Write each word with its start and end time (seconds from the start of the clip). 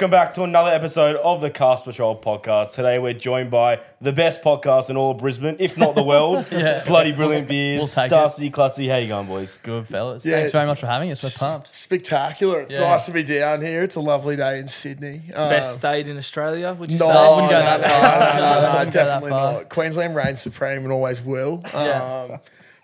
Welcome 0.00 0.12
back 0.12 0.32
to 0.32 0.44
another 0.44 0.70
episode 0.70 1.16
of 1.16 1.42
the 1.42 1.50
Cast 1.50 1.84
Patrol 1.84 2.18
podcast. 2.18 2.72
Today 2.72 2.98
we're 2.98 3.12
joined 3.12 3.50
by 3.50 3.82
the 4.00 4.14
best 4.14 4.40
podcast 4.40 4.88
in 4.88 4.96
all 4.96 5.10
of 5.10 5.18
Brisbane, 5.18 5.56
if 5.58 5.76
not 5.76 5.94
the 5.94 6.02
world. 6.02 6.46
Yeah. 6.50 6.82
Bloody 6.86 7.12
brilliant 7.12 7.48
beers. 7.48 7.80
We'll 7.80 7.88
take 7.88 8.06
it. 8.06 8.08
Darcy, 8.08 8.50
Clutzy, 8.50 8.90
how 8.90 8.96
you 8.96 9.08
going, 9.08 9.26
boys? 9.26 9.58
Good 9.62 9.86
fellas. 9.88 10.24
Yeah. 10.24 10.36
Thanks 10.36 10.52
very 10.52 10.66
much 10.66 10.80
for 10.80 10.86
having 10.86 11.10
us. 11.10 11.22
We're 11.22 11.46
pumped. 11.46 11.74
Spectacular. 11.76 12.62
It's 12.62 12.72
Yeah. 12.72 12.80
nice 12.80 13.04
to 13.06 13.12
be 13.12 13.22
down 13.22 13.60
here. 13.60 13.82
It's 13.82 13.96
a 13.96 14.00
lovely 14.00 14.36
day 14.36 14.58
in 14.58 14.68
Sydney. 14.68 15.24
Um, 15.34 15.50
Best 15.50 15.74
state 15.74 16.08
in 16.08 16.16
Australia, 16.16 16.72
would 16.72 16.90
you 16.90 16.98
no, 16.98 17.04
say? 17.06 17.12
I 17.12 17.30
wouldn't 17.34 17.50
go 17.50 17.58
no, 17.58 17.64
that 17.66 17.80
no, 17.82 17.88
far. 17.88 18.00
No, 18.00 18.08
no, 18.08 18.14
I 18.16 18.16
no, 18.16 18.30
wouldn't 18.30 18.72
go 18.72 18.78
that 18.84 18.92
definitely 18.92 19.30
far. 19.32 19.52
not. 19.52 19.68
Queensland 19.68 20.16
reigns 20.16 20.40
supreme 20.40 20.82
and 20.84 20.92
always 20.92 21.20
will. 21.20 21.62
Yeah. 21.74 22.26
Um, 22.30 22.38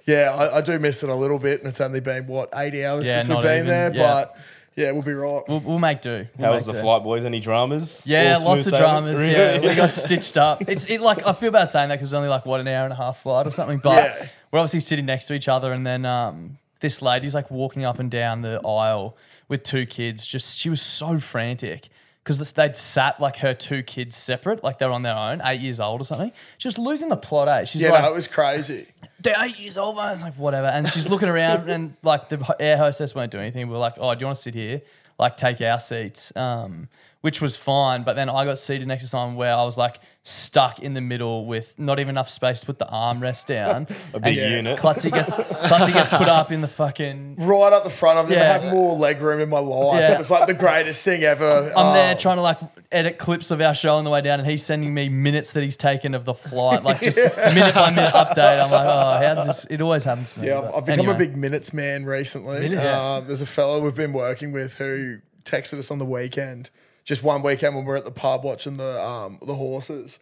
yeah, 0.06 0.34
I, 0.38 0.58
I 0.58 0.60
do 0.60 0.78
miss 0.78 1.02
it 1.02 1.08
a 1.08 1.14
little 1.14 1.38
bit, 1.38 1.60
and 1.60 1.68
it's 1.68 1.80
only 1.80 2.00
been 2.00 2.26
what 2.26 2.50
eighty 2.54 2.84
hours 2.84 3.06
Yeah, 3.06 3.14
since 3.14 3.28
we've 3.28 3.36
not 3.36 3.42
been 3.42 3.56
even, 3.56 3.66
there. 3.68 3.94
yeah. 3.94 4.02
But 4.02 4.36
yeah, 4.76 4.92
we'll 4.92 5.02
be 5.02 5.14
right. 5.14 5.42
We'll, 5.48 5.60
we'll 5.60 5.78
make 5.78 6.02
do. 6.02 6.26
We'll 6.36 6.46
How 6.46 6.52
make 6.52 6.58
was 6.58 6.66
the 6.66 6.72
do. 6.72 6.80
flight, 6.80 7.02
boys? 7.02 7.24
Any 7.24 7.40
dramas? 7.40 8.02
Yeah, 8.06 8.36
All 8.38 8.44
lots 8.44 8.66
of 8.66 8.74
sailing? 8.74 9.04
dramas. 9.04 9.18
Really? 9.18 9.32
Yeah, 9.32 9.60
we 9.60 9.74
got 9.74 9.94
stitched 9.94 10.36
up. 10.36 10.68
It's 10.68 10.84
it 10.86 11.00
like 11.00 11.26
I 11.26 11.32
feel 11.32 11.50
bad 11.50 11.70
saying 11.70 11.88
that 11.88 11.96
because 11.96 12.08
it's 12.08 12.14
only 12.14 12.28
like 12.28 12.44
what 12.46 12.60
an 12.60 12.68
hour 12.68 12.84
and 12.84 12.92
a 12.92 12.96
half 12.96 13.22
flight 13.22 13.46
or 13.46 13.50
something. 13.52 13.78
But 13.82 13.96
Yeah. 14.20 14.28
we're 14.52 14.58
obviously 14.60 14.80
sitting 14.80 15.06
next 15.06 15.26
to 15.28 15.34
each 15.34 15.48
other, 15.48 15.72
and 15.72 15.86
then 15.86 16.04
um, 16.04 16.58
this 16.80 17.00
lady's 17.00 17.34
like 17.34 17.50
walking 17.50 17.84
up 17.84 17.98
and 17.98 18.10
down 18.10 18.42
the 18.42 18.60
aisle 18.66 19.16
with 19.48 19.62
two 19.62 19.86
kids. 19.86 20.26
Just 20.26 20.58
she 20.58 20.68
was 20.68 20.82
so 20.82 21.18
frantic 21.18 21.88
because 22.22 22.52
they'd 22.54 22.76
sat 22.76 23.20
like 23.20 23.36
her 23.36 23.54
two 23.54 23.82
kids 23.84 24.16
separate, 24.16 24.62
like 24.64 24.78
they're 24.80 24.90
on 24.90 25.02
their 25.02 25.16
own, 25.16 25.40
eight 25.44 25.60
years 25.60 25.78
old 25.78 26.00
or 26.00 26.04
something. 26.04 26.32
She 26.58 26.66
was 26.66 26.76
losing 26.76 27.08
the 27.08 27.16
plot. 27.16 27.48
Eh? 27.48 27.64
She's 27.66 27.82
yeah, 27.82 27.92
like, 27.92 28.02
no, 28.02 28.10
it 28.10 28.14
was 28.14 28.26
crazy. 28.26 28.88
They're 29.20 29.36
eight 29.38 29.58
years 29.58 29.78
old. 29.78 29.96
man." 29.96 30.12
It's 30.12 30.22
like 30.22 30.34
whatever. 30.34 30.66
And 30.66 30.88
she's 30.88 31.08
looking 31.08 31.28
around, 31.28 31.68
and 31.68 31.94
like 32.02 32.28
the 32.28 32.56
air 32.60 32.76
hostess 32.76 33.14
won't 33.14 33.30
do 33.30 33.38
anything. 33.38 33.68
We 33.68 33.74
are 33.74 33.78
like, 33.78 33.94
oh, 33.98 34.14
do 34.14 34.20
you 34.20 34.26
want 34.26 34.36
to 34.36 34.42
sit 34.42 34.54
here? 34.54 34.82
Like 35.18 35.36
take 35.36 35.60
our 35.62 35.80
seats, 35.80 36.32
um, 36.36 36.88
which 37.26 37.40
was 37.40 37.56
fine. 37.56 38.04
But 38.04 38.14
then 38.14 38.30
I 38.30 38.44
got 38.44 38.56
seated 38.56 38.86
next 38.86 39.02
to 39.02 39.08
someone 39.08 39.34
where 39.34 39.52
I 39.52 39.64
was 39.64 39.76
like 39.76 39.98
stuck 40.22 40.78
in 40.78 40.94
the 40.94 41.00
middle 41.00 41.44
with 41.44 41.76
not 41.76 41.98
even 41.98 42.10
enough 42.10 42.30
space 42.30 42.60
to 42.60 42.66
put 42.66 42.78
the 42.78 42.86
armrest 42.86 43.46
down. 43.46 43.88
A 44.14 44.20
big 44.20 44.38
And 44.38 44.66
unit. 44.66 44.78
Clutzy 44.78 45.10
gets 45.12 45.34
Clutzy 45.36 45.92
gets 45.92 46.08
put 46.10 46.28
up 46.28 46.52
in 46.52 46.60
the 46.60 46.68
fucking. 46.68 47.34
Right 47.38 47.72
up 47.72 47.82
the 47.82 47.90
front, 47.90 48.20
I've 48.20 48.28
never 48.28 48.40
Yeah. 48.40 48.58
had 48.60 48.72
more 48.72 48.94
leg 48.96 49.20
room 49.20 49.40
in 49.40 49.48
my 49.48 49.58
life. 49.58 49.98
Yeah. 50.00 50.12
It 50.14 50.18
was 50.18 50.30
like 50.30 50.46
the 50.46 50.54
greatest 50.54 51.04
thing 51.04 51.24
ever. 51.24 51.72
I'm 51.76 51.94
there 51.94 52.14
Oh, 52.14 52.18
trying 52.18 52.36
to 52.36 52.42
like 52.42 52.58
edit 52.92 53.18
clips 53.18 53.50
of 53.50 53.60
our 53.60 53.74
show 53.74 53.96
on 53.96 54.04
the 54.04 54.10
way 54.10 54.20
down, 54.20 54.38
and 54.38 54.48
he's 54.48 54.64
sending 54.64 54.94
me 54.94 55.08
minutes 55.08 55.50
that 55.54 55.64
he's 55.64 55.76
taken 55.76 56.14
of 56.14 56.24
the 56.24 56.34
flight, 56.34 56.84
like 56.84 57.00
just 57.00 57.16
minute 57.36 57.74
by 57.74 57.90
minute 57.90 58.14
update. 58.14 58.64
I'm 58.64 58.70
like, 58.70 58.86
oh, 58.86 59.26
how 59.26 59.34
does 59.34 59.46
this? 59.46 59.66
It 59.68 59.80
always 59.80 60.04
happens 60.04 60.34
to 60.34 60.40
me. 60.42 60.46
Yeah, 60.46 60.60
I've, 60.60 60.74
I've 60.76 60.86
become 60.86 61.08
a 61.08 61.14
big 61.18 61.36
minutes 61.36 61.72
man 61.74 62.04
recently. 62.04 62.60
Minutes? 62.60 62.86
Um, 62.96 63.26
there's 63.26 63.42
a 63.42 63.46
fellow 63.46 63.80
we've 63.80 63.96
been 63.96 64.12
working 64.12 64.52
with 64.52 64.76
who 64.78 65.18
texted 65.44 65.78
us 65.80 65.90
on 65.92 65.98
the 65.98 66.04
weekend, 66.06 66.70
just 67.06 67.22
one 67.22 67.40
weekend 67.42 67.74
when 67.74 67.86
we 67.86 67.92
are 67.92 67.96
at 67.96 68.04
the 68.04 68.10
pub 68.10 68.44
watching 68.44 68.76
the 68.76 69.00
um, 69.02 69.38
the 69.46 69.54
horses. 69.54 70.18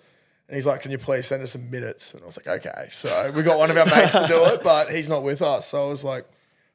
And 0.47 0.55
he's 0.55 0.67
like, 0.67 0.83
"Can 0.83 0.91
you 0.93 0.99
please 0.99 1.27
send 1.27 1.43
us 1.43 1.53
some 1.53 1.71
minutes?" 1.71 2.13
And 2.15 2.23
I 2.23 2.27
was 2.27 2.37
like, 2.39 2.47
"Okay." 2.67 2.89
So 2.93 3.33
we 3.35 3.43
got 3.43 3.59
one 3.59 3.71
of 3.71 3.77
our 3.77 3.87
mates 3.87 4.17
to 4.19 4.27
do 4.29 4.45
it, 4.45 4.63
but 4.63 4.91
he's 4.93 5.09
not 5.09 5.23
with 5.25 5.41
us. 5.43 5.67
So 5.69 5.87
I 5.87 5.89
was 5.89 6.05
like, 6.05 6.27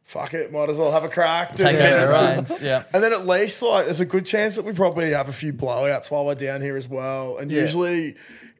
"Fuck 0.06 0.34
it, 0.34 0.52
might 0.52 0.70
as 0.72 0.78
well 0.78 0.92
have 0.92 1.04
a 1.04 1.08
crack." 1.10 1.56
Do 1.56 1.64
Take 1.64 1.78
the 1.78 2.02
over 2.04 2.12
minutes. 2.32 2.58
And- 2.58 2.66
Yeah. 2.66 2.84
and 2.92 3.04
then 3.04 3.14
at 3.14 3.28
least 3.28 3.62
like 3.62 3.86
there's 3.86 4.00
a 4.00 4.06
good 4.06 4.26
chance 4.26 4.56
that 4.56 4.66
we 4.66 4.74
probably 4.74 5.12
have 5.12 5.30
a 5.30 5.34
few 5.34 5.54
blowouts 5.54 6.10
while 6.10 6.26
we're 6.26 6.34
down 6.36 6.62
here 6.62 6.76
as 6.76 6.88
well. 6.88 7.38
And 7.38 7.52
Yeah. 7.52 7.62
usually 7.62 8.16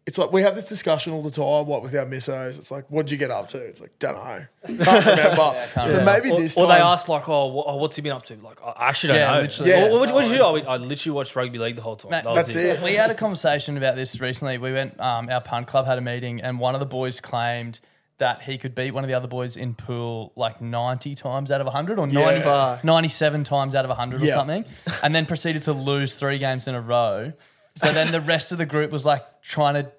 it's 0.10 0.18
like 0.18 0.32
we 0.32 0.42
have 0.42 0.56
this 0.56 0.68
discussion 0.68 1.14
all 1.14 1.22
the 1.22 1.30
time, 1.30 1.68
what 1.68 1.84
with 1.84 1.94
our 1.96 2.04
missos. 2.06 2.58
It's 2.58 2.72
like, 2.72 2.86
what'd 2.90 3.12
you 3.12 3.18
get 3.18 3.30
up 3.30 3.48
to? 3.50 3.60
It's 3.60 3.80
like, 3.80 3.98
don't 4.00 4.16
know. 4.16 4.46
Can't 4.84 5.06
remember. 5.06 5.56
so 5.86 6.00
remember. 6.00 6.04
maybe 6.06 6.32
Or, 6.32 6.42
this 6.42 6.58
or 6.58 6.66
time. 6.66 6.78
they 6.80 6.84
ask 6.84 7.08
like, 7.08 7.30
oh, 7.30 7.48
wha- 7.48 7.64
oh, 7.68 7.76
what's 7.76 7.96
he 7.96 8.02
been 8.02 8.14
up 8.14 8.24
to? 8.26 8.36
Like, 8.38 8.60
I 8.64 8.90
actually 8.90 9.10
don't 9.14 9.18
Yeah, 9.18 9.34
know. 9.36 9.42
literally. 9.42 9.70
Yeah. 9.72 9.90
what, 9.92 10.12
what 10.14 10.22
did 10.24 10.32
you 10.32 10.38
do? 10.38 10.44
I, 10.44 10.60
I 10.74 10.78
literally 10.78 11.16
watched 11.16 11.36
rugby 11.36 11.60
league 11.60 11.76
the 11.76 11.84
whole 11.84 11.96
time. 11.96 12.10
Mate, 12.10 12.24
That 12.24 12.34
was 12.34 12.46
that's 12.48 12.56
it. 12.56 12.82
We 12.84 12.96
had 12.96 13.12
a 13.12 13.16
conversation 13.16 13.78
about 13.78 13.96
this 13.96 14.20
recently. 14.20 14.58
We 14.58 14.74
went, 14.74 15.00
um, 15.00 15.30
our 15.30 15.42
punt 15.42 15.68
club 15.68 15.86
had 15.86 16.00
a 16.00 16.02
meeting, 16.02 16.42
and 16.42 16.60
one 16.60 16.74
of 16.74 16.80
the 16.80 16.88
boys 16.88 17.22
claimed 17.22 17.80
that 18.18 18.42
he 18.42 18.58
could 18.58 18.74
beat 18.74 18.94
one 18.96 19.04
of 19.04 19.08
the 19.08 19.14
other 19.14 19.28
boys 19.30 19.56
in 19.56 19.76
pool 19.76 20.34
like 20.36 20.60
90 20.60 21.14
times 21.16 21.52
out 21.52 21.62
of 21.62 21.68
100 21.68 22.00
or 22.00 22.08
90, 22.08 22.20
Yeah. 22.20 22.80
97 22.84 23.44
times 23.46 23.76
out 23.76 23.86
of 23.86 23.90
100 23.90 24.24
or 24.24 24.28
something, 24.28 24.66
and 25.04 25.14
then 25.16 25.26
proceeded 25.28 25.62
to 25.62 25.74
lose 25.74 26.16
three 26.16 26.40
games 26.40 26.68
in 26.68 26.74
a 26.76 26.82
row. 26.82 27.32
So 27.76 27.94
then 27.94 28.12
the 28.12 28.20
rest 28.20 28.52
of 28.52 28.58
the 28.58 28.66
group 28.66 28.92
was 28.92 29.06
like 29.06 29.24
trying 29.42 29.76
to 29.76 29.90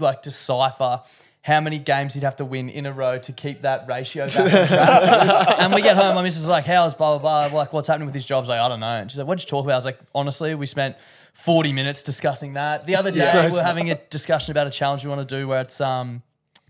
like 0.00 0.22
decipher 0.22 1.02
how 1.42 1.60
many 1.60 1.78
games 1.78 2.12
he'd 2.14 2.24
have 2.24 2.36
to 2.36 2.44
win 2.44 2.68
in 2.68 2.84
a 2.84 2.92
row 2.92 3.16
to 3.18 3.32
keep 3.32 3.62
that 3.62 3.88
ratio 3.88 4.26
back 4.26 4.36
on 4.38 4.44
track. 4.66 5.60
and 5.60 5.72
we 5.72 5.80
get 5.80 5.96
home, 5.96 6.14
my 6.14 6.22
missus 6.22 6.42
is 6.42 6.48
like, 6.48 6.64
how's 6.64 6.94
blah, 6.94 7.16
blah, 7.18 7.48
blah. 7.48 7.58
Like, 7.58 7.72
what's 7.72 7.86
happening 7.88 8.06
with 8.06 8.14
his 8.14 8.24
job? 8.26 8.38
I 8.38 8.40
was 8.40 8.48
like, 8.50 8.60
I 8.60 8.68
don't 8.68 8.80
know. 8.80 8.86
And 8.86 9.10
she's 9.10 9.18
like, 9.18 9.26
what'd 9.26 9.42
you 9.42 9.48
talk 9.48 9.64
about? 9.64 9.74
I 9.74 9.76
was 9.76 9.84
like, 9.86 9.98
honestly, 10.14 10.54
we 10.54 10.66
spent 10.66 10.96
40 11.34 11.72
minutes 11.72 12.02
discussing 12.02 12.54
that. 12.54 12.86
The 12.86 12.96
other 12.96 13.10
day, 13.12 13.18
Yeah. 13.18 13.46
we 13.46 13.52
were 13.56 13.62
having 13.62 13.90
a 13.90 13.94
discussion 13.94 14.50
about 14.50 14.66
a 14.66 14.70
challenge 14.70 15.04
we 15.04 15.10
want 15.10 15.26
to 15.26 15.36
do 15.40 15.48
where 15.48 15.60
it's 15.60 15.80
um 15.80 16.22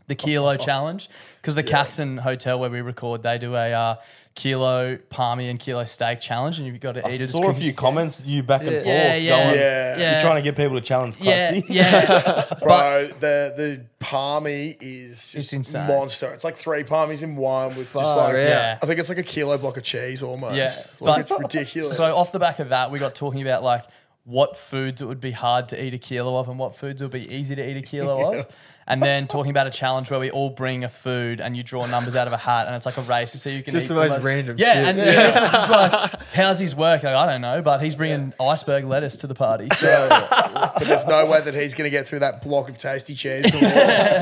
the 0.09 0.15
kilo 0.15 0.57
challenge. 0.69 1.09
Because 1.41 1.55
the 1.55 1.63
Caxton 1.63 2.19
Hotel 2.19 2.59
where 2.59 2.69
we 2.69 2.81
record, 2.81 3.23
they 3.23 3.39
do 3.39 3.55
a 3.55 3.73
uh, 3.73 3.97
kilo 4.35 4.99
parmi 5.09 5.49
and 5.49 5.59
kilo 5.59 5.85
steak 5.85 6.21
challenge, 6.21 6.59
and 6.59 6.67
you've 6.67 6.81
got 6.81 6.93
to 6.93 7.07
I 7.07 7.11
eat 7.11 7.15
it. 7.15 7.21
as 7.23 7.31
saw 7.31 7.39
a 7.41 7.45
quick 7.45 7.57
few 7.57 7.67
you 7.67 7.73
can. 7.73 7.77
comments, 7.77 8.21
you 8.25 8.43
back 8.43 8.63
and 8.63 8.71
forth, 8.71 8.87
Yeah, 8.87 9.15
yeah, 9.15 9.45
going, 9.45 9.55
Yeah. 9.59 9.99
yeah. 9.99 10.13
you're 10.13 10.21
trying 10.21 10.37
to 10.37 10.43
get 10.43 10.57
people 10.57 10.75
to 10.75 10.81
challenge 10.85 11.17
Yeah, 11.21 11.53
Clutzy. 11.53 11.65
yeah. 11.69 12.45
Bro, 12.63 13.09
the 13.21 13.55
the 13.57 13.85
parmi 14.01 14.77
is 14.81 15.13
It's 15.13 15.33
just 15.33 15.53
insane. 15.53 15.87
monster. 15.87 16.29
It's 16.35 16.45
like 16.45 16.57
three 16.57 16.83
parmis 16.83 17.23
in 17.23 17.37
one 17.37 17.69
with 17.77 17.93
just 17.93 18.17
like 18.17 18.35
out. 18.35 18.37
Yeah. 18.37 18.79
I 18.83 18.87
think 18.87 18.99
it's 18.99 19.09
like 19.09 19.19
a 19.19 19.23
kilo 19.23 19.57
block 19.59 19.77
of 19.77 19.85
cheese 19.85 20.23
almost. 20.25 20.57
Yeah, 20.57 20.73
like 21.01 21.29
but- 21.29 21.41
it's 21.41 21.57
ridiculous. 21.57 21.97
So 21.97 22.15
off 22.17 22.33
the 22.33 22.41
back 22.41 22.59
of 22.59 22.71
that, 22.71 22.91
we 22.91 22.99
got 22.99 23.15
talking 23.15 23.43
about 23.43 23.63
like 23.63 23.85
what 24.25 24.57
foods 24.59 25.01
it 25.01 25.07
would 25.07 25.21
be 25.21 25.31
hard 25.31 25.69
to 25.71 25.83
eat 25.83 25.95
a 25.95 25.99
kilo 25.99 26.37
of 26.37 26.49
and 26.49 26.59
what 26.59 26.77
foods 26.77 27.01
it 27.01 27.05
would 27.07 27.13
be 27.13 27.33
easy 27.35 27.55
to 27.55 27.67
eat 27.67 27.77
a 27.77 27.83
kilo 27.83 28.41
of. 28.41 28.47
And 28.91 29.03
then 29.03 29.27
talking 29.29 29.51
about 29.51 29.67
a 29.67 29.71
challenge 29.71 30.11
where 30.11 30.19
we 30.19 30.31
all 30.31 30.49
bring 30.49 30.83
a 30.83 30.89
food 30.89 31.41
and 31.43 31.55
you 31.55 31.63
draw 31.63 31.85
numbers 31.87 32.17
out 32.17 32.27
of 32.27 32.33
a 32.33 32.39
hat 32.39 32.67
and 32.67 32.75
it's 32.75 32.87
like 32.87 32.97
a 32.97 33.03
race 33.03 33.33
to 33.33 33.39
see 33.39 33.55
who 33.57 33.63
can 33.63 33.75
Just 33.75 33.85
eat 33.85 33.89
the 33.89 33.95
most 33.95 34.25
random 34.25 34.57
Yeah, 34.59 34.73
shit. 34.75 34.85
and 34.89 34.99
this 34.99 35.37
is 35.37 35.69
like, 35.71 36.23
how's 36.33 36.59
his 36.59 36.75
work? 36.75 37.03
Like, 37.03 37.15
I 37.15 37.31
don't 37.31 37.43
know, 37.43 37.61
but 37.61 37.83
he's 37.83 37.95
bringing 37.95 38.33
iceberg 38.41 38.85
lettuce 38.87 39.19
to 39.19 39.27
the 39.27 39.35
party. 39.35 39.69
So 39.77 40.09
but 40.11 40.85
there's 40.85 41.07
no 41.07 41.27
way 41.27 41.41
that 41.43 41.55
he's 41.55 41.75
gonna 41.75 41.91
get 41.91 42.09
through 42.09 42.21
that 42.21 42.41
block 42.43 42.71
of 42.71 42.79
tasty 42.79 43.15
cheese. 43.15 43.53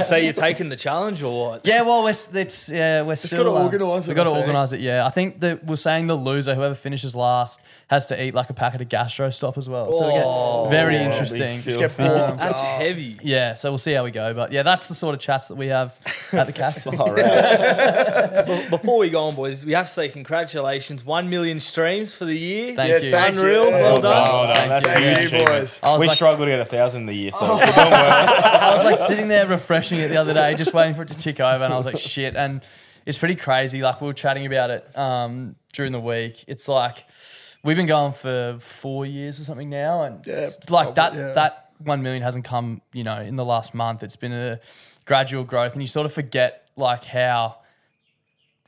so 0.09 0.17
you're 0.17 0.33
taking 0.33 0.69
the 0.69 0.77
challenge 0.77 1.23
or 1.23 1.49
what? 1.51 1.61
yeah, 1.65 1.83
well, 1.83 2.03
we're 2.03 2.11
s- 2.11 2.29
it's 2.35 2.69
yeah, 2.69 3.03
we're 3.03 3.15
still 3.15 3.45
gotta 3.45 3.57
uh, 3.57 3.63
organise 3.63 4.09
it, 4.09 4.11
We 4.11 4.15
got 4.17 4.25
to 4.25 4.31
organise 4.31 4.73
it. 4.73 4.81
Yeah, 4.81 5.07
I 5.07 5.11
think 5.11 5.41
that 5.41 5.65
we're 5.65 5.77
saying 5.77 6.09
the 6.09 6.17
loser, 6.17 6.57
whoever 6.57 6.75
finishes 6.75 7.15
last, 7.15 7.63
has 7.87 8.07
to 8.07 8.21
eat 8.21 8.35
like 8.35 8.51
a 8.51 8.55
packet 8.55 8.81
of 8.81 8.89
gastro 8.89 9.31
stop 9.31 9.57
as 9.59 9.69
well. 9.69 9.93
So 9.93 10.07
we 10.09 10.15
Oh, 10.25 10.65
get 10.65 10.71
very 10.71 10.95
yeah, 10.97 11.07
interesting. 11.11 11.63
Just 11.63 11.79
get 11.79 11.93
filthy. 11.93 12.13
bored. 12.13 12.41
That's 12.41 12.59
Oh. 12.61 12.65
heavy. 12.65 13.17
Yeah, 13.23 13.55
so 13.55 13.71
we'll 13.71 13.79
see 13.79 13.93
how 13.93 14.03
we 14.03 14.11
go. 14.11 14.35
But 14.35 14.51
yeah, 14.53 14.56
that's 14.63 14.87
the 14.89 14.95
sort 14.95 15.15
of 15.15 15.21
chats 15.21 15.49
that 15.49 15.55
we 15.57 15.69
have 15.69 15.95
at 16.33 16.47
the 16.47 16.53
Caxton. 16.63 16.97
All 16.99 17.13
right. 17.13 18.45
Be- 18.47 18.69
Before 18.69 18.99
we 18.99 19.11
go 19.11 19.25
on, 19.29 19.35
boys, 19.35 19.65
we 19.65 19.73
have 19.73 19.87
to 19.87 19.93
say 19.93 20.09
congratulations. 20.09 21.05
One 21.05 21.29
million 21.31 21.61
streams 21.61 22.15
for 22.15 22.25
the 22.25 22.35
year. 22.37 22.75
Thank 22.75 22.91
Yeah, 22.91 22.99
you. 22.99 23.11
thank 23.11 23.37
Unreal. 23.37 23.65
you. 23.67 23.71
Well 23.71 24.01
done. 24.01 24.13
Well 24.33 24.47
done. 24.47 24.55
Thank 24.69 24.85
That's 24.85 25.01
you. 25.01 25.29
huge 25.29 25.33
you, 25.41 25.47
boys. 25.47 25.81
We 25.83 26.07
like- 26.07 26.11
struggle 26.17 26.45
to 26.47 26.51
get 26.51 26.61
a 26.61 26.65
thousand 26.65 27.03
in 27.03 27.07
the 27.07 27.15
year, 27.15 27.33
so 27.33 27.43
we're 27.57 27.65
doing 27.65 27.75
well. 27.77 28.45
I 28.63 28.75
was 28.75 28.85
like 28.85 28.99
sitting 28.99 29.29
there 29.29 29.47
refreshing 29.47 29.99
it 30.01 30.09
the 30.09 30.17
other 30.17 30.35
day, 30.35 30.55
just 30.55 30.73
waiting 30.75 30.95
for 30.95 31.03
it 31.03 31.09
to 31.09 31.17
tick 31.17 31.41
over, 31.41 31.65
and 31.65 31.73
I 31.73 31.77
was 31.77 31.87
like, 31.87 31.99
shit. 32.17 32.37
And 32.37 32.63
it's 33.05 33.19
pretty 33.19 33.37
crazy. 33.37 33.83
Like 33.83 34.01
we 34.01 34.07
were 34.07 34.13
chatting 34.13 34.47
about 34.47 34.71
it 34.71 34.99
um, 34.99 35.57
during 35.73 35.93
the 35.93 36.01
week. 36.01 36.45
It's 36.49 36.69
like 36.69 37.05
we've 37.63 37.77
been 37.77 37.87
going 37.87 38.13
for 38.13 38.57
four 38.61 39.07
years 39.07 39.41
or 39.41 39.45
something 39.45 39.71
now, 39.71 40.03
and 40.03 40.27
Yeah, 40.27 40.35
it's 40.35 40.71
like 40.71 40.95
that 40.97 41.15
yeah. 41.15 41.33
that 41.35 41.66
one 41.79 42.03
million 42.03 42.23
hasn't 42.23 42.45
come, 42.45 42.81
you 42.93 43.05
know, 43.05 43.21
in 43.21 43.37
the 43.37 43.45
last 43.45 43.75
month. 43.75 44.03
It's 44.03 44.17
been 44.17 44.33
a 44.33 44.61
gradual 45.05 45.45
growth, 45.45 45.73
and 45.75 45.83
you 45.83 45.89
sort 45.89 46.07
of 46.07 46.13
forget 46.13 46.69
like 46.77 47.05
how 47.05 47.57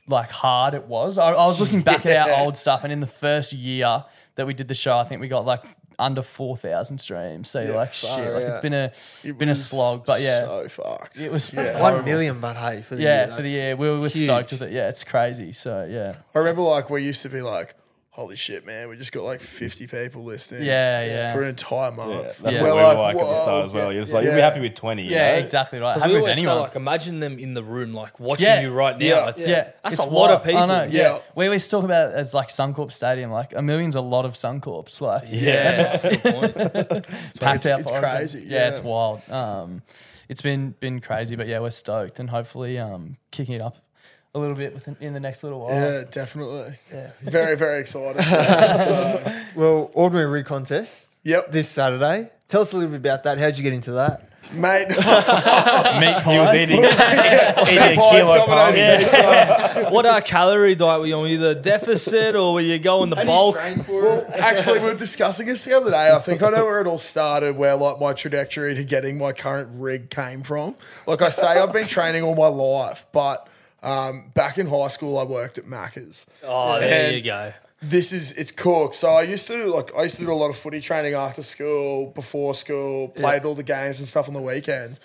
like 0.07 0.31
hard 0.31 0.73
it 0.73 0.85
was. 0.85 1.17
I, 1.17 1.31
I 1.31 1.45
was 1.45 1.59
looking 1.59 1.81
back 1.81 2.05
at 2.05 2.29
our 2.29 2.39
old 2.43 2.57
stuff, 2.57 2.83
and 2.83 2.91
in 2.91 2.99
the 2.99 3.07
first 3.07 3.53
year 3.53 4.03
that 4.35 4.47
we 4.47 4.53
did 4.53 4.67
the 4.67 4.75
show, 4.75 4.97
I 4.97 5.03
think 5.03 5.21
we 5.21 5.27
got 5.27 5.45
like 5.45 5.63
under 5.99 6.21
four 6.21 6.55
thousand 6.57 6.97
streams. 6.99 7.49
So 7.49 7.61
you're 7.61 7.75
like, 7.75 7.93
shit, 7.93 8.09
far 8.09 8.31
like 8.33 8.43
it's 8.43 8.55
out. 8.57 8.61
been 8.61 8.73
a 8.73 8.91
It 9.23 9.37
been 9.37 9.49
a 9.49 9.55
slog, 9.55 10.05
but 10.05 10.21
yeah, 10.21 10.41
so 10.45 10.67
fucked. 10.69 11.19
it 11.19 11.31
was 11.31 11.53
Yeah. 11.53 12.01
Million, 12.01 12.39
but 12.39 12.55
hey, 12.55 12.81
for 12.81 12.95
the 12.95 13.03
Yeah, 13.03 13.27
year, 13.27 13.35
for 13.35 13.41
the 13.41 13.49
year, 13.49 13.75
we 13.75 13.89
were 13.89 14.07
huge. 14.07 14.13
stoked 14.23 14.51
with 14.51 14.61
it. 14.63 14.71
Yeah, 14.71 14.87
it's 14.87 15.03
crazy. 15.03 15.51
So 15.53 15.85
yeah, 15.89 16.13
I 16.33 16.39
remember 16.39 16.61
like 16.61 16.89
we 16.89 17.03
used 17.03 17.21
to 17.23 17.29
be 17.29 17.41
like, 17.41 17.75
holy 18.11 18.35
shit, 18.35 18.65
man, 18.65 18.89
we 18.89 18.97
just 18.97 19.11
got 19.13 19.23
like 19.23 19.39
50 19.39 19.87
people 19.87 20.23
listening. 20.25 20.63
yeah, 20.63 21.05
yeah, 21.05 21.31
For 21.33 21.41
an 21.43 21.49
entire 21.49 21.91
month. 21.91 22.11
Yeah, 22.11 22.21
that's 22.23 22.41
Yeah. 22.41 22.49
what 22.49 22.53
we 22.61 22.63
We're 22.63 22.75
were 22.75 22.83
like, 22.95 22.97
like 22.97 23.23
at 23.23 23.29
the 23.29 23.41
start 23.43 23.63
as 23.65 23.71
well. 23.71 23.93
You're 23.93 24.01
just 24.01 24.13
like, 24.13 24.23
Yeah. 24.23 24.29
you'll 24.31 24.37
be 24.37 24.41
happy 24.41 24.59
with 24.61 24.75
20. 24.75 25.03
you 25.03 25.11
yeah, 25.11 25.33
know? 25.33 25.37
exactly 25.43 25.79
right. 25.79 25.91
Because 25.91 26.01
Happy 26.01 26.13
we 26.15 26.15
with 26.15 26.23
always 26.23 26.35
say, 26.37 26.41
anyone. 26.43 26.59
like, 26.61 26.75
imagine 26.75 27.19
them 27.21 27.39
in 27.39 27.53
the 27.53 27.63
room, 27.63 27.93
like 27.93 28.19
watching 28.19 28.47
Yeah. 28.47 28.61
you 28.61 28.71
right 28.71 28.97
now. 28.97 29.05
Yeah. 29.05 29.29
It's, 29.29 29.47
yeah, 29.47 29.55
that's 29.83 29.93
it's 29.93 29.99
a 29.99 30.05
lot 30.05 30.31
of 30.31 30.45
wild. 30.45 30.57
I 30.57 30.65
know. 30.65 30.83
people. 30.85 30.95
Yeah. 30.97 31.13
Yeah. 31.13 31.19
we 31.35 31.45
always 31.45 31.67
talk 31.67 31.85
about 31.85 32.09
it 32.09 32.15
as 32.15 32.33
like 32.33 32.49
Suncorp 32.49 32.91
Stadium. 32.91 33.31
Like 33.31 33.53
a 33.55 33.61
million's 33.61 33.95
a 33.95 34.01
lot 34.01 34.25
of 34.25 34.33
Suncorps. 34.33 34.99
Like 35.01 35.23
Yeah. 35.29 35.75
That's 35.77 36.03
a 36.03 36.09
good 36.17 36.21
point. 36.21 36.55
packed 37.39 37.65
it's- 37.65 37.67
out. 37.67 37.79
it's 37.81 37.91
crazy, 37.91 38.39
Yeah, 38.47 38.59
yeah. 38.63 38.67
it's 38.69 38.79
wild. 38.81 39.21
Um, 39.29 39.81
it's 40.27 40.41
been 40.41 40.71
been 40.79 40.99
crazy, 40.99 41.35
but 41.35 41.47
yeah, 41.47 41.59
we're 41.59 41.71
stoked 41.71 42.19
and 42.19 42.29
hopefully 42.29 42.77
um 42.79 43.17
kicking 43.31 43.55
it 43.55 43.61
up 43.61 43.77
a 44.35 44.39
little 44.39 44.55
bit 44.55 44.73
within 44.73 44.95
in 44.99 45.13
the 45.13 45.19
next 45.19 45.43
little 45.43 45.59
while. 45.61 45.73
Yeah, 45.73 46.03
definitely. 46.09 46.73
Yeah. 46.91 47.11
Very, 47.21 47.55
very 47.55 47.79
excited. 47.79 48.21
So, 48.23 49.41
Well, 49.55 49.91
ordinary 49.93 50.27
rig 50.27 50.45
contest. 50.45 51.07
Yep, 51.23 51.51
this 51.51 51.67
Saturday. 51.69 52.29
Tell 52.47 52.61
us 52.61 52.71
a 52.73 52.75
little 52.77 52.91
bit 52.91 52.97
about 52.97 53.23
that. 53.23 53.39
How'd 53.39 53.57
you 53.57 53.63
get 53.63 53.73
into 53.73 53.93
that? 53.93 54.25
mate. 54.53 54.87
Meat 54.89 54.95
He 54.97 56.37
was 56.39 56.49
pies. 56.49 56.71
eating, 56.71 56.83
eating 56.83 56.87
a 56.87 57.95
Pies, 57.95 58.23
kilo 58.25 58.45
Domino's 58.47 59.13
pie. 59.13 59.89
What 59.91 60.05
uh, 60.05 60.21
calorie 60.21 60.75
diet 60.75 60.99
were 61.01 61.05
you 61.05 61.15
on? 61.15 61.21
Were 61.23 61.27
you 61.27 61.37
the 61.37 61.53
deficit 61.55 62.35
or 62.35 62.53
were 62.53 62.61
you 62.61 62.79
going 62.79 63.09
the 63.09 63.17
bulk? 63.17 63.57
Actually, 63.57 64.79
we 64.79 64.85
were 64.85 64.93
discussing 64.95 65.45
this 65.47 65.65
the 65.65 65.75
other 65.77 65.91
day. 65.91 66.11
I 66.11 66.17
think 66.19 66.41
I 66.41 66.49
know 66.49 66.65
where 66.65 66.81
it 66.81 66.87
all 66.87 66.97
started, 66.97 67.57
where 67.57 67.75
like 67.75 67.99
my 67.99 68.13
trajectory 68.13 68.73
to 68.75 68.83
getting 68.83 69.17
my 69.17 69.33
current 69.33 69.69
rig 69.73 70.09
came 70.09 70.41
from. 70.43 70.75
Like 71.05 71.21
I 71.21 71.29
say, 71.29 71.47
I've 71.47 71.73
been 71.73 71.87
training 71.87 72.23
all 72.23 72.35
my 72.35 72.47
life, 72.47 73.05
but 73.11 73.47
um, 73.83 74.31
back 74.33 74.57
in 74.57 74.67
high 74.67 74.87
school, 74.89 75.17
I 75.17 75.23
worked 75.23 75.57
at 75.57 75.65
Macca's. 75.65 76.25
Oh, 76.43 76.79
there 76.79 77.07
And 77.07 77.15
you 77.15 77.21
go. 77.21 77.53
This 77.81 78.11
is 78.11 78.33
it's 78.33 78.51
cork. 78.51 78.93
So 78.93 79.09
I 79.09 79.21
used 79.21 79.47
to 79.47 79.65
like 79.67 79.95
I 79.95 80.03
used 80.03 80.17
to 80.17 80.25
do 80.25 80.31
a 80.31 80.35
lot 80.35 80.49
of 80.49 80.57
footy 80.57 80.81
training 80.81 81.13
after 81.13 81.41
school, 81.43 82.07
before 82.07 82.53
school, 82.53 83.07
played 83.07 83.45
all 83.45 83.55
the 83.55 83.63
games 83.63 83.99
and 83.99 84.07
stuff 84.07 84.27
on 84.27 84.33
the 84.33 84.41
weekends. 84.41 84.99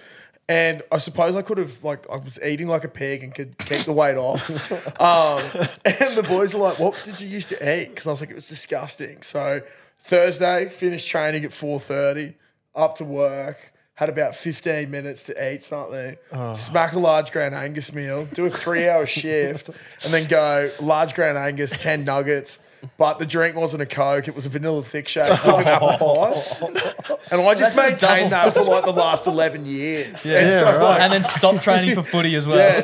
And 0.49 0.82
I 0.91 0.99
suppose 0.99 1.37
I 1.37 1.43
could 1.43 1.59
have 1.59 1.85
like 1.85 2.05
I 2.11 2.17
was 2.17 2.38
eating 2.43 2.67
like 2.67 2.82
a 2.82 2.88
pig 2.88 3.23
and 3.23 3.32
could 3.32 3.56
keep 3.59 3.82
the 3.85 3.93
weight 3.93 4.17
off. 4.17 4.50
Um, 5.00 5.41
and 5.85 6.17
the 6.17 6.25
boys 6.29 6.55
are 6.55 6.59
like, 6.59 6.79
"What 6.79 7.00
did 7.05 7.20
you 7.20 7.29
used 7.29 7.50
to 7.50 7.56
eat?" 7.56 7.91
Because 7.91 8.06
I 8.06 8.11
was 8.11 8.20
like, 8.20 8.31
"It 8.31 8.35
was 8.35 8.49
disgusting." 8.49 9.23
So 9.23 9.62
Thursday, 10.00 10.69
finished 10.69 11.09
training 11.09 11.44
at 11.44 11.53
four 11.53 11.79
thirty, 11.79 12.35
up 12.75 12.97
to 12.97 13.05
work. 13.05 13.73
Had 13.96 14.08
about 14.08 14.35
15 14.35 14.91
minutes 14.91 15.23
to 15.25 15.52
eat 15.52 15.62
something, 15.62 16.17
smack 16.56 16.94
a 16.94 16.99
large 16.99 17.31
Grand 17.31 17.55
Angus 17.55 17.93
meal, 17.93 18.25
do 18.32 18.44
a 18.44 18.50
three 18.50 18.88
hour 18.88 19.06
shift, 19.06 19.69
and 19.69 20.12
then 20.12 20.26
go 20.26 20.69
large 20.81 21.14
Grand 21.14 21.38
Angus, 21.38 21.70
10 21.70 22.05
nuggets. 22.05 22.58
But 22.99 23.19
the 23.20 23.25
drink 23.25 23.55
wasn't 23.56 23.82
a 23.82 23.87
Coke, 23.87 24.26
it 24.26 24.35
was 24.35 24.46
a 24.46 24.49
vanilla 24.49 24.82
thick 24.82 25.06
shake 25.08 25.31
with 25.31 25.44
an 25.44 25.69
apple 25.69 25.96
pie. 26.17 27.14
And 27.31 27.41
I 27.41 27.55
just 27.55 27.76
maintained 27.76 28.32
that 28.32 28.52
for 28.52 28.62
like 28.64 28.85
the 28.85 28.93
last 28.93 29.26
11 29.29 29.64
years. 29.64 30.26
And 30.26 30.50
Yeah, 30.50 30.58
so, 30.58 30.64
right. 30.67 30.82
like, 30.82 31.00
and 31.00 31.12
then 31.12 31.23
stop 31.25 31.62
training 31.62 31.94
for 31.94 32.02
footy 32.02 32.35
as 32.35 32.46
well. 32.49 32.58
yeah, 32.58 32.82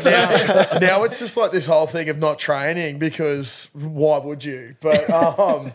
now, 0.72 0.78
now 0.78 1.02
it's 1.02 1.18
just 1.18 1.36
like 1.36 1.50
this 1.50 1.66
whole 1.66 1.86
thing 1.88 2.08
of 2.08 2.18
not 2.18 2.38
training 2.38 2.98
because 3.00 3.68
why 3.74 4.18
would 4.18 4.44
you? 4.44 4.76
But 4.80 5.10
um, 5.10 5.72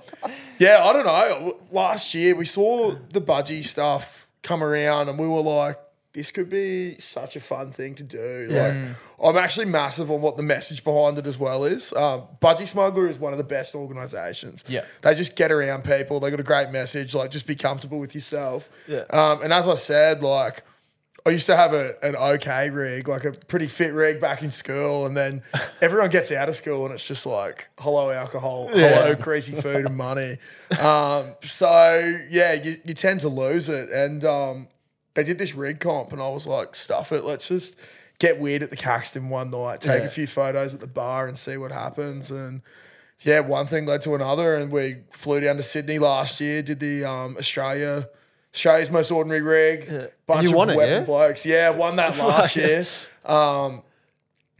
yeah, 0.59 0.81
I 0.83 0.93
don't 0.93 1.05
know. 1.05 1.57
Last 1.71 2.13
year 2.15 2.35
we 2.35 2.45
saw 2.45 2.95
the 3.11 3.21
budgie 3.21 3.63
stuff 3.63 4.24
come 4.45 4.63
around 4.63 5.09
and 5.09 5.19
we 5.19 5.27
were 5.27 5.41
like, 5.41 5.77
this 6.13 6.31
could 6.31 6.49
be 6.49 6.97
such 6.97 7.35
a 7.35 7.41
fun 7.41 7.73
thing 7.73 7.93
to 7.95 8.03
do. 8.03 8.47
Like, 8.49 8.95
I'm 9.21 9.37
actually 9.37 9.65
massive 9.65 10.09
on 10.09 10.21
what 10.21 10.37
the 10.37 10.43
message 10.43 10.81
behind 10.81 11.17
it 11.17 11.27
as 11.27 11.37
well 11.37 11.65
is. 11.65 11.91
Um, 11.91 12.23
Budgie 12.41 12.67
Smuggler 12.67 13.09
is 13.09 13.19
one 13.19 13.33
of 13.33 13.37
the 13.37 13.43
best 13.43 13.75
organizations. 13.75 14.63
Yeah. 14.69 14.85
They 15.01 15.13
just 15.13 15.35
get 15.35 15.51
around 15.51 15.83
people. 15.83 16.21
They 16.21 16.29
got 16.29 16.39
a 16.39 16.43
great 16.43 16.69
message. 16.69 17.13
Like, 17.13 17.31
just 17.31 17.45
be 17.45 17.55
comfortable 17.55 17.99
with 17.99 18.15
yourself. 18.15 18.69
Yeah. 18.87 19.03
Um, 19.09 19.41
and 19.41 19.51
as 19.51 19.67
I 19.67 19.75
said, 19.75 20.23
like, 20.23 20.63
I 21.27 21.31
used 21.31 21.47
to 21.47 21.55
have 21.55 21.73
a, 21.73 21.95
an 22.05 22.15
okay 22.15 22.69
rig, 22.69 23.07
like 23.07 23.25
a 23.25 23.31
pretty 23.31 23.65
fit 23.67 23.93
rig 23.93 24.21
back 24.21 24.43
in 24.43 24.51
school, 24.51 25.07
and 25.07 25.17
then 25.17 25.41
everyone 25.81 26.11
gets 26.11 26.31
out 26.31 26.49
of 26.49 26.55
school 26.55 26.85
and 26.85 26.93
it's 26.93 27.07
just 27.07 27.25
like 27.25 27.67
hello 27.79 28.11
alcohol, 28.11 28.67
hello 28.67 29.15
greasy 29.15 29.59
food 29.59 29.85
and 29.87 29.97
money. 29.97 30.37
Um, 30.79 31.33
so 31.41 32.17
yeah, 32.29 32.53
you, 32.53 32.77
you 32.85 32.93
tend 32.93 33.21
to 33.21 33.29
lose 33.29 33.69
it. 33.69 33.89
And 33.89 34.23
um, 34.23 34.67
they 35.15 35.23
did 35.23 35.39
this 35.39 35.55
rig 35.55 35.79
comp, 35.79 36.11
and 36.13 36.21
I 36.21 36.29
was 36.29 36.45
like, 36.45 36.75
stuff 36.75 37.11
it, 37.11 37.23
let's 37.23 37.47
just 37.47 37.79
get 38.19 38.39
weird 38.39 38.61
at 38.61 38.69
the 38.69 38.77
Caxton 38.77 39.29
one 39.29 39.49
night, 39.49 39.81
take 39.81 40.01
Yeah. 40.01 40.07
a 40.07 40.09
few 40.09 40.27
photos 40.27 40.73
at 40.75 40.79
the 40.79 40.87
bar, 40.87 41.27
and 41.27 41.37
see 41.39 41.57
what 41.57 41.71
happens. 41.71 42.29
And 42.29 42.61
yeah, 43.21 43.39
one 43.39 43.65
thing 43.65 43.87
led 43.87 44.01
to 44.03 44.13
another, 44.13 44.55
and 44.55 44.71
we 44.71 44.97
flew 45.11 45.39
down 45.39 45.57
to 45.57 45.63
Sydney 45.63 45.97
last 45.97 46.39
year, 46.39 46.61
did 46.61 46.79
the 46.79 47.03
um, 47.03 47.35
Australia. 47.39 48.09
Australia's 48.55 48.89
most 48.89 49.11
ordinary 49.11 49.41
rig. 49.41 49.87
Bunch 50.25 50.43
You 50.43 50.49
of 50.49 50.55
won 50.55 50.69
it, 50.69 50.77
weapon 50.77 50.93
yeah? 50.93 51.05
blokes. 51.05 51.45
Yeah, 51.45 51.69
won 51.71 51.97
that 51.97 52.17
last 52.19 52.55
year. 52.55 52.85
Um, 53.25 53.83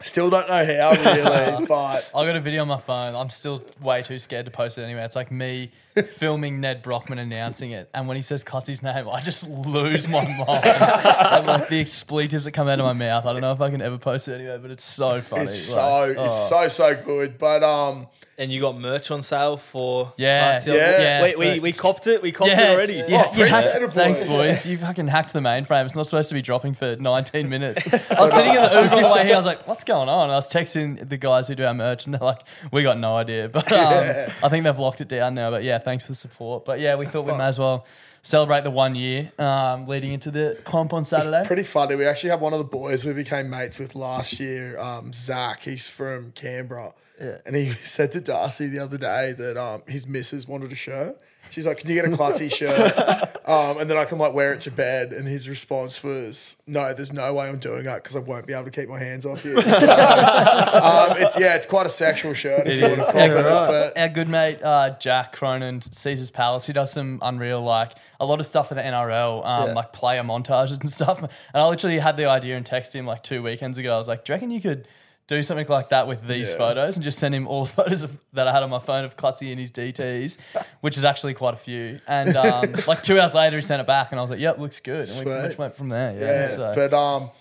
still 0.01 0.29
don't 0.29 0.47
know 0.49 0.65
how 0.65 0.91
really, 0.91 1.65
but 1.67 2.11
I 2.13 2.25
got 2.25 2.35
a 2.35 2.41
video 2.41 2.61
on 2.63 2.67
my 2.67 2.79
phone. 2.79 3.15
I'm 3.15 3.29
still 3.29 3.63
way 3.81 4.01
too 4.01 4.19
scared 4.19 4.45
to 4.45 4.51
post 4.51 4.77
it 4.77 4.83
anyway. 4.83 5.03
It's 5.03 5.15
like 5.15 5.31
me 5.31 5.71
filming 6.03 6.59
Nedd 6.61 6.83
Brockmann 6.83 7.19
announcing 7.19 7.71
it, 7.71 7.89
and 7.93 8.07
when 8.07 8.15
he 8.17 8.21
says 8.21 8.43
Clutzy's 8.43 8.83
name, 8.83 9.07
I 9.09 9.21
just 9.21 9.47
lose 9.47 10.07
my 10.07 10.23
mind. 10.23 10.65
and 10.65 11.47
like 11.47 11.69
the 11.69 11.79
expletives 11.79 12.45
that 12.45 12.51
come 12.51 12.67
out 12.67 12.79
of 12.79 12.85
my 12.85 12.93
mouth. 12.93 13.25
I 13.25 13.31
don't 13.33 13.41
know 13.41 13.51
if 13.53 13.61
I 13.61 13.69
can 13.69 13.81
ever 13.81 13.97
post 13.97 14.27
it 14.27 14.35
anyway, 14.35 14.57
but 14.61 14.71
it's 14.71 14.83
so 14.83 15.21
funny. 15.21 15.43
it's 15.43 15.73
Like, 15.73 15.75
so 15.75 16.15
oh. 16.17 16.25
it's 16.25 16.49
so 16.49 16.67
so 16.67 16.95
good. 16.95 17.37
But 17.37 17.63
um, 17.63 18.07
And 18.37 18.51
you 18.51 18.59
got 18.59 18.77
merch 18.77 19.11
on 19.11 19.21
sale 19.21 19.55
for 19.57 20.13
Yeah, 20.17 20.61
yeah. 20.65 20.73
Yeah, 20.73 21.21
Wait, 21.21 21.39
we, 21.39 21.59
we 21.59 21.71
copped 21.71 22.07
it. 22.07 22.21
We 22.21 22.31
copped 22.31 22.51
Yeah, 22.51 22.71
it 22.71 22.75
already. 22.75 23.03
Yeah, 23.07 23.29
Oh, 23.31 23.37
you 23.37 23.45
hacked- 23.45 23.75
it, 23.75 23.93
thanks, 23.93 24.21
boys. 24.23 24.29
boys. 24.29 24.65
You 24.65 24.77
fucking 24.77 25.07
hacked 25.07 25.31
the 25.33 25.39
mainframe. 25.39 25.85
It's 25.85 25.95
not 25.95 26.05
supposed 26.05 26.29
to 26.29 26.35
be 26.35 26.41
dropping 26.41 26.73
for 26.73 26.95
19 26.97 27.47
minutes. 27.49 27.87
I 28.11 28.19
was 28.21 28.33
sitting 28.33 28.53
in 28.53 28.61
the 28.61 28.81
Uber 28.83 28.95
on 28.95 29.01
the 29.01 29.09
way 29.09 29.25
here. 29.25 29.35
I 29.35 29.37
was 29.37 29.45
like, 29.45 29.65
"What's 29.67 29.83
going 29.85 30.09
on?" 30.09 30.29
I 30.29 30.33
was 30.35 30.51
texting 30.51 31.07
the 31.07 31.17
guys 31.17 31.47
who 31.47 31.55
do 31.55 31.65
our 31.65 31.73
merch, 31.73 32.05
and 32.05 32.13
they're 32.13 32.19
like, 32.21 32.41
"We 32.71 32.83
got 32.83 32.97
no 32.97 33.15
idea." 33.15 33.49
But 33.55 33.71
um, 33.71 34.31
I 34.43 34.49
think 34.49 34.65
they've 34.65 34.77
locked 34.77 34.99
it 35.01 35.07
down 35.07 35.35
now. 35.35 35.49
But 35.51 35.63
yeah, 35.63 35.77
thanks 35.85 36.03
for 36.03 36.11
the 36.11 36.15
support. 36.15 36.65
But 36.65 36.81
yeah, 36.81 36.95
we 36.95 37.05
thought 37.05 37.25
we 37.25 37.31
may 37.31 37.45
as 37.45 37.57
well 37.57 37.85
celebrate 38.23 38.63
the 38.63 38.71
one 38.71 38.95
year 38.95 39.31
um, 39.37 39.87
leading 39.87 40.11
into 40.11 40.31
the 40.31 40.59
comp 40.65 40.91
on 40.91 41.05
Saturday. 41.05 41.43
pretty 41.45 41.63
funny. 41.63 41.95
We 41.95 42.05
actually 42.05 42.31
had 42.31 42.41
one 42.41 42.51
of 42.51 42.59
the 42.59 42.65
boys 42.65 43.05
we 43.05 43.13
became 43.13 43.49
mates 43.49 43.79
with 43.79 43.95
last 43.95 44.39
year, 44.39 44.77
um, 44.79 45.13
Zach. 45.13 45.61
He's 45.61 45.87
from 45.87 46.31
Canberra. 46.31 46.93
Yeah. 47.21 47.37
And 47.45 47.55
he 47.55 47.69
said 47.83 48.11
to 48.13 48.21
Darcy 48.21 48.67
the 48.67 48.79
other 48.79 48.97
day 48.97 49.33
that 49.33 49.55
um, 49.55 49.83
his 49.87 50.07
missus 50.07 50.47
wanted 50.47 50.71
a 50.73 50.75
shirt. 50.75 51.17
She's 51.51 51.65
like, 51.65 51.79
"Can 51.79 51.89
you 51.89 51.95
get 51.95 52.05
a 52.05 52.09
Clutzy 52.09 52.51
shirt?" 52.53 53.31
Um, 53.45 53.77
and 53.77 53.87
then 53.87 53.95
I 53.95 54.05
can 54.05 54.17
like 54.17 54.33
wear 54.33 54.53
it 54.53 54.61
to 54.61 54.71
bed. 54.71 55.13
And 55.13 55.27
his 55.27 55.47
response 55.47 56.03
was, 56.03 56.57
"No, 56.65 56.95
there's 56.95 57.13
no 57.13 57.31
way 57.35 57.47
I'm 57.47 57.59
doing 57.59 57.83
that 57.83 58.01
because 58.01 58.15
I 58.15 58.19
won't 58.19 58.47
be 58.47 58.53
able 58.53 58.63
to 58.65 58.71
keep 58.71 58.89
my 58.89 58.97
hands 58.97 59.23
off 59.23 59.45
you." 59.45 59.55
So, 59.61 59.87
um, 59.87 61.17
it's 61.21 61.39
yeah, 61.39 61.55
it's 61.55 61.67
quite 61.67 61.85
a 61.85 61.89
sexual 61.89 62.33
shirt. 62.33 62.65
If 62.67 62.79
you 62.81 62.87
want 62.87 63.01
to 63.01 63.11
call 63.11 63.21
it, 63.21 63.93
but 63.93 63.97
Our 64.01 64.09
good 64.09 64.29
mate 64.29 64.63
uh, 64.63 64.91
Jack 64.99 65.33
Cronin, 65.33 65.81
Caesar's 65.83 66.31
Palace, 66.31 66.65
he 66.65 66.73
does 66.73 66.91
some 66.91 67.19
unreal, 67.21 67.61
like 67.61 67.91
a 68.19 68.25
lot 68.25 68.39
of 68.39 68.47
stuff 68.47 68.69
for 68.69 68.75
the 68.75 68.81
NRL, 68.81 69.45
um, 69.45 69.67
Yeah. 69.67 69.73
like 69.75 69.93
player 69.93 70.23
montages 70.23 70.79
and 70.79 70.89
stuff. 70.89 71.19
And 71.21 71.29
I 71.53 71.67
literally 71.67 71.99
had 71.99 72.17
the 72.17 72.25
idea 72.25 72.57
and 72.57 72.65
texted 72.65 72.93
him 72.95 73.05
like 73.05 73.21
two 73.23 73.43
weekends 73.43 73.77
ago. 73.77 73.93
I 73.93 73.97
was 73.97 74.07
like, 74.07 74.25
"Do 74.25 74.33
you 74.33 74.35
reckon 74.35 74.49
you 74.49 74.61
could 74.61 74.87
do 75.27 75.41
something 75.41 75.67
like 75.67 75.89
that 75.89 76.07
with 76.07 76.27
these 76.27 76.51
Yeah. 76.51 76.57
photos 76.57 76.95
and 76.97 77.03
just 77.03 77.17
send 77.17 77.33
him 77.33 77.47
all 77.47 77.65
the 77.65 77.71
photos 77.83 78.03
of, 78.03 78.17
that 78.33 78.47
I 78.47 78.51
had 78.51 78.61
on 78.63 78.69
my 78.69 78.79
phone 78.79 79.05
of 79.05 79.17
Clutzy 79.17 79.49
and 79.51 79.59
his 79.59 79.71
DTs, 79.71 80.37
which 80.81 80.97
is 80.97 81.05
actually 81.05 81.33
quite 81.33 81.53
a 81.53 81.57
few." 81.57 81.99
And 82.07 82.35
um, 82.35 82.73
like 82.87 83.01
two 83.03 83.19
hours 83.19 83.33
later, 83.33 83.55
he 83.55 83.61
sent 83.63 83.81
it 83.81 83.87
back, 83.87 84.11
and 84.11 84.19
I 84.19 84.21
was 84.21 84.29
like, 84.31 84.39
"Yep, 84.39 84.59
looks 84.59 84.79
good." 84.79 85.07
And 85.09 85.25
we, 85.27 85.31
we 85.33 85.39
Sweet. 85.47 85.57
went 85.57 85.75
from 85.75 85.89
there. 85.89 86.13
Yeah, 86.13 86.19
Yeah, 86.41 86.47
so. 86.47 86.73
but 86.75 86.93
um, 86.93 87.31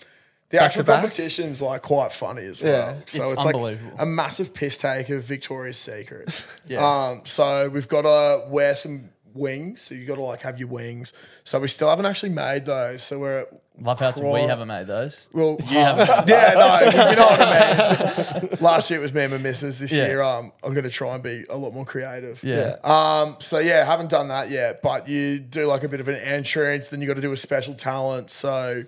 the 0.49 0.57
Back 0.57 0.65
actual 0.67 0.83
competition's 0.85 1.61
like 1.61 1.81
quite 1.81 2.11
funny 2.11 2.43
as 2.43 2.61
well. 2.61 2.71
Yeah, 2.71 3.01
so 3.05 3.23
it's 3.23 3.31
it's, 3.33 3.45
like 3.45 3.55
unbelievable. 3.55 3.95
a 3.99 4.05
massive 4.05 4.53
piss 4.53 4.77
take 4.77 5.09
of 5.09 5.23
Victoria's 5.23 5.77
Secret. 5.79 6.47
Yeah. 6.67 6.85
Um, 7.07 7.21
so 7.25 7.67
we've 7.69 7.87
got 7.87 8.03
to 8.03 8.47
wear 8.49 8.73
some 8.75 9.09
wings. 9.35 9.81
So 9.81 9.95
you 9.95 10.05
got 10.05 10.15
to 10.15 10.21
like 10.23 10.41
have 10.41 10.57
your 10.59 10.67
wings. 10.69 11.13
So 11.43 11.59
we 11.59 11.67
still 11.67 11.89
haven't 11.89 12.05
actually 12.05 12.29
made 12.29 12.65
those. 12.65 13.03
So 13.03 13.19
we're 13.19 13.45
Love 13.77 13.99
how 13.99 14.07
it's 14.09 14.21
we 14.21 14.39
haven't 14.41 14.69
made 14.69 14.87
those. 14.87 15.27
well, 15.33 15.57
You 15.59 15.65
haven't. 15.79 16.07
yeah, 16.29 16.53
no, 16.53 16.79
you 17.09 17.15
know 17.17 17.25
what 17.25 17.41
I 17.41 18.39
mean. 18.41 18.49
Last 18.61 18.89
year 18.89 18.99
it 18.99 19.03
was 19.03 19.13
me 19.13 19.23
and 19.23 19.33
my 19.33 19.37
missus. 19.37 19.79
This 19.79 19.91
Yeah. 19.91 20.07
year, 20.07 20.21
um, 20.21 20.53
I'm 20.63 20.73
going 20.73 20.85
to 20.85 20.89
try 20.89 21.13
and 21.13 21.21
be 21.21 21.43
a 21.49 21.57
lot 21.57 21.73
more 21.73 21.83
creative. 21.85 22.41
Yeah. 22.41 22.77
Um, 22.85 23.35
so 23.39 23.59
yeah, 23.59 23.83
haven't 23.83 24.09
done 24.09 24.29
that 24.29 24.49
yet, 24.49 24.81
but 24.81 25.09
you 25.09 25.39
do 25.39 25.65
like 25.65 25.83
a 25.83 25.89
bit 25.89 25.99
of 25.99 26.07
an 26.07 26.15
entrance, 26.15 26.87
then 26.87 27.01
you 27.01 27.07
got 27.07 27.15
to 27.15 27.21
do 27.21 27.33
a 27.33 27.37
special 27.37 27.73
talent. 27.75 28.31
So, 28.31 28.85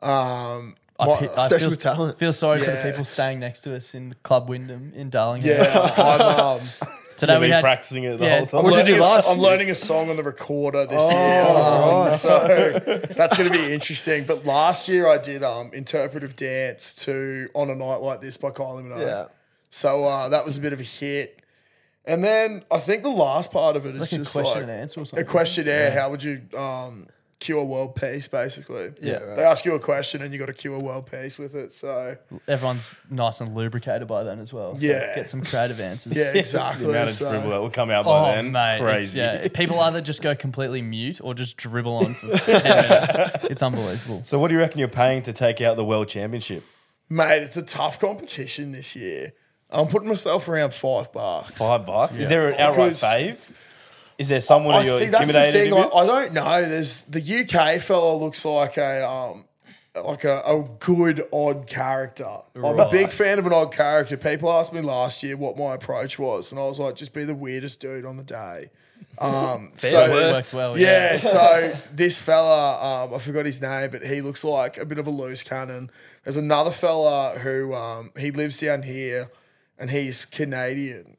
um, 0.00 0.76
I, 1.00 1.04
pi- 1.06 1.28
I 1.36 1.46
special 1.48 1.70
feel, 1.70 1.78
talent. 1.78 2.18
feel 2.18 2.32
sorry 2.32 2.60
for 2.60 2.66
the 2.66 2.72
Yeah. 2.74 2.90
people 2.90 3.04
staying 3.04 3.40
next 3.40 3.60
to 3.62 3.74
us 3.74 3.94
in 3.94 4.14
Club 4.22 4.48
Wyndham 4.48 4.92
in 4.94 5.10
Darling 5.10 5.42
Harbour. 5.42 5.64
yeah, 5.64 5.94
I'm, 5.96 6.60
um, 6.60 6.68
Today 7.18 7.32
You've 7.34 7.40
we 7.42 7.46
been 7.48 7.52
had 7.54 7.60
practicing 7.62 8.04
it 8.04 8.16
the 8.16 8.24
yeah, 8.24 8.38
whole 8.38 8.46
time. 8.46 8.58
I'm, 8.60 8.64
What'd 8.64 8.86
you 8.86 8.94
learning 8.94 8.94
do 8.94 9.00
a, 9.00 9.02
last 9.02 9.28
I'm 9.28 9.38
year? 9.38 9.48
learning 9.50 9.70
a 9.70 9.74
song 9.74 10.08
on 10.08 10.16
the 10.16 10.22
recorder 10.22 10.86
this 10.86 11.02
Oh, 11.02 11.10
year, 11.10 11.42
right. 12.08 12.16
so 13.08 13.14
that's 13.14 13.36
going 13.36 13.52
to 13.52 13.58
be 13.58 13.72
interesting. 13.74 14.24
But 14.24 14.46
last 14.46 14.88
year 14.88 15.06
I 15.08 15.18
did 15.18 15.42
um, 15.42 15.70
interpretive 15.74 16.36
dance 16.36 16.94
to 17.04 17.48
"On 17.54 17.68
a 17.70 17.74
Night 17.74 17.96
Like 17.96 18.20
This" 18.20 18.36
by 18.36 18.50
Kylie 18.50 18.84
Minogue. 18.84 19.00
Yeah. 19.00 19.26
So 19.70 20.04
uh, 20.04 20.28
that 20.30 20.44
was 20.44 20.56
a 20.56 20.60
bit 20.60 20.72
of 20.72 20.80
a 20.80 20.84
hit. 20.84 21.42
And 22.04 22.24
then 22.24 22.64
I 22.70 22.78
think 22.78 23.02
the 23.02 23.10
last 23.10 23.52
part 23.52 23.76
of 23.76 23.84
it 23.84 23.94
is 23.94 24.00
like 24.00 24.12
a 24.12 24.16
just 24.18 24.32
question 24.32 24.54
like 24.54 24.62
and 24.62 24.70
answer 24.70 25.00
or 25.00 25.02
a 25.02 25.06
something. 25.06 25.26
questionnaire. 25.26 25.90
How 25.90 26.08
would 26.10 26.22
you 26.22 26.40
um, 26.56 27.08
cure 27.40 27.62
world 27.64 27.94
peace, 27.94 28.26
basically? 28.26 28.90
Yeah. 29.00 29.18
They 29.36 29.44
ask 29.44 29.64
you 29.64 29.74
a 29.74 29.78
question 29.78 30.22
and 30.22 30.32
you 30.32 30.38
got 30.40 30.46
to 30.46 30.52
cure 30.52 30.78
world 30.78 31.08
peace 31.10 31.38
with 31.38 31.54
it. 31.54 31.72
So 31.72 32.16
Everyone's 32.48 32.92
nice 33.10 33.40
and 33.40 33.54
lubricated 33.54 34.08
by 34.08 34.24
then 34.24 34.40
as 34.40 34.52
well. 34.52 34.74
so 34.74 34.80
Yeah. 34.80 35.14
get 35.14 35.28
some 35.30 35.42
creative 35.42 35.78
answers. 35.80 36.16
yeah, 36.16 36.24
exactly. 36.34 36.84
the 36.86 36.90
amount 36.90 37.10
of 37.10 37.14
So- 37.14 37.30
dribble 37.30 37.50
that 37.50 37.60
will 37.60 37.70
come 37.70 37.90
out 37.90 38.04
by 38.06 38.30
Oh 38.32 38.34
then. 38.34 38.50
mate, 38.52 38.76
it's- 38.76 38.80
Crazy. 38.80 39.18
yeah. 39.20 39.48
People 39.48 39.78
either 39.80 40.00
just 40.00 40.20
go 40.20 40.34
completely 40.34 40.82
mute 40.82 41.20
or 41.22 41.32
just 41.34 41.56
dribble 41.56 41.94
on 41.94 42.14
for 42.14 42.36
ten 42.38 42.62
minutes. 42.64 43.44
It's 43.44 43.62
unbelievable. 43.62 44.22
So 44.24 44.38
what 44.38 44.48
do 44.48 44.54
you 44.54 44.60
reckon 44.60 44.80
you're 44.80 44.88
paying 44.88 45.22
to 45.22 45.32
take 45.32 45.60
out 45.60 45.76
the 45.76 45.84
world 45.84 46.08
championship? 46.08 46.64
Mate, 47.08 47.42
it's 47.42 47.56
a 47.56 47.62
tough 47.62 47.98
competition 48.00 48.72
this 48.72 48.96
year. 48.96 49.32
I'm 49.70 49.86
putting 49.86 50.08
myself 50.08 50.48
around 50.48 50.72
five 50.74 51.12
bucks. 51.12 51.52
Five 51.52 51.86
bucks. 51.86 52.16
Is 52.16 52.28
there 52.28 52.48
an 52.48 52.54
outright 52.60 52.94
Because- 52.94 53.02
fave? 53.02 53.38
Is 54.18 54.28
there 54.28 54.40
someone 54.40 54.74
I 54.74 54.80
who 54.82 54.88
you're 54.88 54.98
see. 54.98 55.06
That's 55.06 55.32
the 55.32 55.38
intimidated 55.38 55.70
thing. 55.72 55.72
I, 55.74 55.86
with? 55.86 55.94
I 55.94 56.06
don't 56.06 56.32
know. 56.32 56.68
There's 56.68 57.02
the 57.04 57.20
UK 57.20 57.80
fella 57.80 58.16
looks 58.16 58.44
like 58.44 58.76
a 58.76 59.08
um, 59.08 59.44
like 60.04 60.24
a, 60.24 60.40
a 60.40 60.62
good 60.80 61.26
odd 61.32 61.66
character. 61.68 62.28
I'm 62.56 62.64
a 62.80 62.90
big 62.90 63.04
Right. 63.04 63.12
fan 63.12 63.38
of 63.38 63.46
an 63.46 63.52
odd 63.52 63.72
character. 63.72 64.16
People 64.16 64.50
asked 64.52 64.72
me 64.72 64.80
last 64.80 65.22
year 65.22 65.36
what 65.36 65.56
my 65.56 65.74
approach 65.74 66.18
was, 66.18 66.50
and 66.52 66.60
I 66.60 66.64
was 66.64 66.78
like, 66.80 66.96
just 66.96 67.12
be 67.12 67.24
the 67.24 67.34
weirdest 67.34 67.80
dude 67.80 68.04
on 68.04 68.16
the 68.16 68.24
day. 68.24 68.70
Um, 69.20 69.72
so 69.76 70.08
work. 70.10 70.32
Works 70.34 70.54
well. 70.54 70.78
yeah, 70.78 71.18
so 71.18 71.76
this 71.92 72.18
fella, 72.18 73.04
um, 73.04 73.14
I 73.14 73.18
forgot 73.18 73.46
his 73.46 73.60
name, 73.60 73.90
but 73.90 74.04
he 74.04 74.20
looks 74.20 74.44
like 74.44 74.76
a 74.78 74.84
bit 74.84 74.98
of 74.98 75.08
a 75.08 75.10
loose 75.10 75.42
cannon. 75.42 75.90
There's 76.22 76.36
another 76.36 76.70
fella 76.70 77.36
who 77.36 77.74
um, 77.74 78.12
he 78.16 78.30
lives 78.30 78.60
down 78.60 78.82
here, 78.82 79.30
and 79.76 79.90
he's 79.90 80.24
Canadian, 80.24 81.16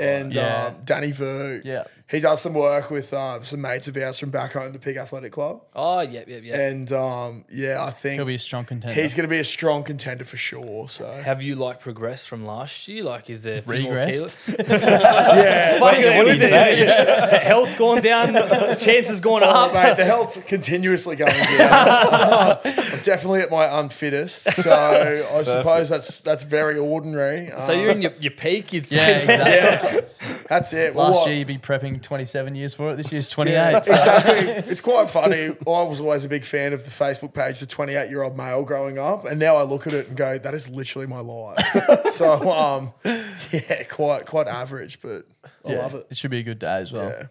and 0.00 0.32
Yeah. 0.34 0.66
um, 0.68 0.76
Danny 0.86 1.12
Vu. 1.12 1.60
Yeah. 1.64 1.84
He 2.14 2.20
does 2.20 2.40
some 2.40 2.54
work 2.54 2.90
with 2.90 3.12
uh, 3.12 3.42
some 3.42 3.60
mates 3.60 3.88
of 3.88 3.96
ours 3.96 4.18
from 4.18 4.30
back 4.30 4.52
home, 4.52 4.72
the 4.72 4.78
Pig 4.78 4.96
Athletic 4.96 5.32
Club, 5.32 5.62
Oh, 5.74 6.00
yep, 6.00 6.28
yep, 6.28 6.42
yep. 6.44 6.58
and 6.58 6.92
um, 6.92 7.44
yeah, 7.50 7.82
I 7.84 7.90
think 7.90 8.14
He'll 8.14 8.24
be 8.24 8.36
a 8.36 8.38
strong 8.38 8.64
contender. 8.64 9.00
he's 9.00 9.14
going 9.14 9.28
to 9.28 9.30
be 9.30 9.38
a 9.40 9.44
strong 9.44 9.82
contender 9.84 10.24
for 10.24 10.36
sure. 10.36 10.88
So 10.88 11.06
Have 11.24 11.42
you 11.42 11.54
like 11.56 11.80
progressed 11.80 12.28
from 12.28 12.44
last 12.46 12.88
year? 12.88 13.04
Like, 13.04 13.28
is 13.30 13.42
there 13.42 13.58
a 13.58 13.62
few 13.62 13.82
more 13.82 13.94
Regressed? 13.94 14.36
kilos? 14.46 14.68
yeah, 14.68 15.78
Fuck 15.78 15.94
it, 15.98 16.16
what 16.16 16.28
is 16.28 16.38
do 16.38 16.44
you 16.44 16.50
it? 16.54 17.42
Health 17.42 17.76
gone 17.76 18.00
down, 18.00 18.32
chances 18.78 19.20
gone 19.20 19.42
Oh, 19.44 19.48
up. 19.48 19.74
mate, 19.74 19.96
the 19.96 20.04
health's 20.04 20.38
continuously 20.42 21.16
going 21.16 21.32
down. 21.58 22.58
I'm 22.64 23.02
definitely 23.02 23.40
at 23.40 23.50
my 23.50 23.80
unfittest, 23.80 24.44
so 24.52 25.26
I 25.34 25.42
suppose 25.42 25.88
that's 25.88 26.20
that's 26.20 26.42
very 26.42 26.78
ordinary. 26.78 27.50
So 27.60 27.74
Um, 27.74 27.80
you're 27.80 27.90
in 27.90 28.02
your, 28.02 28.12
your 28.20 28.30
peak, 28.32 28.72
you'd 28.72 28.90
yeah, 28.90 29.06
say. 29.06 29.22
exactly. 29.22 30.40
that's 30.48 30.72
it. 30.72 30.94
Well, 30.94 31.08
Last 31.08 31.16
what- 31.20 31.28
year 31.28 31.38
you'd 31.38 31.48
be 31.48 31.58
prepping 31.58 32.00
27 32.04 32.54
years 32.54 32.74
for 32.74 32.92
it. 32.92 32.96
This 32.96 33.10
year's 33.10 33.28
28. 33.30 33.52
Yeah, 33.54 33.80
so- 33.82 33.92
exactly. 33.92 34.48
It's 34.72 34.80
quite 34.80 35.08
funny. 35.10 35.48
I 35.48 35.82
was 35.82 36.00
always 36.00 36.24
a 36.24 36.28
big 36.28 36.44
fan 36.44 36.72
of 36.72 36.84
the 36.84 36.90
Facebook 36.90 37.34
page, 37.34 37.60
the 37.60 37.66
28 37.66 38.10
year 38.10 38.22
old 38.22 38.36
male 38.36 38.62
growing 38.62 38.98
up, 38.98 39.24
and 39.24 39.38
now 39.40 39.56
I 39.56 39.62
look 39.62 39.86
at 39.86 39.92
it 39.92 40.08
and 40.08 40.16
go, 40.16 40.38
that 40.38 40.54
is 40.54 40.68
literally 40.70 41.06
my 41.06 41.20
life. 41.20 41.58
so, 42.12 42.50
um, 42.50 42.92
yeah, 43.04 43.82
quite 43.84 44.26
quite 44.26 44.46
average, 44.46 45.00
but 45.00 45.26
I 45.64 45.72
yeah, 45.72 45.78
love 45.78 45.94
it. 45.94 46.06
It 46.10 46.16
should 46.16 46.30
be 46.30 46.38
a 46.38 46.42
good 46.42 46.58
day 46.58 46.76
as 46.76 46.92
well. 46.92 47.08
Yeah, 47.08 47.26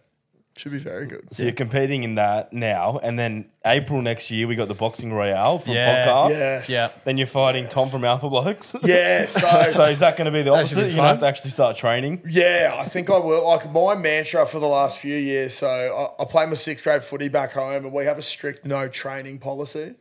should 0.56 0.72
be 0.72 0.78
very 0.80 1.08
good. 1.08 1.28
So 1.32 1.44
you're 1.44 1.52
competing 1.52 2.04
in 2.04 2.16
that 2.16 2.54
now, 2.54 3.00
and 3.02 3.18
then 3.18 3.46
April 3.66 4.02
next 4.02 4.30
year 4.30 4.46
we 4.48 4.56
got 4.56 4.68
the 4.68 4.74
boxing 4.76 5.12
royale 5.12 5.58
from 5.60 5.74
Yeah. 5.74 6.06
podcast. 6.08 6.30
Yes. 6.30 6.70
Yeah. 6.70 6.90
Then 7.06 7.18
you're 7.18 7.26
fighting 7.28 7.68
Tom 7.68 7.88
from 7.90 8.06
Alpha 8.06 8.30
Blokes. 8.30 8.76
Yeah. 8.84 9.26
So, 9.26 9.48
so 9.72 9.84
is 9.86 10.00
that 10.00 10.16
going 10.18 10.26
to 10.26 10.32
be 10.32 10.44
the 10.44 10.52
should 10.52 10.60
opposite? 10.60 10.76
be 10.76 10.82
You're 10.82 10.90
going 10.90 11.04
to 11.04 11.08
have 11.08 11.16
fun. 11.18 11.20
to 11.22 11.28
actually 11.28 11.52
start 11.52 11.76
training. 11.78 12.22
Yeah, 12.30 12.76
I 12.78 12.84
think 12.84 13.10
I 13.10 13.18
will. 13.18 13.46
Like 13.48 13.72
my 13.72 13.96
mantra 13.96 14.46
for 14.46 14.60
the 14.60 14.68
last 14.68 15.00
few 15.00 15.16
years. 15.18 15.54
So 15.56 15.68
I, 15.68 16.22
I 16.22 16.26
play 16.26 16.46
my 16.46 16.54
sixth 16.56 16.84
grade 16.84 17.04
footy 17.04 17.30
back 17.30 17.54
home, 17.54 17.86
and 17.86 17.94
we 17.94 18.06
have 18.06 18.18
a 18.20 18.22
strict 18.24 18.66
no 18.66 18.88
training 18.88 19.40
policy. 19.40 19.96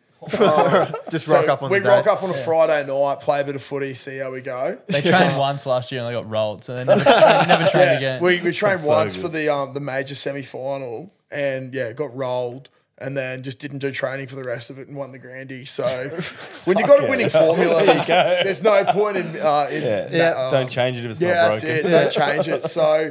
Just 1.11 1.27
so 1.27 1.37
rock 1.37 1.49
up 1.49 1.63
on 1.63 1.71
we 1.71 1.79
the 1.81 1.89
rock 1.89 2.05
day. 2.05 2.11
up 2.11 2.23
on 2.23 2.31
a 2.31 2.35
Friday 2.35 2.87
night, 2.87 3.21
play 3.21 3.41
a 3.41 3.45
bit 3.45 3.55
of 3.57 3.63
footy, 3.63 3.95
see 3.95 4.19
how 4.19 4.31
we 4.31 4.41
go. 4.41 4.79
They 4.89 5.01
trained 5.03 5.37
once 5.39 5.67
last 5.67 5.91
year 5.93 6.01
and 6.01 6.09
they 6.09 6.13
got 6.13 6.29
rolled, 6.31 6.65
so 6.65 6.75
they 6.77 6.85
never, 6.85 7.03
they 7.03 7.11
never 7.49 7.69
trained 7.71 7.91
Yeah, 7.91 7.97
again. 7.97 8.23
we, 8.23 8.41
we 8.41 8.53
trained 8.53 8.79
That's 8.79 8.87
once 8.89 9.15
good. 9.17 9.23
for 9.23 9.29
the 9.29 9.49
um 9.53 9.75
the 9.75 9.81
major 9.81 10.15
semi 10.15 10.43
final, 10.43 11.13
and 11.31 11.73
yeah, 11.75 11.93
got 11.93 12.15
rolled. 12.17 12.69
And 12.99 13.17
then 13.17 13.43
just 13.43 13.59
didn't 13.59 13.79
do 13.79 13.91
training 13.91 14.29
for 14.29 14.37
the 14.37 14.45
rest 14.45 14.71
of 14.71 14.79
it 14.79 14.87
and 14.87 14.97
won 14.97 15.11
the 15.11 15.19
Grandy. 15.19 15.65
So 15.65 15.83
when 16.67 16.79
you've 16.79 16.87
got 16.87 17.03
a 17.03 17.09
winning 17.11 17.31
formula, 17.31 17.85
there's, 17.85 18.07
there's 18.07 18.63
no 18.63 18.85
point 18.85 19.17
in, 19.17 19.27
uh, 19.41 19.67
in 19.73 19.83
Yeah. 19.83 20.05
that, 20.07 20.37
um, 20.37 20.53
Don't 20.53 20.71
change 20.71 20.99
it 20.99 21.05
if 21.07 21.11
it's 21.13 21.21
yeah, 21.21 21.33
not 21.33 21.49
that's 21.49 21.61
broken. 21.65 21.87
it. 21.87 21.91
Don't 21.91 22.13
change 22.29 22.49
it. 22.49 22.65
So, 22.67 23.11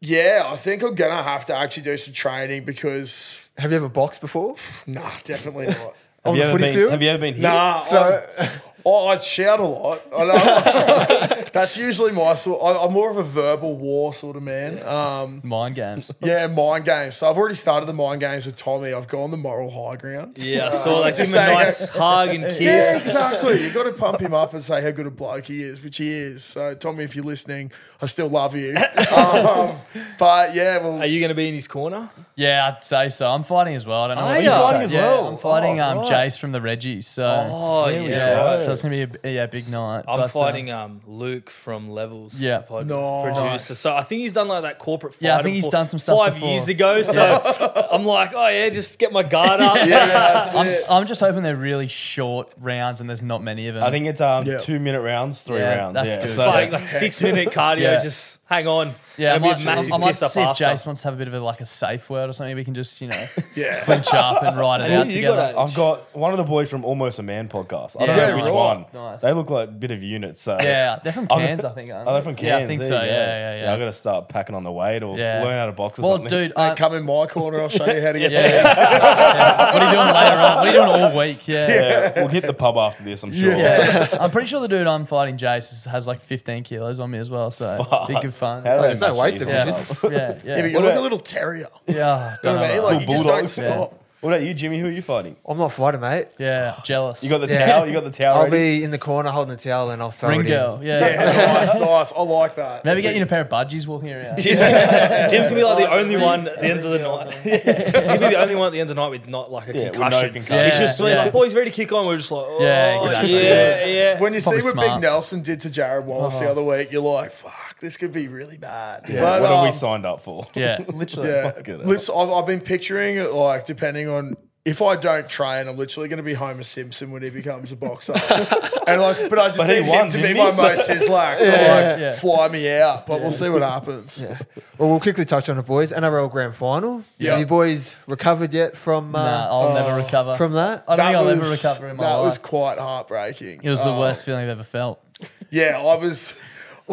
yeah, 0.00 0.42
I 0.46 0.54
think 0.54 0.82
I'm 0.84 0.94
gonna 0.94 1.20
have 1.20 1.46
to 1.46 1.56
actually 1.56 1.82
do 1.82 1.96
some 1.96 2.14
training 2.14 2.64
because 2.64 3.50
Have 3.58 3.72
you 3.72 3.76
ever 3.78 3.88
boxed 3.88 4.20
before? 4.20 4.54
nah, 4.86 5.10
definitely 5.24 5.66
not. 5.66 5.96
Have 6.24 6.30
On 6.32 6.36
you, 6.36 6.42
the 6.42 6.48
ever 6.48 6.58
footy 6.58 6.64
been, 6.70 6.74
field? 6.74 6.90
have 6.92 7.02
you 7.02 7.08
ever 7.10 7.18
been 7.20 7.34
here? 7.34 7.42
Nah, 7.42 7.82
So- 7.84 8.24
I, 8.86 8.88
I, 8.88 9.12
I'd 9.12 9.22
shout 9.22 9.60
a 9.60 9.64
lot. 9.66 10.02
I 10.14 10.24
know. 10.24 11.44
That's 11.52 11.76
usually 11.76 12.12
my 12.12 12.34
sort. 12.34 12.62
I, 12.62 12.84
I'm 12.84 12.92
more 12.94 13.10
of 13.10 13.16
a 13.18 13.22
verbal 13.22 13.76
war 13.76 14.14
sort 14.14 14.36
of 14.36 14.42
man. 14.42 14.82
Um, 14.86 15.40
Mind 15.44 15.74
games. 15.74 16.10
yeah, 16.22 16.46
mind 16.46 16.86
games. 16.86 17.16
So 17.18 17.28
I've 17.28 17.36
already 17.36 17.54
started 17.56 17.86
the 17.86 17.92
mind 17.92 18.20
games 18.20 18.46
with 18.46 18.56
Tommy. 18.56 18.92
I've 18.94 19.06
gone 19.08 19.30
the 19.30 19.36
moral 19.36 19.70
high 19.70 19.96
ground. 19.96 20.38
Yeah, 20.38 20.68
I 20.68 20.70
saw 20.70 21.02
that. 21.02 21.08
Give 21.16 21.16
Just 21.18 21.34
him 21.34 21.42
a 21.42 21.52
nice 21.54 21.88
hug 21.90 22.28
and 22.30 22.44
kiss. 22.44 22.60
Yeah, 22.60 22.96
exactly. 22.98 23.62
You've 23.62 23.74
got 23.74 23.82
to 23.84 23.92
pump 23.92 24.20
him 24.20 24.32
up 24.32 24.54
and 24.54 24.62
say 24.64 24.80
how 24.80 24.90
good 24.92 25.06
a 25.06 25.10
bloke 25.10 25.44
he 25.46 25.62
is, 25.62 25.82
which 25.84 25.98
he 25.98 26.10
is. 26.10 26.42
So, 26.42 26.74
Tommy, 26.74 27.04
if 27.04 27.14
you're 27.14 27.24
listening, 27.24 27.70
I 28.00 28.06
still 28.06 28.28
love 28.28 28.56
you. 28.56 28.74
Um, 29.14 29.76
but 30.18 30.54
yeah, 30.54 30.78
well, 30.78 31.00
Are 31.00 31.06
you 31.06 31.20
going 31.20 31.28
to 31.28 31.34
be 31.34 31.48
in 31.48 31.54
his 31.54 31.68
corner? 31.68 32.08
Yeah, 32.34 32.74
I'd 32.76 32.82
say 32.84 33.10
so. 33.10 33.30
I'm 33.30 33.44
fighting 33.44 33.74
as 33.74 33.84
well. 33.84 34.02
I 34.04 34.08
don't 34.08 34.16
know. 34.16 34.22
Are 34.22 34.26
what 34.28 34.38
you 34.38 34.44
you've 34.44 34.52
fighting 34.54 34.78
got. 34.80 34.84
as 34.84 34.90
yeah, 34.90 35.00
well? 35.06 35.28
I'm 35.28 35.36
fighting 35.38 35.80
Oh, 35.80 35.84
um, 35.84 35.98
right. 35.98 36.06
Jace 36.10 36.38
from 36.38 36.52
the 36.52 36.60
Reggies. 36.60 37.04
So 37.04 37.48
Oh, 37.50 37.90
There 37.90 38.02
we 38.02 38.08
yeah, 38.08 38.34
go. 38.34 38.64
So 38.76 38.88
it's 38.88 38.96
gonna 38.96 39.06
be 39.06 39.18
a 39.28 39.32
yeah 39.32 39.46
big 39.46 39.68
night. 39.70 40.04
I'm 40.08 40.18
But, 40.18 40.24
uh, 40.24 40.28
fighting 40.28 40.70
um, 40.70 41.00
Luke 41.06 41.50
from 41.50 41.90
Levels. 41.90 42.40
Yeah. 42.40 42.58
the 42.58 42.62
pod 42.64 42.86
Nice. 42.88 43.36
producer. 43.38 43.74
So 43.74 43.94
I 43.94 44.02
think 44.02 44.20
he's 44.22 44.32
done 44.32 44.48
like 44.48 44.62
that 44.62 44.78
corporate. 44.78 45.14
fight. 45.14 45.22
Yeah, 45.22 45.38
I 45.38 45.42
think 45.42 45.54
he's 45.54 45.64
before- 45.64 45.72
done 45.80 45.88
some 45.88 45.98
stuff 45.98 46.18
five 46.18 46.34
before. 46.34 46.48
years 46.50 46.68
ago. 46.68 47.02
So 47.02 47.88
I'm 47.92 48.04
like, 48.04 48.32
oh 48.34 48.48
yeah, 48.48 48.68
just 48.68 48.98
get 48.98 49.12
my 49.12 49.22
guard 49.22 49.60
up. 49.60 49.76
yeah, 49.86 49.86
that's 50.06 50.54
I'm, 50.54 50.66
it. 50.66 50.84
I'm 50.88 51.06
just 51.06 51.20
hoping 51.20 51.42
they're 51.42 51.56
really 51.56 51.88
short 51.88 52.50
rounds 52.58 53.00
and 53.00 53.08
there's 53.08 53.22
not 53.22 53.42
many 53.42 53.68
of 53.68 53.74
them. 53.74 53.84
I 53.84 53.90
think 53.90 54.06
it's 54.06 54.20
um 54.20 54.44
Yeah. 54.46 54.58
two 54.58 54.78
minute 54.78 55.00
rounds, 55.02 55.42
three 55.42 55.58
Yeah, 55.58 55.76
rounds. 55.76 55.94
that's 55.94 56.16
yeah, 56.16 56.22
good. 56.22 56.30
So, 56.30 56.46
Like, 56.46 56.72
like 56.72 56.88
six 56.88 57.20
minute 57.22 57.50
cardio. 57.50 57.80
Yeah. 57.82 58.00
Just 58.00 58.38
hang 58.52 58.66
on. 58.66 58.90
yeah, 59.16 59.32
I 59.32 59.36
It'll 59.36 59.44
be 59.44 59.50
a 59.50 59.54
might, 59.56 59.64
massive 59.64 59.92
I 59.92 59.96
might 59.98 60.06
piss 60.08 60.22
up 60.22 60.30
see 60.30 60.40
if 60.42 60.48
after. 60.48 60.64
Jace 60.64 60.86
wants 60.86 61.02
to 61.02 61.08
have 61.08 61.14
a 61.14 61.16
bit 61.16 61.28
of 61.28 61.34
a 61.34 61.40
like 61.40 61.60
a 61.60 61.64
safe 61.66 62.08
word 62.10 62.28
or 62.30 62.32
something. 62.32 62.54
We 62.54 62.64
can 62.64 62.74
just 62.74 63.00
you 63.00 63.08
know 63.08 63.24
Yeah. 63.56 63.82
clinch 63.84 64.12
up 64.12 64.42
and 64.42 64.58
ride 64.58 64.80
it 64.80 64.84
And 64.90 64.94
out 64.94 65.06
you 65.06 65.12
together. 65.12 65.52
got 65.54 65.56
I've 65.68 65.74
got 65.74 66.16
one 66.16 66.32
of 66.32 66.38
the 66.38 66.44
boys 66.44 66.68
from 66.70 66.84
Almost 66.84 67.18
a 67.18 67.22
Man 67.22 67.48
podcast. 67.48 67.96
I 68.00 68.06
don't 68.06 68.16
Yeah, 68.16 68.26
know 68.28 68.36
which 68.36 68.44
right. 68.44 68.52
one. 68.54 68.84
Nice. 68.92 69.20
They 69.20 69.32
look 69.32 69.50
like 69.50 69.68
a 69.68 69.72
bit 69.72 69.90
of 69.90 70.02
units. 70.02 70.40
So 70.40 70.56
yeah, 70.62 70.98
they're 71.02 71.12
from 71.12 71.26
I'm- 71.30 71.40
Cairns, 71.40 71.64
I 71.64 71.70
think. 71.72 71.90
aren't 71.90 72.08
Oh, 72.08 72.12
they're 72.12 72.22
from 72.22 72.34
Cairns. 72.36 72.60
Yeah, 72.60 72.64
I 72.64 72.66
think 72.66 72.82
There 72.82 72.90
so. 72.90 73.02
you 73.04 73.10
Yeah, 73.10 73.26
go. 73.26 73.32
yeah, 73.32 73.62
yeah. 73.64 73.74
I 73.74 73.78
got 73.78 73.84
to 73.86 73.92
start 73.92 74.28
packing 74.28 74.54
on 74.54 74.64
the 74.64 74.72
weight 74.72 75.02
or 75.02 75.18
Yeah. 75.18 75.42
learn 75.42 75.58
how 75.58 75.66
to 75.66 75.72
box 75.72 75.98
or 75.98 76.02
well, 76.02 76.12
something. 76.12 76.28
dude, 76.28 76.52
Hey, 76.56 76.68
I, 76.70 76.74
come 76.74 76.94
in 76.94 77.04
my 77.04 77.26
corner. 77.26 77.60
I'll 77.60 77.68
show 77.68 77.86
you 77.90 78.00
how 78.02 78.12
to 78.12 78.18
get 78.18 78.32
yeah, 78.32 78.40
yeah. 78.46 78.62
Yeah. 78.62 79.72
What 79.72 79.82
are 79.82 79.90
you 79.90 79.96
doing 79.96 80.14
later 80.14 80.40
on? 80.40 80.56
What 80.56 80.66
are 80.66 80.66
you 80.66 80.72
doing 80.72 80.88
all 81.12 81.18
week? 81.18 81.48
Yeah. 81.48 81.68
yeah, 81.68 82.12
we'll 82.20 82.28
hit 82.28 82.46
the 82.46 82.54
pub 82.54 82.76
after 82.76 83.02
this. 83.02 83.22
I'm 83.22 83.32
sure. 83.32 83.56
Yeah, 83.56 84.08
I'm 84.20 84.30
pretty 84.30 84.46
sure 84.48 84.60
the 84.60 84.68
dude 84.68 84.86
I'm 84.86 85.06
fighting, 85.06 85.36
Jace, 85.36 85.72
is- 85.72 85.84
has 85.84 86.06
like 86.06 86.20
15 86.20 86.64
kilos 86.64 86.98
on 86.98 87.10
me 87.10 87.18
as 87.18 87.30
well. 87.30 87.50
So 87.50 88.04
be 88.08 88.14
good 88.20 88.34
fun. 88.42 88.64
How 88.64 88.76
do 88.76 88.82
they 88.82 88.86
there's 88.88 89.02
oh, 89.02 89.08
no 89.14 89.20
weight 89.20 89.38
these 89.38 89.48
Yeah, 89.48 89.64
division. 89.64 90.12
yeah, 90.12 90.18
yeah. 90.18 90.56
Yeah, 90.56 90.62
but 90.62 90.70
you're 90.70 90.80
What 90.80 90.84
like 90.84 90.92
about- 90.92 91.00
a 91.00 91.00
little 91.08 91.18
terrier. 91.20 91.68
yeah, 91.86 91.94
You 91.94 91.96
know 92.02 92.36
don't 92.42 92.54
what 92.56 92.64
I 92.64 92.68
mean? 92.68 92.76
know. 92.76 92.82
Like, 92.84 93.00
you 93.00 93.06
just 93.06 93.24
don't 93.24 93.32
bulldogs, 93.32 93.52
stop. 93.52 93.98
What 94.22 94.34
about 94.34 94.46
you, 94.46 94.54
Jimmy? 94.54 94.78
Who 94.78 94.86
are 94.86 94.90
you 94.90 95.02
fighting? 95.02 95.34
I'm 95.44 95.58
not 95.58 95.72
fighting, 95.72 96.00
mate. 96.00 96.28
yeah, 96.38 96.78
jealous. 96.84 97.24
You 97.24 97.28
got 97.30 97.38
the 97.40 97.48
Yeah. 97.48 97.66
towel. 97.66 97.88
You 97.88 97.92
got 97.92 98.04
the 98.04 98.10
towel. 98.12 98.36
I'll 98.36 98.44
ready? 98.44 98.78
be 98.78 98.84
in 98.84 98.92
the 98.92 98.98
corner 98.98 99.30
holding 99.30 99.56
the 99.56 99.60
towel 99.60 99.90
and 99.90 100.00
I'll 100.00 100.12
throw 100.12 100.28
ring 100.28 100.42
it 100.42 100.48
girl. 100.48 100.76
in. 100.76 100.86
Yeah. 100.86 101.00
Yeah, 101.00 101.52
nice, 101.54 101.74
nice. 101.74 102.12
I 102.16 102.22
like 102.22 102.54
that. 102.54 102.84
Maybe 102.84 103.00
That's 103.00 103.02
get 103.02 103.14
you 103.14 103.16
in 103.16 103.22
a 103.24 103.26
pair 103.26 103.40
of 103.40 103.48
budgies 103.48 103.84
walking 103.84 104.12
around. 104.12 104.38
Jim's, 104.38 104.60
Jim's 105.32 105.48
gonna 105.50 105.54
be 105.56 105.64
like 105.64 105.78
the 105.78 105.90
only 105.92 106.16
one 106.16 106.46
at 106.46 106.60
the 106.60 106.66
end 106.66 106.84
of 106.84 106.92
the 106.92 106.98
night. 107.10 107.32
He'll 107.32 108.18
be 108.20 108.26
the 108.28 108.40
only 108.40 108.54
one 108.54 108.66
at 108.68 108.72
the 108.72 108.80
end 108.80 108.90
of 108.90 108.94
the 108.96 109.02
night 109.02 109.10
with 109.10 109.26
not 109.26 109.50
like 109.50 109.66
a 109.70 109.76
Yeah, 109.76 109.84
with 109.90 109.94
no 109.98 110.02
concussion. 110.04 110.32
concussion. 110.34 110.64
He's 110.66 110.78
just 110.78 111.00
Yeah, 111.00 111.04
sweet, 111.04 111.10
yeah. 111.14 111.22
like 111.24 111.32
boys 111.32 111.54
ready 111.56 111.70
to 111.72 111.74
kick 111.76 111.90
on. 111.92 112.06
We're 112.06 112.16
just 112.16 112.30
like, 112.30 112.44
oh, 112.46 112.58
Yeah, 112.62 113.00
exactly. 113.08 113.42
yeah, 113.42 113.84
yeah. 113.86 114.20
When 114.20 114.34
you 114.34 114.38
see 114.38 114.50
Probably 114.50 114.64
what 114.66 114.72
smart. 114.74 114.88
Big 115.00 115.02
Nelson 115.02 115.42
did 115.42 115.60
to 115.62 115.70
Jared 115.70 116.06
Wallace 116.06 116.38
the 116.38 116.44
uh-huh. 116.44 116.52
other 116.52 116.62
week, 116.62 116.92
you're 116.92 117.02
like, 117.02 117.32
fuck, 117.32 117.71
this 117.82 117.98
could 117.98 118.12
be 118.12 118.28
really 118.28 118.56
bad. 118.56 119.04
Yeah, 119.08 119.20
But, 119.20 119.42
what 119.42 119.50
are 119.52 119.62
we 119.64 119.68
um, 119.68 119.74
signed 119.74 120.06
up 120.06 120.22
for? 120.22 120.46
Yeah, 120.54 120.78
literally. 120.88 121.28
Yeah, 121.28 121.52
listen, 121.84 122.14
I've, 122.16 122.30
I've 122.30 122.46
been 122.46 122.60
picturing 122.62 123.16
it 123.16 123.30
like 123.32 123.66
depending 123.66 124.08
on 124.08 124.36
if 124.64 124.80
I 124.80 124.94
don't 124.94 125.28
train, 125.28 125.66
I'm 125.66 125.76
literally 125.76 126.08
going 126.08 126.18
to 126.18 126.22
be 126.22 126.34
Homer 126.34 126.62
Simpson 126.62 127.10
when 127.10 127.20
he 127.22 127.30
becomes 127.30 127.72
a 127.72 127.76
boxer. 127.76 128.12
and 128.86 129.00
like, 129.00 129.28
but 129.28 129.36
I 129.36 129.48
just 129.48 129.58
But 129.58 129.68
he 129.70 129.80
need 129.80 129.88
won, 129.88 130.04
him 130.06 130.10
to 130.12 130.16
be 130.18 130.22
didn't 130.22 130.36
my 130.36 130.50
he? 130.52 130.56
most 130.62 130.88
sizzlack 130.88 131.38
to 131.38 131.44
like 131.50 131.98
Yeah. 132.00 132.12
fly 132.12 132.46
me 132.46 132.70
out. 132.70 133.08
But 133.08 133.20
we'll 133.22 133.32
see 133.32 133.48
what 133.48 133.62
happens. 133.62 134.20
Yeah. 134.22 134.38
Well, 134.78 134.88
we'll 134.90 135.00
quickly 135.00 135.24
touch 135.24 135.48
on 135.48 135.58
it, 135.58 135.66
boys. 135.66 135.90
NRL 135.90 136.30
Grand 136.30 136.54
Final. 136.54 137.02
Yeah. 137.18 137.32
Have 137.32 137.40
you 137.40 137.46
boys 137.46 137.96
recovered 138.06 138.52
yet 138.52 138.76
from 138.76 139.16
uh, 139.16 139.24
Nah, 139.24 139.48
I'll 139.50 139.74
never 139.74 139.96
recover. 140.00 140.36
from 140.36 140.52
that? 140.52 140.84
I 140.86 140.94
don't 140.94 141.06
think 141.06 141.16
I'll 141.18 141.28
ever 141.28 141.50
recover 141.50 141.88
in 141.88 141.96
my 141.96 142.04
that 142.04 142.14
life. 142.14 142.24
was 142.26 142.38
quite 142.38 142.78
heartbreaking. 142.78 143.62
it 143.64 143.68
was 143.70 143.82
the 143.82 143.90
Uh, 143.90 143.98
worst 143.98 144.24
feeling 144.24 144.44
I've 144.44 144.50
ever 144.50 144.62
felt. 144.62 145.02
Yeah, 145.50 145.76
I 145.80 145.96
was. 145.96 146.38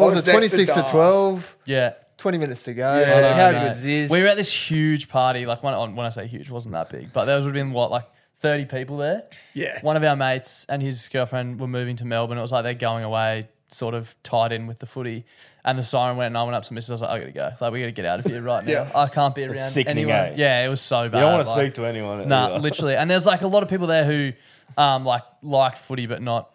What 0.00 0.08
I 0.08 0.10
was 0.16 0.28
it? 0.28 0.32
26 0.32 0.72
to 0.74 0.82
12. 0.90 1.56
Yeah. 1.66 1.94
20 2.18 2.38
minutes 2.38 2.62
to 2.64 2.74
go. 2.74 2.90
I 2.90 3.04
know, 3.04 3.32
How 3.32 3.50
mate. 3.50 3.60
good 3.60 3.72
is 3.72 3.82
this? 3.82 4.10
We 4.10 4.20
were 4.22 4.28
at 4.28 4.36
this 4.36 4.52
huge 4.52 5.08
party. 5.08 5.46
Like 5.46 5.62
when, 5.62 5.74
when 5.96 6.04
I 6.06 6.10
say 6.10 6.26
huge, 6.26 6.50
wasn't 6.50 6.72
that 6.74 6.90
big, 6.90 7.12
but 7.12 7.24
there 7.24 7.36
would 7.36 7.44
have 7.44 7.54
been 7.54 7.72
what 7.72 7.90
like 7.90 8.04
thirty 8.40 8.66
people 8.66 8.98
there. 8.98 9.22
Yeah. 9.54 9.80
One 9.82 9.96
of 9.96 10.04
our 10.04 10.16
mates 10.16 10.66
and 10.68 10.82
his 10.82 11.08
girlfriend 11.08 11.58
were 11.60 11.66
moving 11.68 11.96
to 11.96 12.04
Melbourne. 12.04 12.36
It 12.36 12.42
was 12.42 12.52
like 12.52 12.64
they're 12.64 12.74
going 12.74 13.04
away, 13.04 13.48
sort 13.68 13.94
of 13.94 14.14
tied 14.22 14.52
in 14.52 14.66
with 14.66 14.80
the 14.80 14.86
footy. 14.86 15.24
And 15.64 15.78
the 15.78 15.82
siren 15.82 16.16
went, 16.18 16.26
and 16.28 16.36
I 16.38 16.42
went 16.42 16.54
up 16.56 16.62
to 16.64 16.74
Mrs. 16.74 16.90
I 16.90 16.92
was 16.92 17.00
like, 17.00 17.10
I 17.10 17.18
gotta 17.20 17.32
go. 17.32 17.50
Like 17.60 17.72
we 17.72 17.80
gotta 17.80 17.92
get 17.92 18.04
out 18.04 18.20
of 18.20 18.26
here 18.26 18.42
right 18.42 18.64
now. 18.66 18.70
Yeah. 18.72 18.90
I 18.94 19.08
can't 19.08 19.34
be 19.34 19.44
around 19.44 19.58
sickening, 19.58 20.10
anyone. 20.10 20.32
eh? 20.32 20.34
Yeah, 20.36 20.64
it 20.66 20.68
was 20.68 20.82
so 20.82 21.08
bad. 21.08 21.18
You 21.18 21.24
don't 21.24 21.32
want 21.32 21.44
to 21.46 21.50
like- 21.52 21.64
speak 21.66 21.74
to 21.74 21.86
anyone. 21.86 22.28
Nah, 22.28 22.56
literally. 22.58 22.96
And 22.96 23.10
there's 23.10 23.24
like 23.26 23.40
a 23.40 23.48
lot 23.48 23.62
of 23.62 23.70
people 23.70 23.86
there 23.86 24.04
who 24.04 24.32
um 24.76 25.06
like 25.06 25.22
like 25.42 25.76
footy 25.78 26.04
but 26.06 26.20
not 26.20 26.54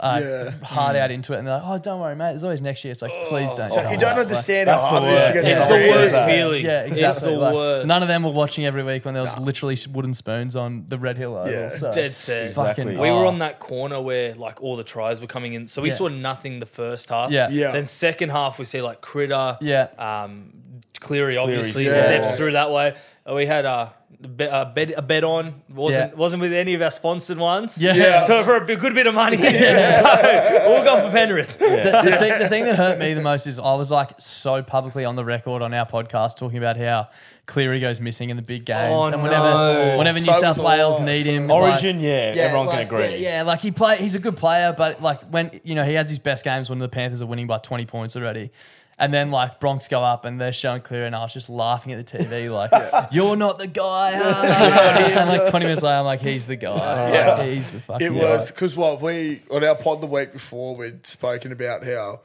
uh, 0.00 0.20
Yeah. 0.22 0.66
hard 0.66 0.96
out 0.96 1.10
into 1.10 1.32
it, 1.32 1.38
and 1.38 1.46
they're 1.46 1.54
like, 1.54 1.62
"Oh, 1.66 1.78
don't 1.78 2.00
worry, 2.00 2.16
mate. 2.16 2.30
There's 2.30 2.44
always 2.44 2.60
next 2.62 2.84
year." 2.84 2.92
It's 2.92 3.02
like, 3.02 3.12
please 3.28 3.52
don't. 3.54 3.68
So 3.70 3.80
you 3.90 3.96
don't 3.96 4.10
out. 4.10 4.16
Like, 4.16 4.18
understand 4.22 4.68
that's 4.68 4.82
how 4.84 5.00
hard 5.00 5.04
it 5.04 5.14
is 5.14 5.26
to 5.28 5.32
get 5.32 5.44
It's 5.44 5.58
It's 5.58 5.66
the 5.66 5.74
the 5.78 5.88
worst 5.90 6.12
that. 6.12 6.26
feeling. 6.28 6.64
Yeah, 6.64 6.80
exactly. 6.82 7.04
It's 7.08 7.20
the 7.20 7.30
Like, 7.30 7.54
worst. 7.54 7.86
None 7.86 8.02
of 8.02 8.08
them 8.08 8.22
were 8.22 8.30
watching 8.30 8.66
every 8.66 8.82
week 8.82 9.04
when 9.04 9.14
there 9.14 9.22
was 9.22 9.38
literally 9.38 9.76
wooden 9.92 10.14
spoons 10.14 10.56
on 10.56 10.84
the 10.88 10.98
Red 10.98 11.16
Hill 11.16 11.36
Oval. 11.36 11.52
Yeah. 11.52 11.68
so 11.68 11.92
Dead 11.92 12.14
set. 12.14 12.46
Exactly. 12.48 12.84
fucking- 12.84 12.98
We 12.98 13.10
were 13.10 13.24
oh. 13.24 13.28
on 13.28 13.38
that 13.38 13.58
corner 13.60 14.00
where 14.00 14.34
like 14.34 14.62
all 14.62 14.76
the 14.76 14.84
tries 14.84 15.20
were 15.20 15.26
coming 15.26 15.54
in, 15.54 15.66
so 15.66 15.82
we 15.82 15.90
Yeah. 15.90 15.94
saw 15.96 16.08
nothing 16.08 16.58
the 16.58 16.66
first 16.66 17.08
half. 17.08 17.30
Yeah. 17.30 17.48
Yeah. 17.50 17.70
Then 17.70 17.86
second 17.86 18.30
half 18.30 18.58
we 18.58 18.64
see 18.64 18.82
like 18.82 19.00
Critter. 19.00 19.56
Yeah. 19.60 19.88
Um, 19.98 20.52
Cleary 21.00 21.36
obviously 21.36 21.84
yeah. 21.86 21.92
steps 21.92 22.36
through 22.36 22.52
that 22.52 22.70
way. 22.70 22.94
Uh, 23.28 23.34
We 23.34 23.46
had 23.46 23.64
a. 23.66 23.92
Be, 24.28 24.46
uh, 24.46 24.62
a, 24.62 24.64
bet, 24.66 24.92
a 24.96 25.02
bet 25.02 25.22
on 25.24 25.62
wasn't 25.68 26.12
Yeah. 26.12 26.16
wasn't 26.18 26.40
with 26.42 26.52
any 26.52 26.74
of 26.74 26.82
our 26.82 26.90
sponsored 26.90 27.38
ones. 27.38 27.80
Yeah. 27.80 27.94
Yeah. 27.94 28.26
So 28.26 28.42
for 28.44 28.56
a 28.56 28.64
bit- 28.64 28.80
good 28.80 28.94
bit 28.94 29.06
of 29.06 29.14
money, 29.14 29.36
so 29.38 30.64
all 30.66 30.82
gone 30.84 31.02
for 31.06 31.10
Penrith. 31.10 31.58
the, 31.58 31.66
the, 32.04 32.16
thing, 32.18 32.38
the 32.38 32.48
thing 32.48 32.64
that 32.64 32.76
hurt 32.76 32.98
me 32.98 33.14
the 33.14 33.20
most 33.22 33.46
is 33.46 33.58
I 33.58 33.74
was 33.74 33.90
like 33.90 34.12
so 34.18 34.62
publicly 34.62 35.04
on 35.04 35.16
the 35.16 35.24
record 35.24 35.62
on 35.62 35.74
our 35.74 35.86
podcast 35.86 36.36
talking 36.36 36.58
about 36.58 36.76
how 36.76 37.08
Cleary 37.46 37.78
goes 37.78 38.00
missing 38.00 38.30
in 38.30 38.36
the 38.36 38.42
big 38.42 38.64
games, 38.64 38.84
Oh, 38.88 39.04
and 39.04 39.22
whenever 39.22 39.44
no. 39.50 39.98
whenever 39.98 40.18
New 40.18 40.24
So 40.24 40.32
South 40.32 40.56
was 40.58 40.60
Wales 40.60 40.98
I. 41.00 41.04
need 41.04 41.26
him, 41.26 41.50
Origin, 41.50 41.96
like- 41.96 42.04
yeah, 42.04 42.34
everyone 42.42 42.66
like, 42.68 42.76
can 42.78 42.86
agree. 42.86 43.16
Yeah, 43.18 43.36
yeah, 43.36 43.42
like 43.42 43.60
he 43.60 43.70
play, 43.70 43.98
he's 43.98 44.14
a 44.14 44.18
good 44.18 44.36
player, 44.36 44.74
but 44.76 45.02
like 45.02 45.20
when 45.30 45.60
you 45.62 45.74
know 45.74 45.84
he 45.84 45.92
has 45.94 46.08
his 46.08 46.18
best 46.18 46.42
games 46.44 46.70
when 46.70 46.78
the 46.78 46.88
Panthers 46.88 47.20
are 47.20 47.26
winning 47.26 47.46
by 47.46 47.58
twenty 47.58 47.84
points 47.86 48.16
already. 48.16 48.50
And 48.96 49.12
then 49.12 49.32
like 49.32 49.58
Bronx 49.58 49.88
go 49.88 50.04
up 50.04 50.24
and 50.24 50.40
they're 50.40 50.52
showing 50.52 50.80
Cleary 50.80 51.06
and 51.08 51.16
I 51.16 51.22
was 51.24 51.34
just 51.34 51.50
laughing 51.50 51.92
at 51.92 52.06
the 52.06 52.16
TV 52.18 52.48
like 52.52 52.70
you're 53.12 53.34
not 53.34 53.58
the 53.58 53.66
guy. 53.66 54.12
and 55.20 55.28
like 55.28 55.50
twenty 55.50 55.66
minutes 55.66 55.82
later 55.82 55.96
I'm 55.96 56.04
like 56.04 56.20
he's 56.20 56.46
the 56.46 56.54
guy. 56.54 57.12
Yeah. 57.12 57.34
Like, 57.34 57.48
he's 57.50 57.70
the 57.72 57.80
fucking 57.80 58.06
It 58.06 58.20
guy. 58.20 58.30
was 58.30 58.52
because 58.52 58.76
what 58.76 59.02
we 59.02 59.42
on 59.50 59.64
our 59.64 59.74
pod 59.74 60.00
the 60.00 60.06
week 60.06 60.32
before 60.32 60.76
we'd 60.76 61.06
spoken 61.08 61.50
about 61.50 61.84
how 61.84 62.20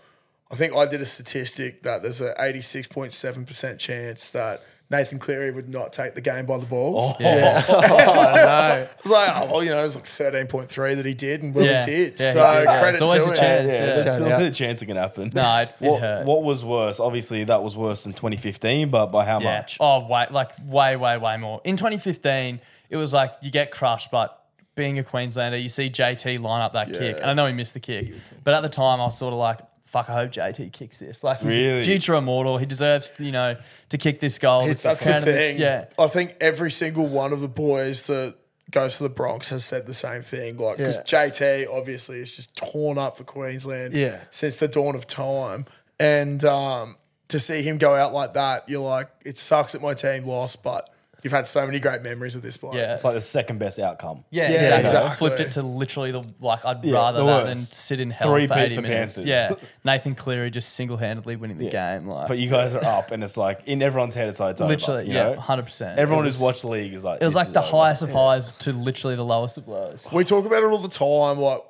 I 0.51 0.55
think 0.55 0.75
I 0.75 0.85
did 0.85 1.01
a 1.01 1.05
statistic 1.07 1.81
that 1.83 2.03
there's 2.03 2.21
a 2.21 2.33
86.7% 2.35 3.79
chance 3.79 4.29
that 4.29 4.61
Nathan 4.91 5.19
Cleary 5.19 5.51
would 5.51 5.69
not 5.69 5.93
take 5.93 6.15
the 6.15 6.22
game 6.22 6.48
by 6.48 6.58
the 6.58 6.65
balls. 6.65 7.13
Oh, 7.13 7.17
yeah. 7.19 7.63
Oh, 7.69 7.75
I 7.77 8.88
was 9.03 9.12
like, 9.12 9.29
oh, 9.36 9.51
well, 9.51 9.63
you 9.63 9.69
know, 9.69 9.79
it 9.79 9.84
was 9.84 9.96
like 9.96 10.05
13.3 10.05 10.96
that 10.96 11.05
he 11.05 11.13
did, 11.13 11.43
and 11.43 11.53
Will 11.53 11.63
Yeah. 11.65 11.86
he 11.86 11.91
did. 11.91 12.19
Yeah, 12.19 12.27
he 12.27 12.34
so 12.34 12.53
did. 12.53 12.63
Yeah, 12.65 12.79
credit 12.79 12.93
it's 12.96 13.01
always 13.01 13.24
to 13.24 13.29
a 13.29 13.34
him. 13.34 13.38
chance. 13.39 13.74
yeah, 13.74 13.79
yeah. 13.79 13.86
there's 13.86 14.05
Shout 14.05 14.22
a 14.22 14.34
out. 14.34 14.39
good 14.39 14.53
chance 14.55 14.81
it 14.81 14.86
can 14.88 14.98
happen. 14.98 15.31
No, 15.36 15.58
it, 15.58 15.69
it 15.79 15.86
what, 15.91 16.01
hurt. 16.01 16.25
what 16.25 16.43
was 16.43 16.65
worse? 16.65 17.00
Obviously, 17.00 17.43
that 17.43 17.62
was 17.62 17.75
worse 17.77 18.03
than 18.03 18.13
2015, 18.13 18.89
but 18.89 19.08
by 19.12 19.25
how 19.25 19.39
much? 19.39 19.77
Oh, 19.79 20.08
way, 20.08 20.25
like 20.31 20.51
way, 20.65 20.96
way, 20.96 21.17
way 21.17 21.38
more. 21.38 21.62
In 21.63 21.77
2015, 21.77 22.60
it 22.89 22.98
was 22.98 23.13
like 23.13 23.31
you 23.41 23.51
get 23.51 23.69
crushed, 23.72 24.10
but 24.12 24.43
being 24.75 24.98
a 24.98 25.03
Queenslander, 25.03 25.58
you 25.58 25.69
see 25.69 25.89
JT 25.89 26.39
line 26.41 26.62
up 26.62 26.74
that 26.74 26.88
kick, 26.91 27.17
and 27.17 27.25
I 27.25 27.34
know 27.34 27.46
he 27.46 27.53
missed 27.53 27.74
the 27.74 27.79
kick, 27.79 28.12
but 28.43 28.53
at 28.55 28.62
the 28.63 28.69
time 28.69 29.00
I 29.01 29.05
was 29.05 29.17
sort 29.17 29.34
of 29.34 29.39
like, 29.39 29.60
"Fuck, 29.89 30.10
I 30.10 30.13
hope 30.13 30.31
JT 30.31 30.72
kicks 30.72 30.98
this." 30.98 31.24
Like 31.24 31.39
he's 31.39 31.58
Really? 31.58 31.81
a 31.81 31.86
future 31.86 32.13
immortal. 32.15 32.58
He 32.58 32.65
deserves, 32.65 33.12
you 33.19 33.31
know, 33.31 33.55
to 33.89 33.98
kick 33.98 34.19
this 34.19 34.38
goal. 34.39 34.67
That's 34.67 34.84
the 34.84 34.96
crown 34.96 35.17
of 35.17 35.24
thing. 35.24 35.60
Yeah. 35.60 35.86
I 35.98 36.08
think 36.08 36.36
every 36.39 36.72
single 36.72 37.08
one 37.08 37.34
of 37.34 37.41
the 37.41 37.48
boys 37.48 38.08
that 38.08 38.36
goes 38.72 38.98
to 38.98 39.03
the 39.03 39.10
Bronx 39.10 39.50
has 39.50 39.65
said 39.65 39.88
the 39.88 39.93
same 39.96 40.22
thing. 40.22 40.58
Like, 40.58 40.77
because 40.77 40.98
Yeah. 40.98 41.03
JT 41.03 41.67
obviously 41.72 42.19
is 42.19 42.29
just 42.36 42.55
torn 42.55 42.98
up 43.00 43.17
for 43.17 43.24
Queensland 43.24 43.93
Yeah. 43.93 44.19
since 44.29 44.58
the 44.58 44.67
dawn 44.67 44.96
of 44.96 45.08
time. 45.08 45.65
And 46.00 46.46
um, 46.46 46.96
to 47.29 47.39
see 47.39 47.62
him 47.63 47.77
go 47.79 47.96
out 47.96 48.13
like 48.13 48.36
that, 48.36 48.69
you're 48.69 48.88
like, 48.88 49.10
it 49.25 49.38
sucks 49.38 49.74
that 49.74 49.81
my 49.81 49.93
team 49.96 50.25
lost, 50.27 50.62
but 50.63 50.88
you've 51.23 51.33
had 51.33 51.45
so 51.47 51.65
many 51.65 51.79
great 51.79 52.01
memories 52.01 52.33
with 52.35 52.43
this 52.43 52.57
bloke. 52.57 52.75
Yeah. 52.75 52.93
It's 52.93 53.03
like 53.03 53.13
the 53.15 53.21
second 53.21 53.57
best 53.59 53.79
outcome. 53.79 54.23
Yeah, 54.29 54.43
Yeah, 54.43 54.55
exactly. 54.55 54.79
exactly. 54.79 55.17
Flipped 55.29 55.39
it 55.41 55.51
to 55.53 55.61
literally 55.63 56.11
the 56.11 56.23
like. 56.39 56.63
I'd 56.65 56.83
Yeah, 56.83 56.93
rather 56.95 57.19
the 57.19 57.25
that 57.25 57.45
worst. 57.45 57.47
than 57.47 57.57
sit 57.65 57.99
in 57.99 58.09
hell 58.11 58.32
Three 58.32 58.47
for 58.47 58.53
peat 58.53 58.62
eighty 58.63 58.75
for 58.75 58.82
minutes. 58.82 59.15
Panthers. 59.15 59.25
Yeah, 59.25 59.53
Nathan 59.84 60.15
Cleary 60.15 60.49
just 60.51 60.73
single 60.73 60.97
handedly 60.97 61.36
winning 61.36 61.58
the 61.58 61.69
game. 61.69 62.08
Like, 62.08 62.27
But 62.27 62.38
you 62.38 62.49
guys 62.49 62.75
are 62.75 62.84
up, 62.84 63.12
and 63.12 63.23
it's 63.23 63.38
like 63.38 63.62
in 63.65 63.82
everyone's 63.82 64.15
head, 64.15 64.29
it's 64.29 64.39
like 64.39 64.51
it's 64.51 64.62
over, 64.62 64.69
literally, 64.73 65.08
you 65.08 65.13
yeah, 65.13 65.32
know? 65.32 65.39
hundred 65.39 65.63
percent. 65.63 65.97
Everyone 65.99 66.25
who's 66.25 66.39
watched 66.39 66.62
the 66.62 66.67
league 66.69 66.93
is 66.93 67.03
like, 67.03 67.21
It 67.21 67.25
was 67.25 67.34
this 67.34 67.39
like 67.39 67.47
is 67.47 67.53
the 67.53 67.60
over. 67.62 67.69
highest 67.69 68.01
of 68.03 68.12
highs 68.12 68.51
to 68.58 68.71
literally 68.71 69.15
the 69.15 69.25
lowest 69.25 69.58
of 69.58 69.67
lows. 69.67 70.08
We 70.12 70.23
talk 70.23 70.45
about 70.45 70.63
it 70.63 70.67
all 70.67 70.77
the 70.77 70.88
time. 70.89 71.39
Like 71.39 71.62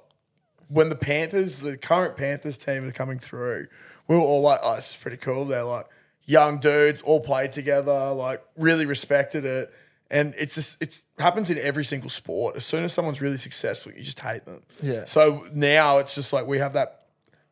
when 0.67 0.89
the 0.89 0.95
Panthers, 0.95 1.57
the 1.59 1.77
current 1.77 2.15
Panthers 2.15 2.57
team 2.57 2.88
are 2.88 2.91
coming 2.91 3.17
through, 3.19 3.67
we 4.07 4.15
were 4.15 4.21
all 4.21 4.41
like, 4.41 4.59
"Oh, 4.63 4.75
this 4.75 4.91
is 4.91 4.95
pretty 4.97 5.17
cool." 5.17 5.45
They're 5.45 5.63
like 5.63 5.88
young 6.29 6.59
dudes, 6.59 7.01
all 7.01 7.19
played 7.19 7.51
together, 7.51 8.11
like 8.11 8.43
really 8.55 8.85
respected 8.85 9.45
it. 9.45 9.73
And 10.11 10.35
it's 10.37 10.55
just, 10.55 10.81
it's 10.81 11.03
happens 11.17 11.49
in 11.49 11.57
every 11.57 11.83
single 11.83 12.09
sport. 12.09 12.55
As 12.55 12.65
soon 12.65 12.83
as 12.83 12.93
someone's 12.93 13.19
really 13.19 13.37
successful, 13.37 13.91
you 13.93 14.03
just 14.03 14.19
hate 14.19 14.45
them. 14.45 14.61
Yeah. 14.81 15.05
So 15.05 15.45
now 15.53 15.97
it's 15.97 16.13
just 16.13 16.31
like 16.31 16.45
we 16.45 16.59
have 16.59 16.73
that 16.73 16.98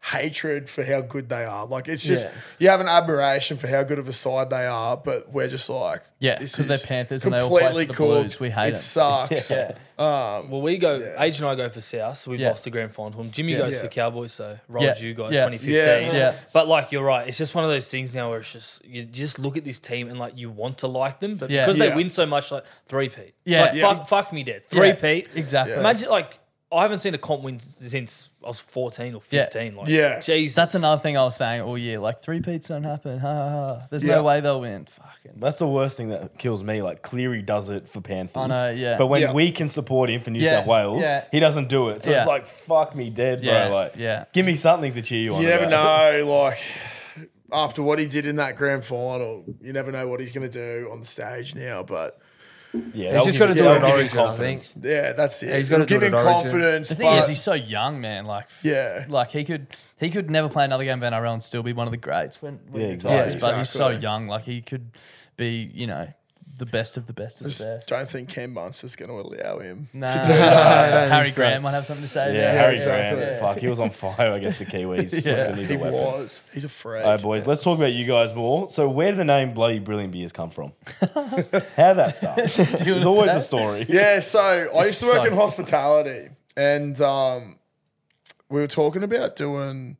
hatred 0.01 0.69
for 0.69 0.83
how 0.83 1.01
good 1.01 1.27
they 1.27 1.43
are. 1.43 1.65
Like 1.65 1.87
it's 1.87 2.03
just 2.05 2.25
Yeah. 2.25 2.31
you 2.59 2.69
have 2.69 2.79
an 2.79 2.87
admiration 2.87 3.57
for 3.57 3.67
how 3.67 3.83
good 3.83 3.99
of 3.99 4.07
a 4.07 4.13
side 4.13 4.49
they 4.49 4.65
are, 4.65 4.95
but 4.95 5.31
we're 5.33 5.47
just 5.49 5.69
like, 5.69 6.01
Yeah, 6.19 6.39
this 6.39 6.55
'cause 6.55 6.67
they're 6.67 6.75
is 6.75 6.85
Panthers 6.85 7.23
and 7.25 7.33
they 7.33 7.39
all 7.39 7.49
play 7.49 7.61
for 7.61 7.65
completely 7.67 7.85
the 7.85 7.93
cooked. 7.93 8.21
Blues. 8.21 8.39
We 8.39 8.49
hate 8.51 8.67
it. 8.69 8.73
it. 8.73 8.75
sucks. 8.77 9.51
Yeah. 9.57 9.71
Um, 9.97 10.51
well, 10.51 10.61
we 10.61 10.77
go. 10.77 11.15
Age 11.17 11.39
and 11.39 11.47
I 11.47 11.55
go 11.55 11.67
for 11.69 11.81
South, 11.81 12.17
so 12.19 12.29
we've 12.31 12.39
Yeah. 12.39 12.49
lost 12.49 12.63
the 12.63 12.69
grand 12.69 12.93
final. 12.93 13.23
Jimmy 13.25 13.53
Yeah. 13.53 13.57
goes 13.59 13.73
Yeah. 13.73 13.81
for 13.81 13.87
Cowboys, 13.87 14.31
so 14.31 14.57
rolled 14.69 14.85
Yeah. 14.85 14.97
you 14.99 15.13
guys 15.15 15.31
Yeah. 15.33 15.45
2015. 15.49 15.73
Yeah. 16.11 16.11
Yeah. 16.13 16.33
But 16.53 16.67
like 16.67 16.91
you're 16.91 17.03
right, 17.03 17.27
it's 17.27 17.37
just 17.37 17.53
one 17.55 17.63
of 17.65 17.69
those 17.71 17.89
things 17.89 18.13
now 18.13 18.29
where 18.29 18.39
it's 18.39 18.53
just 18.53 18.85
you 18.85 19.03
just 19.03 19.39
look 19.39 19.57
at 19.57 19.63
this 19.65 19.79
team 19.79 20.07
and 20.09 20.19
like 20.19 20.37
you 20.37 20.49
want 20.51 20.77
to 20.79 20.87
like 20.87 21.19
them, 21.19 21.35
but 21.35 21.49
Yeah. 21.49 21.65
because 21.65 21.77
they 21.77 21.87
Yeah. 21.87 21.95
win 21.95 22.09
so 22.09 22.25
much, 22.25 22.51
like 22.51 22.63
three 22.85 23.09
peat. 23.09 23.33
Yeah. 23.43 23.61
like, 23.63 23.73
Yeah. 23.73 23.93
Fuck, 23.95 24.07
fuck 24.07 24.31
me 24.33 24.43
dead. 24.43 24.61
Three 24.69 24.93
peat. 24.93 25.27
exactly. 25.35 25.75
Imagine 25.75 26.09
like 26.09 26.37
I 26.69 26.81
haven't 26.81 26.99
seen 26.99 27.13
a 27.13 27.17
comp 27.17 27.43
win 27.43 27.59
since 27.61 28.27
I 28.43 28.47
was 28.49 28.59
14 28.59 29.13
or 29.15 29.21
Yeah. 29.29 29.43
15. 29.43 29.73
Like 29.75 29.87
Yeah. 29.87 30.19
Jesus. 30.19 30.53
That's 30.53 30.75
another 30.75 31.01
thing 31.01 31.15
I 31.17 31.23
was 31.23 31.37
saying 31.37 31.61
all 31.61 31.77
year. 31.77 31.97
Like 31.97 32.21
three 32.21 32.41
peats 32.41 32.67
don't 32.67 32.83
happen. 32.83 33.19
Ha, 33.19 33.33
ha, 33.33 33.49
ha. 33.49 33.87
There's 33.89 34.03
Yeah. 34.03 34.15
no 34.15 34.23
way 34.23 34.41
they'll 34.41 34.59
win. 34.59 34.85
Fucking. 34.85 35.39
That's 35.39 35.59
the 35.59 35.67
worst 35.67 35.95
thing 35.95 36.09
that 36.09 36.37
kills 36.37 36.65
me. 36.65 36.81
Like 36.81 37.03
Cleary 37.03 37.41
does 37.41 37.69
it 37.69 37.87
for 37.87 38.01
Panthers. 38.01 38.35
I 38.35 38.47
know, 38.47 38.69
yeah. 38.71 38.97
But 38.97 39.07
when 39.07 39.21
Yeah. 39.21 39.31
we 39.31 39.51
can 39.53 39.69
support 39.69 40.09
him 40.09 40.19
for 40.19 40.29
New 40.31 40.39
Yeah, 40.41 40.59
South 40.59 40.67
Wales, 40.67 41.01
yeah. 41.01 41.23
he 41.31 41.39
doesn't 41.39 41.69
do 41.69 41.87
it. 41.89 42.03
So 42.03 42.11
it's 42.11 42.25
like 42.27 42.45
fuck 42.45 42.93
me 42.95 43.09
dead, 43.11 43.41
bro. 43.43 43.49
Yeah, 43.51 43.67
Like, 43.69 43.93
yeah. 43.95 44.25
give 44.33 44.45
me 44.45 44.55
something 44.57 44.93
to 44.93 45.01
cheer 45.01 45.21
you 45.21 45.35
on. 45.35 45.41
You 45.41 45.47
never 45.47 45.65
about. 45.65 46.13
know, 46.15 46.25
like 46.43 46.57
after 47.53 47.81
what 47.81 47.97
he 47.97 48.07
did 48.07 48.25
in 48.25 48.35
that 48.35 48.57
grand 48.57 48.83
final, 48.83 49.45
you 49.61 49.71
never 49.71 49.89
know 49.93 50.05
what 50.09 50.19
he's 50.19 50.33
going 50.33 50.49
to 50.51 50.81
do 50.81 50.89
on 50.91 50.99
the 50.99 51.05
stage 51.05 51.55
now. 51.55 51.81
But 51.83 52.19
Yeah, 52.93 53.15
He's 53.15 53.25
just 53.25 53.39
got 53.39 53.47
to 53.47 53.53
do 53.55 53.67
it 53.69 53.77
in 53.77 53.83
Origin, 53.83 54.19
I 54.19 54.35
think. 54.35 54.61
yeah, 54.81 55.13
that's 55.13 55.41
it. 55.41 55.55
he's 55.55 55.69
gotta 55.69 55.85
give 55.85 56.01
do 56.01 56.05
it 56.07 56.09
him 56.09 56.15
at 56.15 56.25
Origin. 56.25 56.41
confidence. 56.51 56.89
The 56.89 56.95
thing 56.95 57.13
is, 57.17 57.27
he's 57.27 57.41
so 57.41 57.53
young, 57.53 58.01
man. 58.01 58.25
Like, 58.25 58.47
yeah, 58.61 59.05
like 59.07 59.31
he 59.31 59.43
could 59.45 59.67
he 59.99 60.09
could 60.09 60.29
never 60.29 60.49
play 60.49 60.65
another 60.65 60.83
game 60.83 61.01
of 61.01 61.13
NRL 61.13 61.33
and 61.33 61.43
still 61.43 61.63
be 61.63 61.73
one 61.73 61.87
of 61.87 61.91
the 61.91 61.97
greats 61.97 62.41
when, 62.41 62.59
when 62.69 62.81
Yeah, 62.81 62.87
he 62.89 62.93
exactly. 62.93 63.19
plays, 63.29 63.41
But 63.43 63.57
he's 63.59 63.69
so 63.69 63.89
young. 63.89 64.27
Like 64.27 64.43
he 64.43 64.61
could 64.61 64.91
be, 65.37 65.71
you 65.73 65.87
know, 65.87 66.07
the 66.57 66.65
best 66.65 66.97
of 66.97 67.07
the 67.07 67.13
best 67.13 67.41
of 67.41 67.47
just 67.47 67.59
the 67.59 67.65
best. 67.65 67.87
don't 67.89 68.09
think 68.09 68.29
Cam 68.29 68.53
Munster's 68.53 68.95
going 68.95 69.09
to 69.09 69.15
allow 69.15 69.59
him. 69.59 69.87
Nah, 69.93 70.07
don't 70.13 70.25
Harry 70.25 71.25
think 71.25 71.29
so. 71.29 71.41
Grant 71.41 71.63
might 71.63 71.71
have 71.71 71.85
something 71.85 72.03
to 72.03 72.09
say. 72.09 72.33
Yeah, 72.33 72.41
there. 72.41 72.59
Harry 72.59 72.75
exactly. 72.75 73.23
Grant. 73.23 73.39
Fuck, 73.41 73.57
he 73.59 73.67
was 73.67 73.79
on 73.79 73.89
fire 73.89 74.33
against 74.33 74.59
the 74.59 74.65
Kiwis. 74.65 75.13
Yeah. 75.25 75.55
He's 75.55 75.69
He 75.69 75.75
a 75.75 75.77
weapon. 75.77 75.93
was. 75.93 76.41
He's 76.53 76.65
a 76.65 76.69
freak. 76.69 77.03
All 77.03 77.11
right, 77.11 77.21
boys, 77.21 77.47
let's 77.47 77.63
talk 77.63 77.77
about 77.77 77.93
you 77.93 78.05
guys 78.05 78.33
more. 78.33 78.69
So, 78.69 78.89
where 78.89 79.09
did 79.11 79.17
the 79.17 79.25
name 79.25 79.53
Bloody 79.53 79.79
Brilliant 79.79 80.11
Beers 80.13 80.31
come 80.31 80.49
from? 80.49 80.71
How 81.75 81.93
that 81.93 82.15
start? 82.15 82.37
There's 82.83 83.05
always 83.05 83.31
a 83.33 83.41
story. 83.41 83.85
Yeah, 83.89 84.19
so 84.19 84.39
I 84.39 84.83
used 84.83 84.99
to 85.01 85.07
work 85.07 85.15
so 85.15 85.25
in 85.25 85.33
hospitality, 85.33 86.29
and 86.55 86.99
um, 87.01 87.57
we 88.49 88.59
were 88.61 88.67
talking 88.67 89.03
about 89.03 89.35
doing 89.35 89.97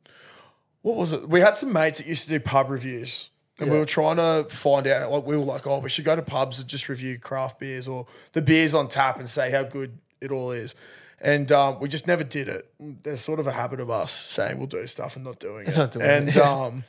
what 0.82 0.96
was 0.96 1.12
it? 1.12 1.28
We 1.28 1.40
had 1.40 1.56
some 1.56 1.72
mates 1.72 1.98
that 1.98 2.06
used 2.06 2.24
to 2.24 2.30
do 2.30 2.40
pub 2.40 2.70
reviews, 2.70 3.30
and 3.58 3.70
we 3.70 3.78
were 3.78 3.84
trying 3.86 4.16
to 4.16 4.46
find 4.50 4.86
out. 4.86 5.10
Like 5.10 5.26
we 5.26 5.36
were 5.36 5.44
like, 5.44 5.66
oh, 5.66 5.78
we 5.80 5.90
should 5.90 6.04
go 6.04 6.14
to 6.16 6.22
pubs 6.22 6.60
and 6.60 6.68
just 6.68 6.88
review 6.88 7.18
craft 7.18 7.58
beers 7.60 7.88
or 7.88 8.06
the 8.32 8.42
beers 8.42 8.74
on 8.74 8.88
tap 8.88 9.18
and 9.18 9.28
say 9.28 9.50
how 9.50 9.62
good 9.64 9.98
it 10.20 10.30
all 10.30 10.50
is. 10.52 10.74
And 11.20 11.50
um, 11.50 11.80
we 11.80 11.88
just 11.88 12.06
never 12.06 12.22
did 12.22 12.46
it. 12.48 12.70
There's 12.78 13.20
sort 13.20 13.40
of 13.40 13.46
a 13.48 13.52
habit 13.52 13.80
of 13.80 13.90
us 13.90 14.12
saying 14.12 14.58
we'll 14.58 14.68
do 14.68 14.86
stuff 14.86 15.16
and 15.16 15.24
not 15.24 15.40
doing 15.40 15.66
it. 15.68 15.76
Not 15.76 15.90
doing 15.90 16.06
and 16.06 16.28
it. 16.28 16.36
um, 16.36 16.84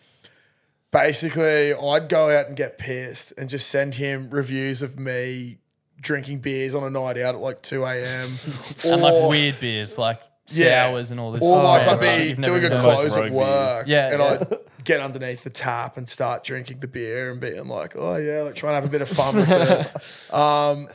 basically, 0.91 1.73
I'd 1.73 2.09
go 2.09 2.29
out 2.29 2.47
and 2.47 2.55
get 2.55 2.77
pissed 2.77 3.33
and 3.37 3.49
just 3.49 3.67
send 3.69 3.95
him 3.95 4.29
reviews 4.29 4.81
of 4.81 4.99
me 4.99 5.57
drinking 5.99 6.39
beers 6.39 6.73
on 6.75 6.83
a 6.83 6.89
night 6.89 7.17
out 7.17 7.35
at 7.35 7.41
like 7.41 7.61
2 7.61 7.83
a.m. 7.83 8.29
And 8.85 9.01
like 9.01 9.29
weird 9.29 9.59
beers, 9.59 9.97
like 9.97 10.21
Yeah. 10.47 10.89
sours 10.91 11.11
and 11.11 11.19
all 11.19 11.31
this. 11.31 11.43
Or 11.43 11.61
like 11.63 11.87
I'd 11.87 12.35
be 12.35 12.41
doing 12.41 12.65
a. 12.65 12.77
Close 12.79 13.17
at 13.17 13.23
beers. 13.23 13.33
work, 13.33 13.87
Yeah, 13.87 14.13
and 14.13 14.19
yeah. 14.51 14.57
Get 14.89 15.01
underneath 15.01 15.43
the 15.43 15.51
tap 15.51 15.97
and 15.97 16.09
start 16.09 16.43
drinking 16.43 16.79
the 16.79 16.87
beer 16.87 17.29
and 17.29 17.39
being 17.39 17.67
like, 17.67 17.95
oh 17.95 18.15
yeah, 18.15 18.41
like 18.41 18.55
trying 18.55 18.71
to 18.71 18.75
have 18.75 18.85
a 18.85 18.89
bit 18.89 19.03
of 19.03 19.09
fun 19.09 19.35
with 19.35 19.51
it. 19.51 20.33
Um, 20.33 20.87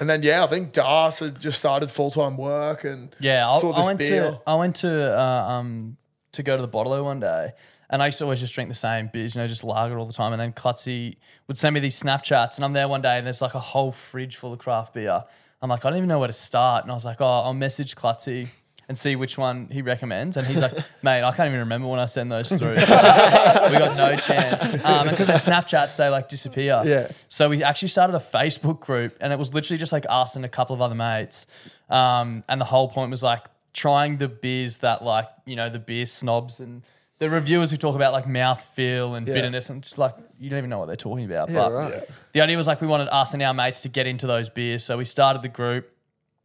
and 0.00 0.08
then 0.08 0.22
yeah, 0.22 0.42
I 0.42 0.46
think 0.46 0.72
Das 0.72 1.18
had 1.20 1.38
just 1.38 1.58
started 1.58 1.90
full 1.90 2.10
time 2.10 2.38
work 2.38 2.84
and 2.84 3.14
Yeah, 3.20 3.46
I, 3.48 3.60
I 3.60 3.86
went 3.86 3.98
beer. 3.98 4.30
to 4.30 4.40
I 4.46 4.54
went 4.54 4.76
to 4.76 4.90
uh, 5.20 5.22
um 5.52 5.98
to 6.32 6.42
go 6.42 6.56
to 6.56 6.62
the 6.62 6.68
bottler 6.76 7.04
one 7.04 7.20
day, 7.20 7.52
and 7.90 8.02
I 8.02 8.06
used 8.06 8.18
to 8.18 8.24
always 8.24 8.40
just 8.40 8.54
drink 8.54 8.70
the 8.70 8.74
same 8.74 9.10
beers, 9.12 9.34
you 9.34 9.42
know, 9.42 9.46
just 9.46 9.64
lager 9.64 9.98
all 9.98 10.06
the 10.06 10.14
time. 10.14 10.32
And 10.32 10.40
then 10.40 10.52
Clutzy 10.54 11.16
would 11.46 11.58
send 11.58 11.74
me 11.74 11.80
these 11.80 12.02
Snapchats, 12.02 12.56
and 12.56 12.64
I'm 12.64 12.72
there 12.72 12.88
one 12.88 13.02
day, 13.02 13.18
and 13.18 13.26
there's 13.26 13.42
like 13.42 13.54
a 13.54 13.60
whole 13.60 13.92
fridge 13.92 14.36
full 14.36 14.54
of 14.54 14.58
craft 14.60 14.94
beer. 14.94 15.24
I'm 15.60 15.68
like, 15.68 15.84
I 15.84 15.90
don't 15.90 15.98
even 15.98 16.08
know 16.08 16.18
where 16.18 16.26
to 16.28 16.32
start, 16.50 16.84
and 16.84 16.90
I 16.90 16.94
was 16.94 17.04
like, 17.04 17.20
oh, 17.20 17.42
I'll 17.44 17.52
message 17.54 17.94
Clutzy. 17.96 18.48
And 18.88 18.98
see 18.98 19.16
which 19.16 19.38
one 19.38 19.68
he 19.70 19.80
recommends. 19.82 20.36
And 20.36 20.46
he's 20.46 20.60
like, 20.60 20.72
mate, 21.02 21.22
I 21.22 21.30
can't 21.32 21.46
even 21.48 21.60
remember 21.60 21.88
when 21.88 22.00
I 22.00 22.06
send 22.06 22.30
those 22.30 22.48
through. 22.58 22.70
we 22.74 22.76
got 22.76 23.96
no 23.96 24.16
chance. 24.16 24.72
Um, 24.84 25.08
and 25.08 25.10
because 25.10 25.26
they're 25.28 25.36
Snapchats, 25.36 25.96
they 25.96 26.08
like 26.08 26.28
disappear. 26.28 26.82
Yeah. 26.84 27.08
So 27.28 27.48
we 27.48 27.62
actually 27.62 27.88
started 27.88 28.14
a 28.16 28.20
Facebook 28.20 28.80
group, 28.80 29.16
and 29.20 29.32
it 29.32 29.38
was 29.38 29.54
literally 29.54 29.78
just 29.78 29.92
like 29.92 30.04
us 30.08 30.34
and 30.36 30.44
a 30.44 30.48
couple 30.48 30.74
of 30.74 30.80
other 30.82 30.94
mates. 30.94 31.46
Um, 31.88 32.42
and 32.48 32.60
the 32.60 32.64
whole 32.64 32.88
point 32.88 33.10
was 33.10 33.22
like 33.22 33.44
trying 33.72 34.18
the 34.18 34.28
beers 34.28 34.78
that 34.78 35.02
like 35.04 35.28
you 35.46 35.56
know 35.56 35.68
the 35.70 35.78
beer 35.78 36.04
snobs 36.06 36.60
and 36.60 36.82
the 37.18 37.30
reviewers 37.30 37.70
who 37.70 37.76
talk 37.76 37.94
about 37.94 38.12
like 38.12 38.26
mouth 38.26 38.62
feel 38.74 39.14
and 39.14 39.26
Yeah. 39.28 39.34
bitterness 39.34 39.70
and 39.70 39.82
just 39.82 39.96
like 39.98 40.14
you 40.40 40.50
don't 40.50 40.58
even 40.58 40.70
know 40.70 40.78
what 40.80 40.86
they're 40.86 40.96
talking 40.96 41.24
about. 41.24 41.48
Yeah, 41.48 41.54
but 41.56 41.72
right. 41.72 42.02
the 42.32 42.40
idea 42.40 42.56
was 42.56 42.66
like 42.66 42.80
we 42.80 42.86
wanted 42.88 43.08
us 43.10 43.32
and 43.32 43.42
our 43.42 43.54
mates 43.54 43.82
to 43.82 43.88
get 43.88 44.06
into 44.06 44.26
those 44.26 44.48
beers, 44.48 44.84
so 44.84 44.98
we 44.98 45.04
started 45.04 45.42
the 45.42 45.48
group 45.48 45.90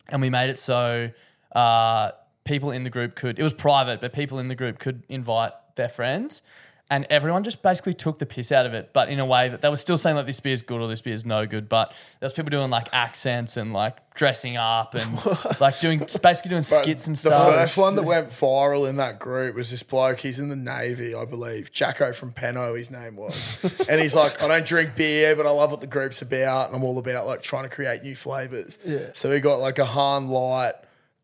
and 0.10 0.22
we 0.22 0.30
made 0.30 0.50
it 0.50 0.60
so 0.60 1.10
uh, 1.54 2.12
people 2.48 2.72
in 2.72 2.84
the 2.84 2.90
group 2.90 3.16
could. 3.16 3.38
It 3.38 3.44
was 3.44 3.54
private, 3.54 4.02
but 4.02 4.14
people 4.14 4.40
in 4.40 4.48
the 4.48 4.56
group 4.56 4.80
could 4.80 5.04
invite 5.10 5.52
their 5.76 5.90
friends, 5.90 6.42
and 6.90 7.06
everyone 7.10 7.44
just 7.44 7.62
basically 7.62 7.94
took 7.94 8.18
the 8.18 8.26
piss 8.26 8.50
out 8.50 8.66
of 8.66 8.74
it, 8.74 8.92
but 8.94 9.10
in 9.10 9.20
a 9.20 9.26
way 9.26 9.50
that 9.50 9.62
they 9.62 9.70
were 9.70 9.76
still 9.76 9.98
saying 9.98 10.16
like 10.16 10.26
this 10.26 10.40
beer 10.40 10.54
is 10.54 10.62
good 10.62 10.80
or 10.80 10.88
this 10.88 11.02
beer 11.02 11.14
is 11.14 11.26
no 11.26 11.46
good. 11.46 11.68
But 11.68 11.90
there 12.22 12.28
was 12.28 12.32
people 12.32 12.50
doing 12.50 12.70
like 12.70 12.88
accents 12.94 13.58
and 13.58 13.74
like 13.74 13.98
dressing 14.14 14.56
up 14.56 14.96
and 14.96 15.20
like 15.60 15.78
doing 15.82 16.00
basically 16.00 16.48
doing 16.50 16.64
But 16.70 16.84
skits 16.84 17.06
and 17.08 17.18
stuff. 17.18 17.46
the 17.46 17.52
first 17.52 17.76
one 17.76 17.96
that 17.98 18.04
went 18.04 18.30
viral 18.30 18.88
in 18.88 18.96
that 18.96 19.20
group 19.20 19.56
was 19.56 19.70
this 19.70 19.84
bloke. 19.84 20.22
He's 20.22 20.40
in 20.40 20.48
the 20.48 20.56
Navy, 20.56 21.14
I 21.14 21.26
believe. 21.26 21.74
Jacko 21.74 22.14
from 22.14 22.32
Penno, 22.32 22.78
his 22.78 22.90
name 22.90 23.18
was. 23.18 23.86
and 23.90 24.00
he's 24.00 24.16
like, 24.16 24.42
I 24.42 24.48
don't 24.48 24.66
drink 24.66 24.96
beer, 24.96 25.36
but 25.36 25.46
I 25.46 25.50
love 25.50 25.72
what 25.72 25.82
the 25.82 25.88
group's 25.88 26.22
about. 26.22 26.68
And 26.68 26.76
I'm 26.78 26.86
all 26.86 26.98
about 26.98 27.28
like 27.28 27.44
trying 27.44 27.64
to 27.64 27.70
create 27.70 28.02
new 28.04 28.16
flavors. 28.16 28.78
Yeah. 28.86 29.10
So 29.14 29.30
we 29.30 29.42
got 29.42 29.60
like 29.60 29.78
a 29.78 29.86
Hahn 29.86 30.30
Light, 30.30 30.72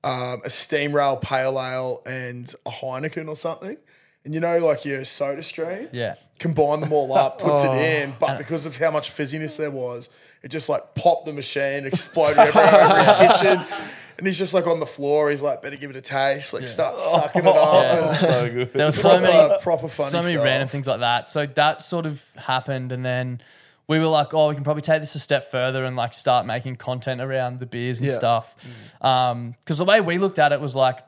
um, 0.03 0.41
a 0.43 0.49
Steam 0.49 0.93
Rail 0.93 1.17
Pale 1.17 1.59
Ale, 1.61 2.01
and 2.05 2.53
a 2.65 2.69
Heineken 2.69 3.27
or 3.27 3.35
something. 3.35 3.77
And 4.25 4.33
you 4.33 4.39
know, 4.39 4.57
like 4.59 4.85
your 4.85 5.03
soda 5.05 5.43
streams? 5.43 5.89
Yeah. 5.93 6.15
Combine 6.39 6.79
them 6.81 6.93
all 6.93 7.13
up, 7.13 7.39
puts 7.39 7.61
Oh. 7.65 7.73
it 7.73 7.81
in. 8.03 8.13
But 8.19 8.37
because 8.37 8.65
of 8.65 8.77
how 8.77 8.89
much 8.91 9.11
fizziness 9.11 9.57
there 9.57 9.71
was, 9.71 10.09
it 10.41 10.47
just 10.49 10.69
like 10.69 10.95
popped 10.95 11.25
the 11.25 11.33
machine, 11.33 11.85
exploded 11.85 12.37
everywhere 12.37 12.83
over 12.85 12.99
his 13.03 13.31
kitchen. 13.41 13.65
And 14.15 14.27
he's 14.27 14.37
just 14.37 14.53
like 14.53 14.67
on 14.67 14.79
the 14.79 14.85
floor. 14.85 15.31
He's 15.31 15.41
like, 15.41 15.63
better 15.63 15.75
give 15.75 15.89
it 15.89 15.95
a 15.95 16.01
taste. 16.01 16.53
Like, 16.53 16.67
start 16.67 16.99
sucking 16.99 17.41
it 17.41 17.47
up. 17.57 17.83
Yeah. 17.83 18.07
And 18.09 18.15
so 18.17 18.49
good. 18.53 18.71
There 18.73 18.85
was 18.85 18.95
so 18.95 19.09
proper, 19.19 19.21
many 19.23 19.57
proper 19.63 19.87
funny 19.87 20.09
so 20.11 20.19
many 20.21 20.33
stuff. 20.33 20.45
random 20.45 20.67
things 20.69 20.85
like 20.85 20.99
that. 20.99 21.27
So 21.27 21.47
that 21.47 21.81
sort 21.81 22.05
of 22.05 22.23
happened, 22.35 22.91
and 22.91 23.03
then 23.03 23.41
we 23.87 23.99
were 23.99 24.07
like, 24.07 24.33
"Oh, 24.33 24.49
we 24.49 24.55
can 24.55 24.63
probably 24.63 24.81
take 24.81 25.01
this 25.01 25.15
a 25.15 25.19
step 25.19 25.49
further 25.51 25.83
and 25.85 25.95
like 25.95 26.13
start 26.13 26.45
making 26.45 26.77
content 26.77 27.19
around 27.21 27.59
the 27.59 27.65
beers 27.65 27.99
and 27.99 28.09
Yeah. 28.09 28.15
stuff." 28.15 28.55
Because 28.99 29.77
the 29.77 29.85
way 29.85 30.01
we 30.01 30.17
looked 30.17 30.39
at 30.39 30.51
it 30.53 30.61
was 30.61 30.75
like, 30.75 30.99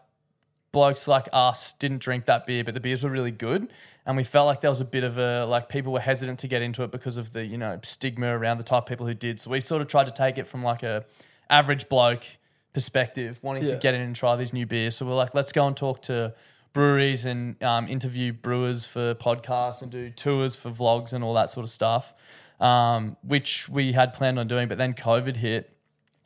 blokes 0.72 1.08
like 1.08 1.30
us 1.32 1.74
didn't 1.74 2.00
drink 2.00 2.26
that 2.26 2.46
beer, 2.46 2.64
but 2.64 2.74
the 2.74 2.80
beers 2.82 3.02
were 3.04 3.10
really 3.10 3.32
good, 3.32 3.70
and 4.06 4.18
we 4.18 4.24
felt 4.24 4.46
like 4.46 4.60
there 4.62 4.70
was 4.70 4.82
a 4.82 4.86
bit 4.86 5.04
of 5.06 5.18
a 5.18 5.46
like 5.46 5.70
people 5.70 5.94
were 5.94 6.02
hesitant 6.02 6.40
to 6.40 6.48
get 6.48 6.62
into 6.62 6.84
it 6.84 6.92
because 6.92 7.18
of 7.18 7.32
the 7.34 7.46
you 7.46 7.58
know 7.58 7.80
stigma 7.84 8.28
around 8.38 8.58
the 8.58 8.64
type 8.64 8.84
of 8.84 8.86
people 8.88 9.06
who 9.08 9.14
did. 9.14 9.40
So 9.40 9.50
we 9.52 9.62
sort 9.62 9.82
of 9.82 9.88
tried 9.88 10.06
to 10.08 10.12
take 10.14 10.38
it 10.38 10.46
from 10.48 10.64
like 10.64 10.84
a 10.84 11.06
average 11.50 11.88
bloke 11.90 12.24
perspective, 12.74 13.40
wanting 13.42 13.64
Yeah. 13.64 13.72
to 13.76 13.78
get 13.78 13.94
in 13.94 14.02
and 14.02 14.16
try 14.16 14.36
these 14.36 14.52
new 14.52 14.66
beers. 14.66 14.98
So 14.98 15.06
we're 15.06 15.14
like, 15.16 15.34
let's 15.34 15.54
go 15.54 15.66
and 15.66 15.78
talk 15.78 16.02
to 16.04 16.34
breweries 16.74 17.24
and 17.26 17.62
um, 17.64 17.88
interview 17.88 18.34
brewers 18.34 18.86
for 18.86 19.16
podcasts 19.16 19.82
and 19.82 19.90
do 19.90 20.10
tours 20.10 20.58
for 20.58 20.72
vlogs 20.72 21.14
and 21.14 21.24
all 21.24 21.34
that 21.36 21.50
sort 21.50 21.64
of 21.64 21.70
stuff, 21.70 22.14
um, 22.60 23.18
which 23.24 23.68
we 23.70 23.94
had 23.94 24.14
planned 24.14 24.40
on 24.40 24.48
doing. 24.48 24.68
But 24.68 24.78
then 24.78 24.94
COVID 24.94 25.36
hit 25.38 25.72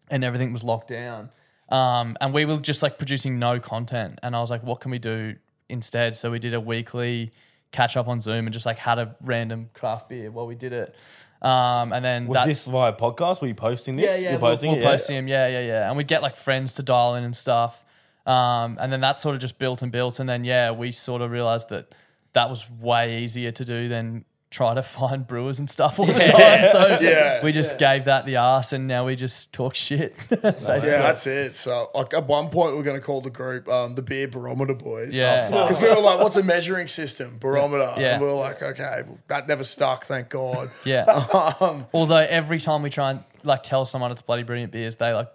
and 0.10 0.24
everything 0.24 0.54
was 0.54 0.64
locked 0.64 0.90
down. 0.90 1.30
Um, 1.70 2.18
and 2.20 2.34
we 2.34 2.46
were 2.46 2.58
just 2.58 2.82
like 2.82 2.98
producing 2.98 3.40
no 3.40 3.60
content. 3.60 4.20
And 4.24 4.36
I 4.36 4.40
was 4.40 4.50
like, 4.50 4.64
what 4.64 4.80
can 4.80 4.92
we 4.92 5.00
do 5.00 5.36
instead? 5.70 6.16
So 6.16 6.32
we 6.32 6.40
did 6.40 6.54
a 6.54 6.60
weekly 6.60 7.32
catch 7.72 7.96
up 7.96 8.08
on 8.08 8.20
Zoom 8.20 8.48
and 8.48 8.54
just 8.54 8.66
like 8.66 8.78
had 8.78 8.98
a 8.98 9.16
random 9.22 9.70
craft 9.74 10.10
beer 10.10 10.32
while 10.32 10.48
we 10.48 10.56
did 10.56 10.74
it. 10.74 10.96
Um, 11.42 11.94
and 11.94 12.04
then 12.04 12.28
Was 12.28 12.46
this 12.46 12.66
via 12.68 12.94
podcast? 12.94 13.42
Were 13.42 13.48
you 13.48 13.54
posting 13.54 13.96
this? 13.96 14.06
yeah, 14.06 14.16
yeah, 14.16 14.32
You're 14.32 14.40
we'll, 14.40 14.52
posting 14.52 14.72
we'll 14.72 14.80
it? 14.80 14.84
Yeah. 14.84 14.92
post 14.92 15.10
him. 15.10 15.28
Yeah, 15.28 15.48
yeah, 15.48 15.62
yeah. 15.62 15.88
And 15.88 15.96
we'd 15.96 16.08
get 16.08 16.22
like 16.22 16.36
friends 16.36 16.74
to 16.74 16.84
dial 16.84 17.16
in 17.16 17.24
and 17.24 17.36
stuff. 17.36 17.84
Um, 18.26 18.78
and 18.80 18.92
then 18.92 19.02
that 19.02 19.20
sort 19.20 19.36
of 19.36 19.42
just 19.42 19.58
built 19.58 19.82
and 19.82 19.92
built. 19.92 20.20
And 20.20 20.28
then, 20.28 20.44
yeah, 20.44 20.72
we 20.72 20.92
sort 20.92 21.22
of 21.22 21.32
realized 21.32 21.70
that 21.70 21.94
that 22.34 22.50
was 22.50 22.70
way 22.70 23.24
easier 23.24 23.52
to 23.52 23.64
do 23.64 23.88
than 23.88 24.26
try 24.52 24.74
to 24.74 24.82
find 24.82 25.28
brewers 25.28 25.60
and 25.60 25.70
stuff 25.70 26.00
all 26.00 26.08
the 26.08 26.14
time. 26.14 26.66
So 26.72 26.98
Yeah. 27.02 27.44
we 27.44 27.52
just 27.52 27.78
gave 27.78 28.06
that 28.06 28.26
the 28.26 28.38
ass 28.38 28.74
and 28.74 28.88
now 28.88 29.06
we 29.06 29.16
just 29.16 29.54
talk 29.54 29.76
shit. 29.76 30.16
Yeah, 30.32 30.52
that's 31.02 31.28
it. 31.28 31.56
So, 31.56 31.90
like 31.94 32.14
at 32.14 32.26
one 32.26 32.50
point, 32.50 32.74
we 32.74 32.80
are 32.80 32.84
going 32.84 33.00
to 33.00 33.06
call 33.06 33.22
the 33.22 33.30
group 33.30 33.68
um, 33.68 33.96
the 33.96 34.02
Beer 34.02 34.28
Barometer 34.28 34.74
Boys. 34.74 35.16
Yeah. 35.16 35.50
because 35.50 35.82
we 35.82 35.90
were 35.90 36.02
like, 36.02 36.20
"What's 36.20 36.38
a 36.38 36.44
measuring 36.44 36.88
system? 36.88 37.38
Barometer." 37.40 37.94
Yeah. 37.98 38.14
And 38.14 38.22
we 38.22 38.28
were 38.28 38.34
like, 38.34 38.62
"Okay, 38.62 39.04
well, 39.06 39.20
that 39.28 39.48
never 39.48 39.64
stuck, 39.64 40.06
thank 40.06 40.30
God." 40.30 40.70
yeah. 40.86 41.04
um, 41.60 41.86
Although 41.94 42.16
every 42.18 42.60
time 42.60 42.82
we 42.82 42.90
try 42.90 43.12
and 43.12 43.24
like 43.44 43.64
tell 43.64 43.86
someone 43.86 44.12
it's 44.12 44.22
bloody 44.22 44.44
brilliant 44.44 44.72
beers, 44.72 44.96
they 44.96 45.14
like 45.14 45.30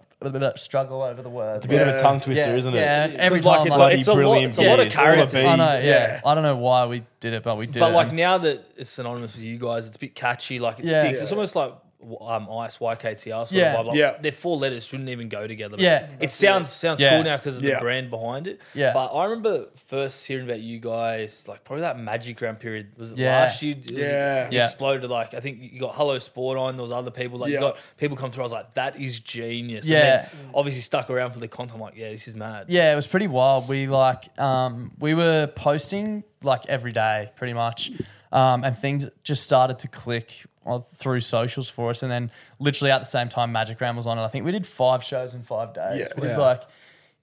struggle 0.57 1.03
over 1.03 1.23
the 1.23 1.29
word. 1.31 1.57
It's 1.59 1.67
a 1.67 1.69
bit 1.69 1.87
of 1.87 1.95
a 1.95 2.01
tongue 2.01 2.21
twister, 2.21 2.51
yeah, 2.51 2.57
isn't 2.57 2.75
it? 2.75 2.79
yeah, 2.79 3.09
every 3.19 3.39
Because, 3.39 3.47
like, 3.47 3.59
time. 3.59 3.67
it's, 3.69 3.79
like, 3.79 3.95
a, 3.95 3.99
it's, 3.99 4.09
a 4.09 4.11
lot, 4.13 4.17
brilliant 4.17 4.49
it's 4.51 4.59
a 4.59 4.63
lot 4.63 4.81
of 4.81 4.85
beers, 4.87 4.97
all 4.97 5.05
the 5.05 5.17
characters. 5.17 5.35
I 5.35 5.57
know, 5.57 5.65
yeah. 5.65 5.81
Yeah. 5.85 6.21
I 6.25 6.35
don't 6.35 6.43
know 6.45 6.57
why 6.57 6.87
we 6.87 7.05
did 7.21 7.33
it, 7.35 7.43
but 7.43 7.57
we 7.59 7.67
did 7.67 7.81
But 7.81 7.91
it. 7.93 7.95
like 7.95 8.13
now 8.13 8.39
that 8.39 8.65
it's 8.77 8.91
synonymous 8.91 9.35
with 9.35 9.45
you 9.45 9.59
guys, 9.59 9.87
it's 9.87 9.97
a 9.97 9.99
bit 9.99 10.15
catchy. 10.15 10.59
Like 10.59 10.79
it 10.81 10.87
Yeah. 10.87 11.01
sticks. 11.01 11.19
Yeah. 11.19 11.23
It's 11.25 11.33
almost 11.33 11.57
like 11.57 11.73
um, 12.21 12.49
ice 12.51 12.79
YKTR 12.79 13.47
sort 13.47 13.53
Yeah. 13.53 13.75
of 13.75 13.85
vibe. 13.87 13.89
Like, 13.89 13.97
Yeah. 13.97 14.15
their 14.21 14.33
four 14.33 14.57
letters 14.57 14.85
shouldn't 14.85 15.09
even 15.09 15.29
go 15.29 15.47
together. 15.47 15.77
but 15.77 15.81
Yeah. 15.81 16.07
it 16.21 16.31
sounds 16.33 16.69
sounds 16.71 17.01
Yeah. 17.01 17.11
cool 17.11 17.23
now 17.25 17.37
because 17.37 17.57
of 17.57 17.63
the 17.63 17.77
brand 17.81 18.11
behind 18.11 18.47
it. 18.47 18.61
Yeah. 18.75 18.93
but 18.93 19.07
I 19.15 19.25
remember 19.25 19.67
first 19.87 20.27
hearing 20.27 20.45
about 20.45 20.61
you 20.61 20.79
guys 20.81 21.47
like 21.49 21.65
probably 21.65 21.83
that 21.83 21.99
Magic 21.99 22.41
Round 22.41 22.59
period 22.61 22.89
was 22.97 23.13
it 23.13 23.19
Yeah. 23.19 23.41
last 23.43 23.63
year? 23.63 23.75
It 23.79 23.91
was- 23.91 24.01
Yeah. 24.01 24.47
it 24.47 24.53
Yeah. 24.53 24.65
exploded. 24.65 25.09
Like 25.11 25.35
I 25.35 25.41
think 25.41 25.59
you 25.61 25.81
got 25.81 25.95
Hello 25.95 26.19
Sport 26.19 26.59
on. 26.59 26.77
There 26.77 26.83
was 26.83 26.93
other 26.93 27.11
people 27.11 27.39
like 27.39 27.51
Yeah. 27.51 27.57
you 27.57 27.61
got 27.61 27.77
people 27.97 28.17
come 28.17 28.31
through. 28.31 28.43
I 28.43 28.47
was 28.47 28.53
like, 28.53 28.75
that 28.75 28.97
is 29.01 29.21
genius. 29.21 29.87
Yeah. 29.89 29.99
And 29.99 30.09
then 30.09 30.51
obviously 30.55 30.83
stuck 30.83 31.11
around 31.11 31.33
for 31.33 31.39
the 31.41 31.49
content. 31.49 31.75
I'm 31.77 31.81
like, 31.81 31.97
yeah, 31.97 32.11
this 32.11 32.29
is 32.29 32.35
mad. 32.35 32.67
Yeah, 32.69 32.93
it 32.93 32.97
was 32.97 33.07
pretty 33.07 33.27
wild. 33.29 33.69
We 33.69 33.87
like 33.87 34.29
um, 34.39 34.93
we 34.99 35.15
were 35.15 35.47
posting 35.47 36.25
like 36.43 36.67
every 36.69 36.93
day, 36.93 37.31
pretty 37.37 37.55
much, 37.55 37.91
um, 38.35 38.63
and 38.65 38.77
things 38.77 39.09
just 39.23 39.43
started 39.45 39.79
to 39.79 39.89
click 39.89 40.45
on- 40.67 40.85
through 40.97 41.21
socials 41.23 41.69
for 41.71 41.89
us. 41.91 42.03
And 42.03 42.11
then 42.13 42.31
literally 42.59 42.91
at 42.91 42.99
the 42.99 43.07
same 43.07 43.29
time, 43.31 43.51
Magic 43.53 43.81
Round 43.81 43.97
was 43.97 44.07
on, 44.07 44.19
and 44.19 44.27
I 44.27 44.29
think 44.29 44.45
we 44.45 44.53
did 44.53 44.67
five 44.67 45.03
shows 45.03 45.33
in 45.35 45.43
five 45.43 45.73
days. 45.73 46.01
Yeah. 46.01 46.09
we 46.17 46.23
did 46.29 46.31
Yeah. 46.37 46.39
like 46.39 46.63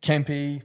Kempy 0.02 0.62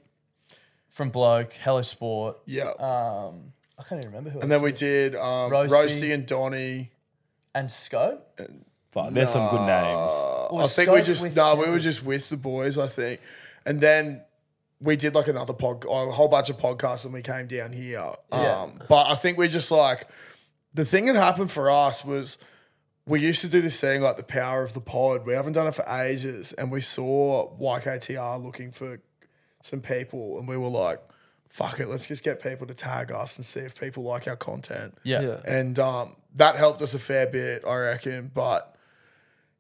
from 0.91 1.11
Bloke, 1.11 1.53
Hello 1.63 1.83
Sport. 1.83 2.39
yeah. 2.47 2.69
Um, 2.79 3.53
I 3.79 3.83
can't 3.83 4.01
even 4.01 4.07
remember 4.13 4.31
who. 4.31 4.41
and 4.41 4.51
then 4.51 4.63
we 4.63 4.73
did 4.73 5.15
um, 5.17 5.51
Roasty. 5.51 5.69
Roasty. 5.69 6.15
and 6.15 6.25
Donny. 6.27 6.91
and 7.55 7.71
Scope. 7.71 8.41
But 8.93 9.13
there's 9.13 9.31
some 9.33 9.51
good 9.51 9.67
names. 9.67 10.11
Uh, 10.11 10.47
Or 10.47 10.63
I 10.63 10.67
think 10.69 10.91
we 10.91 11.03
just 11.03 11.23
with 11.23 11.37
no, 11.37 11.55
we 11.57 11.69
were 11.69 11.79
just 11.79 12.03
with 12.03 12.31
the 12.31 12.39
boys. 12.39 12.79
I 12.79 12.87
think, 12.87 13.21
and 13.67 13.79
then 13.83 14.25
we 14.81 14.97
did 14.97 15.15
like 15.15 15.29
another 15.29 15.53
pod, 15.53 15.85
a 15.85 16.11
whole 16.11 16.29
bunch 16.29 16.49
of 16.49 16.57
podcasts, 16.57 17.05
and 17.05 17.13
we 17.13 17.21
came 17.21 17.47
down 17.47 17.73
here. 17.75 18.13
Yeah. 18.33 18.63
Um, 18.63 18.81
but 18.89 19.09
I 19.09 19.15
think 19.15 19.37
we're 19.37 19.49
just 19.49 19.71
like 19.71 20.07
the 20.77 20.85
thing 20.85 21.07
that 21.07 21.17
happened 21.17 21.51
for 21.51 21.71
us 21.71 22.05
was 22.05 22.39
we 23.07 23.21
used 23.21 23.41
to 23.43 23.49
do 23.49 23.61
this 23.61 23.81
thing 23.81 24.03
like 24.03 24.17
the 24.17 24.23
power 24.23 24.63
of 24.63 24.73
the 24.75 24.81
pod. 24.81 25.27
We 25.27 25.33
haven't 25.35 25.55
done 25.55 25.67
it 25.67 25.75
for 25.75 25.85
ages, 25.89 26.53
and 26.53 26.71
we 26.71 26.81
saw 26.81 27.51
YKTR 27.59 28.43
looking 28.43 28.73
for 28.73 29.01
some 29.63 29.81
people, 29.81 30.39
and 30.39 30.47
we 30.49 30.57
were 30.57 30.69
like, 30.69 31.01
"Fuck 31.49 31.81
it, 31.81 31.89
let's 31.89 32.07
just 32.07 32.23
get 32.25 32.43
people 32.43 32.67
to 32.67 32.75
tag 32.75 33.11
us 33.13 33.37
and 33.37 33.45
see 33.45 33.61
if 33.61 33.79
people 33.81 34.03
like 34.05 34.27
our 34.29 34.37
content." 34.37 34.97
Yeah. 35.03 35.23
Yeah. 35.23 35.41
and 35.47 35.79
um, 35.79 36.17
that 36.35 36.57
helped 36.57 36.83
us 36.83 36.95
a 36.95 36.99
fair 36.99 37.27
bit, 37.27 37.65
I 37.67 37.77
reckon. 37.77 38.31
But 38.35 38.75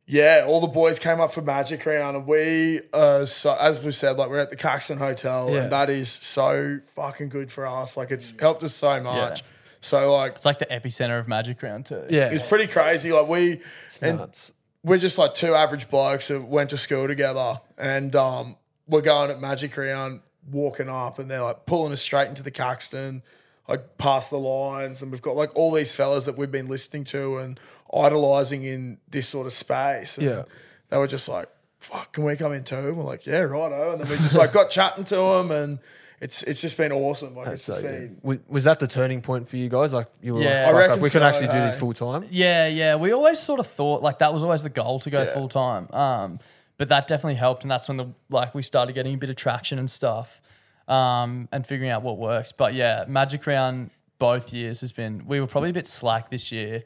yeah, 0.09 0.44
all 0.46 0.61
the 0.61 0.66
boys 0.68 0.98
came 1.00 1.20
up 1.20 1.33
for 1.33 1.42
Magic 1.42 1.85
Round, 1.87 2.16
and 2.16 2.26
we, 2.26 2.81
uh, 2.92 3.26
so 3.26 3.57
as 3.61 3.81
we 3.83 3.90
said, 3.92 4.16
like 4.18 4.29
we're 4.31 4.38
at 4.38 4.50
the 4.50 4.57
Caxton 4.57 4.98
Hotel, 4.98 5.50
Yeah. 5.50 5.62
and 5.62 5.72
that 5.72 5.90
is 5.90 6.09
so 6.11 6.79
fucking 6.94 7.29
good 7.29 7.50
for 7.50 7.66
us. 7.66 7.96
Like 7.96 8.11
it's 8.12 8.38
helped 8.38 8.62
us 8.62 8.74
so 8.74 9.00
much. 9.00 9.42
So 9.87 10.12
like 10.12 10.35
It's 10.37 10.44
like 10.46 10.59
the 10.59 10.66
epicenter 10.66 11.18
of 11.18 11.29
Magic 11.29 11.62
Round 11.62 11.87
too. 11.87 12.05
Yeah. 12.11 12.31
it's 12.33 12.44
pretty 12.44 12.66
crazy. 12.66 13.12
Like 13.12 13.29
we 13.29 13.61
and 14.03 14.18
nuts. 14.18 14.53
we're 14.83 14.99
just 14.99 15.16
like 15.18 15.35
two 15.35 15.55
average 15.55 15.88
blokes 15.88 16.29
that 16.29 16.42
went 16.46 16.70
to 16.70 16.79
school 16.79 17.07
together, 17.07 17.61
and 17.79 18.14
um, 18.16 18.57
we're 18.88 19.01
going 19.01 19.31
at 19.31 19.40
Magic 19.40 19.77
Round, 19.77 20.20
walking 20.51 20.88
up, 20.88 21.18
and 21.18 21.31
they're 21.31 21.42
like 21.42 21.66
pulling 21.66 21.92
us 21.92 22.03
straight 22.03 22.29
into 22.29 22.42
the 22.42 22.51
Caxton, 22.51 23.22
like 23.68 23.96
past 23.99 24.31
the 24.31 24.38
lines, 24.38 25.03
and 25.03 25.11
we've 25.12 25.22
got 25.22 25.37
like 25.37 25.55
all 25.57 25.72
these 25.72 25.94
fellas 25.94 26.25
that 26.27 26.37
we've 26.37 26.53
been 26.53 26.68
listening 26.68 27.05
to 27.05 27.38
and 27.38 27.59
idolizing 27.94 28.64
in 28.64 28.99
this 29.09 29.29
sort 29.29 29.46
of 29.46 29.53
space. 29.53 30.18
And 30.18 30.27
Yeah. 30.27 30.42
they 30.88 30.99
were 30.99 31.07
just 31.07 31.29
like, 31.29 31.49
"Fuck, 31.79 32.12
can 32.14 32.25
we 32.25 32.37
come 32.37 32.53
in 32.53 32.64
too?" 32.64 32.77
And 32.77 32.96
we're 32.96 33.05
like, 33.05 33.27
"Yeah, 33.27 33.40
righto." 33.40 33.92
And 33.92 34.01
then 34.01 34.09
we 34.09 34.16
just 34.16 34.37
like 34.37 34.53
got 34.53 34.70
chatting 34.70 35.05
to 35.05 35.16
them, 35.16 35.51
and 35.51 35.79
it's 36.20 36.42
it's 36.44 36.61
just 36.61 36.76
been 36.76 36.92
awesome. 36.92 37.35
Like 37.37 37.48
it's 37.48 37.64
So, 37.64 37.72
just 37.74 37.85
yeah. 37.85 37.90
been. 37.92 38.14
W- 38.22 38.40
Was 38.48 38.64
that 38.64 38.79
the 38.81 38.87
turning 38.87 39.20
point 39.22 39.48
for 39.48 39.57
you 39.57 39.68
guys? 39.68 39.92
Like 39.92 40.09
you 40.22 40.35
were 40.35 40.40
Yeah. 40.42 40.48
I 40.48 40.52
like, 40.52 40.64
fuck, 40.66 40.74
reckon 40.74 40.90
like, 40.92 41.02
we 41.02 41.11
can 41.11 41.20
so, 41.20 41.26
actually 41.26 41.46
do 41.48 41.61
this 41.61 41.76
full 41.76 41.92
time. 41.92 42.26
Yeah, 42.31 42.66
yeah. 42.68 42.96
We 42.96 43.12
always 43.12 43.38
sort 43.38 43.61
of 43.61 43.66
thought 43.66 44.02
like 44.02 44.18
that 44.20 44.33
was 44.33 44.42
always 44.42 44.62
the 44.62 44.70
goal 44.70 44.98
to 45.00 45.11
go 45.11 45.22
Yeah. 45.22 45.35
full 45.35 45.48
time. 45.48 45.88
Um, 45.92 46.38
but 46.79 46.88
that 46.90 47.07
definitely 47.07 47.35
helped, 47.37 47.64
and 47.64 47.70
that's 47.70 47.88
when 47.88 47.96
the 47.96 48.07
like 48.31 48.55
we 48.55 48.62
started 48.62 48.94
getting 48.94 49.14
a 49.14 49.18
bit 49.18 49.31
of 49.31 49.37
traction 49.37 49.79
and 49.79 49.90
stuff. 49.90 50.40
um, 50.88 51.48
and 51.50 51.66
figuring 51.66 51.90
out 51.90 52.02
what 52.02 52.16
works. 52.16 52.52
But 52.52 52.72
yeah, 52.74 53.05
Magic 53.09 53.44
Round 53.46 53.90
both 54.20 54.52
years 54.52 54.81
has 54.83 54.92
been. 54.92 55.26
We 55.26 55.40
were 55.40 55.48
probably 55.48 55.70
a 55.70 55.72
bit 55.72 55.87
slack 55.88 56.31
this 56.31 56.52
year, 56.52 56.85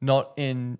not 0.00 0.30
in 0.36 0.78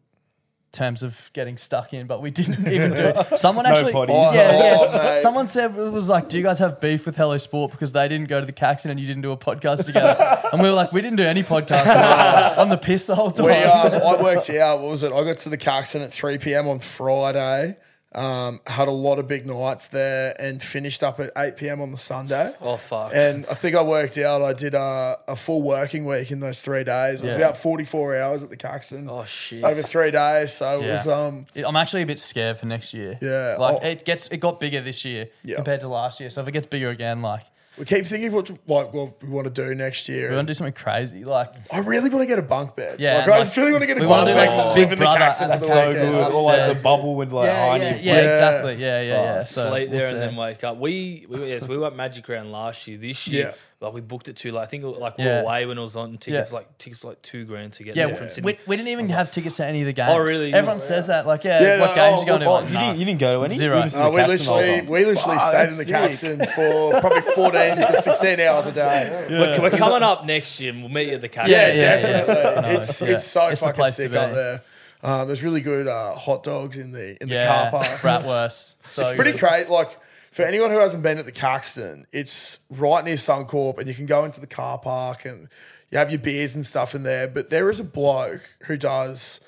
terms 0.73 1.03
of 1.03 1.31
getting 1.33 1.57
stuck 1.57 1.93
in, 1.93 2.07
but 2.07 2.23
we 2.23 2.31
didn't 2.31 2.67
even 2.73 2.93
do. 2.93 3.13
Someone 3.37 3.65
No 3.69 3.71
actually, 3.73 3.93
potties. 3.93 4.35
yeah, 4.35 4.51
Oh, 4.53 4.59
yes. 4.59 4.93
mate. 4.93 5.19
Someone 5.19 5.49
said 5.49 5.77
it 5.77 5.91
was 5.91 6.09
like, 6.09 6.29
"Do 6.29 6.37
you 6.37 6.43
guys 6.45 6.59
have 6.61 6.81
beef 6.81 7.07
with 7.07 7.17
Hello 7.17 7.37
Sport 7.39 7.71
because 7.73 7.93
they 7.93 8.07
didn't 8.09 8.29
go 8.29 8.39
to 8.41 8.47
the 8.47 8.53
Caxton 8.53 8.91
and 8.91 9.01
you 9.01 9.07
didn't 9.07 9.23
do 9.23 9.33
a 9.33 9.37
podcast 9.37 9.87
together?" 9.87 10.17
and 10.53 10.63
we 10.63 10.69
were 10.69 10.75
like, 10.75 10.93
"We 10.93 11.01
didn't 11.01 11.17
do 11.17 11.25
any 11.25 11.43
podcast 11.43 11.85
we 11.85 11.91
were 11.91 12.61
on 12.61 12.69
the 12.69 12.77
piss 12.79 13.05
the 13.07 13.15
whole 13.17 13.31
time." 13.31 13.47
We, 13.47 13.53
um, 13.53 13.93
I 14.19 14.23
worked 14.23 14.49
out, 14.51 14.81
what 14.81 14.91
was 14.91 15.03
it? 15.03 15.13
I 15.13 15.25
got 15.25 15.39
to 15.39 15.49
the 15.49 15.57
Caxton 15.59 16.03
at 16.03 16.13
3 16.13 16.39
p.m. 16.39 16.69
on 16.69 16.79
Friday. 16.79 17.77
Um, 18.13 18.61
had 18.67 18.89
a 18.89 18.93
lot 18.93 19.21
of 19.21 19.29
big 19.29 19.47
nights 19.47 19.87
there 19.87 20.35
and 20.41 20.61
finished 20.61 21.05
up 21.05 21.21
at 21.21 21.31
8 21.39 21.57
p.m. 21.57 21.81
on 21.81 21.93
the 21.93 21.97
Sunday. 21.99 22.53
Oh 22.61 22.77
fuck. 22.77 23.13
And 23.15 23.47
I 23.49 23.55
think 23.55 23.77
I 23.77 23.83
worked 23.83 24.19
out 24.19 24.43
I 24.43 24.53
did 24.53 24.75
a, 24.75 25.17
a 25.29 25.37
full 25.37 25.63
working 25.63 26.05
week 26.05 26.33
in 26.33 26.41
those 26.41 26.61
three 26.61 26.83
days. 26.83 27.23
It 27.23 27.27
was 27.27 27.35
Yeah. 27.35 27.41
about 27.43 27.57
44 27.59 28.17
hours 28.17 28.43
at 28.43 28.51
the 28.51 28.57
Caxton 28.57 29.09
oh 29.09 29.25
shit. 29.27 29.63
over 29.63 29.81
three 29.81 30.11
days. 30.11 30.53
So 30.53 30.81
it 30.81 30.87
Yeah. 30.87 30.93
was, 30.93 31.07
um, 31.07 31.47
I'm 31.55 31.77
actually 31.77 32.03
a 32.03 32.07
bit 32.07 32.19
scared 32.19 32.59
for 32.59 32.67
next 32.67 32.93
year. 32.93 33.17
Yeah, 33.23 33.55
like 33.61 33.77
oh. 33.81 33.87
it 33.87 34.05
gets 34.05 34.27
it 34.27 34.39
got 34.39 34.59
bigger 34.59 34.81
this 34.81 35.05
year 35.05 35.29
Yeah. 35.45 35.55
compared 35.57 35.83
to 35.83 35.89
last 35.89 36.19
year. 36.19 36.31
So 36.31 36.41
if 36.43 36.49
it 36.49 36.53
gets 36.53 36.67
bigger 36.67 36.89
again, 36.91 37.23
like 37.23 37.45
we 37.79 37.85
keep 37.85 38.05
thinking 38.05 38.33
what, 38.33 38.51
like, 38.67 38.93
what 38.93 39.23
we 39.23 39.29
want 39.29 39.47
to 39.47 39.53
do 39.53 39.75
next 39.75 40.09
year. 40.09 40.29
we 40.31 40.37
want 40.37 40.47
to 40.49 40.51
do 40.53 40.57
something 40.57 40.73
crazy. 40.75 41.25
Like 41.25 41.53
I 41.73 41.79
really 41.79 42.11
want 42.11 42.23
to 42.23 42.27
get 42.27 42.39
a 42.39 42.43
bunk 42.43 42.77
bed. 42.77 42.99
Yeah, 43.01 43.19
Like, 43.19 43.27
I 43.27 43.31
like, 43.31 43.41
just 43.45 43.57
really 43.57 43.73
want 43.73 43.83
to 43.83 43.87
get 43.87 43.97
a 43.99 44.01
we 44.01 44.07
bunk 44.07 44.27
wanna 44.27 44.33
do, 44.33 44.39
bed. 44.39 44.49
like, 44.57 44.67
and 44.67 44.75
Big 44.75 44.83
live 44.85 44.93
in 44.93 44.99
the 44.99 45.05
Brother 45.05 45.19
Caxton 45.19 45.51
at 45.51 45.61
the 45.61 45.67
the 45.67 45.73
so 45.73 45.87
weekend. 45.89 46.11
good. 46.13 46.33
Or 46.33 46.43
like 46.43 46.77
the 46.77 46.83
bubble 46.83 47.15
with 47.15 47.33
like 47.33 47.47
yeah, 47.47 47.69
Heine. 47.71 47.81
yeah, 47.81 47.89
in 47.97 48.05
yeah, 48.05 48.31
exactly. 48.33 48.75
Yeah, 48.75 49.01
yeah, 49.01 49.09
yeah. 49.13 49.39
Fuck, 49.39 49.49
So 49.49 49.71
sleep 49.71 49.91
we'll 49.91 49.99
there 49.99 50.09
see. 50.09 50.15
and 50.15 50.23
then 50.23 50.37
wake 50.37 50.65
up. 50.65 50.73
Uh, 50.77 50.81
we, 50.81 51.27
we 51.29 51.49
yes, 51.49 51.67
we 51.69 51.79
went 51.79 51.97
Magic 51.97 52.29
Round 52.29 52.51
last 52.53 52.87
year. 52.89 52.99
This 52.99 53.27
year, 53.29 53.47
Yeah. 53.49 53.55
Like 53.81 53.95
we 53.95 54.01
booked 54.03 54.29
it 54.29 54.37
too. 54.37 54.51
Like 54.53 54.65
I 54.65 54.71
think 54.71 54.85
like 54.85 55.17
we 55.17 55.25
Yeah. 55.25 55.37
were 55.37 55.41
away 55.43 55.65
when 55.65 55.79
it 55.79 55.81
was 55.81 55.97
on 55.97 56.19
tickets. 56.19 56.51
Yeah. 56.51 56.57
Like 56.59 56.77
tickets 56.79 57.03
were 57.03 57.11
like 57.11 57.23
two 57.23 57.45
grand 57.47 57.73
to 57.75 57.83
get 57.85 57.97
Yeah, 57.97 58.09
there 58.09 58.17
from 58.17 58.27
we, 58.27 58.31
Sydney. 58.31 58.59
we 58.67 58.77
didn't 58.77 58.89
even 58.91 59.09
have 59.09 59.33
tickets 59.33 59.57
to 59.57 59.65
any 59.65 59.81
of 59.81 59.87
the 59.87 59.95
games. 59.95 60.11
Oh, 60.13 60.19
really? 60.19 60.53
Everyone 60.53 60.81
says 60.81 61.07
that. 61.07 61.27
Like, 61.27 61.45
yeah, 61.45 61.63
Yeah, 61.63 61.81
what 61.81 61.89
no, 61.91 61.95
games 61.95 62.17
oh, 62.17 62.21
you 62.21 62.27
going 62.27 62.41
to? 62.41 62.47
Oh, 62.47 62.53
Like, 62.53 62.69
you 62.69 62.75
nah. 62.75 62.81
didn't. 62.89 62.99
You 62.99 63.05
didn't 63.07 63.21
go 63.21 63.37
to 63.39 63.45
any. 63.47 63.55
Zero. 63.55 63.77
You 63.77 63.81
were 63.81 63.83
just 63.85 63.95
in 63.97 64.01
No, 64.01 64.05
the 64.05 64.11
we 64.11 64.21
Caxton 64.21 64.47
the 64.47 64.53
literally, 64.53 64.81
time. 64.81 64.87
we 64.91 65.05
literally 65.07 65.37
Wow, 65.37 65.49
stayed 65.51 65.69
in 65.71 65.77
the 65.79 65.85
that's. 65.85 66.21
Caxton 66.21 66.47
for 66.55 67.01
probably 67.01 67.21
14 67.23 67.77
to 67.77 68.03
16 68.03 68.41
hours 68.41 68.67
a 68.67 68.73
day. 68.73 69.27
We're, 69.31 69.61
we're 69.63 69.71
coming 69.71 70.03
up 70.03 70.27
next 70.27 70.61
year 70.61 70.73
and 70.73 70.83
we'll 70.83 70.93
meet 70.93 71.09
you 71.09 71.15
at 71.15 71.21
the 71.23 71.29
cafe. 71.31 71.51
Yeah, 71.51 71.69
Yeah, 71.69 71.75
yeah, 71.75 71.81
definitely. 72.27 72.71
It's 72.75 73.01
yeah. 73.03 73.09
it's 73.09 73.25
so 73.25 73.47
It's 73.49 73.61
the 73.61 73.67
fucking 73.69 73.79
place 73.81 73.97
to 73.97 74.03
sick 74.03 74.11
be. 74.11 74.17
there. 74.17 74.63
Uh, 75.03 75.25
there's 75.25 75.43
really 75.43 75.63
good 75.63 75.89
uh, 75.89 76.13
hot 76.15 76.43
dogs 76.43 76.77
in 76.77 76.93
the 76.93 77.17
in 77.23 77.31
the 77.31 77.37
yeah, 77.37 77.71
car 77.71 77.71
park. 77.71 78.01
bratwurst. 78.01 78.75
So 78.83 79.01
it's 79.01 79.13
pretty 79.13 79.33
good. 79.33 79.41
great. 79.41 79.71
Like 79.71 79.97
for 80.31 80.43
anyone 80.43 80.71
who 80.71 80.79
hasn't 80.79 81.03
been 81.03 81.19
at 81.19 81.25
the 81.27 81.33
Caxton, 81.33 82.07
it's 82.13 82.61
right 82.71 83.05
near 83.05 83.17
Suncorp, 83.17 83.79
and 83.79 83.89
you 83.89 83.95
can 83.95 84.07
go 84.07 84.25
into 84.25 84.41
the 84.41 84.47
car 84.47 84.79
park 84.79 85.25
and 85.25 85.49
you 85.91 85.99
have 85.99 86.11
your 86.11 86.21
beers 86.21 86.55
and 86.55 86.65
stuff 86.65 86.95
in 86.95 87.03
there. 87.03 87.27
But 87.29 87.51
there 87.51 87.69
is 87.71 87.81
a 87.81 87.85
bloke 87.85 88.49
who 88.65 88.77
does 88.77 89.41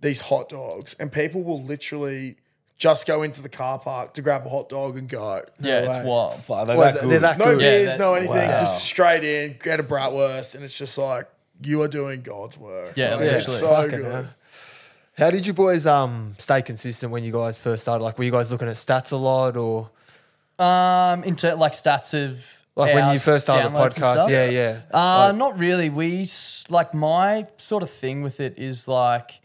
these 0.00 0.20
hot 0.22 0.48
dogs, 0.48 0.94
and 0.98 1.12
people 1.12 1.42
will 1.42 1.62
literally 1.62 2.36
just 2.78 3.06
go 3.06 3.22
into 3.22 3.42
the 3.42 3.48
car 3.50 3.78
park 3.78 4.14
to 4.14 4.22
grab 4.22 4.46
a 4.46 4.48
hot 4.48 4.70
dog 4.70 4.96
and 4.96 5.06
go. 5.06 5.42
Yeah, 5.60 5.80
it's 5.80 6.06
wild. 6.06 6.42
Fuck, 6.42 6.66
they're 6.66 6.76
Well, 6.78 6.92
that 6.94 7.06
they're 7.06 7.18
that 7.20 7.38
No 7.38 7.44
good. 7.44 7.60
Yeah, 7.60 7.70
beers, 7.70 7.90
that- 7.90 7.98
no 7.98 8.14
anything, 8.14 8.36
Wow. 8.48 8.58
just 8.58 8.82
straight 8.82 9.22
in, 9.24 9.56
get 9.62 9.78
a 9.80 9.82
bratwurst, 9.82 10.54
and 10.54 10.64
it's 10.64 10.78
just 10.78 10.96
like 10.96 11.28
you 11.62 11.82
are 11.82 11.88
doing 11.88 12.22
God's 12.22 12.56
work. 12.56 12.96
Yeah, 12.96 13.16
Like, 13.16 13.24
it's 13.26 13.48
literally. 13.48 13.58
so 13.60 13.68
Fucking 13.68 14.00
good. 14.00 14.12
hell. 14.14 14.26
How 15.18 15.30
did 15.30 15.46
you 15.46 15.52
boys 15.52 15.86
um 15.86 16.34
stay 16.38 16.62
consistent 16.62 17.12
when 17.12 17.22
you 17.24 17.32
guys 17.32 17.58
first 17.58 17.82
started? 17.82 18.02
Like, 18.02 18.16
were 18.16 18.24
you 18.24 18.30
guys 18.32 18.50
looking 18.50 18.68
at 18.68 18.76
stats 18.76 19.12
a 19.12 19.16
lot, 19.16 19.58
or 19.58 19.90
Um, 20.60 21.24
into 21.24 21.54
like 21.56 21.72
stats 21.72 22.12
of 22.14 22.44
like 22.76 22.94
when 22.94 23.12
you 23.12 23.18
first 23.18 23.44
started 23.46 23.72
the 23.72 23.76
downloads 23.78 23.94
and 23.96 24.04
podcast? 24.04 24.12
stuff? 24.14 24.30
Yeah, 24.30 24.44
yeah. 24.50 24.80
Uh, 24.92 25.26
Like- 25.28 25.36
not 25.36 25.58
really. 25.58 25.90
We 25.90 26.22
s- 26.22 26.64
like 26.68 26.94
my 26.94 27.46
sort 27.56 27.82
of 27.82 27.90
thing 27.90 28.22
with 28.22 28.40
it 28.40 28.58
is 28.58 28.86
like 28.86 29.40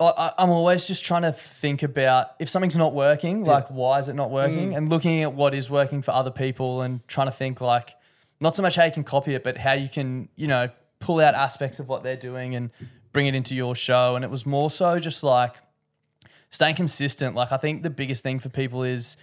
I- 0.00 0.04
I, 0.16 0.32
I'm 0.38 0.50
always 0.50 0.86
just 0.86 1.04
trying 1.04 1.22
to 1.22 1.32
think 1.32 1.82
about 1.82 2.28
if 2.40 2.48
something's 2.48 2.76
not 2.76 2.92
working, 2.94 3.44
like 3.44 3.68
why 3.68 3.98
is 4.00 4.08
it 4.08 4.14
not 4.14 4.30
working, 4.30 4.74
and 4.74 4.88
looking 4.88 5.22
at 5.22 5.32
what 5.32 5.54
is 5.54 5.70
working 5.70 6.02
for 6.02 6.10
other 6.12 6.30
people 6.30 6.82
and 6.82 7.06
trying 7.08 7.28
to 7.28 7.32
think 7.32 7.60
like 7.60 7.94
not 8.40 8.56
so 8.56 8.62
much 8.62 8.74
how 8.76 8.84
you 8.84 8.92
can 8.92 9.04
copy 9.04 9.34
it, 9.34 9.44
but 9.44 9.56
how 9.58 9.72
you 9.72 9.88
can 9.88 10.28
you 10.36 10.46
know 10.48 10.68
pull 10.98 11.20
out 11.20 11.34
aspects 11.34 11.78
of 11.78 11.88
what 11.88 12.02
they're 12.02 12.16
doing 12.16 12.54
and 12.54 12.70
bring 13.12 13.26
it 13.26 13.34
into 13.34 13.54
your 13.54 13.74
show. 13.74 14.14
And 14.16 14.24
it 14.24 14.30
was 14.30 14.44
more 14.46 14.70
so 14.70 14.98
just 14.98 15.22
like 15.22 15.56
staying 16.50 16.74
consistent. 16.76 17.34
Like 17.34 17.52
I 17.52 17.56
think 17.56 17.82
the 17.82 17.90
biggest 17.90 18.22
thing 18.22 18.38
for 18.40 18.48
people 18.48 18.82
is 18.82 19.16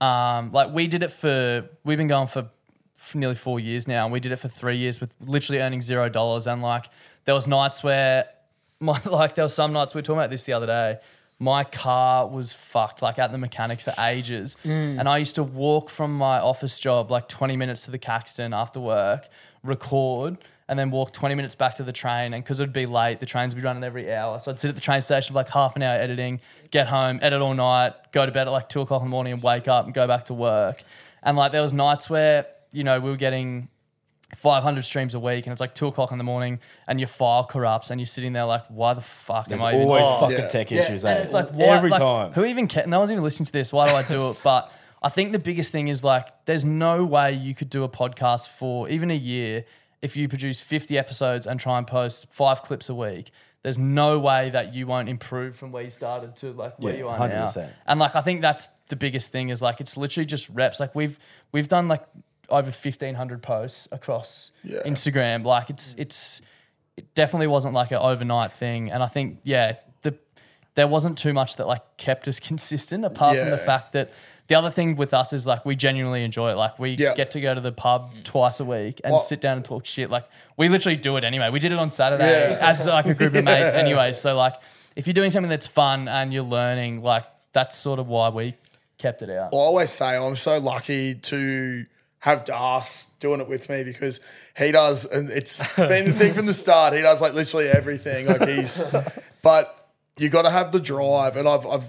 um, 0.00 0.52
like 0.52 0.72
we 0.72 0.86
did 0.86 1.02
it 1.02 1.12
for 1.12 1.68
we've 1.84 1.98
been 1.98 2.08
going 2.08 2.28
for, 2.28 2.48
for 2.96 3.18
nearly 3.18 3.34
four 3.34 3.58
years 3.60 3.88
now 3.88 4.04
and 4.04 4.12
we 4.12 4.20
did 4.20 4.32
it 4.32 4.36
for 4.36 4.48
three 4.48 4.76
years 4.76 5.00
with 5.00 5.14
literally 5.20 5.60
earning 5.60 5.80
zero 5.80 6.08
dollars. 6.08 6.46
And 6.46 6.62
like 6.62 6.86
there 7.24 7.34
was 7.34 7.46
nights 7.46 7.82
where 7.82 8.26
my 8.80 9.00
like 9.04 9.34
there 9.34 9.44
were 9.44 9.48
some 9.48 9.72
nights 9.72 9.94
we 9.94 9.98
were 9.98 10.02
talking 10.02 10.18
about 10.18 10.30
this 10.30 10.44
the 10.44 10.52
other 10.52 10.66
day 10.66 10.98
my 11.40 11.62
car 11.62 12.26
was 12.26 12.52
fucked 12.52 13.00
like 13.00 13.16
at 13.18 13.30
the 13.30 13.38
mechanic 13.38 13.80
for 13.80 13.92
ages. 14.00 14.56
And 14.64 15.08
i 15.08 15.18
used 15.18 15.36
to 15.36 15.42
walk 15.44 15.88
from 15.88 16.16
my 16.16 16.38
office 16.40 16.78
job 16.78 17.10
like 17.10 17.28
20 17.28 17.56
minutes 17.56 17.84
to 17.84 17.90
the 17.92 17.98
caxton 17.98 18.52
after 18.52 18.80
work 18.80 19.28
record 19.62 20.38
and 20.68 20.78
then 20.78 20.90
walk 20.90 21.12
20 21.12 21.34
minutes 21.34 21.54
back 21.54 21.74
to 21.76 21.82
the 21.82 21.92
train 21.92 22.34
and 22.34 22.44
because 22.44 22.60
it'd 22.60 22.72
be 22.72 22.86
late 22.86 23.20
the 23.20 23.26
trains 23.26 23.54
would 23.54 23.60
be 23.60 23.64
running 23.66 23.82
every 23.84 24.12
hour 24.12 24.38
so 24.38 24.50
i'd 24.50 24.60
sit 24.60 24.68
at 24.68 24.74
the 24.74 24.80
train 24.80 25.00
station 25.00 25.32
for 25.32 25.38
like 25.38 25.48
half 25.48 25.76
an 25.76 25.82
hour 25.82 25.96
editing 25.98 26.40
get 26.70 26.86
home 26.86 27.18
edit 27.22 27.40
all 27.40 27.54
night 27.54 27.92
go 28.12 28.26
to 28.26 28.32
bed 28.32 28.46
at 28.46 28.50
like 28.50 28.68
2 28.68 28.80
o'clock 28.82 29.00
in 29.02 29.06
the 29.06 29.10
morning 29.10 29.32
and 29.32 29.42
wake 29.42 29.66
up 29.68 29.84
and 29.86 29.94
go 29.94 30.06
back 30.06 30.24
to 30.26 30.34
work 30.34 30.82
and 31.22 31.36
like 31.36 31.52
there 31.52 31.62
was 31.62 31.72
nights 31.72 32.08
where 32.10 32.46
you 32.72 32.84
know 32.84 33.00
we 33.00 33.08
were 33.10 33.16
getting 33.16 33.68
500 34.36 34.82
streams 34.84 35.14
a 35.14 35.20
week 35.20 35.46
and 35.46 35.52
it's 35.52 35.60
like 35.60 35.74
2 35.74 35.86
o'clock 35.86 36.12
in 36.12 36.18
the 36.18 36.24
morning 36.24 36.58
and 36.86 37.00
your 37.00 37.06
file 37.06 37.44
corrupts 37.46 37.90
and 37.90 37.98
you're 37.98 38.06
sitting 38.06 38.34
there 38.34 38.44
like 38.44 38.62
why 38.68 38.92
the 38.92 39.00
fuck 39.00 39.48
There's 39.48 39.62
am 39.62 39.66
i 39.66 39.74
even 39.74 39.86
always 39.88 40.02
doing 40.02 40.20
fucking 40.20 40.38
Yeah. 40.38 40.48
tech 40.48 40.70
yeah, 40.70 40.82
issues. 40.82 41.04
and 41.04 41.18
eh? 41.18 41.22
it's 41.22 41.32
like 41.32 41.48
why, 41.50 41.64
every 41.64 41.88
like, 41.88 41.98
time. 42.00 42.32
Who 42.34 42.44
even 42.44 42.68
ca- 42.68 42.84
no 42.86 42.98
one's 42.98 43.10
even 43.10 43.24
listening 43.24 43.46
to 43.46 43.52
this. 43.52 43.72
Why 43.72 43.88
do 43.88 43.94
I 43.94 44.02
do 44.02 44.30
it? 44.30 44.36
But 44.44 44.70
I 45.02 45.08
think 45.08 45.32
the 45.32 45.38
biggest 45.38 45.72
thing 45.72 45.88
is 45.88 46.04
like 46.04 46.26
there's 46.44 46.64
no 46.66 47.04
way 47.06 47.32
you 47.32 47.54
could 47.54 47.70
do 47.70 47.84
a 47.84 47.88
podcast 47.88 48.50
for 48.50 48.86
even 48.90 49.10
a 49.10 49.16
year 49.16 49.64
if 50.02 50.16
you 50.16 50.28
produce 50.28 50.60
50 50.60 50.96
episodes 50.96 51.46
and 51.46 51.58
try 51.58 51.78
and 51.78 51.86
post 51.86 52.26
five 52.32 52.62
clips 52.62 52.88
a 52.88 52.94
week. 52.94 53.30
There's 53.64 53.78
no 53.78 54.18
way 54.20 54.50
that 54.50 54.72
you 54.72 54.86
won't 54.86 55.08
improve 55.08 55.56
from 55.56 55.72
where 55.72 55.82
you 55.82 55.90
started 55.90 56.36
to 56.36 56.52
like 56.52 56.78
where 56.78 56.92
Yeah, 56.92 56.98
you 57.00 57.08
are 57.08 57.18
100%. 57.18 57.56
now. 57.56 57.68
And 57.86 57.98
like 57.98 58.14
I 58.14 58.20
think 58.20 58.40
that's 58.40 58.68
the 58.88 58.96
biggest 58.96 59.32
thing 59.32 59.48
is 59.48 59.60
like 59.60 59.80
it's 59.80 59.96
literally 59.96 60.24
just 60.26 60.48
reps. 60.50 60.78
Like 60.78 60.94
we've 60.94 61.18
we've 61.50 61.66
done 61.68 61.88
like 61.88 62.06
over 62.48 62.70
1500 62.70 63.42
posts 63.42 63.88
across 63.90 64.52
Yeah. 64.62 64.80
Instagram. 64.86 65.44
Like 65.44 65.70
it's 65.70 65.94
it's 65.98 66.40
it 66.96 67.12
definitely 67.14 67.48
wasn't 67.48 67.74
like 67.74 67.90
an 67.90 67.98
overnight 67.98 68.52
thing. 68.52 68.90
And 68.92 69.02
I 69.02 69.06
think 69.06 69.40
yeah, 69.42 69.74
the 70.02 70.14
there 70.76 70.86
wasn't 70.86 71.18
too 71.18 71.32
much 71.32 71.56
that 71.56 71.66
like 71.66 71.96
kept 71.96 72.28
us 72.28 72.38
consistent 72.50 73.04
apart 73.04 73.36
from 73.36 73.50
the 73.50 73.58
fact 73.58 73.92
that 73.92 74.12
the 74.48 74.54
other 74.54 74.70
thing 74.70 74.96
with 74.96 75.14
us 75.14 75.32
is 75.32 75.46
like 75.46 75.64
we 75.64 75.76
genuinely 75.76 76.24
enjoy 76.24 76.50
it. 76.50 76.56
Like 76.56 76.78
we 76.78 76.90
Yeah. 76.90 77.14
get 77.14 77.30
to 77.32 77.40
go 77.40 77.54
to 77.54 77.60
the 77.60 77.72
pub 77.72 78.12
mm. 78.12 78.24
twice 78.24 78.60
a 78.60 78.64
week 78.64 79.00
and 79.04 79.12
Well- 79.12 79.20
sit 79.20 79.40
down 79.40 79.56
and 79.56 79.64
talk 79.64 79.86
shit. 79.86 80.10
Like 80.10 80.26
we 80.56 80.68
literally 80.68 80.96
do 80.96 81.16
it 81.16 81.24
anyway. 81.24 81.50
We 81.50 81.58
did 81.60 81.70
it 81.72 81.78
on 81.78 81.90
Saturday 81.90 82.50
Yeah. 82.52 82.58
as 82.68 82.84
like 82.86 83.06
a 83.06 83.14
group 83.14 83.34
of 83.34 83.44
mates 83.52 83.74
anyway. 83.74 84.14
So 84.14 84.34
like 84.34 84.54
if 84.96 85.06
you're 85.06 85.14
doing 85.14 85.30
something 85.30 85.50
that's 85.50 85.66
fun 85.66 86.08
and 86.08 86.32
you're 86.32 86.42
learning, 86.42 87.02
like 87.02 87.24
that's 87.52 87.76
sort 87.76 87.98
of 87.98 88.08
why 88.08 88.30
we 88.30 88.54
kept 88.96 89.22
it 89.22 89.30
out. 89.30 89.52
I 89.52 89.56
always 89.56 89.90
say 89.90 90.16
I'm 90.16 90.34
so 90.36 90.58
lucky 90.58 91.14
to 91.14 91.86
have 92.20 92.44
Das 92.44 93.10
doing 93.20 93.40
it 93.40 93.48
with 93.48 93.68
me 93.68 93.84
because 93.84 94.18
he 94.56 94.72
does, 94.72 95.04
and 95.06 95.30
it's 95.30 95.62
been 95.76 96.06
the 96.06 96.12
thing 96.12 96.34
from 96.34 96.46
the 96.46 96.54
start. 96.54 96.94
He 96.94 97.00
does 97.00 97.20
like 97.20 97.32
literally 97.34 97.68
everything. 97.68 98.26
Like 98.26 98.48
he's, 98.48 98.82
but 99.40 99.88
you 100.16 100.28
got 100.28 100.42
to 100.42 100.50
have 100.50 100.72
the 100.72 100.80
drive, 100.80 101.36
and 101.36 101.48
I've 101.48 101.64
I've 101.64 101.84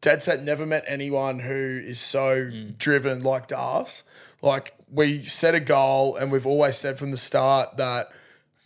dead 0.00 0.22
set 0.22 0.42
never 0.42 0.66
met 0.66 0.84
anyone 0.86 1.40
who 1.40 1.80
is 1.84 2.00
so 2.00 2.46
mm. 2.46 2.76
driven 2.78 3.22
like 3.22 3.48
Das. 3.48 4.02
Like 4.42 4.74
we 4.90 5.24
set 5.24 5.54
a 5.54 5.60
goal, 5.60 6.16
and 6.16 6.32
we've 6.32 6.46
always 6.46 6.76
said 6.76 6.98
from 6.98 7.10
the 7.10 7.18
start 7.18 7.76
that 7.76 8.10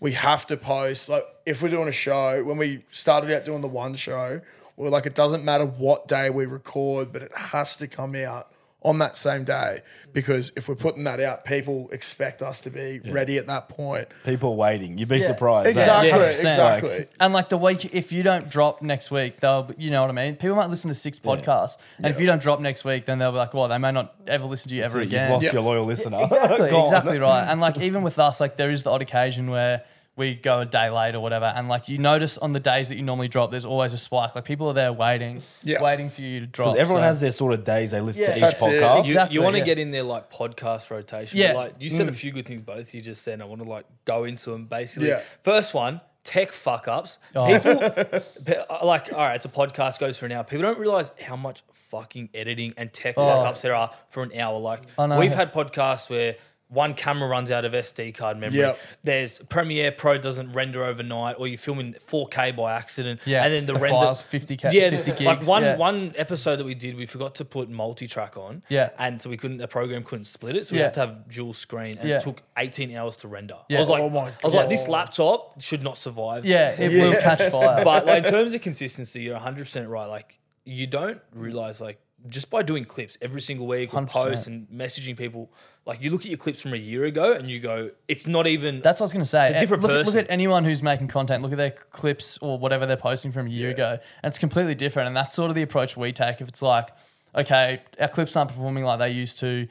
we 0.00 0.12
have 0.12 0.46
to 0.46 0.56
post. 0.56 1.08
Like 1.08 1.24
if 1.46 1.62
we're 1.62 1.68
doing 1.68 1.88
a 1.88 1.92
show, 1.92 2.44
when 2.44 2.56
we 2.56 2.84
started 2.90 3.34
out 3.34 3.44
doing 3.44 3.60
the 3.60 3.68
one 3.68 3.94
show, 3.94 4.40
we 4.76 4.86
are 4.86 4.90
like, 4.90 5.06
it 5.06 5.14
doesn't 5.14 5.44
matter 5.44 5.64
what 5.64 6.08
day 6.08 6.30
we 6.30 6.46
record, 6.46 7.12
but 7.12 7.22
it 7.22 7.36
has 7.36 7.76
to 7.76 7.88
come 7.88 8.14
out 8.14 8.53
on 8.84 8.98
that 8.98 9.16
same 9.16 9.44
day 9.44 9.80
because 10.12 10.52
if 10.56 10.68
we're 10.68 10.74
putting 10.76 11.04
that 11.04 11.18
out, 11.18 11.44
people 11.44 11.88
expect 11.90 12.42
us 12.42 12.60
to 12.60 12.70
be 12.70 13.00
ready 13.10 13.36
at 13.38 13.46
that 13.48 13.68
point. 13.68 14.06
People 14.24 14.56
waiting. 14.56 14.96
You'd 14.98 15.08
be 15.08 15.20
surprised. 15.22 15.66
eh? 15.66 15.70
Exactly, 15.72 16.08
Yeah, 16.10 16.18
100%. 16.18 16.44
exactly. 16.44 17.06
And 17.18 17.32
like 17.32 17.48
the 17.48 17.56
week, 17.58 17.92
if 17.94 18.12
you 18.12 18.22
don't 18.22 18.48
drop 18.48 18.80
next 18.82 19.10
week, 19.10 19.40
they'll, 19.40 19.70
you 19.76 19.90
know 19.90 20.02
what 20.02 20.10
I 20.10 20.12
mean. 20.12 20.36
People 20.36 20.54
might 20.56 20.70
listen 20.70 20.88
to 20.88 20.94
six 20.94 21.18
podcasts, 21.18 21.78
and 21.98 22.06
if 22.06 22.20
you 22.20 22.26
don't 22.26 22.40
drop 22.42 22.60
next 22.60 22.84
week, 22.84 23.06
then 23.06 23.18
they'll 23.18 23.32
be 23.32 23.38
like, 23.38 23.54
well, 23.54 23.66
they 23.68 23.78
may 23.78 23.90
not 23.90 24.14
ever 24.28 24.44
listen 24.44 24.68
to 24.68 24.76
you 24.76 24.82
ever 24.82 25.00
again. 25.00 25.22
You've 25.24 25.32
lost 25.32 25.44
Yeah. 25.46 25.52
your 25.54 25.62
loyal 25.62 25.84
listener. 25.84 26.18
Exactly, 26.24 26.78
exactly 26.80 27.18
right. 27.18 27.44
And 27.50 27.60
like 27.60 27.78
even 27.78 28.02
with 28.02 28.18
us, 28.18 28.40
like 28.40 28.56
there 28.56 28.70
is 28.70 28.82
the 28.84 28.90
odd 28.90 29.02
occasion 29.02 29.50
where 29.50 29.82
we 30.16 30.34
go 30.34 30.60
a 30.60 30.64
day 30.64 30.90
late 30.90 31.14
or 31.14 31.20
whatever. 31.20 31.46
And 31.46 31.68
like 31.68 31.88
you 31.88 31.98
notice 31.98 32.38
on 32.38 32.52
the 32.52 32.60
days 32.60 32.88
that 32.88 32.96
you 32.96 33.02
normally 33.02 33.26
drop, 33.28 33.50
there's 33.50 33.64
always 33.64 33.92
a 33.94 33.98
spike. 33.98 34.34
Like 34.36 34.44
people 34.44 34.68
are 34.68 34.72
there 34.72 34.92
waiting, 34.92 35.42
Yeah. 35.64 35.82
waiting 35.82 36.08
for 36.10 36.20
you 36.22 36.40
to 36.40 36.46
drop. 36.46 36.68
Because 36.74 36.80
everyone 36.82 37.02
So- 37.02 37.08
has 37.08 37.20
their 37.20 37.32
sort 37.32 37.52
of 37.52 37.64
days 37.64 37.90
they 37.90 38.00
listen 38.00 38.22
Yeah. 38.22 38.28
to 38.30 38.36
each 38.36 38.40
That's 38.40 38.62
it. 38.62 38.66
podcast. 38.82 38.94
You, 39.06 39.10
Exactly, 39.10 39.34
you 39.34 39.42
want 39.42 39.54
to 39.54 39.58
yeah. 39.58 39.64
get 39.64 39.78
in 39.80 39.90
there 39.90 40.04
like 40.04 40.30
podcast 40.30 40.90
rotation. 40.90 41.38
Yeah. 41.38 41.52
but, 41.52 41.58
Like 41.58 41.74
you 41.80 41.90
said 41.90 42.08
a 42.08 42.12
mm. 42.12 42.14
few 42.14 42.30
good 42.32 42.46
things 42.46 42.62
both 42.62 42.94
you 42.94 43.00
just 43.00 43.22
said. 43.22 43.40
I 43.40 43.44
want 43.44 43.62
to 43.62 43.68
like 43.68 43.86
go 44.04 44.22
into 44.24 44.50
them 44.50 44.66
basically. 44.66 45.08
Yeah. 45.08 45.20
First 45.42 45.74
one, 45.74 46.00
tech 46.22 46.52
fuck 46.52 46.86
ups. 46.86 47.18
Oh. 47.34 47.46
People 47.46 47.74
pe- 48.44 48.56
uh, 48.70 48.84
like 48.86 49.12
all 49.12 49.18
right, 49.18 49.34
it's 49.34 49.46
a 49.46 49.48
podcast 49.48 49.98
goes 49.98 50.16
for 50.16 50.26
an 50.26 50.32
hour. 50.32 50.44
People 50.44 50.62
don't 50.62 50.78
realize 50.78 51.10
how 51.20 51.34
much 51.36 51.62
fucking 51.72 52.28
editing 52.34 52.72
and 52.76 52.92
tech 52.92 53.14
Oh. 53.16 53.26
fuck 53.26 53.46
ups 53.48 53.62
there 53.62 53.74
are 53.74 53.90
for 54.08 54.22
an 54.22 54.30
hour. 54.38 54.58
Like 54.60 54.82
I 54.96 55.06
know. 55.06 55.18
we've 55.18 55.34
had 55.34 55.52
podcasts 55.52 56.08
where 56.08 56.36
one 56.68 56.94
camera 56.94 57.28
runs 57.28 57.52
out 57.52 57.64
of 57.64 57.72
SD 57.72 58.14
card 58.16 58.38
memory. 58.38 58.58
Yep. 58.60 58.78
There's 59.04 59.38
Premiere 59.48 59.92
Pro 59.92 60.18
doesn't 60.18 60.52
render 60.52 60.82
overnight, 60.82 61.36
or 61.38 61.46
you 61.46 61.56
film 61.58 61.78
in 61.78 61.92
4K 61.94 62.56
by 62.56 62.72
accident. 62.74 63.20
Yeah, 63.26 63.44
and 63.44 63.52
then 63.52 63.66
the, 63.66 63.74
the 63.74 63.78
render 63.78 64.00
files 64.00 64.22
50K 64.24 64.72
Yeah, 64.72 64.90
50 65.02 65.24
like 65.24 65.46
one 65.46 65.62
yeah. 65.62 65.76
one 65.76 66.14
episode 66.16 66.56
that 66.56 66.64
we 66.64 66.74
did, 66.74 66.96
we 66.96 67.06
forgot 67.06 67.34
to 67.36 67.44
put 67.44 67.68
multi-track 67.70 68.36
on. 68.36 68.62
Yeah. 68.68 68.90
and 68.98 69.20
so 69.20 69.30
we 69.30 69.36
couldn't. 69.36 69.58
The 69.58 69.68
program 69.68 70.02
couldn't 70.02 70.24
split 70.24 70.56
it, 70.56 70.66
so 70.66 70.74
we 70.74 70.78
Yeah. 70.80 70.84
had 70.86 70.94
to 70.94 71.00
have 71.00 71.28
dual 71.28 71.52
screen, 71.52 71.98
and 71.98 72.08
Yeah. 72.08 72.16
it 72.16 72.22
took 72.22 72.42
18 72.56 72.96
hours 72.96 73.16
to 73.18 73.28
render. 73.28 73.58
Yeah. 73.68 73.76
I 73.76 73.80
was 73.80 73.88
like, 73.88 74.02
Oh 74.02 74.10
my 74.10 74.28
I 74.42 74.46
was 74.46 74.54
like, 74.54 74.68
this 74.68 74.88
laptop 74.88 75.60
should 75.60 75.82
not 75.82 75.96
survive. 75.98 76.44
yeah, 76.44 76.70
it 76.80 76.90
will 76.92 77.12
catch 77.20 77.50
fire. 77.52 77.84
but 77.84 78.06
like 78.06 78.24
in 78.24 78.30
terms 78.30 78.54
of 78.54 78.62
consistency, 78.62 79.22
you're 79.22 79.34
100 79.34 79.64
percent 79.64 79.88
right. 79.88 80.06
Like 80.06 80.38
you 80.64 80.86
don't 80.86 81.20
realize 81.34 81.80
like 81.80 82.00
just 82.28 82.48
by 82.50 82.62
doing 82.62 82.84
clips 82.84 83.18
every 83.20 83.40
single 83.40 83.66
week 83.66 83.90
100%. 83.90 84.08
posts 84.08 84.46
and 84.46 84.66
messaging 84.68 85.16
people, 85.16 85.52
like 85.84 86.00
you 86.00 86.10
look 86.10 86.22
at 86.22 86.28
your 86.28 86.38
clips 86.38 86.60
from 86.60 86.72
a 86.72 86.78
year 86.78 87.04
ago 87.04 87.32
and 87.32 87.50
you 87.50 87.60
go, 87.60 87.90
it's 88.08 88.26
not 88.26 88.46
even. 88.46 88.80
That's 88.80 89.00
what 89.00 89.04
I 89.04 89.06
was 89.06 89.12
going 89.12 89.24
to 89.24 89.28
say. 89.28 89.48
It's 89.48 89.56
a 89.56 89.60
different 89.60 89.82
look, 89.82 89.92
person. 89.92 90.14
look 90.14 90.24
at 90.24 90.30
anyone 90.30 90.64
who's 90.64 90.82
making 90.82 91.08
content. 91.08 91.42
Look 91.42 91.52
at 91.52 91.58
their 91.58 91.70
clips 91.70 92.38
or 92.40 92.58
whatever 92.58 92.86
they're 92.86 92.96
posting 92.96 93.32
from 93.32 93.46
a 93.46 93.50
year 93.50 93.70
ago, 93.70 93.98
and 94.22 94.30
it's 94.30 94.38
completely 94.38 94.74
different. 94.74 95.08
And 95.08 95.16
that's 95.16 95.34
sort 95.34 95.50
of 95.50 95.54
the 95.54 95.62
approach 95.62 95.96
we 95.96 96.12
take. 96.12 96.40
If 96.40 96.48
it's 96.48 96.62
like, 96.62 96.90
okay, 97.34 97.82
our 98.00 98.08
clips 98.08 98.36
aren't 98.36 98.50
performing 98.50 98.84
like 98.84 98.98
they 98.98 99.10
used 99.10 99.38
to, 99.40 99.68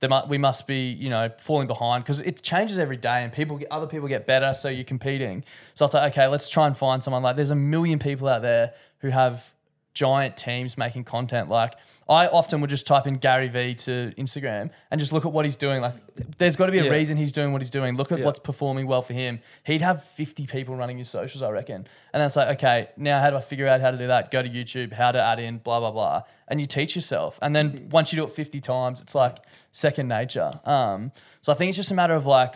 they 0.00 0.08
mu 0.08 0.20
we 0.28 0.38
must 0.38 0.66
be, 0.66 0.90
you 0.90 1.10
know, 1.10 1.30
falling 1.38 1.66
behind 1.66 2.04
because 2.04 2.20
it 2.20 2.42
changes 2.42 2.78
every 2.78 2.96
day, 2.96 3.24
and 3.24 3.32
people, 3.32 3.56
get, 3.58 3.72
other 3.72 3.86
people 3.86 4.06
get 4.06 4.26
better, 4.26 4.54
so 4.54 4.68
you're 4.68 4.84
competing. 4.84 5.42
So 5.74 5.84
it's 5.84 5.94
like, 5.94 6.12
okay, 6.12 6.28
let's 6.28 6.48
try 6.48 6.68
and 6.68 6.76
find 6.76 7.02
someone. 7.02 7.24
Like, 7.24 7.34
there's 7.34 7.50
a 7.50 7.56
million 7.56 7.98
people 7.98 8.28
out 8.28 8.42
there 8.42 8.74
who 8.98 9.08
have 9.08 9.52
giant 9.96 10.36
teams 10.36 10.76
making 10.76 11.02
content. 11.04 11.48
Like 11.48 11.72
I 12.06 12.26
often 12.26 12.60
would 12.60 12.68
just 12.68 12.86
type 12.86 13.06
in 13.06 13.14
Gary 13.14 13.48
V 13.48 13.74
to 13.86 14.12
Instagram 14.18 14.68
and 14.90 15.00
just 15.00 15.10
look 15.10 15.24
at 15.24 15.32
what 15.32 15.46
he's 15.46 15.56
doing. 15.56 15.80
Like 15.80 15.94
there's 16.36 16.54
got 16.54 16.66
to 16.66 16.72
be 16.72 16.78
a 16.80 16.84
Yeah. 16.84 16.90
reason 16.90 17.16
he's 17.16 17.32
doing 17.32 17.50
what 17.52 17.62
he's 17.62 17.70
doing. 17.70 17.96
Look 17.96 18.12
at 18.12 18.18
Yeah. 18.18 18.26
what's 18.26 18.38
performing 18.38 18.86
well 18.86 19.00
for 19.00 19.14
him. 19.14 19.40
He'd 19.64 19.80
have 19.80 20.04
50 20.04 20.46
people 20.46 20.76
running 20.76 20.98
his 20.98 21.08
socials, 21.08 21.40
I 21.40 21.48
reckon. 21.48 21.76
And 22.12 22.20
then 22.20 22.26
it's 22.26 22.36
like, 22.36 22.48
okay, 22.58 22.88
now 22.98 23.20
how 23.22 23.30
do 23.30 23.36
I 23.36 23.40
figure 23.40 23.66
out 23.66 23.80
how 23.80 23.90
to 23.90 23.96
do 23.96 24.06
that? 24.08 24.30
Go 24.30 24.42
to 24.42 24.48
YouTube, 24.50 24.92
how 24.92 25.12
to 25.12 25.20
add 25.22 25.38
in, 25.40 25.58
blah, 25.58 25.80
blah, 25.80 25.90
blah. 25.90 26.22
And 26.46 26.60
you 26.60 26.66
teach 26.66 26.94
yourself. 26.94 27.38
And 27.40 27.56
then 27.56 27.88
once 27.90 28.12
you 28.12 28.18
do 28.20 28.24
it 28.26 28.32
50 28.32 28.60
times, 28.60 29.00
it's 29.00 29.14
like 29.14 29.38
second 29.72 30.08
nature. 30.08 30.50
Um, 30.64 31.10
so 31.40 31.52
I 31.52 31.54
think 31.56 31.70
it's 31.70 31.76
just 31.78 31.90
a 31.90 31.94
matter 31.94 32.14
of 32.14 32.26
like 32.26 32.54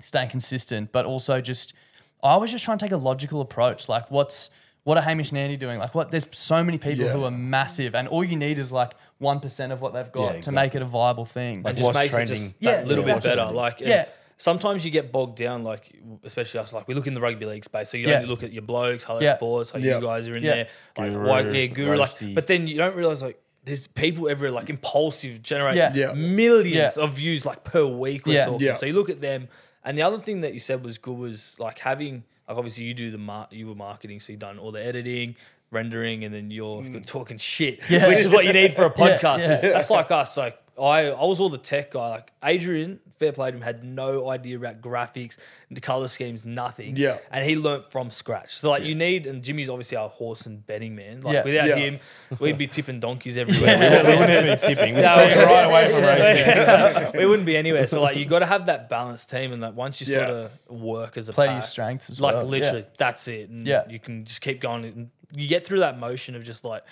staying 0.00 0.28
consistent, 0.30 0.92
but 0.92 1.04
also 1.04 1.40
just 1.40 1.74
I 2.22 2.36
was 2.36 2.50
just 2.52 2.64
trying 2.64 2.78
to 2.78 2.84
take 2.84 2.92
a 2.92 2.96
logical 2.98 3.40
approach. 3.40 3.88
Like 3.88 4.10
what's 4.10 4.50
what 4.84 4.96
are 4.96 5.02
Hamish 5.02 5.30
and 5.30 5.38
Andy 5.38 5.56
doing? 5.56 5.78
Like 5.78 5.94
what 5.94 6.10
there's 6.10 6.26
so 6.32 6.64
many 6.64 6.78
people 6.78 7.04
Yeah. 7.04 7.12
who 7.12 7.24
are 7.24 7.30
massive 7.30 7.94
and 7.94 8.08
all 8.08 8.24
you 8.24 8.36
need 8.36 8.58
is 8.58 8.72
like 8.72 8.92
one 9.18 9.40
percent 9.40 9.72
of 9.72 9.80
what 9.80 9.92
they've 9.92 10.10
got 10.10 10.34
Yeah, 10.36 10.40
to 10.42 10.52
make 10.52 10.74
it 10.74 10.82
a 10.82 10.86
viable 10.86 11.26
thing. 11.26 11.62
and 11.66 11.76
just 11.76 11.84
what's 11.84 11.98
makes 11.98 12.14
trending. 12.14 12.36
it 12.36 12.38
just 12.40 12.54
Yeah, 12.60 12.76
that 12.76 12.86
little 12.86 13.04
exactly. 13.04 13.30
bit 13.30 13.36
better. 13.36 13.52
Like, 13.52 13.80
and 13.80 13.88
Yeah. 13.90 14.04
Sometimes 14.38 14.86
you 14.86 14.90
get 14.90 15.12
bogged 15.12 15.36
down, 15.36 15.64
like 15.64 15.92
especially 16.24 16.60
us. 16.60 16.72
Like 16.72 16.88
we 16.88 16.94
look 16.94 17.06
in 17.06 17.12
the 17.12 17.20
rugby 17.20 17.44
league 17.44 17.62
space, 17.64 17.90
so 17.90 17.98
you 17.98 18.08
Yeah. 18.08 18.16
only 18.16 18.28
look 18.28 18.42
at 18.42 18.52
your 18.54 18.62
blokes, 18.62 19.04
Hello 19.04 19.20
Yeah. 19.20 19.36
Sports, 19.36 19.74
like 19.74 19.82
Yeah. 19.82 19.96
you 19.96 20.02
guys 20.02 20.26
are 20.28 20.34
in 20.36 20.42
Yeah. 20.42 20.54
there, 20.54 20.68
like 20.96 21.12
Guru, 21.12 21.28
white, 21.28 21.54
yeah, 21.54 21.66
guru, 21.66 21.96
Roasty. 21.98 22.22
like. 22.28 22.34
But 22.34 22.46
then 22.46 22.66
you 22.66 22.78
don't 22.78 22.96
realize 22.96 23.20
like 23.22 23.38
there's 23.66 23.86
people 23.86 24.30
everywhere, 24.30 24.52
like 24.52 24.70
impulsive, 24.70 25.42
generate 25.42 25.76
Yeah. 25.76 25.92
Yeah. 25.94 26.14
millions 26.14 26.96
Yeah. 26.96 27.04
of 27.04 27.12
views 27.12 27.44
like 27.44 27.64
per 27.64 27.84
week. 27.84 28.24
We're 28.24 28.32
Yeah. 28.36 28.44
talking. 28.46 28.66
Yeah. 28.66 28.76
So 28.76 28.86
you 28.86 28.94
look 28.94 29.10
at 29.10 29.20
them, 29.20 29.48
and 29.84 29.98
the 29.98 30.02
other 30.02 30.16
thing 30.18 30.40
that 30.40 30.54
you 30.54 30.58
said 30.58 30.82
was 30.82 30.96
good 30.96 31.18
was 31.18 31.56
like 31.58 31.80
having 31.80 32.24
like 32.50 32.58
obviously 32.58 32.84
you 32.84 32.94
do 32.94 33.10
the 33.10 33.18
mar- 33.18 33.48
you 33.50 33.68
were 33.68 33.74
marketing, 33.76 34.20
so 34.20 34.32
you've 34.32 34.40
done 34.40 34.58
all 34.58 34.72
the 34.72 34.84
editing. 34.84 35.36
Rendering 35.72 36.24
and 36.24 36.34
then 36.34 36.50
you're 36.50 36.82
mm. 36.82 37.06
talking 37.06 37.38
shit, 37.38 37.78
Yeah. 37.88 38.08
which 38.08 38.18
is 38.18 38.26
what 38.28 38.44
you 38.44 38.52
need 38.52 38.74
for 38.74 38.86
a 38.86 38.92
Yeah, 38.98 39.18
podcast. 39.18 39.38
yeah. 39.38 39.60
That's 39.60 39.88
like 39.88 40.10
us. 40.10 40.36
Like 40.36 40.60
I, 40.76 41.10
I 41.10 41.24
was 41.24 41.38
all 41.38 41.48
the 41.48 41.58
tech 41.58 41.92
guy. 41.92 42.08
Like 42.08 42.32
Adrian, 42.42 42.98
fair 43.20 43.30
play 43.32 43.50
to 43.50 43.56
him, 43.56 43.62
had 43.62 43.84
no 43.84 44.28
idea 44.30 44.56
about 44.56 44.80
graphics, 44.80 45.36
the 45.70 45.80
color 45.80 46.08
schemes, 46.08 46.44
nothing. 46.44 46.96
Yeah. 46.96 47.18
and 47.30 47.46
he 47.48 47.54
learnt 47.54 47.92
from 47.92 48.10
scratch. 48.10 48.56
So 48.56 48.70
like 48.70 48.82
you 48.82 48.94
need, 48.94 49.26
and 49.26 49.44
Jimmy's 49.44 49.68
obviously 49.68 49.96
our 49.98 50.08
horse 50.08 50.46
and 50.46 50.66
betting 50.66 50.96
man. 50.96 51.20
Like 51.20 51.34
Yeah. 51.34 51.44
without 51.44 51.68
Yeah. 51.68 51.76
him, 51.76 51.98
we'd 52.40 52.58
be 52.58 52.66
tipping 52.66 52.98
donkeys 52.98 53.36
everywhere. 53.38 53.76
Yeah. 53.76 54.02
we 54.02 54.16
wouldn't 54.16 54.60
be 54.60 54.66
tipping. 54.74 54.94
We'd 54.96 55.02
No, 55.02 55.14
take 55.16 55.36
we- 55.36 55.42
right 55.44 55.64
away 55.64 55.88
from 55.92 56.02
racing. 57.04 57.20
we 57.20 57.26
wouldn't 57.26 57.46
be 57.46 57.56
anywhere. 57.56 57.86
So 57.86 58.00
like 58.02 58.16
you 58.16 58.24
got 58.24 58.40
to 58.40 58.46
have 58.46 58.66
that 58.66 58.88
balanced 58.88 59.30
team, 59.30 59.52
and 59.52 59.62
that 59.62 59.74
once 59.74 60.00
you 60.00 60.12
Yeah. 60.12 60.26
sort 60.26 60.36
of 60.70 60.80
work 60.80 61.16
as 61.16 61.28
a 61.28 61.32
Play 61.32 61.46
to 61.46 61.50
pack, 61.52 61.62
your 61.62 61.68
strengths 61.68 62.10
as 62.10 62.20
like 62.20 62.36
well. 62.36 62.46
literally, 62.46 62.86
that's 62.98 63.28
it. 63.28 63.50
And 63.50 63.66
Yeah. 63.66 63.84
you 63.88 63.98
can 64.00 64.24
just 64.24 64.40
keep 64.40 64.60
going. 64.60 64.84
And 64.86 65.10
you 65.32 65.46
get 65.46 65.64
through 65.66 65.80
that 65.80 65.98
motion 65.98 66.34
of 66.34 66.42
just 66.42 66.64
like. 66.64 66.82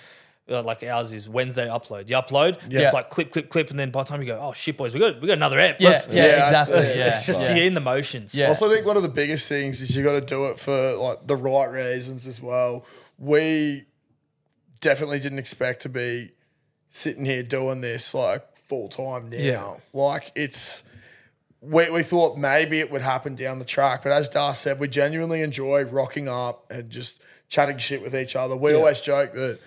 Uh, 0.50 0.62
Like 0.62 0.82
ours 0.82 1.12
is 1.12 1.28
Wednesday 1.28 1.66
upload. 1.68 2.08
You 2.08 2.16
upload, 2.16 2.58
Yeah. 2.68 2.80
it's 2.82 2.94
like 2.94 3.10
clip, 3.10 3.32
clip, 3.32 3.48
clip, 3.50 3.70
and 3.70 3.78
then 3.78 3.90
by 3.90 4.02
the 4.02 4.08
time 4.08 4.20
you 4.20 4.26
go, 4.26 4.38
oh 4.40 4.52
shit, 4.52 4.76
boys, 4.76 4.94
we 4.94 5.00
got 5.00 5.20
we 5.20 5.26
got 5.26 5.34
another 5.34 5.58
app. 5.60 5.80
Yeah, 5.80 5.90
yeah, 5.90 5.96
Yeah, 6.26 6.44
exactly. 6.46 6.74
that's- 6.74 6.96
Yeah, 6.96 7.06
it's 7.08 7.26
just 7.26 7.42
yeah. 7.42 7.54
you're 7.56 7.66
in 7.66 7.74
the 7.74 7.80
motions. 7.80 8.34
Yeah. 8.34 8.48
Also, 8.48 8.70
I 8.70 8.74
think 8.74 8.86
one 8.86 8.96
of 8.96 9.02
the 9.02 9.08
biggest 9.08 9.48
things 9.48 9.80
is 9.80 9.94
you 9.94 10.02
got 10.02 10.12
to 10.14 10.20
do 10.20 10.46
it 10.46 10.58
for 10.58 10.94
like 10.94 11.26
the 11.26 11.36
right 11.36 11.70
reasons 11.70 12.26
as 12.26 12.40
well. 12.40 12.84
We 13.18 13.84
definitely 14.80 15.18
didn't 15.18 15.38
expect 15.38 15.82
to 15.82 15.88
be 15.88 16.32
sitting 16.90 17.24
here 17.24 17.42
doing 17.42 17.80
this 17.80 18.14
like 18.14 18.42
full 18.68 18.88
time 18.88 19.28
now. 19.30 19.36
Yeah. 19.36 19.74
Like 19.92 20.30
it's 20.34 20.82
we, 21.60 21.90
we 21.90 22.02
thought 22.04 22.36
maybe 22.38 22.78
it 22.78 22.90
would 22.90 23.02
happen 23.02 23.34
down 23.34 23.58
the 23.58 23.64
track, 23.64 24.02
but 24.04 24.12
as 24.12 24.28
Dar 24.28 24.54
said, 24.54 24.78
we 24.78 24.86
genuinely 24.88 25.42
enjoy 25.42 25.82
rocking 25.84 26.28
up 26.28 26.70
and 26.70 26.88
just 26.88 27.20
chatting 27.48 27.78
shit 27.78 28.00
with 28.02 28.14
each 28.14 28.36
other. 28.36 28.54
We 28.56 28.74
always 28.74 29.00
joke 29.00 29.32
that 29.32 29.58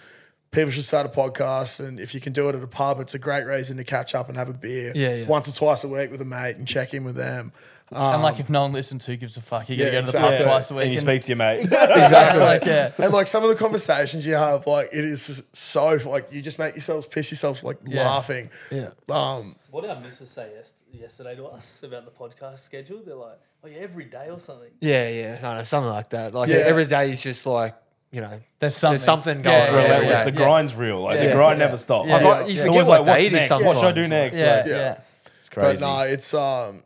people 0.52 0.70
should 0.72 0.84
start 0.86 1.06
a 1.06 1.10
podcast, 1.10 1.80
and 1.86 2.00
if 2.00 2.14
you 2.14 2.20
can 2.20 2.34
do 2.34 2.50
it 2.50 2.56
at 2.56 2.62
a 2.64 2.68
pub, 2.68 3.00
it's 3.00 3.14
a 3.16 3.20
great 3.20 3.46
reason 3.46 3.78
to 3.78 3.84
catch 3.86 4.14
up 4.14 4.28
and 4.28 4.38
have 4.38 4.50
a 4.50 4.54
beer 4.54 4.92
Yeah, 4.94 5.16
yeah. 5.16 5.26
once 5.28 5.48
or 5.48 5.54
twice 5.54 5.84
a 5.84 5.88
week 5.88 6.12
with 6.12 6.22
a 6.22 6.26
mate 6.26 6.58
and 6.58 6.68
check 6.68 6.94
in 6.94 7.04
with 7.06 7.16
them. 7.16 7.54
Um, 7.94 8.14
and 8.16 8.24
like 8.24 8.40
if 8.40 8.50
no 8.50 8.62
one 8.62 8.72
listens, 8.74 9.06
who 9.06 9.16
gives 9.18 9.36
a 9.38 9.42
fuck? 9.42 9.70
You 9.70 9.76
gotta 9.78 9.92
go 9.92 10.02
to 10.06 10.12
the 10.12 10.18
exactly. 10.18 10.38
pub 10.38 10.46
twice 10.48 10.72
a 10.72 10.76
week. 10.76 10.84
And 10.86 10.94
you 10.94 11.00
and- 11.00 11.08
speak 11.08 11.22
to 11.24 11.28
your 11.30 11.38
mate. 11.38 11.60
exactly. 11.64 12.40
like, 12.42 12.66
yeah. 12.66 12.92
And 12.98 13.14
like 13.14 13.28
some 13.28 13.44
of 13.44 13.50
the 13.50 13.56
conversations 13.56 14.26
you 14.26 14.36
have, 14.36 14.66
like 14.68 14.90
it 14.94 15.04
is 15.04 15.44
so 15.54 15.98
like 16.06 16.32
you 16.32 16.42
just 16.42 16.58
make 16.60 16.76
yourselves 16.76 17.08
piss 17.08 17.32
yourselves 17.32 17.64
like 17.64 17.78
Yeah. 17.86 18.06
laughing. 18.10 18.50
Yeah. 18.72 18.90
Um, 19.10 19.56
What 19.72 19.82
did 19.82 19.90
our 19.90 20.00
missus 20.00 20.30
say 20.30 20.52
yesterday 20.94 21.36
to 21.36 21.46
us 21.48 21.82
about 21.84 22.06
the 22.06 22.12
podcast 22.12 22.60
schedule? 22.60 23.02
They're 23.06 23.16
like, 23.16 23.40
oh 23.64 23.68
yeah, 23.68 23.80
every 23.80 24.06
day 24.06 24.28
or 24.30 24.40
something. 24.40 24.72
Yeah, 24.80 25.10
yeah, 25.10 25.38
I 25.44 25.56
don't 25.56 25.66
something 25.66 25.90
like 25.92 26.10
that. 26.12 26.34
Like 26.34 26.50
Yeah. 26.50 26.58
every 26.66 26.86
day 26.86 27.12
is 27.12 27.22
just 27.22 27.46
like 27.46 27.76
you 28.12 28.20
know, 28.22 28.40
There's 28.60 28.76
something. 28.76 28.92
there's 28.94 29.04
something 29.04 29.42
going 29.42 29.58
yeah, 29.58 29.68
on. 29.68 29.74
yeah, 29.74 29.80
every 29.80 29.90
Relentless. 29.90 30.18
yeah. 30.20 30.24
The 30.26 30.32
grind's 30.32 30.76
real. 30.76 31.02
Like 31.02 31.18
Yeah. 31.20 31.28
the 31.28 31.34
grind 31.34 31.60
Yeah. 31.60 31.66
never 31.66 31.78
stops. 31.78 32.08
Yeah. 32.08 32.14
Like, 32.16 32.24
Yeah. 32.24 32.30
I- 32.30 32.40
you 32.42 32.46
It's 32.48 32.58
forget 32.60 32.68
always 32.70 32.88
what 32.88 33.08
like, 33.08 33.20
day 33.20 33.26
it 33.28 33.34
is 33.34 33.48
sometimes. 33.48 33.66
What 33.68 33.78
should 33.78 33.98
I 33.98 34.02
do 34.04 34.08
next? 34.10 34.38
Yeah, 34.38 34.56
Like, 34.58 34.66
yeah, 34.68 34.76
Yeah. 34.76 34.96
it's 35.38 35.50
but 35.50 35.62
crazy. 35.62 35.82
no, 35.86 36.00
it's 36.02 36.34
um, 36.34 36.84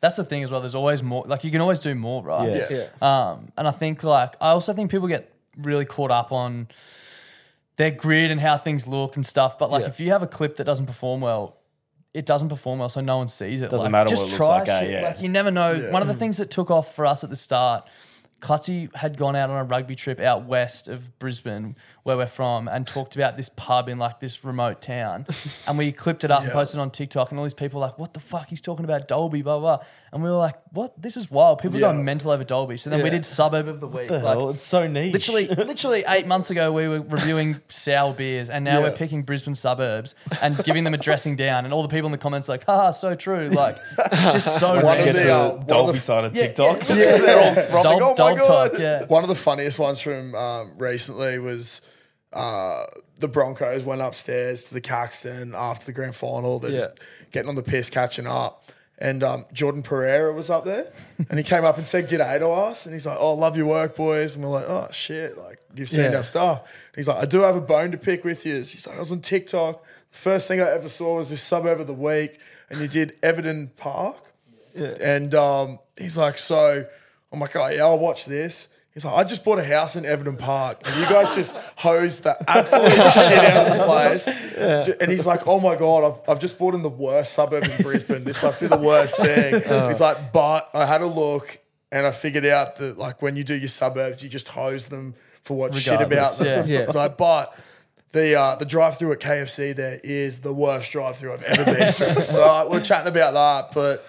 That's 0.00 0.16
the 0.16 0.24
thing 0.24 0.42
as 0.44 0.50
well. 0.50 0.60
There's 0.60 0.74
always 0.74 1.02
more. 1.02 1.24
Like 1.26 1.42
you 1.44 1.50
can 1.50 1.60
always 1.60 1.78
do 1.78 1.94
more, 1.94 2.22
right? 2.22 2.48
Yeah. 2.50 2.66
yeah, 2.70 2.84
Yeah. 3.00 3.30
Um, 3.30 3.52
and 3.56 3.66
I 3.66 3.70
think 3.70 4.02
like 4.04 4.34
I 4.40 4.48
also 4.50 4.72
think 4.72 4.90
people 4.90 5.08
get 5.08 5.32
really 5.56 5.84
caught 5.86 6.10
up 6.10 6.32
on 6.32 6.68
their 7.76 7.90
grid 7.90 8.30
and 8.30 8.40
how 8.40 8.56
things 8.58 8.86
look 8.86 9.16
and 9.16 9.24
stuff. 9.24 9.58
But 9.58 9.70
like 9.70 9.82
Yeah. 9.82 9.88
if 9.88 10.00
you 10.00 10.10
have 10.12 10.22
a 10.22 10.26
clip 10.26 10.56
that 10.56 10.64
doesn't 10.64 10.86
perform 10.86 11.20
well, 11.20 11.56
it 12.14 12.24
doesn't 12.26 12.48
perform 12.48 12.78
well, 12.78 12.88
so 12.88 13.00
no 13.00 13.18
one 13.18 13.28
sees 13.28 13.60
it. 13.62 13.70
Doesn't 13.70 13.84
Like, 13.84 13.90
matter 13.92 14.08
just 14.08 14.22
what 14.22 14.26
it 14.28 14.30
looks 14.32 14.36
try 14.36 14.58
like, 14.60 14.68
eh? 14.68 14.80
shit. 14.80 14.90
Yeah. 14.90 15.00
Like 15.08 15.20
you 15.20 15.28
never 15.28 15.50
know. 15.50 15.72
Yeah. 15.72 15.90
One 15.90 16.02
of 16.02 16.08
the 16.08 16.14
things 16.14 16.36
that 16.38 16.50
took 16.50 16.70
off 16.70 16.94
for 16.94 17.04
us 17.06 17.22
at 17.24 17.30
the 17.30 17.36
start. 17.36 17.86
Clutzy 18.40 18.94
had 18.94 19.16
gone 19.16 19.34
out 19.34 19.50
on 19.50 19.58
a 19.58 19.64
rugby 19.64 19.94
trip 19.94 20.20
out 20.20 20.44
west 20.44 20.88
of 20.88 21.18
Brisbane, 21.18 21.76
where 22.06 22.16
we're 22.16 22.26
from, 22.26 22.68
and 22.68 22.86
talked 22.86 23.16
about 23.16 23.36
this 23.36 23.48
pub 23.56 23.88
in 23.88 23.98
like 23.98 24.20
this 24.20 24.44
remote 24.44 24.80
town. 24.80 25.26
and 25.66 25.76
we 25.76 25.92
clipped 25.92 26.24
it 26.24 26.30
up 26.30 26.42
and 26.42 26.52
posted 26.52 26.78
it 26.78 26.82
on 26.82 26.90
TikTok, 26.90 27.30
and 27.30 27.38
all 27.38 27.44
these 27.44 27.52
people 27.54 27.80
were 27.80 27.86
like, 27.86 27.98
"What 27.98 28.14
the 28.14 28.20
fuck? 28.20 28.48
He's 28.48 28.60
talking 28.60 28.84
about 28.84 29.08
Dalby, 29.08 29.42
blah 29.42 29.58
blah." 29.58 29.80
And 30.12 30.22
we 30.22 30.30
were 30.30 30.36
like, 30.36 30.54
"What? 30.72 30.94
This 31.00 31.16
is 31.16 31.30
wild." 31.30 31.58
People 31.58 31.78
Yeah. 31.80 31.88
are 31.88 31.92
going 31.92 32.04
mental 32.04 32.30
over 32.30 32.44
Dalby. 32.44 32.76
So 32.76 32.88
then 32.90 33.00
we 33.00 33.06
Yeah. 33.06 33.16
did 33.16 33.26
suburb 33.26 33.68
of 33.68 33.80
the 33.80 33.86
week. 33.88 34.08
the 34.08 34.14
like, 34.20 34.22
hell? 34.38 34.50
It's 34.50 34.62
so 34.62 34.86
niche. 34.86 35.12
Literally, 35.12 35.48
literally 35.48 36.04
eight 36.08 36.26
months 36.26 36.50
ago, 36.50 36.70
we 36.72 36.86
were 36.88 37.00
reviewing 37.00 37.60
sour 37.68 38.14
beers, 38.14 38.48
and 38.48 38.64
now 38.64 38.78
Yeah. 38.78 38.84
we're 38.84 38.90
picking 38.92 39.22
Brisbane 39.22 39.54
suburbs 39.56 40.14
and 40.40 40.56
giving 40.64 40.84
them 40.84 40.94
a 40.94 40.98
dressing 40.98 41.34
down. 41.36 41.64
And 41.64 41.74
all 41.74 41.82
the 41.82 41.88
people 41.88 42.06
in 42.06 42.12
the 42.12 42.18
comments 42.18 42.48
like, 42.48 42.64
"Haha, 42.64 42.92
so 42.92 43.14
true!" 43.16 43.48
Like, 43.48 43.76
it's 43.98 44.32
just 44.32 44.58
so 44.60 44.74
One 44.80 44.84
Get 44.96 45.08
of 45.08 45.14
random. 45.14 45.14
the, 45.14 45.22
to 45.24 45.34
uh, 45.34 45.48
the 45.48 45.54
of 45.56 45.66
Dalby 45.66 45.92
the- 45.94 46.00
side 46.00 46.24
of 46.24 46.36
Yeah, 46.36 46.42
TikTok. 46.42 46.88
yeah. 46.88 46.94
They're 46.94 47.40
all 47.42 47.54
frothing. 47.54 47.98
Dog, 47.98 48.02
oh 48.02 48.08
my 48.10 48.14
dog 48.14 48.36
god. 48.38 48.44
talk, 48.70 48.78
yeah. 48.78 49.04
One 49.06 49.22
of 49.24 49.28
the 49.28 49.34
funniest 49.34 49.78
ones 49.78 50.00
from 50.00 50.34
um, 50.34 50.72
recently 50.78 51.38
was 51.38 51.80
uh, 52.32 52.86
the 53.18 53.28
Broncos 53.28 53.82
went 53.84 54.02
upstairs 54.02 54.64
to 54.64 54.74
the 54.74 54.80
Caxton 54.80 55.54
after 55.54 55.86
the 55.86 55.92
grand 55.92 56.14
final. 56.14 56.58
They're 56.58 56.70
just 56.72 56.90
getting 57.32 57.48
on 57.48 57.54
the 57.54 57.62
piss, 57.62 57.88
catching 57.90 58.26
up. 58.26 58.62
and 58.98 59.22
um, 59.22 59.44
Jordan 59.52 59.82
Pereira 59.82 60.32
was 60.32 60.48
up 60.50 60.64
there, 60.64 60.86
and 61.30 61.38
he 61.38 61.44
came 61.44 61.64
up 61.64 61.76
and 61.78 61.86
said 61.86 62.08
g'day 62.08 62.38
to 62.38 62.48
us, 62.48 62.86
and 62.86 62.94
he's 62.94 63.06
like, 63.06 63.18
"Oh, 63.20 63.34
love 63.34 63.56
your 63.56 63.66
work, 63.66 63.94
boys," 63.96 64.34
and 64.36 64.44
we're 64.44 64.50
like, 64.50 64.68
"Oh 64.68 64.88
shit, 64.90 65.36
like 65.38 65.58
you've 65.74 65.90
seen 65.90 66.10
Yeah. 66.12 66.16
our 66.18 66.22
stuff." 66.22 66.60
And 66.60 66.96
he's 66.96 67.08
like, 67.08 67.22
"I 67.22 67.26
do 67.26 67.40
have 67.40 67.56
a 67.56 67.60
bone 67.60 67.90
to 67.92 67.98
pick 67.98 68.24
with 68.24 68.44
you." 68.46 68.56
He's 68.56 68.86
like, 68.86 68.96
"I 68.96 69.00
was 69.00 69.12
on 69.12 69.20
TikTok. 69.20 69.82
The 70.12 70.18
first 70.18 70.48
thing 70.48 70.60
I 70.60 70.70
ever 70.70 70.88
saw 70.88 71.16
was 71.16 71.28
this 71.30 71.42
suburb 71.42 71.80
of 71.80 71.86
the 71.86 71.92
week, 71.94 72.38
and 72.70 72.80
you 72.80 72.88
did 72.88 73.16
Everton 73.22 73.70
Park." 73.76 74.16
And 74.74 75.34
um, 75.34 75.78
he's 75.98 76.18
like, 76.18 76.36
so 76.36 76.84
I'm 77.32 77.40
like, 77.40 77.56
oh 77.56 77.66
yeah, 77.68 77.84
I'll 77.84 77.98
watch 77.98 78.26
this. 78.26 78.68
He's 78.96 79.04
like, 79.04 79.14
I 79.14 79.24
just 79.24 79.44
bought 79.44 79.58
a 79.58 79.62
house 79.62 79.94
in 79.94 80.06
Everton 80.06 80.38
Park, 80.38 80.80
and 80.86 80.96
you 80.96 81.02
guys 81.02 81.34
just 81.34 81.54
hosed 81.76 82.22
the 82.22 82.34
absolute 82.50 82.88
shit 82.92 83.44
out 83.44 83.66
of 83.66 83.76
the 83.76 83.84
place. 83.84 84.26
And 85.02 85.12
he's 85.12 85.26
like, 85.26 85.46
oh 85.46 85.60
my 85.60 85.76
god, 85.76 86.02
I've, 86.02 86.30
I've 86.30 86.40
just 86.40 86.58
bought 86.58 86.74
in 86.74 86.80
the 86.80 86.88
worst 86.88 87.34
suburb 87.34 87.64
in 87.64 87.82
Brisbane. 87.82 88.24
This 88.24 88.42
must 88.42 88.58
be 88.58 88.68
the 88.68 88.78
worst 88.78 89.20
thing. 89.20 89.56
He's 89.88 90.00
like, 90.00 90.32
but 90.32 90.70
I 90.72 90.86
had 90.86 91.02
a 91.02 91.06
look, 91.06 91.58
and 91.92 92.06
I 92.06 92.10
figured 92.10 92.46
out 92.46 92.76
that 92.76 92.96
like 92.96 93.20
when 93.20 93.36
you 93.36 93.44
do 93.44 93.54
your 93.54 93.68
suburbs, 93.68 94.22
you 94.22 94.30
just 94.30 94.48
hose 94.48 94.86
them 94.86 95.14
for 95.42 95.58
what 95.58 95.74
shit 95.74 96.00
about 96.00 96.38
them. 96.38 96.66
yeah. 96.66 96.78
It's 96.84 96.94
like, 96.94 97.18
but 97.18 97.54
the 98.12 98.34
uh, 98.34 98.56
the 98.56 98.64
drive 98.64 98.96
through 98.96 99.12
at 99.12 99.20
KFC 99.20 99.76
there 99.76 100.00
is 100.02 100.40
the 100.40 100.54
worst 100.54 100.90
drive 100.90 101.18
through 101.18 101.34
I've 101.34 101.42
ever 101.42 101.64
been 101.66 101.92
through. 101.92 102.22
so 102.22 102.42
uh, 102.42 102.66
we're 102.70 102.80
chatting 102.80 103.08
about 103.08 103.34
that, 103.34 103.74
but 103.74 104.06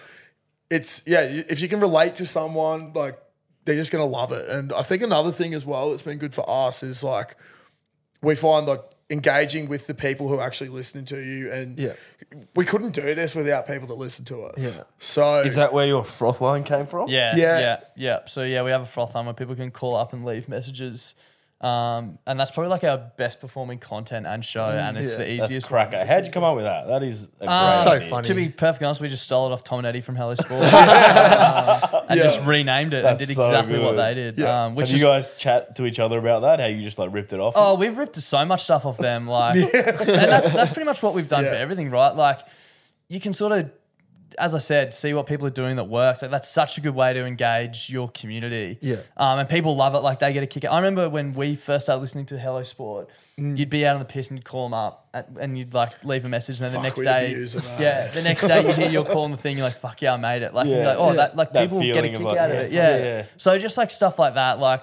it's 0.70 1.04
yeah, 1.06 1.24
if 1.24 1.60
you 1.60 1.68
can 1.68 1.82
relate 1.82 2.16
to 2.16 2.26
someone, 2.26 2.94
like 2.94 3.20
they're 3.68 3.76
just 3.76 3.92
gonna 3.92 4.06
love 4.06 4.32
it. 4.32 4.50
And 4.50 4.74
I 4.74 4.82
think 4.82 5.04
another 5.04 5.32
thing 5.32 5.54
as 5.54 5.64
well 5.66 5.92
that's 5.92 6.02
been 6.02 6.18
good 6.18 6.34
for 6.34 6.44
us 6.50 6.82
is 6.82 7.04
like 7.04 7.36
we 8.24 8.34
find 8.34 8.66
like 8.66 8.82
engaging 9.10 9.70
with 9.70 9.88
the 9.88 9.94
people 9.94 10.28
who 10.28 10.38
are 10.40 10.42
actually 10.46 10.70
listening 10.70 11.06
to 11.06 11.18
you, 11.18 11.50
and 11.52 11.78
Yeah. 11.80 11.94
we 12.56 12.66
couldn't 12.66 12.92
do 12.92 13.14
this 13.16 13.36
without 13.36 13.66
people 13.68 13.88
that 13.88 13.94
listen 13.94 14.26
to 14.26 14.44
us. 14.46 14.56
Yeah. 14.58 14.84
So 14.98 15.42
Is 15.44 15.56
that 15.56 15.72
where 15.72 15.86
your 15.88 16.04
froth 16.04 16.42
line 16.42 16.64
came 16.64 16.86
from? 16.88 17.08
Yeah, 17.10 17.34
Yeah. 17.36 17.60
yeah, 17.60 17.80
yeah, 17.96 18.20
So 18.26 18.44
yeah, 18.44 18.64
we 18.64 18.72
have 18.72 18.82
a 18.82 18.86
froth 18.86 19.16
line 19.16 19.26
where 19.26 19.34
people 19.34 19.56
can 19.56 19.72
call 19.72 19.96
up 19.96 20.12
and 20.12 20.26
leave 20.26 20.50
messages, 20.50 21.16
um, 21.60 22.20
and 22.28 22.40
that's 22.40 22.52
probably 22.52 22.70
like 22.70 22.84
our 22.84 22.98
best 23.18 23.40
performing 23.42 23.80
content 23.80 24.28
and 24.28 24.46
show, 24.46 24.66
and 24.70 24.96
it's 24.98 25.14
yeah. 25.14 25.18
the 25.18 25.38
That's 25.38 25.50
easiest. 25.52 25.68
cracker. 25.68 26.06
How'd 26.06 26.26
you 26.28 26.32
come 26.32 26.44
up 26.44 26.56
with 26.56 26.66
that? 26.66 26.88
That 26.88 27.02
is 27.02 27.24
a 27.40 27.46
great 27.48 27.50
Um, 27.50 27.84
So 27.84 27.92
idea. 27.94 28.10
funny. 28.10 28.28
To 28.28 28.34
be 28.36 28.50
perfectly 28.50 28.86
honest, 28.86 29.02
we 29.02 29.08
just 29.10 29.24
stole 29.24 29.48
it 29.50 29.54
off 29.54 29.64
Tom 29.64 29.80
and 29.80 29.88
Eddie 29.88 30.02
from 30.02 30.16
Hello 30.16 30.36
Sport 30.36 30.62
um, 30.62 30.70
and 32.10 32.18
Yeah. 32.20 32.24
just 32.24 32.42
renamed 32.46 32.94
it 32.94 32.98
and 33.06 33.18
That's 33.20 33.28
did 33.28 33.36
so 33.36 33.44
exactly 33.44 33.80
what 33.80 33.92
good. 33.92 34.00
they 34.00 34.14
did. 34.14 34.38
Yeah. 34.38 34.66
Um, 34.66 34.76
which 34.76 34.90
Have 34.90 34.96
is 34.96 35.02
you 35.02 35.08
guys 35.08 35.34
chat 35.36 35.76
to 35.78 35.86
each 35.86 36.00
other 36.00 36.20
about 36.20 36.44
that? 36.44 36.60
How 36.60 36.68
you 36.68 36.84
just 36.84 37.00
like 37.00 37.12
ripped 37.12 37.34
it 37.34 37.40
off? 37.40 37.54
Oh, 37.56 37.74
we've 37.76 37.98
ripped 37.98 38.18
so 38.18 38.46
much 38.46 38.64
stuff 38.64 38.86
off 38.86 38.98
them, 38.98 39.28
like, 39.28 39.56
and 39.74 39.74
that's 39.74 40.52
that's 40.54 40.72
pretty 40.72 40.86
much 40.86 41.02
what 41.02 41.14
we've 41.16 41.28
done 41.28 41.44
Yeah. 41.44 41.52
for 41.52 41.56
everything, 41.56 41.90
right? 41.90 42.16
Like, 42.16 42.40
you 43.10 43.20
can 43.20 43.34
sort 43.34 43.52
of, 43.54 43.72
as 44.38 44.54
I 44.54 44.60
said, 44.60 44.94
see 44.94 45.14
what 45.14 45.26
people 45.26 45.48
are 45.48 45.52
doing 45.52 45.78
that 45.78 45.86
works. 45.86 46.22
Like, 46.22 46.32
that's 46.32 46.50
such 46.50 46.78
a 46.78 46.82
good 46.82 46.94
way 46.96 47.14
to 47.14 47.26
engage 47.26 47.90
your 47.90 48.08
community. 48.10 48.78
Yeah. 48.82 48.98
Um, 49.18 49.40
and 49.40 49.50
people 49.50 49.76
love 49.76 49.96
it. 49.96 50.00
Like, 50.00 50.20
they 50.20 50.32
get 50.34 50.44
a 50.44 50.48
kick. 50.48 50.64
out. 50.66 50.74
I 50.74 50.78
remember 50.78 51.10
when 51.10 51.34
we 51.34 51.56
first 51.56 51.86
started 51.88 52.02
listening 52.02 52.26
to 52.28 52.38
Hello 52.40 52.64
Sport, 52.64 53.10
Mm. 53.40 53.56
you'd 53.56 53.70
be 53.70 53.86
out 53.86 53.94
on 53.94 54.00
the 54.00 54.06
piss 54.06 54.30
and 54.30 54.40
you'd 54.40 54.46
call 54.46 54.66
them 54.66 54.74
up, 54.74 55.08
and, 55.14 55.38
and 55.40 55.58
you'd 55.60 55.72
like 55.72 56.04
leave 56.04 56.26
a 56.26 56.28
message, 56.30 56.60
and 56.60 56.66
then 56.66 56.72
Fuck, 56.72 56.82
the 56.82 56.88
next 56.88 57.02
day, 57.02 57.32
abuse 57.34 57.54
them, 57.54 57.64
yeah, 57.80 58.08
the 58.08 58.24
next 58.24 58.48
day 58.48 58.68
you 58.68 58.74
hear 58.74 58.90
you're 58.96 59.06
calling 59.06 59.30
the 59.32 59.38
thing, 59.38 59.58
you're 59.58 59.68
like, 59.68 59.78
"Fuck 59.80 60.02
yeah, 60.02 60.14
I 60.16 60.18
made 60.18 60.42
it!" 60.42 60.56
Like, 60.56 60.66
Yeah. 60.68 60.88
like 60.88 60.98
oh, 60.98 61.10
Yeah. 61.10 61.14
that 61.18 61.36
like 61.38 61.54
That 61.54 61.62
people 61.70 61.80
get 61.82 62.04
a 62.04 62.10
kick 62.10 62.20
like, 62.20 62.36
out 62.40 62.50
of 62.50 62.58
it. 62.64 62.72
Yeah. 62.72 62.98
yeah. 62.98 63.26
So 63.38 63.56
just 63.60 63.78
like 63.78 63.92
stuff 63.92 64.18
like 64.18 64.34
that, 64.34 64.58
like 64.60 64.82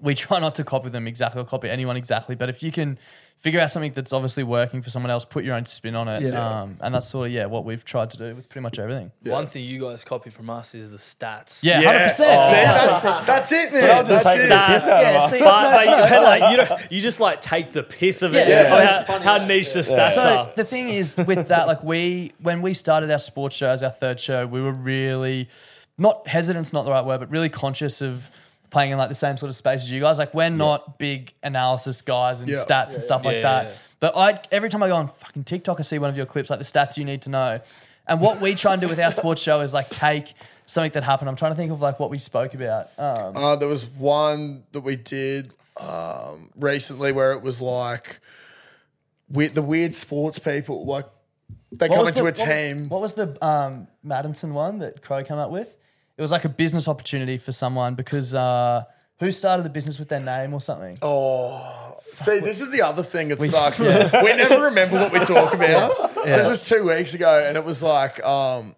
we 0.00 0.14
try 0.14 0.38
not 0.38 0.54
to 0.56 0.64
copy 0.64 0.88
them 0.90 1.06
exactly 1.06 1.40
or 1.40 1.44
copy 1.44 1.68
anyone 1.68 1.96
exactly, 1.96 2.34
but 2.36 2.48
if 2.48 2.62
you 2.62 2.70
can 2.72 2.98
figure 3.38 3.60
out 3.60 3.70
something 3.70 3.92
that's 3.92 4.12
obviously 4.12 4.42
working 4.42 4.82
for 4.82 4.90
someone 4.90 5.10
else, 5.12 5.24
put 5.24 5.44
your 5.44 5.54
own 5.54 5.64
spin 5.64 5.94
on 5.94 6.08
it. 6.08 6.22
Yeah. 6.22 6.62
Um, 6.62 6.76
and 6.80 6.92
that's 6.94 7.06
sort 7.08 7.28
of 7.28 7.32
yeah 7.32 7.46
what 7.46 7.64
we've 7.64 7.84
tried 7.84 8.10
to 8.10 8.16
do 8.16 8.34
with 8.34 8.48
pretty 8.48 8.62
much 8.62 8.78
everything. 8.78 9.12
One 9.24 9.46
thing 9.46 9.64
you 9.64 9.80
guys 9.80 10.02
copy 10.04 10.30
from 10.30 10.50
us 10.50 10.74
is 10.74 10.90
the 10.90 10.96
stats. 10.96 11.62
Yeah, 11.64 11.80
Yeah. 11.80 11.86
hundred 11.92 12.04
percent. 12.04 12.42
See, 12.44 12.50
that's, 12.50 13.02
that's 13.26 13.52
it, 13.52 13.72
man. 13.72 14.06
just 14.06 14.24
That's 14.24 14.38
it. 14.40 14.48
the 14.48 14.56
piss 14.66 14.86
Yeah, 14.86 15.26
see, 15.26 15.38
But, 15.40 15.74
but 15.74 15.84
you, 15.86 16.16
like, 16.24 16.50
you, 16.50 16.56
don't, 16.66 16.92
you 16.92 17.00
just 17.00 17.20
like 17.20 17.40
take 17.40 17.72
the 17.72 17.82
piss 17.82 18.22
of 18.22 18.34
it. 18.34 18.48
Yeah. 18.48 18.62
Yeah. 18.78 19.04
how, 19.06 19.38
how 19.38 19.46
niche 19.46 19.72
the 19.72 19.80
stats 19.80 20.14
So 20.14 20.22
are. 20.22 20.52
the 20.56 20.64
thing 20.64 20.88
is 20.88 21.16
with 21.16 21.48
that, 21.48 21.66
like 21.68 21.82
we 21.84 22.32
when 22.40 22.60
we 22.62 22.74
started 22.74 23.10
our 23.10 23.18
sports 23.18 23.54
show 23.56 23.68
as 23.68 23.82
our 23.82 23.90
third 23.90 24.18
show, 24.20 24.46
we 24.46 24.60
were 24.60 24.72
really 24.72 25.48
not 25.96 26.26
hesitant's 26.28 26.72
not 26.72 26.84
the 26.84 26.90
right 26.92 27.04
word, 27.04 27.18
but 27.18 27.30
really 27.30 27.48
conscious 27.48 28.00
of 28.00 28.30
playing 28.70 28.90
in 28.92 28.98
like 28.98 29.08
the 29.08 29.14
same 29.14 29.36
sort 29.36 29.50
of 29.50 29.56
space 29.56 29.80
as 29.82 29.90
you 29.90 30.00
guys. 30.00 30.18
Like 30.18 30.34
we're 30.34 30.50
not 30.50 30.98
big 30.98 31.32
analysis 31.42 32.02
guys 32.02 32.40
and 32.40 32.48
Yeah. 32.48 32.56
stats 32.56 32.94
and 32.94 33.02
stuff 33.02 33.24
like 33.24 33.36
Yeah, 33.36 33.42
that. 33.64 33.72
But 34.00 34.16
I 34.16 34.40
every 34.52 34.68
time 34.68 34.82
I 34.82 34.88
go 34.88 34.96
on 34.96 35.08
fucking 35.08 35.44
TikTok, 35.44 35.80
I 35.80 35.82
see 35.82 35.98
one 35.98 36.10
of 36.10 36.16
your 36.16 36.26
clips 36.26 36.50
like 36.50 36.58
the 36.58 36.64
stats 36.64 36.96
you 36.96 37.04
need 37.04 37.22
to 37.22 37.30
know. 37.30 37.60
And 38.06 38.20
what 38.20 38.40
we 38.40 38.54
try 38.54 38.72
and 38.72 38.80
do 38.80 38.88
with 38.88 38.98
our 39.00 39.12
sports 39.12 39.42
show 39.42 39.60
is 39.60 39.74
like 39.74 39.90
take 39.90 40.32
something 40.64 40.92
that 40.92 41.02
happened. 41.04 41.28
I'm 41.28 41.36
trying 41.36 41.52
to 41.52 41.56
think 41.56 41.70
of 41.72 41.80
like 41.80 41.98
what 42.00 42.08
we 42.10 42.18
spoke 42.18 42.54
about. 42.54 42.88
Um, 42.98 43.36
Uh, 43.36 43.56
there 43.56 43.68
was 43.68 43.84
one 43.86 44.64
that 44.72 44.80
we 44.80 44.96
did 44.96 45.52
um, 45.80 46.50
recently 46.56 47.12
where 47.12 47.32
it 47.32 47.42
was 47.42 47.60
like 47.62 48.20
we 49.30 49.48
the 49.48 49.62
weird 49.62 49.94
sports 49.94 50.38
people, 50.38 50.84
like 50.86 51.06
they 51.70 51.88
What 51.88 51.96
come 51.96 52.06
into 52.08 52.14
the- 52.14 52.20
a 52.20 52.24
what 52.24 52.38
was- 52.38 52.42
team. 52.48 52.88
What 52.88 53.00
was, 53.02 53.12
the 53.12 53.44
um, 53.46 53.88
Madison 54.02 54.54
one 54.54 54.78
that 54.78 55.02
Crow 55.02 55.22
came 55.22 55.36
up 55.38 55.50
with? 55.50 55.76
It 56.18 56.22
was 56.22 56.30
like 56.32 56.44
a 56.44 56.48
business 56.48 56.88
opportunity 56.88 57.38
for 57.38 57.52
someone 57.52 57.94
because 57.94 58.34
uh, 58.34 58.84
who 59.20 59.30
started 59.30 59.62
the 59.62 59.70
business 59.70 59.98
with 60.00 60.08
their 60.08 60.18
name 60.20 60.52
or 60.52 60.60
something? 60.60 60.98
Oh, 61.00 61.96
see, 62.12 62.40
this 62.40 62.60
is 62.60 62.70
the 62.72 62.82
other 62.82 63.04
thing 63.04 63.28
that 63.28 63.40
sucks. 63.40 63.78
We 63.80 64.34
never 64.34 64.64
remember 64.64 64.96
what 64.98 65.12
we 65.12 65.20
talk 65.20 65.54
about. 65.54 66.12
So 66.16 66.24
this 66.24 66.48
was 66.48 66.68
two 66.68 66.82
weeks 66.84 67.14
ago, 67.14 67.42
and 67.46 67.56
it 67.56 67.64
was 67.64 67.82
like, 67.84 68.22
um, 68.24 68.74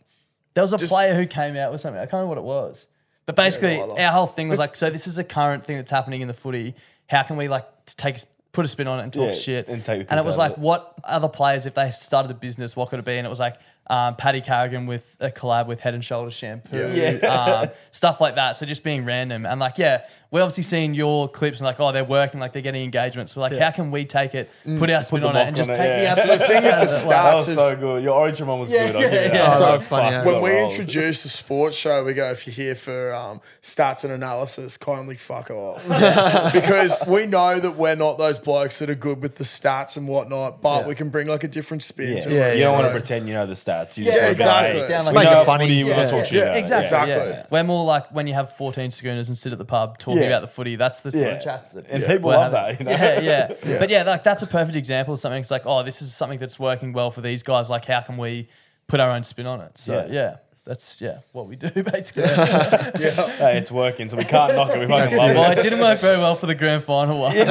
There 0.55 0.63
was 0.63 0.75
a 0.75 0.77
just- 0.77 0.93
player 0.93 1.15
who 1.15 1.27
came 1.27 1.57
out 1.57 1.73
with 1.73 1.81
something. 1.81 1.99
I 1.99 2.05
can't 2.05 2.13
remember 2.23 2.29
what 2.29 2.39
it 2.39 2.45
was. 2.45 2.87
But 3.27 3.37
basically, 3.37 3.79
no 3.79 3.93
idea. 3.93 4.07
our 4.07 4.13
whole 4.13 4.27
thing 4.27 4.49
was 4.49 4.59
like, 4.59 4.77
so 4.77 4.91
this 4.91 5.07
is 5.07 5.17
a 5.17 5.25
current 5.25 5.65
thing 5.65 5.77
that's 5.77 5.91
happening 5.91 6.21
in 6.21 6.29
the 6.29 6.35
footy. 6.35 6.75
How 7.07 7.23
can 7.23 7.37
we 7.37 7.49
like 7.49 7.65
t- 7.87 7.95
take 7.97 8.19
put 8.53 8.65
a 8.65 8.69
spin 8.69 8.89
on 8.89 8.99
it 8.99 9.05
and 9.05 9.13
talk 9.13 9.29
Yeah, 9.29 9.35
shit? 9.35 9.69
and 9.69 9.85
take 9.85 10.07
the 10.09 10.11
and 10.13 10.19
it 10.21 10.27
was 10.27 10.37
like, 10.37 10.53
it. 10.53 10.59
what 10.59 10.95
other 11.05 11.29
players 11.29 11.65
if 11.65 11.75
they 11.75 11.91
started 11.93 12.31
a 12.33 12.35
business, 12.35 12.75
what 12.75 12.89
could 12.91 12.99
it 12.99 13.05
be? 13.05 13.17
And 13.17 13.25
it 13.27 13.31
was 13.31 13.39
like 13.39 13.55
um, 13.89 14.15
Paddy 14.17 14.41
Carrigan 14.41 14.87
with 14.87 15.05
a 15.19 15.31
collab 15.31 15.67
with 15.67 15.81
Head 15.81 15.95
and 15.95 16.05
Shoulders 16.05 16.35
shampoo, 16.35 16.93
Yeah. 16.95 17.27
um, 17.27 17.69
stuff 17.91 18.21
like 18.21 18.37
that. 18.37 18.57
So 18.57 18.65
just 18.65 18.85
being 18.85 19.05
random 19.05 19.45
and 19.45 19.59
like, 19.59 19.79
yeah, 19.79 20.03
we're 20.31 20.43
obviously 20.43 20.63
seeing 20.63 20.95
your 20.95 21.29
clips 21.29 21.59
and 21.59 21.67
like, 21.67 21.81
oh, 21.81 21.91
they're 21.91 22.05
working, 22.05 22.39
like 22.39 22.53
they're 22.53 22.63
getting 22.63 22.85
engagements. 22.85 23.35
We're 23.35 23.43
like, 23.43 23.59
how 23.59 23.73
can 23.73 23.91
we 23.91 24.05
take 24.05 24.37
it, 24.37 24.49
put 24.79 24.89
our 24.91 25.03
spin 25.03 25.23
the 25.23 25.29
on 25.29 25.37
it, 25.37 25.41
and 25.49 25.57
just 25.57 25.69
on 25.71 25.75
it, 25.75 25.79
take 25.81 25.89
yeah. 25.89 26.15
the 26.15 26.21
absolute 26.21 26.39
The 26.39 26.47
thing 26.47 26.63
piss 26.63 26.65
out 26.73 26.81
with 26.83 26.91
of 26.91 27.01
the 27.01 27.07
it? 27.07 27.09
Like, 27.09 27.17
that 27.17 27.33
stats 27.33 27.35
was 27.35 27.49
is- 27.49 27.59
so 27.59 27.77
good. 27.77 28.05
Your 28.05 28.15
origin 28.15 28.47
one 28.47 28.61
was 28.61 28.71
Yeah, 28.71 28.87
good. 28.87 28.97
I'll 28.97 29.03
yeah, 29.03 29.11
give 29.11 29.23
you 29.33 29.39
yeah. 29.39 29.51
that. 29.51 29.57
Oh, 29.57 29.59
That 29.59 29.71
that's 29.73 29.87
funny, 29.87 30.11
yeah. 30.13 30.25
when 30.25 30.43
we 30.43 30.61
introduce 30.63 31.25
the 31.25 31.29
sports 31.29 31.77
show, 31.77 32.05
we 32.05 32.15
go, 32.15 32.31
if 32.31 32.47
you're 32.47 32.55
here 32.55 32.77
for 32.77 33.13
um, 33.13 33.41
stats 33.61 34.05
and 34.05 34.13
analysis, 34.13 34.77
kindly 34.77 35.17
fuck 35.17 35.51
off. 35.51 35.83
because 36.53 37.01
we 37.09 37.27
know 37.27 37.59
that 37.59 37.73
we're 37.73 37.97
not 37.97 38.19
those 38.19 38.39
blokes 38.39 38.79
that 38.79 38.89
are 38.89 38.95
good 38.95 39.21
with 39.21 39.35
the 39.35 39.45
stats 39.45 39.97
and 39.97 40.07
whatnot, 40.07 40.63
but 40.63 40.83
Yeah. 40.83 40.87
we 40.87 40.95
can 40.95 41.09
bring 41.09 41.27
like 41.27 41.43
a 41.43 41.49
different 41.49 41.83
spin 41.83 42.15
Yeah, 42.15 42.21
to 42.21 42.31
Yeah, 42.33 42.47
it. 42.53 42.55
you 42.55 42.61
don't 42.61 42.73
want 42.75 42.85
to 42.85 42.89
So- 42.91 42.93
pretend 42.99 43.27
you 43.27 43.35
know 43.35 43.47
the 43.47 43.55
stats. 43.55 43.80
You 43.97 44.05
Yeah, 44.05 44.11
just 44.11 44.17
wanna 44.17 44.27
go, 44.27 44.31
exactly. 44.33 44.81
hey, 44.81 44.87
Sound 44.89 45.09
we 45.09 45.15
like- 45.15 45.25
know 45.25 45.31
Make 45.33 45.43
it 45.43 45.45
funny. 45.47 45.65
footy, 45.67 45.85
we 45.85 45.91
want 45.91 45.99
Yeah, 46.03 46.05
to 46.07 46.11
talk 46.11 46.27
to 46.29 46.35
yeah. 46.35 46.39
you 46.39 46.45
about 46.45 46.57
it. 46.57 46.61
Exactly. 46.61 46.97
Yeah. 46.99 47.03
Exactly. 47.17 47.31
Yeah. 47.39 47.47
We're 47.51 47.63
more 47.65 47.85
like 47.85 48.11
when 48.15 48.27
you 48.27 48.35
have 48.35 48.53
14 48.57 48.91
schooners 48.91 49.29
and 49.29 49.39
sit 49.39 49.53
at 49.53 49.59
the 49.59 49.65
pub 49.65 49.99
talking 49.99 50.23
Yeah. 50.23 50.29
about 50.29 50.43
the 50.43 50.49
footy. 50.49 50.77
That's 50.77 51.01
the 51.01 51.11
sort 51.13 51.25
Yeah. 51.25 51.31
of 51.33 51.43
chats 51.43 51.71
that 51.71 51.87
And 51.91 52.03
yeah. 52.03 52.09
people 52.09 52.29
we're 52.29 52.37
love 52.37 52.53
having. 52.53 52.87
that, 52.87 53.23
you 53.23 53.25
know? 53.25 53.31
Yeah, 53.31 53.53
yeah, 53.65 53.79
But 53.79 53.91
yeah, 53.91 54.03
like 54.03 54.23
that's 54.25 54.43
a 54.43 54.47
perfect 54.47 54.77
example 54.77 55.15
of 55.15 55.21
something. 55.21 55.41
It's 55.41 55.51
like, 55.51 55.63
oh, 55.67 55.83
this 55.83 56.03
is 56.03 56.15
something 56.15 56.39
that's 56.39 56.59
working 56.59 56.93
well 56.93 57.11
for 57.11 57.21
these 57.21 57.43
guys. 57.43 57.71
Like, 57.71 57.85
how 57.85 58.01
can 58.01 58.17
we 58.17 58.49
put 58.89 59.01
our 59.01 59.11
own 59.11 59.25
spin 59.25 59.47
on 59.47 59.61
it? 59.61 59.79
So 59.79 60.07
Yeah. 60.09 60.13
yeah, 60.13 60.37
that's 60.71 61.01
yeah 61.01 61.19
what 61.33 61.49
we 61.49 61.57
do 61.57 61.69
basically. 61.83 62.23
Hey, 62.29 63.59
it's 63.59 63.73
working, 63.73 64.09
so 64.09 64.17
we 64.17 64.23
can't 64.25 64.55
knock 64.55 64.71
it. 64.71 64.79
We 64.79 64.87
fucking 64.87 65.17
love 65.19 65.35
well, 65.35 65.51
it. 65.51 65.59
it 65.59 65.63
didn't 65.63 65.81
work 65.81 65.99
very 65.99 66.17
well 66.19 66.37
for 66.37 66.47
the 66.47 66.55
grand 66.55 66.85
final 66.85 67.19
one. 67.21 67.35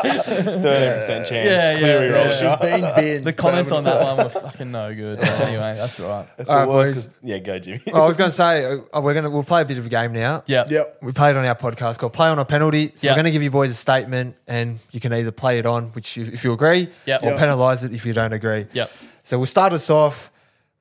Thirty 0.00 0.96
percent 0.96 1.26
chance. 1.26 1.30
Yeah, 1.50 1.72
yeah, 1.72 1.78
Cleary 1.78 2.08
yeah. 2.08 2.14
roll. 2.14 2.30
She's 2.30 2.56
been 2.56 2.80
binned. 2.96 3.24
The 3.26 3.32
comments 3.34 3.72
on 3.72 3.84
that 3.84 4.02
one 4.02 4.16
were 4.16 4.30
fucking 4.30 4.70
no 4.70 4.94
good. 4.94 5.18
But 5.18 5.28
anyway, 5.42 5.74
that's 5.76 6.00
all 6.00 6.08
right. 6.08 6.28
That's 6.38 6.48
All 6.48 6.62
the 6.66 6.72
worst 6.72 6.94
boys. 6.94 7.06
'cause- 7.08 7.18
Yeah, 7.22 7.38
go 7.38 7.58
Jimmy. 7.58 7.80
Well, 7.92 8.02
I 8.02 8.06
was 8.06 8.16
going 8.16 8.30
to 8.30 8.36
say 8.36 8.64
uh, 8.92 9.00
we're 9.02 9.12
going 9.12 9.24
to 9.24 9.30
we'll 9.30 9.44
play 9.44 9.60
a 9.62 9.64
bit 9.66 9.76
of 9.78 9.84
a 9.86 9.88
game 9.90 10.12
now. 10.12 10.44
Yeah. 10.46 10.64
Yep. 10.68 10.98
We 11.02 11.12
played 11.12 11.36
on 11.36 11.44
our 11.44 11.54
podcast 11.54 11.98
called 11.98 12.12
Play 12.14 12.28
on 12.28 12.38
a 12.38 12.44
Penalty. 12.46 12.92
So 12.94 13.06
Yeah. 13.06 13.12
we're 13.12 13.16
going 13.16 13.24
to 13.26 13.30
give 13.32 13.42
you 13.42 13.50
boys 13.50 13.70
a 13.70 13.74
statement, 13.74 14.36
and 14.46 14.78
you 14.92 15.00
can 15.00 15.12
either 15.12 15.30
play 15.30 15.58
it 15.58 15.66
on, 15.66 15.88
which 15.92 16.16
you, 16.16 16.24
if 16.26 16.42
you 16.44 16.52
agree, 16.52 16.88
Yep. 17.06 17.22
or 17.22 17.30
Yep. 17.32 17.38
penalise 17.38 17.84
it 17.84 17.92
if 17.92 18.06
you 18.06 18.14
don't 18.14 18.32
agree. 18.32 18.66
Yep. 18.72 18.90
So 19.22 19.36
we'll 19.38 19.46
start 19.46 19.72
us 19.74 19.90
off 19.90 20.30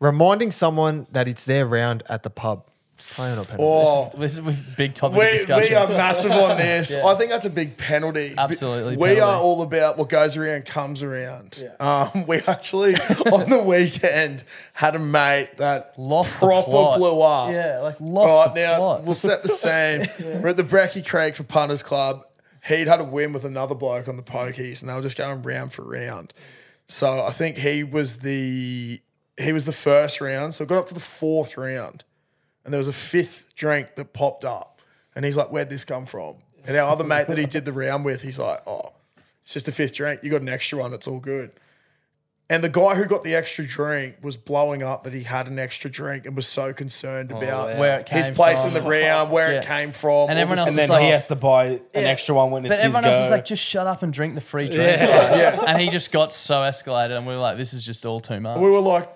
reminding 0.06 0.52
someone 0.52 1.08
that 1.12 1.28
it's 1.28 1.46
their 1.46 1.66
round 1.66 2.04
at 2.10 2.24
the 2.24 2.30
pub. 2.30 2.66
Play 2.98 3.32
on 3.32 3.38
a 3.38 3.44
penalty. 3.44 3.64
Oh, 3.64 4.10
This 4.18 4.34
is 4.34 4.40
a 4.40 4.56
big 4.78 4.96
topic 4.96 5.18
of 5.18 5.24
we, 5.24 5.32
discussion. 5.32 5.70
we 5.70 5.76
are 5.76 5.88
massive 5.90 6.32
on 6.32 6.58
this. 6.58 6.96
Yeah. 6.98 7.06
I 7.06 7.16
think 7.16 7.30
that's 7.30 7.46
a 7.46 7.50
big 7.50 7.78
penalty. 7.78 8.34
Absolutely, 8.38 8.96
We 8.98 9.10
penalty. 9.10 9.22
are 9.22 9.40
all 9.42 9.62
about 9.62 9.98
what 9.98 10.10
goes 10.10 10.38
around 10.38 10.66
comes 10.66 11.04
around. 11.04 11.62
Um, 11.80 12.26
we 12.28 12.38
actually, 12.48 12.96
on 12.96 13.50
the 13.50 13.62
weekend, 13.64 14.44
had 14.74 14.96
a 14.96 15.00
mate 15.00 15.58
that 15.58 15.94
Lost 15.98 16.40
the 16.40 16.46
proper 16.48 16.70
plot. 16.72 16.98
blew 16.98 17.22
up. 17.22 17.52
Yeah, 17.52 17.80
like 17.82 17.98
lost 18.00 18.32
All 18.32 18.46
right, 18.46 18.56
the 18.56 18.62
now 18.62 18.78
plot. 18.78 19.04
we'll 19.04 19.14
set 19.14 19.44
the 19.44 19.50
scene. 19.50 20.10
We're 20.42 20.50
at 20.50 20.58
the 20.58 20.64
Brecky 20.64 21.06
Creek 21.06 21.36
for 21.36 21.44
Punters 21.44 21.84
Club. 21.84 22.26
He'd 22.68 22.88
had 22.88 23.02
a 23.02 23.04
win 23.06 23.34
with 23.34 23.46
another 23.46 23.76
bloke 23.76 24.08
on 24.08 24.18
the 24.18 24.24
pokies, 24.24 24.82
and 24.82 24.90
they 24.90 24.96
were 24.96 25.02
just 25.04 25.18
going 25.18 25.44
round 25.44 25.74
for 25.74 25.84
round. 25.84 26.34
So 26.88 27.22
I 27.24 27.30
think 27.30 27.58
he 27.58 27.84
was 27.84 28.20
the 28.20 29.02
he 29.40 29.52
was 29.54 29.66
the 29.66 29.72
first 29.72 30.22
round. 30.22 30.56
So 30.56 30.64
it 30.64 30.68
got 30.68 30.78
up 30.78 30.88
to 30.88 30.94
the 30.94 31.00
fourth 31.00 31.58
round, 31.58 32.04
and 32.64 32.74
there 32.74 32.80
was 32.80 32.88
a 32.88 32.94
fifth 32.94 33.54
drink 33.56 33.96
that 33.96 34.14
popped 34.14 34.46
up, 34.46 34.82
and 35.16 35.26
he's 35.26 35.38
like, 35.38 35.52
"Where'd 35.52 35.70
this 35.70 35.84
come 35.86 36.06
from?" 36.06 36.36
And 36.68 36.76
our 36.78 36.90
other 36.90 37.04
mate 37.04 37.28
that 37.28 37.38
he 37.38 37.46
did 37.46 37.66
the 37.66 37.74
round 37.74 38.06
with, 38.06 38.22
he's 38.24 38.40
like, 38.40 38.62
"Oh, 38.68 38.94
it's 39.44 39.54
just 39.54 39.68
a 39.68 39.72
fifth 39.72 39.94
drink. 39.94 40.24
You 40.24 40.32
got 40.32 40.42
an 40.42 40.50
extra 40.50 40.80
one. 40.80 40.94
It's 40.94 41.08
all 41.08 41.20
good." 41.20 41.52
And 42.48 42.64
the 42.64 42.70
guy 42.70 42.94
who 42.94 43.06
got 43.06 43.24
the 43.24 43.34
extra 43.34 43.66
drink 43.66 44.18
was 44.22 44.38
blowing 44.38 44.84
up 44.84 45.04
that 45.06 45.14
he 45.16 45.24
had 45.24 45.48
an 45.48 45.58
extra 45.58 45.90
drink 45.90 46.28
and 46.28 46.36
was 46.36 46.46
so 46.46 46.74
concerned 46.74 47.32
oh, 47.34 47.38
about 47.42 47.70
wow. 47.74 47.80
Where 47.80 48.00
it 48.02 48.08
his 48.10 48.28
came 48.28 48.36
place 48.36 48.62
from. 48.64 48.76
in 48.78 48.84
the 48.84 48.88
round, 48.88 49.32
where 49.32 49.54
it 49.54 49.66
came 49.66 49.92
from, 49.92 50.30
And 50.30 50.38
all 50.38 50.44
everyone 50.44 50.50
this 50.58 50.60
else 50.60 50.70
And 50.70 50.80
is 50.80 50.88
then 50.88 50.96
like- 50.96 51.06
he 51.06 51.10
has 51.10 51.28
to 51.30 51.36
buy 51.36 51.66
an 51.66 51.80
Yeah. 51.96 52.02
extra 52.02 52.36
one 52.36 52.52
when 52.52 52.64
it's 52.64 52.70
But 52.70 52.76
his 52.78 52.86
everyone 52.86 53.06
else 53.06 53.16
go. 53.16 53.24
is 53.24 53.32
like, 53.32 53.46
just 53.46 53.64
shut 53.64 53.88
up 53.88 54.04
and 54.04 54.14
drink 54.14 54.36
the 54.36 54.42
free 54.42 54.68
drink. 54.70 54.78
Yeah. 55.02 55.60
And 55.66 55.82
he 55.82 55.90
just 55.90 56.12
got 56.12 56.32
so 56.32 56.58
escalated, 56.62 57.18
and 57.18 57.26
we 57.26 57.34
were 57.34 57.40
like, 57.40 57.58
this 57.58 57.74
is 57.74 57.84
just 57.84 58.06
all 58.06 58.20
too 58.20 58.40
much. 58.40 58.60
We 58.60 58.70
were 58.70 58.80
like, 58.80 59.10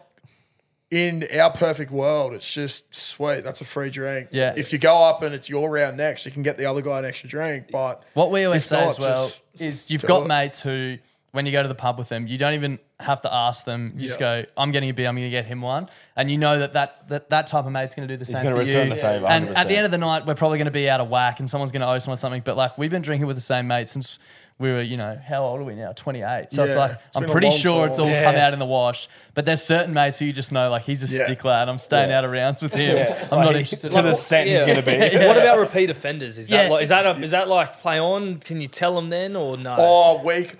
in 0.91 1.27
our 1.39 1.51
perfect 1.51 1.91
world, 1.91 2.33
it's 2.33 2.51
just 2.51 2.93
sweet. 2.93 3.41
That's 3.43 3.61
a 3.61 3.65
free 3.65 3.89
drink. 3.89 4.29
Yeah. 4.31 4.53
If 4.57 4.73
you 4.73 4.79
go 4.79 4.95
up 5.03 5.21
and 5.21 5.35
it's 5.35 5.47
your 5.49 5.69
round 5.69 5.97
next, 5.97 6.25
you 6.25 6.31
can 6.31 6.41
get 6.43 6.57
the 6.57 6.65
other 6.65 6.81
guy 6.81 6.99
an 6.99 7.05
extra 7.05 7.29
drink. 7.29 7.67
But 7.71 8.03
What 8.15 8.31
we 8.31 8.43
always 8.45 8.65
say 8.65 8.81
not, 8.81 8.97
as 8.97 8.99
well 8.99 9.29
is 9.59 9.89
you've 9.91 10.03
got 10.03 10.23
it. 10.23 10.27
mates 10.27 10.61
who, 10.61 10.97
when 11.31 11.45
you 11.45 11.51
go 11.51 11.61
to 11.61 11.67
the 11.69 11.75
pub 11.75 11.99
with 11.99 12.09
them, 12.09 12.25
you 12.25 12.39
don't 12.39 12.55
even 12.55 12.79
have 12.99 13.21
to 13.21 13.31
ask 13.31 13.65
them. 13.65 13.93
You 13.95 14.07
just 14.07 14.19
go, 14.19 14.43
"I'm 14.57 14.71
getting 14.71 14.89
a 14.89 14.93
beer. 14.93 15.07
I'm 15.07 15.15
going 15.15 15.27
to 15.27 15.29
get 15.29 15.45
him 15.45 15.61
one," 15.61 15.89
and 16.15 16.31
you 16.31 16.39
know 16.39 16.57
that 16.57 16.73
that 16.73 17.07
that, 17.09 17.29
that 17.29 17.45
type 17.47 17.65
of 17.65 17.71
mate's 17.71 17.93
going 17.93 18.07
to 18.07 18.13
do 18.13 18.17
the 18.17 18.25
same 18.25 18.41
gonna 18.41 18.55
return 18.55 18.89
you. 18.89 18.95
the 18.95 18.99
favour, 18.99 19.27
And 19.27 19.49
at 19.49 19.67
the 19.67 19.75
end 19.75 19.85
of 19.85 19.91
the 19.91 19.99
night, 19.99 20.25
we're 20.25 20.33
probably 20.33 20.57
going 20.57 20.65
to 20.65 20.71
be 20.71 20.89
out 20.89 20.99
of 21.01 21.07
whack, 21.07 21.39
and 21.39 21.47
someone's 21.47 21.71
going 21.71 21.81
to 21.83 21.87
owe 21.87 21.99
someone 21.99 22.17
something. 22.17 22.41
But 22.43 22.57
like 22.57 22.79
we've 22.79 22.89
been 22.89 23.03
drinking 23.03 23.27
with 23.27 23.37
the 23.37 23.41
same 23.41 23.67
mate 23.67 23.89
since. 23.89 24.17
We 24.59 24.71
were, 24.73 24.81
you 24.81 24.97
know, 24.97 25.17
how 25.25 25.43
old 25.45 25.61
are 25.61 25.63
we 25.63 25.73
now? 25.73 25.93
28. 25.93 26.51
So 26.51 26.65
it's 26.65 26.73
Yeah, 26.73 26.79
like, 26.79 26.91
it's 26.91 27.01
I'm 27.15 27.21
been 27.21 27.29
a 27.29 27.31
pretty 27.31 27.47
long 27.47 27.57
sure 27.57 27.87
it's 27.87 27.97
all 27.97 28.07
time. 28.09 28.23
come 28.25 28.35
out 28.35 28.51
in 28.51 28.59
the 28.59 28.65
wash. 28.65 29.07
But 29.33 29.45
there's 29.45 29.63
certain 29.63 29.93
mates 29.93 30.19
who 30.19 30.25
you 30.25 30.33
just 30.33 30.51
know, 30.51 30.69
like, 30.69 30.81
he's 30.83 31.01
a 31.01 31.15
Yeah. 31.15 31.23
stickler 31.23 31.53
and 31.53 31.69
I'm 31.69 31.79
staying 31.79 32.11
out 32.11 32.25
of 32.25 32.31
rounds 32.31 32.61
with 32.61 32.73
him. 32.73 32.97
I'm 33.31 33.37
Like, 33.37 33.45
not 33.45 33.55
interested. 33.55 33.89
to 33.93 34.01
the 34.01 34.13
cent 34.13 34.49
he's 34.49 34.59
Yeah. 34.59 34.65
going 34.65 34.75
to 34.75 34.81
be. 34.83 35.17
What 35.27 35.37
about 35.37 35.59
repeat 35.59 35.89
offenders? 35.89 36.37
Is 36.37 36.49
that 36.49 36.65
Yeah. 36.65 36.69
like, 36.71 36.83
is 36.83 36.89
that 36.89 37.05
a, 37.05 37.17
is 37.21 37.31
that 37.31 37.47
like 37.47 37.79
play 37.79 37.99
on? 37.99 38.39
Can 38.39 38.59
you 38.59 38.67
tell 38.67 38.95
them 38.95 39.09
then 39.09 39.37
or 39.37 39.55
no? 39.55 39.75
oh, 39.79 40.21
week. 40.23 40.57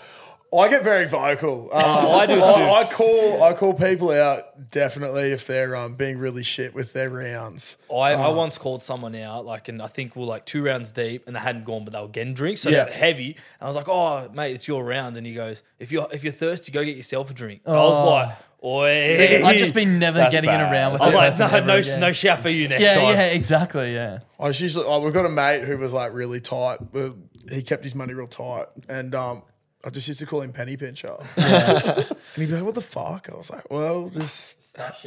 I 0.52 0.68
get 0.68 0.84
very 0.84 1.08
vocal. 1.08 1.70
Um, 1.72 1.84
I 1.86 2.26
do 2.26 2.36
too. 2.36 2.42
I, 2.42 2.82
I 2.82 2.92
call 2.92 3.44
I 3.44 3.54
call 3.54 3.74
people 3.74 4.12
out 4.12 4.72
definitely 4.72 5.32
if 5.32 5.46
they're 5.46 5.76
um, 5.76 5.96
being 5.96 6.18
really 6.18 6.42
shit 6.44 6.74
with 6.74 6.94
their 6.94 7.10
rounds. 7.10 7.78
I. 7.92 8.14
I 8.14 8.30
once 8.30 8.58
called 8.58 8.82
someone 8.84 9.16
out, 9.16 9.46
like, 9.46 9.68
and 9.68 9.82
I 9.82 9.88
think 9.88 10.16
we 10.16 10.24
are 10.24 10.26
like 10.26 10.46
two 10.46 10.64
rounds 10.64 10.92
deep, 10.92 11.26
and 11.28 11.36
they 11.36 11.40
hadn't 11.40 11.66
gone, 11.66 11.84
but 11.84 11.94
they 11.94 12.00
were 12.02 12.08
getting 12.08 12.34
drinks, 12.34 12.62
so 12.62 12.70
Yeah. 12.70 12.86
it's 12.86 12.96
heavy. 12.96 13.32
And 13.60 13.62
I 13.62 13.66
was 13.68 13.76
like, 13.76 13.88
"Oh, 13.90 14.28
mate, 14.34 14.54
it's 14.54 14.68
your 14.68 14.84
round." 14.84 15.18
And 15.18 15.26
he 15.28 15.34
goes, 15.34 15.62
"If 15.78 15.92
you're 15.92 16.08
if 16.12 16.24
you're 16.24 16.34
thirsty, 16.34 16.72
go 16.72 16.84
get 16.84 16.98
yourself 16.98 17.30
a 17.30 17.34
drink." 17.34 17.62
And 17.66 17.76
I 17.76 17.80
was 17.80 18.06
like, 18.06 18.38
"Oi!" 18.64 19.16
See, 19.18 19.44
I've 19.44 19.58
just 19.58 19.74
been 19.76 20.00
never 20.00 20.18
That's 20.18 20.32
getting 20.32 20.50
in 20.50 20.56
bad. 20.58 20.70
a 20.70 20.72
round 20.72 20.94
with 20.94 21.02
I 21.02 21.06
was 21.06 21.14
that 21.14 21.18
like, 21.20 21.30
person 21.32 21.48
"No, 21.48 21.58
ever 21.58 21.68
no, 21.68 21.76
again." 21.78 22.00
no 22.00 22.12
shout 22.12 22.40
for 22.42 22.50
you 22.50 22.68
next 22.68 22.82
Yeah, 22.84 22.96
time." 22.96 23.14
yeah, 23.14 23.24
exactly, 23.28 23.94
yeah. 23.94 24.20
I 24.40 24.48
was 24.48 24.60
usually 24.60 24.86
like, 24.88 25.04
we've 25.04 25.14
got 25.14 25.26
a 25.26 25.30
mate 25.30 25.64
who 25.64 25.78
was 25.78 25.94
like 25.94 26.14
really 26.14 26.42
tight. 26.42 26.80
But 26.92 27.14
he 27.52 27.62
kept 27.62 27.84
his 27.84 27.94
money 27.96 28.14
real 28.14 28.28
tight, 28.28 28.66
and 28.88 29.14
um, 29.16 29.44
I 29.86 29.90
just 29.90 30.08
used 30.08 30.20
to 30.20 30.26
call 30.26 30.42
him 30.42 30.52
Penny 30.54 30.76
Pincher. 30.78 31.16
and 31.38 32.06
he'd 32.36 32.48
be 32.48 32.56
like, 32.56 32.64
"What 32.64 32.76
the 32.76 32.82
fuck?" 32.82 33.30
I 33.32 33.36
was 33.36 33.50
like, 33.50 33.70
"Well, 33.72 34.10
just 34.10 34.58
get 34.76 35.06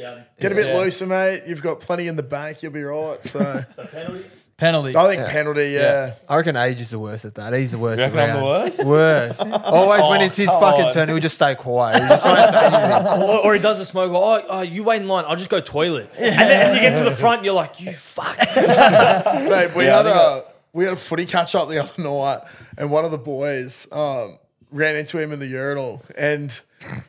a 0.51 0.55
bit 0.55 0.67
Yeah. 0.67 0.77
looser, 0.77 1.05
mate. 1.07 1.43
You've 1.47 1.61
got 1.61 1.79
plenty 1.79 2.07
in 2.07 2.15
the 2.15 2.23
bank. 2.23 2.63
You'll 2.63 2.71
be 2.73 2.83
right." 2.83 3.23
So 3.25 3.63
Penalty. 3.91 4.25
Penalty. 4.55 4.95
I 4.95 5.07
think 5.15 5.27
penalty, 5.29 5.69
yeah. 5.71 6.13
I 6.29 6.37
reckon 6.37 6.55
Age 6.55 6.79
is 6.79 6.91
the 6.91 6.99
worst 6.99 7.25
at 7.25 7.35
that. 7.35 7.53
He's 7.53 7.71
the 7.71 7.79
worst. 7.79 7.97
You 7.99 8.05
reckon 8.05 8.19
I'm 8.19 8.37
the 8.39 8.45
worst? 8.45 8.85
Worst. 8.85 9.41
Always 9.65 10.03
when 10.07 10.21
it's 10.21 10.37
his 10.37 10.47
come 10.47 10.61
fucking 10.61 10.85
on. 10.85 10.91
turn, 10.91 11.09
he'll 11.09 11.17
just 11.19 11.35
stay 11.35 11.55
quiet. 11.55 12.01
He 12.03 12.07
just 12.07 12.23
won't 12.23 12.49
say 12.51 12.65
anything. 12.67 13.29
or, 13.29 13.39
or 13.45 13.53
he 13.55 13.59
does 13.59 13.79
the 13.79 13.85
smoke. 13.85 14.11
Oh, 14.13 14.45
oh, 14.47 14.61
you 14.61 14.83
wait 14.83 15.01
in 15.01 15.07
line. 15.07 15.25
I'll 15.27 15.35
just 15.35 15.49
go 15.49 15.59
toilet. 15.59 16.09
And 16.17 16.39
then 16.49 16.75
you 16.75 16.81
get 16.81 16.97
to 16.99 17.03
the 17.03 17.15
front, 17.15 17.43
you're 17.43 17.55
like, 17.55 17.81
"You 17.81 17.93
fuck." 17.93 18.37
Mate, 18.37 19.75
we 19.75 19.85
Yeah, 19.85 19.97
had 19.97 20.05
a 20.07 20.43
we 20.71 20.85
had 20.85 20.93
a 20.93 20.97
footy 20.97 21.25
catch 21.25 21.55
up 21.55 21.67
the 21.67 21.79
other 21.79 22.01
night, 22.01 22.41
and 22.77 22.91
one 22.91 23.05
of 23.05 23.11
the 23.11 23.17
boys 23.17 23.87
um, 23.91 24.37
ran 24.73 24.95
into 24.95 25.19
him 25.19 25.31
in 25.31 25.39
the 25.39 25.47
urinal, 25.47 26.03
and 26.17 26.59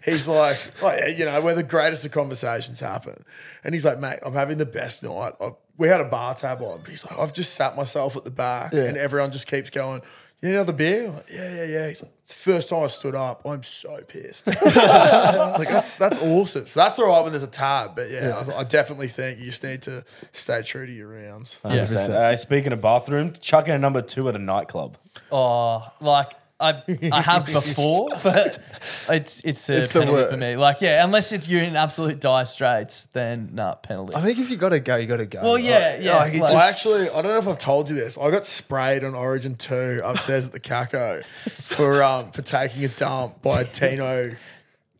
he's 0.04 0.28
like, 0.28 0.56
"Oh 0.82 0.94
yeah, 0.94 1.08
you 1.08 1.24
know, 1.24 1.40
where 1.40 1.54
the 1.54 1.62
greatest 1.62 2.06
of 2.06 2.12
conversations 2.12 2.80
happen." 2.80 3.24
And 3.64 3.74
he's 3.74 3.84
like, 3.84 3.98
"Mate, 3.98 4.20
I'm 4.22 4.34
having 4.34 4.58
the 4.58 4.66
best 4.66 5.02
night." 5.02 5.32
i 5.40 5.52
we 5.76 5.88
had 5.88 6.00
a 6.00 6.04
bar 6.04 6.36
tab 6.36 6.62
on, 6.62 6.80
but 6.82 6.90
he's 6.90 7.04
like, 7.04 7.18
"I've 7.18 7.32
just 7.32 7.54
sat 7.54 7.74
myself 7.74 8.16
at 8.16 8.24
the 8.24 8.30
back, 8.30 8.72
and 8.72 8.96
everyone 8.96 9.32
just 9.32 9.48
keeps 9.48 9.70
going." 9.70 10.02
You 10.44 10.50
need 10.50 10.56
another 10.56 10.74
beer? 10.74 11.06
I'm 11.06 11.14
like, 11.14 11.30
yeah, 11.32 11.54
yeah, 11.54 11.64
yeah. 11.64 11.88
He's 11.88 12.02
like, 12.02 12.12
first 12.26 12.68
time 12.68 12.82
I 12.82 12.88
stood 12.88 13.14
up, 13.14 13.46
I'm 13.46 13.62
so 13.62 13.98
pissed. 14.06 14.46
Like, 14.74 15.68
that's 15.68 15.96
that's 15.96 16.18
awesome. 16.18 16.66
So 16.66 16.80
that's 16.80 16.98
all 16.98 17.08
right 17.08 17.22
when 17.22 17.32
there's 17.32 17.44
a 17.44 17.46
tab, 17.46 17.96
but 17.96 18.10
yeah, 18.10 18.44
I, 18.52 18.58
I 18.58 18.64
definitely 18.64 19.08
think 19.08 19.38
you 19.38 19.46
just 19.46 19.64
need 19.64 19.80
to 19.82 20.04
stay 20.32 20.60
true 20.60 20.84
to 20.84 20.92
your 20.92 21.08
rounds. 21.08 21.58
100%. 21.64 22.10
Uh, 22.10 22.36
speaking 22.36 22.74
of 22.74 22.82
bathroom, 22.82 23.32
chucking 23.32 23.72
a 23.72 23.78
number 23.78 24.02
two 24.02 24.28
at 24.28 24.36
a 24.36 24.38
nightclub. 24.38 24.98
Oh, 25.32 25.90
like 26.02 26.32
I 26.60 26.82
I 27.10 27.20
have 27.20 27.46
before, 27.46 28.10
but 28.22 28.62
it's 29.08 29.40
it's 29.44 29.68
a 29.68 29.78
It's 29.78 29.92
the 29.92 30.00
penalty 30.00 30.22
for 30.22 30.28
worst. 30.30 30.38
me. 30.38 30.56
Like, 30.56 30.80
yeah, 30.80 31.04
unless 31.04 31.32
it's 31.32 31.48
you're 31.48 31.64
in 31.64 31.74
absolute 31.74 32.20
dire 32.20 32.44
straits, 32.46 33.06
then 33.12 33.50
nah, 33.52 33.74
penalty. 33.74 34.14
I 34.14 34.20
think 34.20 34.38
if 34.38 34.50
you 34.50 34.56
got 34.56 34.68
to 34.68 34.78
go, 34.80 34.94
you 34.96 35.06
got 35.06 35.16
to 35.16 35.26
go. 35.26 35.42
well, 35.42 35.58
yeah, 35.58 35.98
yeah. 35.98 36.16
like, 36.18 36.32
it's 36.34 36.42
like- 36.42 36.52
I 36.54 36.54
just- 36.68 36.76
actually, 36.86 37.10
I 37.10 37.14
don't 37.22 37.32
know 37.32 37.38
if 37.38 37.48
I've 37.48 37.58
told 37.58 37.90
you 37.90 37.96
this. 37.96 38.16
I 38.16 38.30
got 38.30 38.46
sprayed 38.46 39.02
on 39.02 39.14
Origin 39.16 39.56
Two 39.56 40.00
upstairs 40.04 40.46
at 40.46 40.52
the 40.52 40.60
Caco 40.60 41.24
for 41.50 42.02
um 42.04 42.30
for 42.30 42.42
taking 42.42 42.84
a 42.84 42.88
dump 42.88 43.42
by 43.42 43.64
Tino. 43.64 44.30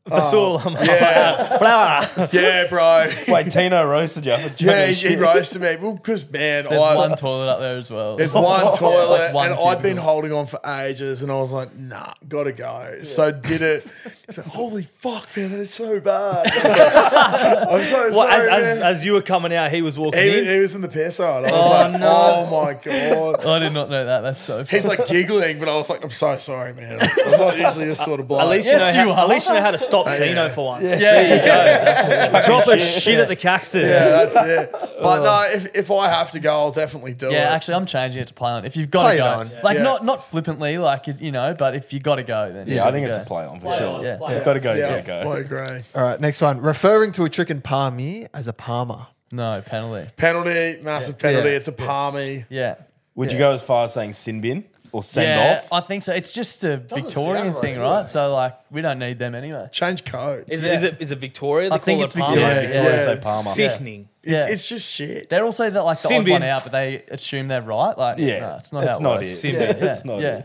Fasul. 0.08 0.60
Oh. 0.62 0.84
Yeah, 0.84 1.56
Blah. 1.58 2.28
yeah, 2.32 2.66
bro. 2.68 3.10
Wait, 3.26 3.50
Tino 3.50 3.86
roasted 3.86 4.26
you 4.26 4.36
for 4.36 4.50
chucking 4.50 4.66
Yeah, 4.66 4.86
he, 4.88 4.92
he 4.92 5.00
shit. 5.08 5.18
roasted 5.18 5.62
me. 5.62 5.76
Well, 5.76 5.94
because 5.94 6.30
man, 6.30 6.66
there's 6.68 6.82
I, 6.82 6.94
one 6.94 7.16
toilet 7.16 7.48
up 7.48 7.60
there 7.60 7.78
as 7.78 7.90
well. 7.90 8.16
There's 8.16 8.34
one 8.34 8.76
toilet, 8.76 9.08
Like 9.08 9.34
one 9.34 9.50
and 9.52 9.58
I'd 9.58 9.80
been 9.80 9.96
holding 9.96 10.32
on 10.32 10.44
for 10.44 10.60
ages, 10.66 11.22
and 11.22 11.32
I 11.32 11.36
was 11.36 11.52
like, 11.52 11.74
"Nah, 11.74 12.12
gotta 12.28 12.52
go." 12.52 12.98
So 13.02 13.32
did 13.32 13.62
it. 13.62 13.86
I 14.26 14.32
said, 14.32 14.46
"Holy 14.46 14.84
fuck, 14.84 15.36
man, 15.36 15.50
that 15.50 15.60
is 15.60 15.70
so 15.70 16.00
bad." 16.00 16.46
I 16.46 17.76
was 17.76 17.92
like, 17.92 18.06
I'm 18.06 18.12
so 18.12 18.18
Well, 18.18 18.28
as, 18.28 18.44
sorry, 18.44 18.50
as, 18.50 18.78
man. 18.78 18.86
as 18.86 19.04
you 19.04 19.12
were 19.12 19.20
coming 19.20 19.52
out, 19.52 19.70
he 19.70 19.82
was 19.82 19.98
walking 19.98 20.22
he, 20.22 20.38
in. 20.38 20.44
he 20.46 20.60
was 20.60 20.74
in 20.74 20.80
the 20.80 20.88
piss 20.88 21.16
side. 21.16 21.44
I 21.44 21.52
was 21.52 21.66
oh, 21.66 21.70
like, 21.70 22.00
"Oh 22.02 22.46
my 22.46 22.72
god." 22.72 23.44
I 23.44 23.58
did 23.58 23.74
not 23.74 23.90
know 23.90 24.06
that. 24.06 24.22
That's 24.22 24.40
so. 24.40 24.64
He's 24.64 24.86
like 24.86 25.06
giggling, 25.08 25.58
but 25.58 25.68
I 25.68 25.76
was 25.76 25.90
like, 25.90 26.02
"I'm 26.02 26.10
so 26.10 26.38
sorry, 26.38 26.72
man. 26.72 27.00
I'm 27.02 27.30
not 27.32 27.58
usually 27.58 27.84
this 27.84 28.02
sort 28.02 28.18
of 28.18 28.26
bloke." 28.26 28.40
At 28.40 28.48
least, 28.48 28.66
Yes, 28.66 28.94
you 28.94 29.00
know 29.02 29.08
you 29.08 29.12
how, 29.14 29.24
at 29.24 29.28
least 29.28 29.48
you 29.48 29.54
know 29.54 29.60
how 29.60 29.72
to 29.72 29.78
stop 29.78 30.06
Tino 30.06 30.46
yeah. 30.46 30.48
for 30.48 30.64
once. 30.64 30.90
yeah, 30.90 30.98
there 30.98 31.36
you 31.36 31.44
go. 31.44 31.90
Exactly. 32.00 32.40
Drop 32.46 32.66
a 32.68 32.78
shit 32.78 33.18
at 33.18 33.28
the 33.28 33.36
Caxton. 33.36 33.82
yeah, 33.82 34.08
that's 34.08 34.36
it. 34.36 34.72
But 34.72 35.20
oh. 35.20 35.24
no, 35.24 35.54
if, 35.54 35.76
if 35.76 35.90
I 35.90 36.08
have 36.08 36.30
to 36.30 36.40
go, 36.40 36.50
I'll 36.50 36.72
definitely 36.72 37.12
do 37.12 37.28
it. 37.28 37.32
Yeah, 37.32 37.52
actually, 37.52 37.74
I'm 37.74 37.84
changing 37.84 38.22
it 38.22 38.28
to 38.28 38.34
play 38.34 38.52
on. 38.52 38.64
If 38.64 38.74
you've 38.76 38.90
got 38.90 39.02
Play 39.02 39.16
to 39.16 39.18
go, 39.18 39.26
on. 39.26 39.50
like 39.62 39.76
Yeah. 39.76 39.82
not 39.82 40.02
not 40.02 40.30
flippantly, 40.30 40.78
like 40.78 41.06
you 41.20 41.30
know, 41.30 41.54
but 41.58 41.74
if 41.74 41.92
you 41.92 42.00
got 42.00 42.14
to 42.14 42.22
go, 42.22 42.50
then 42.50 42.66
Yeah, 42.66 42.86
I 42.86 42.92
think 42.92 43.06
it's 43.06 43.18
a 43.18 43.20
play 43.20 43.44
on 43.44 43.60
for 43.60 43.76
sure. 43.76 44.02
Yeah. 44.02 44.13
You've 44.20 44.44
got 44.44 44.52
to 44.54 44.60
go, 44.60 44.74
yeah, 44.74 44.96
yeah, 44.96 45.00
go. 45.02 45.32
I 45.32 45.38
agree. 45.38 45.82
All 45.94 46.02
right, 46.02 46.20
next 46.20 46.40
one. 46.40 46.60
Referring 46.60 47.12
to 47.12 47.24
a 47.24 47.28
trick 47.30 47.50
in 47.50 47.60
parmi 47.60 48.26
as 48.34 48.48
a 48.48 48.52
parma. 48.52 49.08
No 49.32 49.62
penalty. 49.64 50.10
Penalty, 50.16 50.80
massive 50.82 51.18
penalty. 51.18 51.48
Yeah. 51.50 51.56
It's 51.56 51.68
a 51.68 51.72
parmi. 51.72 52.44
Yeah. 52.48 52.76
Would 53.16 53.32
you 53.32 53.38
go 53.38 53.52
as 53.52 53.62
far 53.62 53.84
as 53.84 53.94
saying 53.94 54.12
sin 54.14 54.40
bin 54.40 54.64
or 54.92 55.02
send 55.02 55.26
yeah, 55.28 55.60
off? 55.62 55.72
I 55.72 55.80
think 55.86 56.02
so. 56.02 56.12
It's 56.12 56.32
just 56.32 56.62
a 56.64 56.76
Victorian 56.78 57.44
sound 57.44 57.54
right, 57.54 57.60
thing, 57.60 57.74
yeah. 57.76 57.80
right? 57.82 58.06
So 58.06 58.32
like, 58.32 58.56
we 58.70 58.80
don't 58.80 58.98
need 58.98 59.18
them 59.18 59.34
anyway. 59.34 59.68
Change 59.72 60.04
code. 60.04 60.44
Is, 60.48 60.62
Yeah. 60.64 60.70
it, 60.70 60.74
is 60.74 60.82
it 60.84 60.96
is 61.00 61.12
it 61.12 61.18
Victoria? 61.18 61.68
They 61.70 61.76
I 61.76 61.78
think 61.78 61.98
call 61.98 62.04
it's 62.04 62.14
it 62.14 62.18
Parma? 62.18 62.34
Victoria. 62.34 62.54
yeah, 62.62 62.68
Victoria 62.68 62.96
yeah. 62.96 63.14
say 63.14 63.20
Parma. 63.20 63.50
Sickening. 63.50 64.08
Yeah. 64.24 64.38
It's, 64.38 64.52
it's 64.52 64.68
just 64.68 64.92
shit. 64.94 65.28
They're 65.30 65.44
also 65.44 65.68
the, 65.70 65.82
like 65.82 65.98
the 66.00 66.08
Sin 66.08 66.22
odd 66.22 66.28
one 66.30 66.42
out, 66.42 66.62
but 66.64 66.72
they 66.72 67.02
assume 67.08 67.48
they're 67.48 67.60
right. 67.62 67.96
Like, 67.98 68.18
Yeah, 68.18 68.40
no, 68.40 68.56
it's 68.56 68.72
not 68.72 68.80
that's 68.84 68.92
how 68.94 68.98
it 69.00 69.02
not 69.02 69.16
works. 69.18 69.26
it. 69.26 69.36
Sin 69.36 69.54
Yeah, 69.54 69.72
bin. 69.72 69.84
yeah, 69.84 69.90
It's 69.92 70.04
not 70.04 70.20
yeah. 70.20 70.42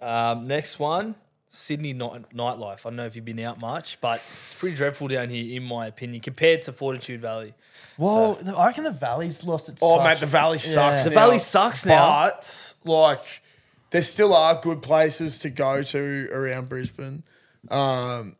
it. 0.00 0.04
Um, 0.04 0.44
next 0.44 0.78
one, 0.78 1.14
Sydney 1.54 1.92
night, 1.92 2.24
nightlife. 2.34 2.80
I 2.80 2.90
don't 2.90 2.96
know 2.96 3.06
if 3.06 3.14
you've 3.16 3.24
been 3.24 3.38
out 3.40 3.60
much, 3.60 4.00
but 4.00 4.16
it's 4.16 4.58
pretty 4.58 4.74
dreadful 4.76 5.08
down 5.08 5.30
here, 5.30 5.56
in 5.56 5.62
my 5.64 5.86
opinion, 5.86 6.20
compared 6.20 6.62
to 6.62 6.72
Fortitude 6.72 7.20
Valley. 7.20 7.54
Well, 7.96 8.38
I 8.56 8.66
reckon 8.66 8.82
the 8.84 8.90
Valley's 8.90 9.44
lost 9.44 9.68
its. 9.68 9.80
Oh, 9.82 9.98
touch. 9.98 10.04
mate, 10.04 10.20
the 10.20 10.26
valley 10.26 10.58
sucks. 10.58 11.04
The 11.04 11.10
now. 11.10 11.14
Valley 11.14 11.38
sucks 11.38 11.86
now. 11.86 12.24
But 12.30 12.74
like, 12.84 13.42
there 13.90 14.02
still 14.02 14.34
are 14.34 14.60
good 14.60 14.82
places 14.82 15.38
to 15.40 15.50
go 15.50 15.82
to 15.84 16.28
around 16.32 16.68
Brisbane. 16.68 17.22
Um, 17.70 18.34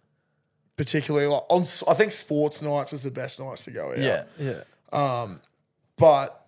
particularly 0.76 1.28
like 1.28 1.42
on, 1.50 1.60
s- 1.60 1.84
I 1.88 1.94
think 1.94 2.10
sports 2.10 2.60
nights 2.62 2.92
is 2.92 3.04
the 3.04 3.10
best 3.12 3.38
nights 3.38 3.64
to 3.66 3.70
go 3.70 3.90
out. 3.92 3.98
Yeah. 3.98 4.24
Yeah. 4.38 5.34
But 5.96 6.43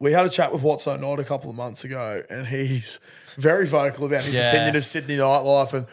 we 0.00 0.12
had 0.12 0.26
a 0.26 0.30
chat 0.30 0.52
with 0.52 0.62
What's 0.62 0.84
So 0.84 0.96
Not 0.96 1.20
a 1.20 1.24
couple 1.24 1.50
of 1.50 1.56
months 1.56 1.84
ago, 1.84 2.22
and 2.28 2.46
he's 2.46 2.98
very 3.36 3.66
vocal 3.66 4.06
about 4.06 4.24
his 4.24 4.34
Yeah. 4.34 4.50
opinion 4.50 4.74
of 4.76 4.84
Sydney 4.84 5.16
nightlife. 5.18 5.72
And 5.74 5.86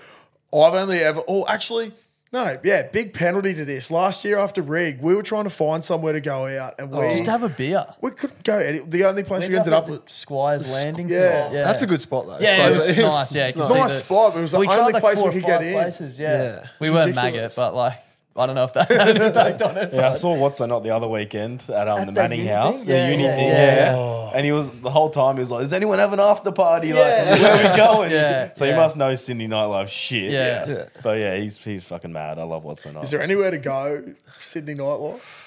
I've 0.54 0.74
only 0.74 1.00
ever, 1.00 1.22
oh, 1.28 1.46
actually, 1.48 1.92
no, 2.34 2.58
yeah, 2.64 2.84
big 2.92 3.14
penalty 3.14 3.54
to 3.54 3.64
this. 3.66 3.90
Last 3.92 4.26
year 4.26 4.38
after 4.38 4.62
Rig, 4.62 5.02
we 5.02 5.14
were 5.16 5.24
trying 5.24 5.44
to 5.46 5.50
find 5.50 5.84
somewhere 5.84 6.14
to 6.14 6.20
go 6.22 6.46
out, 6.48 6.76
and 6.80 6.90
we 6.92 7.10
Just 7.10 7.26
have 7.26 7.44
a 7.44 7.50
beer. 7.50 7.86
we 8.02 8.12
couldn't 8.12 8.44
go. 8.44 8.58
Any, 8.58 8.80
the 8.80 9.06
only 9.06 9.24
place 9.24 9.48
we, 9.48 9.56
ended 9.58 9.72
up 9.74 9.88
with. 9.90 10.10
Squires 10.10 10.72
Landing. 10.72 11.10
yeah. 11.10 11.52
yeah. 11.52 11.64
That's 11.66 11.82
a 11.84 11.88
good 11.88 12.02
spot, 12.02 12.28
though. 12.28 12.38
Yeah, 12.40 12.68
it 12.70 12.76
was 12.78 12.88
It's 12.88 13.00
nice. 13.00 13.36
Yeah, 13.36 13.48
It's 13.48 13.56
you 13.56 13.62
nice. 13.62 13.72
see 13.72 13.78
Nice 13.78 13.94
the- 14.00 14.04
spot, 14.06 14.34
but 14.34 14.40
it 14.40 14.42
was 14.42 14.52
the 14.52 14.60
we 14.60 14.68
only 14.68 15.00
place 15.00 15.20
four 15.20 15.30
we 15.30 15.36
could 15.36 15.46
get 15.46 15.62
in. 15.64 15.74
places. 15.74 16.20
Yeah, 16.20 16.42
Yeah. 16.44 16.68
we 16.80 16.88
It's 16.88 16.94
weren't 16.94 17.08
ridiculous. 17.08 17.14
maggot, 17.16 17.56
but 17.56 17.76
like 17.76 18.00
I 18.38 18.46
don't 18.46 18.56
know 18.56 18.66
if 18.66 18.74
that 18.74 18.90
had 18.92 19.10
an 19.16 19.22
impact 19.22 19.62
on 19.62 19.78
it. 19.78 19.94
Yeah, 19.94 20.10
I 20.10 20.12
saw 20.12 20.36
what's 20.36 20.60
not 20.60 20.84
the 20.84 20.92
other 20.92 21.08
weekend 21.08 21.64
at 21.70 21.88
um, 21.88 22.02
the 22.02 22.06
the 22.08 22.12
Manning 22.12 22.40
uni 22.42 22.52
house, 22.52 22.86
thing? 22.86 22.88
the 22.88 22.92
Yeah, 22.94 23.10
uni 23.10 23.24
yeah, 23.24 23.36
thing, 23.36 23.48
yeah. 23.48 23.76
yeah. 23.96 24.32
And 24.36 24.46
he 24.46 24.52
was 24.52 24.70
the 24.82 24.92
whole 24.92 25.10
time 25.10 25.36
he 25.36 25.40
was 25.40 25.50
like, 25.52 25.64
"Does 25.64 25.74
anyone 25.74 25.98
have 26.00 26.14
an 26.14 26.20
after 26.20 26.52
party? 26.52 26.94
Like, 26.94 27.04
Yeah. 27.06 27.40
where 27.40 27.54
are 27.54 27.72
we 27.72 27.78
going?" 27.78 28.12
Yeah, 28.12 28.54
So 28.54 28.66
you 28.66 28.76
must 28.76 28.96
know 28.98 29.16
Sydney 29.16 29.48
nightlife 29.48 29.88
shit. 29.90 30.32
Yeah. 30.32 30.68
Yeah. 30.70 30.86
But 31.02 31.18
yeah, 31.20 31.36
he's 31.38 31.58
he's 31.64 31.84
fucking 31.86 32.12
mad. 32.14 32.38
I 32.40 32.44
love 32.44 32.64
what's 32.64 32.86
not. 32.86 33.04
Is 33.04 33.10
there 33.12 33.22
anywhere 33.22 33.52
to 33.52 33.58
go? 33.58 34.04
Sydney 34.40 34.76
nightlife? 34.76 35.44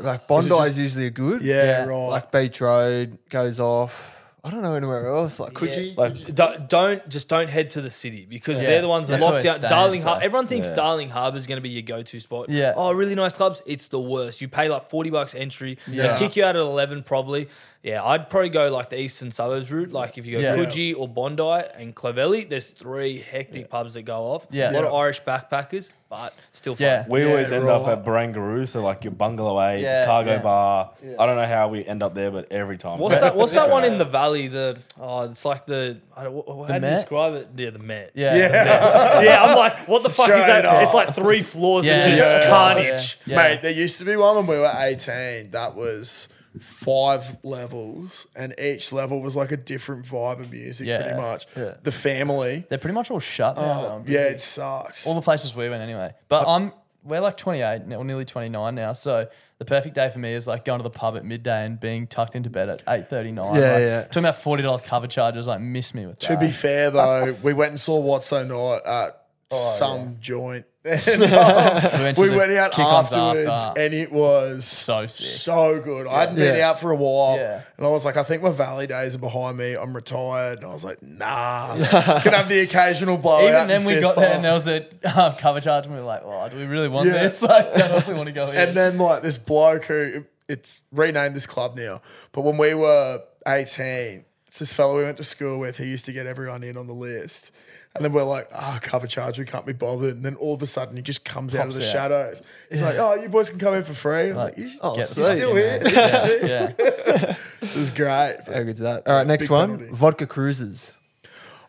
Like 0.00 0.26
Bondi 0.28 0.48
just- 0.48 0.70
is 0.70 0.78
usually 0.78 1.06
a 1.06 1.10
good. 1.10 1.42
Yeah, 1.42 1.64
Yeah. 1.64 1.84
right. 1.84 2.06
Like 2.08 2.30
Beach 2.32 2.60
Road 2.60 3.18
goes 3.28 3.58
off. 3.60 4.16
I 4.42 4.50
don't 4.50 4.62
know 4.62 4.74
anywhere 4.74 5.06
else. 5.08 5.38
Like 5.38 5.52
Coogee. 5.52 5.96
like 5.96 6.34
Don't, 6.34 6.68
don't 6.68 7.08
just 7.08 7.28
don't 7.28 7.48
head 7.50 7.70
to 7.70 7.82
the 7.82 7.90
city 7.90 8.26
because 8.28 8.60
Yeah. 8.62 8.68
they're 8.68 8.82
the 8.82 8.88
ones 8.88 9.08
that 9.08 9.12
That's 9.14 9.22
lock 9.22 9.32
where 9.34 9.42
down. 9.42 9.48
it's 9.50 9.56
staying, 9.58 9.68
Darling 9.70 10.00
so- 10.00 10.08
Harbour. 10.08 10.24
Everyone 10.24 10.46
thinks 10.46 10.68
Yeah. 10.68 10.74
Darling 10.74 11.08
Harbour 11.10 11.36
is 11.36 11.46
going 11.46 11.56
to 11.58 11.62
be 11.62 11.68
your 11.70 11.82
go-to 11.82 12.20
spot. 12.20 12.48
Yeah. 12.48 12.72
Oh, 12.74 12.92
really 12.92 13.14
nice 13.14 13.34
clubs. 13.34 13.60
It's 13.66 13.88
the 13.88 14.00
worst. 14.00 14.40
You 14.40 14.48
pay 14.48 14.68
like 14.70 14.88
forty 14.88 15.10
bucks 15.10 15.34
entry. 15.34 15.76
Yeah. 15.86 16.14
They 16.14 16.18
kick 16.26 16.36
you 16.36 16.44
out 16.44 16.56
at 16.56 16.62
eleven 16.62 17.02
probably. 17.02 17.48
Yeah, 17.82 18.04
I'd 18.04 18.28
probably 18.28 18.50
go 18.50 18.70
like 18.70 18.90
the 18.90 19.00
eastern 19.00 19.30
suburbs 19.30 19.72
route. 19.72 19.90
Like 19.90 20.18
if 20.18 20.26
you 20.26 20.32
go 20.36 20.40
Yeah. 20.42 20.54
Coogee 20.56 20.94
or 20.94 21.08
Bondi 21.08 21.42
and 21.78 21.94
Clovelly, 21.94 22.46
there's 22.46 22.68
three 22.68 23.18
hectic 23.22 23.70
pubs 23.70 23.94
that 23.94 24.02
go 24.02 24.18
off. 24.32 24.46
Yeah. 24.50 24.70
a 24.70 24.72
lot 24.72 24.84
of 24.84 24.92
Irish 24.92 25.22
backpackers, 25.22 25.90
but 26.10 26.34
still 26.52 26.76
fun. 26.76 26.84
Yeah. 26.84 27.06
we 27.08 27.22
Yeah, 27.22 27.30
always 27.30 27.50
end 27.50 27.66
up 27.70 27.86
at 27.88 28.04
Barangaroo, 28.04 28.68
so 28.68 28.82
like 28.82 29.02
your 29.04 29.12
bungalow 29.12 29.58
eights, 29.66 29.84
Yeah, 29.84 30.04
cargo 30.04 30.32
yeah. 30.32 30.42
bar. 30.42 30.90
I 31.18 31.24
don't 31.24 31.36
know 31.36 31.46
how 31.46 31.68
we 31.68 31.82
end 31.86 32.02
up 32.02 32.14
there, 32.14 32.30
but 32.30 32.52
every 32.52 32.76
time. 32.76 32.98
What's 32.98 33.18
that? 33.20 33.34
What's 33.34 33.54
that 33.54 33.70
one 33.70 33.84
in 33.84 33.96
the 33.96 34.04
valley? 34.20 34.48
The 34.48 34.76
oh, 35.00 35.22
it's 35.22 35.46
like 35.46 35.64
the 35.64 36.00
I 36.14 36.24
don't, 36.24 36.34
wh- 36.36 36.46
how 36.50 36.66
do 36.66 36.74
you 36.74 36.80
Met? 36.80 36.96
describe 36.96 37.32
it? 37.32 37.48
Yeah, 37.56 37.70
the 37.70 37.78
Met. 37.78 38.10
Yeah. 38.14 38.36
yeah. 38.36 39.20
yeah, 39.22 39.42
I'm 39.42 39.56
like, 39.56 39.88
what 39.88 40.02
the 40.02 40.10
fuck 40.10 40.28
is 40.28 40.34
Straight 40.34 40.46
that? 40.48 40.66
up. 40.66 40.82
It's 40.82 40.92
like 40.92 41.14
three 41.14 41.40
floors 41.40 41.86
Yeah, 41.86 42.00
of 42.04 42.18
just 42.18 42.22
yeah, 42.30 42.50
carnage. 42.50 43.18
yeah. 43.24 43.36
Mate, 43.36 43.62
there 43.62 43.72
used 43.72 43.98
to 44.00 44.04
be 44.04 44.16
one 44.16 44.36
when 44.36 44.46
we 44.46 44.58
were 44.58 44.70
18 44.76 45.52
that 45.52 45.74
was 45.74 46.28
five 46.58 47.38
levels, 47.42 48.26
and 48.34 48.54
each 48.58 48.92
level 48.92 49.20
was 49.20 49.36
like 49.36 49.52
a 49.52 49.56
different 49.56 50.04
vibe 50.04 50.40
of 50.40 50.50
music, 50.50 50.86
Yeah. 50.86 51.02
pretty 51.02 51.20
much. 51.20 51.46
Yeah. 51.56 51.74
The 51.82 51.92
family. 51.92 52.64
They're 52.68 52.78
pretty 52.78 52.94
much 52.94 53.10
all 53.10 53.20
shut 53.20 53.56
now. 53.56 53.62
Um, 53.62 53.82
though, 53.82 53.92
I'm 53.96 54.04
yeah, 54.08 54.20
it 54.24 54.40
sucks. 54.40 55.06
all 55.06 55.14
the 55.14 55.20
places 55.22 55.54
we 55.54 55.68
went 55.68 55.82
anyway. 55.82 56.12
But 56.28 56.46
I'm 56.48 56.72
we're 57.02 57.20
like 57.20 57.36
28 57.38 57.86
now, 57.86 57.96
or 57.96 58.04
nearly 58.04 58.26
29 58.26 58.74
now. 58.74 58.92
So 58.92 59.26
the 59.58 59.64
perfect 59.64 59.94
day 59.94 60.10
for 60.10 60.18
me 60.18 60.34
is 60.34 60.46
like 60.46 60.64
going 60.66 60.80
to 60.80 60.82
the 60.82 60.90
pub 60.90 61.16
at 61.16 61.24
midday 61.24 61.64
and 61.64 61.78
being 61.80 62.06
tucked 62.06 62.34
into 62.34 62.50
bed 62.50 62.68
at 62.68 62.84
8:39. 62.86 63.36
Yeah, 63.36 63.42
like, 63.42 63.58
yeah. 63.80 64.02
Talking 64.04 64.24
about 64.24 64.42
forty 64.42 64.62
dollars 64.62 64.82
cover 64.82 65.06
charges, 65.06 65.46
like 65.46 65.60
miss 65.60 65.94
me 65.94 66.04
with 66.06 66.18
that. 66.18 66.26
to 66.26 66.32
that. 66.34 66.40
be 66.40 66.50
fair, 66.50 66.90
though, 66.90 67.36
we 67.42 67.52
went 67.54 67.70
and 67.70 67.80
saw 67.80 67.98
What's 67.98 68.26
So 68.26 68.44
Not 68.44 68.84
at 68.86 69.19
Oh, 69.52 69.56
some 69.78 70.16
joint. 70.20 70.64
And, 70.82 71.02
we 71.20 71.26
um, 71.26 72.02
went, 72.02 72.18
we 72.18 72.30
went 72.30 72.52
out 72.52 72.78
afterwards, 72.78 73.48
after. 73.64 73.80
and 73.82 73.92
it 73.92 74.10
was 74.10 74.64
so 74.64 75.06
sick. 75.06 75.26
so 75.26 75.78
good. 75.78 76.06
I 76.06 76.20
hadn't 76.20 76.36
been 76.36 76.56
Yeah. 76.56 76.70
out 76.70 76.80
for 76.80 76.90
a 76.90 76.96
while, 76.96 77.36
Yeah. 77.36 77.60
and 77.76 77.86
I 77.86 77.90
was 77.90 78.06
like, 78.06 78.16
I 78.16 78.22
think 78.22 78.42
my 78.42 78.50
valley 78.50 78.86
days 78.86 79.14
are 79.14 79.18
behind 79.18 79.58
me. 79.58 79.74
I'm 79.74 79.94
retired, 79.94 80.60
and 80.60 80.66
I 80.66 80.70
was 80.72 80.82
like, 80.82 81.02
Nah, 81.02 81.74
can 82.22 82.32
have 82.32 82.48
the 82.48 82.60
occasional 82.60 83.18
blowout. 83.18 83.42
Even 83.44 83.54
and 83.56 83.68
then, 83.70 83.84
we 83.84 83.92
fist 83.96 84.06
got 84.08 84.16
there 84.16 84.34
and 84.34 84.42
there 84.42 84.54
was 84.54 84.68
a 84.68 84.86
um, 85.04 85.34
cover 85.34 85.60
charge, 85.60 85.84
and 85.84 85.94
we 85.94 86.00
were 86.00 86.06
like, 86.06 86.22
"Oh, 86.24 86.48
do 86.48 86.56
we 86.56 86.64
really 86.64 86.88
want 86.88 87.08
Yeah. 87.08 87.24
this? 87.24 87.42
Like, 87.42 87.74
don't 87.74 87.90
know 87.90 87.96
if 87.96 88.08
we 88.08 88.14
want 88.14 88.28
to 88.28 88.32
go 88.32 88.48
in." 88.48 88.56
And 88.56 88.74
then 88.74 88.96
like 88.96 89.22
this 89.22 89.36
bloke 89.36 89.84
who 89.84 90.24
it's 90.48 90.80
renamed 90.92 91.36
this 91.36 91.46
club 91.46 91.76
now, 91.76 92.00
but 92.32 92.40
when 92.40 92.56
we 92.56 92.72
were 92.72 93.20
18, 93.46 94.24
it's 94.48 94.58
this 94.60 94.72
fellow 94.72 94.96
we 94.96 95.04
went 95.04 95.18
to 95.18 95.24
school 95.24 95.58
with 95.58 95.76
who 95.76 95.84
used 95.84 96.06
to 96.06 96.12
get 96.14 96.24
everyone 96.24 96.62
in 96.62 96.78
on 96.78 96.86
the 96.86 96.94
list. 96.94 97.50
And 97.94 98.04
then 98.04 98.12
we're 98.12 98.22
like, 98.22 98.48
ah, 98.54 98.78
cover 98.80 99.08
charge, 99.08 99.38
we 99.38 99.44
can't 99.44 99.66
be 99.66 99.72
bothered. 99.72 100.14
And 100.14 100.24
then 100.24 100.36
all 100.36 100.54
of 100.54 100.62
a 100.62 100.66
sudden 100.66 100.94
he 100.94 101.02
just 101.02 101.24
comes 101.24 101.56
out 101.56 101.66
of 101.66 101.74
the 101.74 101.80
out. 101.80 101.86
shadows. 101.92 102.42
He's 102.70 102.82
like, 102.82 102.96
oh, 102.98 103.14
you 103.14 103.28
boys 103.28 103.50
can 103.50 103.58
come 103.58 103.74
in 103.74 103.82
for 103.82 103.94
free. 103.94 104.30
I 104.30 104.32
was 104.32 104.36
like, 104.36 104.58
you, 104.58 104.70
Oh, 104.80 104.94
Get 104.96 105.08
sweet. 105.08 105.24
the 105.24 105.30
still 105.30 105.48
fuck 105.48 105.56
here? 105.56 105.80
man. 105.80 106.08
Sick. 106.08 106.42
yeah, 106.42 106.72
yeah. 106.78 107.36
it 107.62 107.76
was 107.76 107.90
great. 107.90 108.36
How 108.46 108.62
good's 108.62 108.78
that? 108.78 109.08
All 109.08 109.16
right, 109.16 109.26
next 109.26 109.44
Big 109.44 109.50
one. 109.50 109.70
penalty. 109.78 109.94
Vodka 109.96 110.26
cruises. 110.28 110.92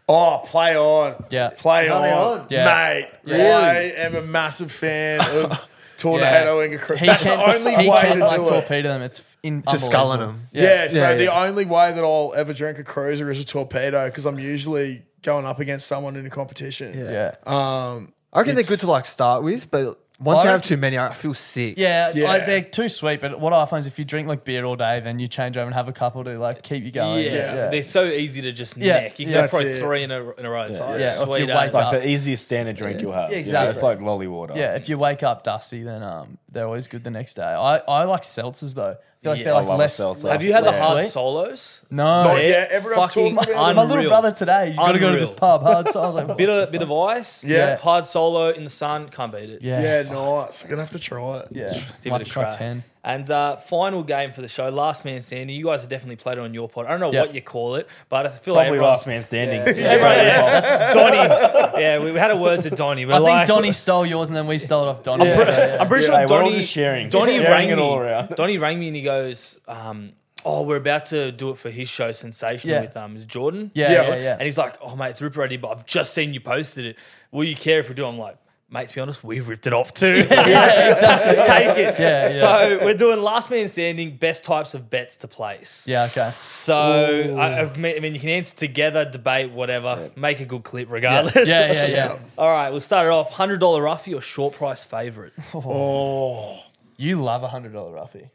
Oh, 0.07 0.41
play 0.45 0.77
on. 0.77 1.23
Yeah. 1.31 1.49
Play 1.57 1.89
Are 1.89 2.07
on. 2.33 2.39
on? 2.41 2.47
Yeah. 2.51 2.65
Mate, 2.65 3.09
Yeah. 3.25 3.57
I 3.57 3.73
am 4.03 4.15
a 4.15 4.21
massive 4.21 4.71
fan 4.71 5.21
of 5.21 5.67
tornadoing 5.97 6.75
a 6.75 6.77
crew. 6.77 6.97
That's 6.97 7.23
the 7.23 7.33
only 7.33 7.75
he 7.75 7.89
way 7.89 8.01
can, 8.01 8.17
to 8.17 8.25
like, 8.25 8.35
do 8.35 8.43
it. 8.45 8.49
torpedo 8.49 8.89
them. 8.89 9.01
It's 9.01 9.21
in 9.41 9.63
Just 9.71 9.85
sculling 9.87 10.19
them. 10.19 10.41
Yeah, 10.51 10.87
so 10.87 10.97
Yeah, 10.99 11.15
the 11.15 11.33
only 11.33 11.65
way 11.65 11.91
that 11.93 12.03
I'll 12.03 12.33
ever 12.35 12.53
drink 12.53 12.77
a 12.77 12.83
cruiser 12.83 13.31
is 13.31 13.39
a 13.39 13.45
torpedo 13.45 14.05
because 14.07 14.25
I'm 14.25 14.37
usually 14.39 15.01
going 15.23 15.45
up 15.45 15.59
against 15.59 15.87
someone 15.87 16.15
in 16.15 16.25
a 16.25 16.29
competition. 16.29 16.97
Yeah. 16.97 17.35
Um, 17.45 18.13
I 18.33 18.39
reckon 18.39 18.55
they're 18.55 18.61
It's- 18.61 18.69
good 18.69 18.79
to 18.81 18.87
like 18.87 19.05
start 19.05 19.43
with, 19.43 19.69
but 19.69 19.97
once 20.19 20.39
I 20.39 20.43
I 20.43 20.45
have 20.51 20.55
reckon- 20.59 20.67
too 20.69 20.77
many, 20.77 20.97
I 20.99 21.13
feel 21.13 21.33
sick. 21.33 21.73
Yeah, 21.77 22.11
Yeah. 22.13 22.27
Like, 22.27 22.45
they're 22.45 22.61
too 22.61 22.89
sweet. 22.89 23.21
But 23.21 23.39
what 23.39 23.53
I 23.53 23.65
find 23.65 23.79
is 23.81 23.87
if 23.87 23.97
you 23.99 24.05
drink 24.05 24.27
like 24.27 24.43
beer 24.43 24.63
all 24.65 24.75
day, 24.75 24.99
then 24.99 25.17
you 25.19 25.27
change 25.27 25.57
over 25.57 25.65
and 25.65 25.73
have 25.73 25.87
a 25.87 25.91
couple 25.93 26.23
to 26.23 26.37
like 26.39 26.61
keep 26.63 26.83
you 26.83 26.91
going. 26.91 27.25
Yeah, 27.25 27.69
they're 27.69 27.81
so 27.81 28.05
easy 28.05 28.41
to 28.43 28.51
just 28.51 28.77
Yeah, 28.77 29.01
neck. 29.01 29.19
You 29.19 29.25
can 29.25 29.33
yeah. 29.35 29.41
have 29.41 29.49
probably 29.49 29.69
it. 29.71 29.79
three 29.81 30.03
in 30.03 30.11
a, 30.11 30.29
in 30.33 30.45
a 30.45 30.49
row. 30.49 30.61
It's 30.63 30.79
like, 30.79 31.01
Yeah, 31.01 31.21
if 31.21 31.27
sweet 31.27 31.39
you 31.39 31.49
as. 31.51 31.55
wake 31.57 31.65
It's 31.65 31.73
like 31.73 31.91
the 32.03 32.07
easiest 32.07 32.45
standard 32.45 32.75
drink 32.77 33.01
you'll 33.01 33.13
have. 33.13 33.29
Yeah, 33.31 33.35
Yeah, 33.35 33.39
exactly. 33.41 33.71
it's 33.73 33.83
like 33.83 33.99
lolly 33.99 34.27
water. 34.27 34.53
Yeah, 34.55 34.75
if 34.75 34.87
you 34.89 34.97
wake 34.99 35.23
up 35.23 35.43
dusty, 35.43 35.81
then 35.83 36.03
um, 36.03 36.37
they're 36.51 36.65
always 36.67 36.87
good 36.87 37.03
the 37.03 37.11
next 37.11 37.33
day. 37.33 37.43
I, 37.43 37.77
I 37.79 38.03
like 38.05 38.21
seltzers 38.21 38.75
though. 38.75 38.97
I 39.21 39.23
feel 39.23 39.31
like 39.33 39.37
Yeah, 39.39 39.43
they're 39.45 39.53
I 39.53 39.57
like 39.59 39.67
love 39.67 39.75
a 39.75 39.77
less. 39.81 39.95
seltzer. 39.95 40.31
Have 40.31 40.41
you 40.41 40.51
had 40.51 40.63
the 40.65 40.71
less 40.71 40.81
hard 40.81 41.03
sweet. 41.03 41.11
solos? 41.11 41.81
No, 41.91 42.23
Not 42.23 42.37
Yeah, 42.37 42.47
yet. 42.47 42.71
Everyone's 42.71 43.05
fucking 43.13 43.35
talking 43.35 43.53
about 43.53 43.71
it. 43.71 43.75
my 43.75 43.83
little 43.83 44.07
brother 44.07 44.31
today. 44.31 44.71
You 44.71 44.77
got 44.77 44.91
to 44.93 44.99
go 44.99 45.11
to 45.13 45.19
this 45.19 45.29
Unreal. 45.29 45.39
pub. 45.39 45.61
Hard, 45.61 45.89
so 45.89 46.01
I 46.01 46.05
was 46.07 46.15
like, 46.15 46.35
Bit 46.37 46.49
of 46.49 46.71
bit 46.71 46.81
of 46.81 46.91
ice. 46.91 47.43
Yeah. 47.43 47.77
Hard 47.77 48.07
solo 48.07 48.49
in 48.49 48.63
the 48.63 48.69
sun. 48.71 49.09
Can't 49.09 49.31
beat 49.31 49.51
it. 49.51 49.61
yeah, 49.61 49.79
Yeah, 49.79 50.01
nice. 50.11 50.63
We're 50.63 50.69
going 50.69 50.77
to 50.77 50.83
have 50.83 50.89
to 50.91 50.99
try 50.99 51.37
it. 51.41 51.49
yeah. 51.51 51.71
Give 52.01 52.11
Might 52.11 52.21
it 52.21 52.27
a 52.27 52.29
try 52.31 52.43
crack. 52.45 52.57
ten. 52.57 52.83
And 53.03 53.31
uh, 53.31 53.55
final 53.57 54.03
game 54.03 54.31
for 54.31 54.41
the 54.41 54.47
show, 54.47 54.69
Last 54.69 55.05
Man 55.05 55.23
Standing. 55.23 55.55
You 55.55 55.65
guys 55.65 55.81
have 55.81 55.89
definitely 55.89 56.17
played 56.17 56.37
it 56.37 56.41
on 56.41 56.53
your 56.53 56.69
pod. 56.69 56.85
I 56.85 56.91
don't 56.91 56.99
know 56.99 57.11
Yep. 57.11 57.25
what 57.27 57.35
you 57.35 57.41
call 57.41 57.73
it, 57.75 57.87
but 58.09 58.27
I 58.27 58.29
feel 58.29 58.53
like. 58.53 58.67
Probably 58.67 58.79
like 58.79 58.87
last 58.89 59.07
man 59.07 59.23
standing. 59.23 59.61
Everyone, 59.61 59.85
yeah, 60.11 60.61
that's 60.61 60.93
Donny. 60.95 61.81
Yeah, 61.81 61.97
we, 62.03 62.11
we 62.11 62.19
had 62.19 62.29
a 62.29 62.37
word 62.37 62.61
to 62.61 62.69
Donny. 62.69 63.05
But 63.05 63.13
I 63.15 63.17
think 63.17 63.27
like, 63.29 63.47
Donny 63.47 63.71
stole 63.73 64.05
yours 64.05 64.29
and 64.29 64.37
then 64.37 64.45
we 64.45 64.59
stole 64.59 64.83
it 64.83 64.87
off 64.89 65.01
Donny. 65.01 65.31
I'm, 65.31 65.37
so, 65.37 65.51
yeah. 65.51 65.77
I'm 65.81 65.87
pretty 65.87 66.05
Hey, 66.05 66.11
sure 66.11 66.15
we're 66.15 66.21
all 66.21 66.27
Donny 66.45 66.55
just 66.57 66.71
sharing. 66.71 67.09
Donny 67.09 67.37
Sharing 67.37 67.49
rang 67.51 67.69
it 67.69 67.77
me. 67.77 67.81
all 67.81 67.97
around. 67.97 68.35
Donny 68.35 68.59
rang 68.59 68.79
me 68.79 68.87
and 68.87 68.95
he 68.95 69.01
goes, 69.01 69.59
um, 69.67 70.11
"Oh, 70.45 70.61
we're 70.61 70.75
about 70.75 71.07
to 71.07 71.31
do 71.31 71.49
it 71.49 71.57
for 71.57 71.71
his 71.71 71.89
show, 71.89 72.11
Sensational, 72.11 72.75
Yeah. 72.75 72.81
with 72.81 72.95
um, 72.97 73.15
is 73.15 73.25
Jordan. 73.25 73.71
Yeah, 73.73 73.91
Yeah. 73.91 74.07
yeah, 74.09 74.15
yeah. 74.17 74.33
And 74.33 74.43
he's 74.43 74.59
like, 74.59 74.77
"Oh, 74.79 74.95
mate, 74.95 75.09
it's 75.09 75.23
ripper 75.23 75.39
ready, 75.39 75.57
but 75.57 75.69
I've 75.69 75.85
just 75.87 76.13
seen 76.13 76.35
you 76.35 76.39
posted 76.39 76.85
it. 76.85 76.97
Will 77.31 77.45
you 77.45 77.55
care 77.55 77.79
if 77.79 77.89
we 77.89 77.95
do?" 77.95 78.05
I'm 78.05 78.19
like. 78.19 78.37
Mate, 78.73 78.87
to 78.87 78.95
be 78.95 79.01
honest, 79.01 79.21
we've 79.21 79.45
ripped 79.49 79.67
it 79.67 79.73
off 79.73 79.93
too. 79.93 80.23
Take 80.23 80.29
it. 80.39 81.95
Yeah, 81.99 81.99
yeah. 81.99 82.29
So 82.29 82.79
we're 82.83 82.93
doing 82.93 83.21
last 83.21 83.49
man 83.51 83.67
standing, 83.67 84.15
best 84.15 84.45
types 84.45 84.73
of 84.73 84.89
bets 84.89 85.17
to 85.17 85.27
place. 85.27 85.85
yeah, 85.87 86.05
okay. 86.05 86.31
So 86.39 87.35
I, 87.37 87.63
I 87.63 87.77
mean, 87.77 87.97
I 87.97 87.99
mean, 87.99 88.13
you 88.13 88.19
can 88.21 88.29
answer 88.29 88.55
together, 88.55 89.03
debate, 89.03 89.51
whatever. 89.51 90.09
Make 90.15 90.39
a 90.39 90.45
good 90.45 90.63
clip, 90.63 90.89
regardless. 90.89 91.49
yeah, 91.49 91.71
yeah. 91.71 91.87
yeah. 91.87 92.19
All 92.37 92.49
right, 92.49 92.69
we'll 92.69 92.79
start 92.79 93.07
it 93.07 93.11
off. 93.11 93.31
Hundred 93.31 93.59
dollar 93.59 93.81
roughie 93.83 94.13
or 94.13 94.21
short 94.21 94.53
price 94.53 94.83
favorite. 94.85 95.33
Oh. 95.53 95.61
oh. 95.65 96.59
You 96.95 97.21
love 97.21 97.43
a 97.43 97.47
hundred 97.49 97.73
dollar 97.73 97.91
roughie. 97.91 98.29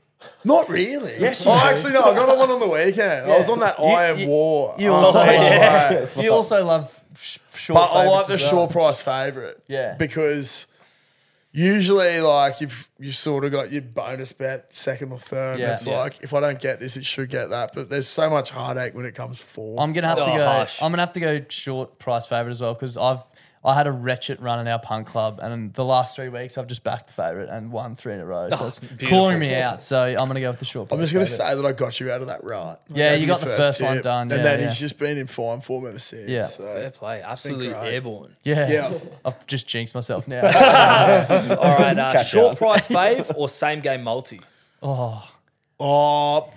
Not 0.44 0.68
really. 0.68 1.14
Yes, 1.20 1.46
oh, 1.46 1.52
actually, 1.52 1.92
no. 1.92 2.02
I 2.02 2.14
got 2.14 2.28
on 2.28 2.38
one 2.38 2.50
on 2.50 2.58
the 2.60 2.66
weekend. 2.66 3.30
I 3.30 3.38
was 3.38 3.48
on 3.48 3.60
that 3.60 3.78
You- 3.78 3.84
I 3.84 4.06
am 4.06 4.18
you- 4.18 4.26
war. 4.28 4.74
You 4.78 4.88
Oh, 4.90 4.94
also, 4.94 5.22
yeah. 5.22 6.08
you 6.20 6.32
also 6.32 6.64
love 6.64 6.90
sh- 7.22 7.38
short. 7.54 7.74
But 7.76 7.92
I 7.92 8.06
like 8.08 8.26
the 8.26 8.34
as 8.34 8.42
well. 8.42 8.50
short 8.50 8.70
price 8.70 9.00
favorite. 9.00 9.62
Yeah. 9.66 9.94
Because 9.94 10.66
usually, 11.52 12.20
like, 12.20 12.60
if 12.62 12.90
you 12.98 13.12
sort 13.12 13.44
of 13.44 13.52
got 13.52 13.72
your 13.72 13.82
bonus 13.82 14.32
bet 14.32 14.74
second 14.74 15.12
or 15.12 15.18
third, 15.18 15.58
Yeah. 15.58 15.72
it's 15.72 15.86
Yeah. 15.86 15.98
like, 15.98 16.18
if 16.22 16.34
I 16.34 16.40
don't 16.40 16.60
get 16.60 16.80
this, 16.80 16.96
it 16.96 17.04
should 17.04 17.30
get 17.30 17.50
that. 17.50 17.70
But 17.74 17.88
there's 17.88 18.08
so 18.08 18.28
much 18.28 18.50
heartache 18.50 18.94
when 18.94 19.06
it 19.06 19.14
comes 19.14 19.40
fourth. 19.40 19.80
I'm 19.80 19.92
gonna 19.92 20.08
have 20.08 20.18
to 20.18 20.24
Oh, 20.24 20.36
go. 20.36 20.46
harsh. 20.46 20.82
I'm 20.82 20.92
gonna 20.92 21.02
have 21.02 21.12
to 21.14 21.20
go 21.20 21.44
short 21.48 21.98
price 21.98 22.26
favorite 22.26 22.52
as 22.52 22.60
well 22.60 22.74
because 22.74 22.96
I've 22.96 23.20
I 23.66 23.74
had 23.74 23.86
a 23.88 23.92
wretched 23.92 24.40
run 24.40 24.60
in 24.60 24.68
our 24.68 24.78
punk 24.78 25.08
club, 25.08 25.40
and 25.42 25.74
the 25.74 25.84
last 25.84 26.14
three 26.14 26.28
weeks 26.28 26.56
I've 26.56 26.68
just 26.68 26.84
backed 26.84 27.08
the 27.08 27.12
favorite 27.14 27.48
and 27.50 27.72
won 27.72 27.96
three 27.96 28.12
in 28.14 28.20
a 28.20 28.24
row. 28.24 28.48
So 28.50 28.64
Oh, 28.64 28.68
it's 28.68 28.78
beautiful. 28.78 29.08
calling 29.08 29.38
me 29.40 29.54
out. 29.56 29.82
So 29.82 30.00
I'm 30.02 30.14
gonna 30.28 30.40
go 30.40 30.50
with 30.50 30.60
the 30.60 30.64
short. 30.64 30.88
Price. 30.88 30.96
I'm 30.96 31.02
just 31.02 31.12
going 31.12 31.26
to 31.26 31.30
favourite. 31.32 31.50
say 31.50 31.56
that 31.62 31.66
I 31.66 31.72
got 31.72 31.98
you 32.00 32.12
out 32.12 32.20
of 32.20 32.28
that 32.28 32.44
rut. 32.44 32.80
I 32.88 32.96
Yeah, 32.96 33.14
you 33.14 33.26
got 33.26 33.40
the 33.40 33.46
first 33.46 33.80
one 33.82 34.00
done, 34.02 34.22
And 34.22 34.30
yeah, 34.30 34.36
then 34.42 34.60
yeah. 34.60 34.68
he's 34.68 34.78
just 34.78 34.98
been 35.00 35.18
in 35.18 35.26
fine 35.26 35.60
form 35.60 35.86
ever 35.86 35.98
since. 35.98 36.28
Yeah. 36.30 36.42
So. 36.46 36.62
Fair 36.62 36.90
play, 36.92 37.22
absolutely 37.22 37.74
airborne. 37.74 38.36
Yeah, 38.44 38.68
Yeah. 38.70 38.98
I've 39.24 39.44
just 39.48 39.66
jinxed 39.66 39.94
myself 39.96 40.28
now. 40.28 40.42
All 40.44 41.76
right, 41.78 41.98
uh, 41.98 42.22
short 42.22 42.52
up. 42.52 42.58
price 42.58 42.86
fave 42.88 43.32
or 43.36 43.48
same 43.48 43.80
game 43.80 44.02
multi. 44.04 44.40
oh, 44.82 45.28
Oh, 45.78 46.50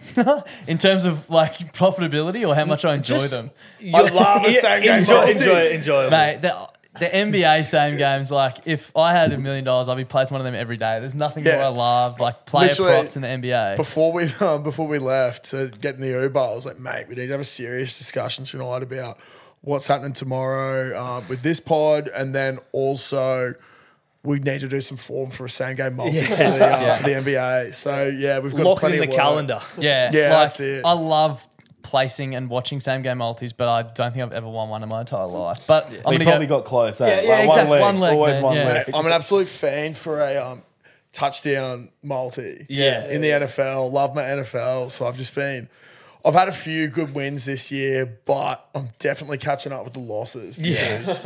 in 0.65 0.77
terms 0.77 1.03
of 1.03 1.29
like 1.29 1.73
profitability 1.73 2.47
or 2.47 2.55
how 2.55 2.63
much 2.63 2.85
I 2.85 2.93
enjoy 2.95 3.15
Just- 3.17 3.31
them, 3.31 3.51
I 3.93 4.01
love 4.03 4.45
a 4.45 4.51
same 4.53 4.81
game 4.81 4.99
enjoy, 4.99 5.13
multi. 5.15 5.31
enjoy, 5.31 5.67
enjoy. 5.71 6.05
it. 6.05 6.09
mate. 6.11 6.41
The, 6.41 6.69
the 6.99 7.07
NBA 7.07 7.65
same 7.65 7.97
games, 7.97 8.31
like 8.31 8.67
if 8.67 8.95
I 8.95 9.13
had 9.13 9.33
a 9.33 9.37
million 9.37 9.63
dollars, 9.63 9.87
I'd 9.89 9.97
be 9.97 10.05
placing 10.05 10.35
one 10.35 10.41
of 10.41 10.45
them 10.45 10.55
every 10.59 10.77
day. 10.77 10.99
There's 10.99 11.15
nothing 11.15 11.45
Yeah. 11.45 11.55
more 11.55 11.63
I 11.65 11.67
love 11.69 12.19
like 12.19 12.45
player 12.45 12.69
Literally, 12.69 12.91
props 12.93 13.15
in 13.15 13.21
the 13.21 13.27
NBA. 13.27 13.75
before 13.77 14.11
we 14.13 14.23
um, 14.39 14.63
before 14.63 14.87
we 14.87 14.99
left 14.99 15.45
to 15.51 15.71
get 15.81 15.95
in 15.95 16.01
the 16.01 16.09
Uber, 16.09 16.39
I 16.39 16.53
was 16.53 16.65
like, 16.65 16.79
mate, 16.79 17.05
we 17.09 17.15
need 17.15 17.27
to 17.27 17.31
have 17.33 17.41
a 17.41 17.45
serious 17.45 17.97
discussion 17.97 18.43
tonight 18.45 18.83
about 18.83 19.17
what's 19.61 19.87
happening 19.87 20.13
tomorrow 20.13 20.97
uh, 20.97 21.21
with 21.27 21.41
this 21.41 21.59
pod, 21.59 22.09
and 22.15 22.33
then 22.33 22.59
also 22.71 23.55
we 24.23 24.37
need 24.39 24.59
to 24.61 24.67
do 24.67 24.81
some 24.81 24.97
form 24.97 25.31
for 25.31 25.45
a 25.45 25.49
same 25.49 25.75
game 25.75 25.95
multi 25.95 26.21
for, 26.21 26.35
the, 26.35 26.43
uh, 26.65 26.93
for 26.95 27.03
the 27.03 27.09
NBA. 27.11 27.73
So 27.73 28.05
yeah, 28.07 28.39
we've 28.39 28.53
got 28.55 28.65
Lock 28.65 28.77
it 28.77 28.79
plenty 28.81 28.95
in 28.97 29.01
the 29.01 29.07
of 29.07 29.09
work. 29.11 29.17
calendar. 29.17 29.61
Yeah, 29.77 30.11
Yeah, 30.13 30.21
like, 30.23 30.29
that's 30.43 30.59
it. 30.59 30.83
I 30.85 30.91
love 30.93 31.45
placing 31.89 32.35
and 32.35 32.49
watching 32.49 32.79
same 32.79 33.01
game 33.01 33.17
multis, 33.17 33.51
but 33.51 33.67
I 33.67 33.81
don't 33.81 34.13
think 34.13 34.23
I've 34.23 34.31
ever 34.31 34.47
won 34.47 34.69
one 34.69 34.83
in 34.83 34.89
my 34.89 34.99
entire 35.01 35.25
life. 35.25 35.65
But 35.65 35.85
I'm 35.85 35.91
We 35.91 36.17
gonna 36.17 36.23
probably 36.25 36.45
go, 36.45 36.59
got 36.59 36.65
close. 36.65 37.01
Eh? 37.01 37.07
Yeah, 37.07 37.21
yeah, 37.21 37.29
Like, 37.29 37.47
exactly. 37.49 37.79
One 37.79 37.81
leg, 37.81 37.81
One 37.81 37.99
leg, 37.99 38.13
always 38.13 38.35
man, 38.35 38.43
one 38.43 38.55
yeah. 38.57 38.65
leg. 38.67 38.89
I'm 38.93 39.05
an 39.07 39.11
absolute 39.11 39.47
fan 39.47 39.95
for 39.95 40.21
a 40.21 40.37
um, 40.37 40.61
touchdown 41.11 41.89
multi. 42.03 42.67
Yeah. 42.69 43.07
in 43.07 43.21
the 43.21 43.29
NFL. 43.29 43.91
Love 43.91 44.13
my 44.13 44.21
NFL. 44.21 44.91
So 44.91 45.07
I've 45.07 45.17
just 45.17 45.33
been. 45.33 45.67
I've 46.23 46.33
had 46.35 46.47
a 46.47 46.53
few 46.53 46.89
good 46.89 47.15
wins 47.15 47.45
this 47.45 47.71
year, 47.71 48.05
but 48.25 48.69
I'm 48.75 48.89
definitely 48.99 49.39
catching 49.39 49.71
up 49.71 49.85
with 49.85 49.93
the 49.93 50.01
losses. 50.01 50.57
Because, 50.57 51.21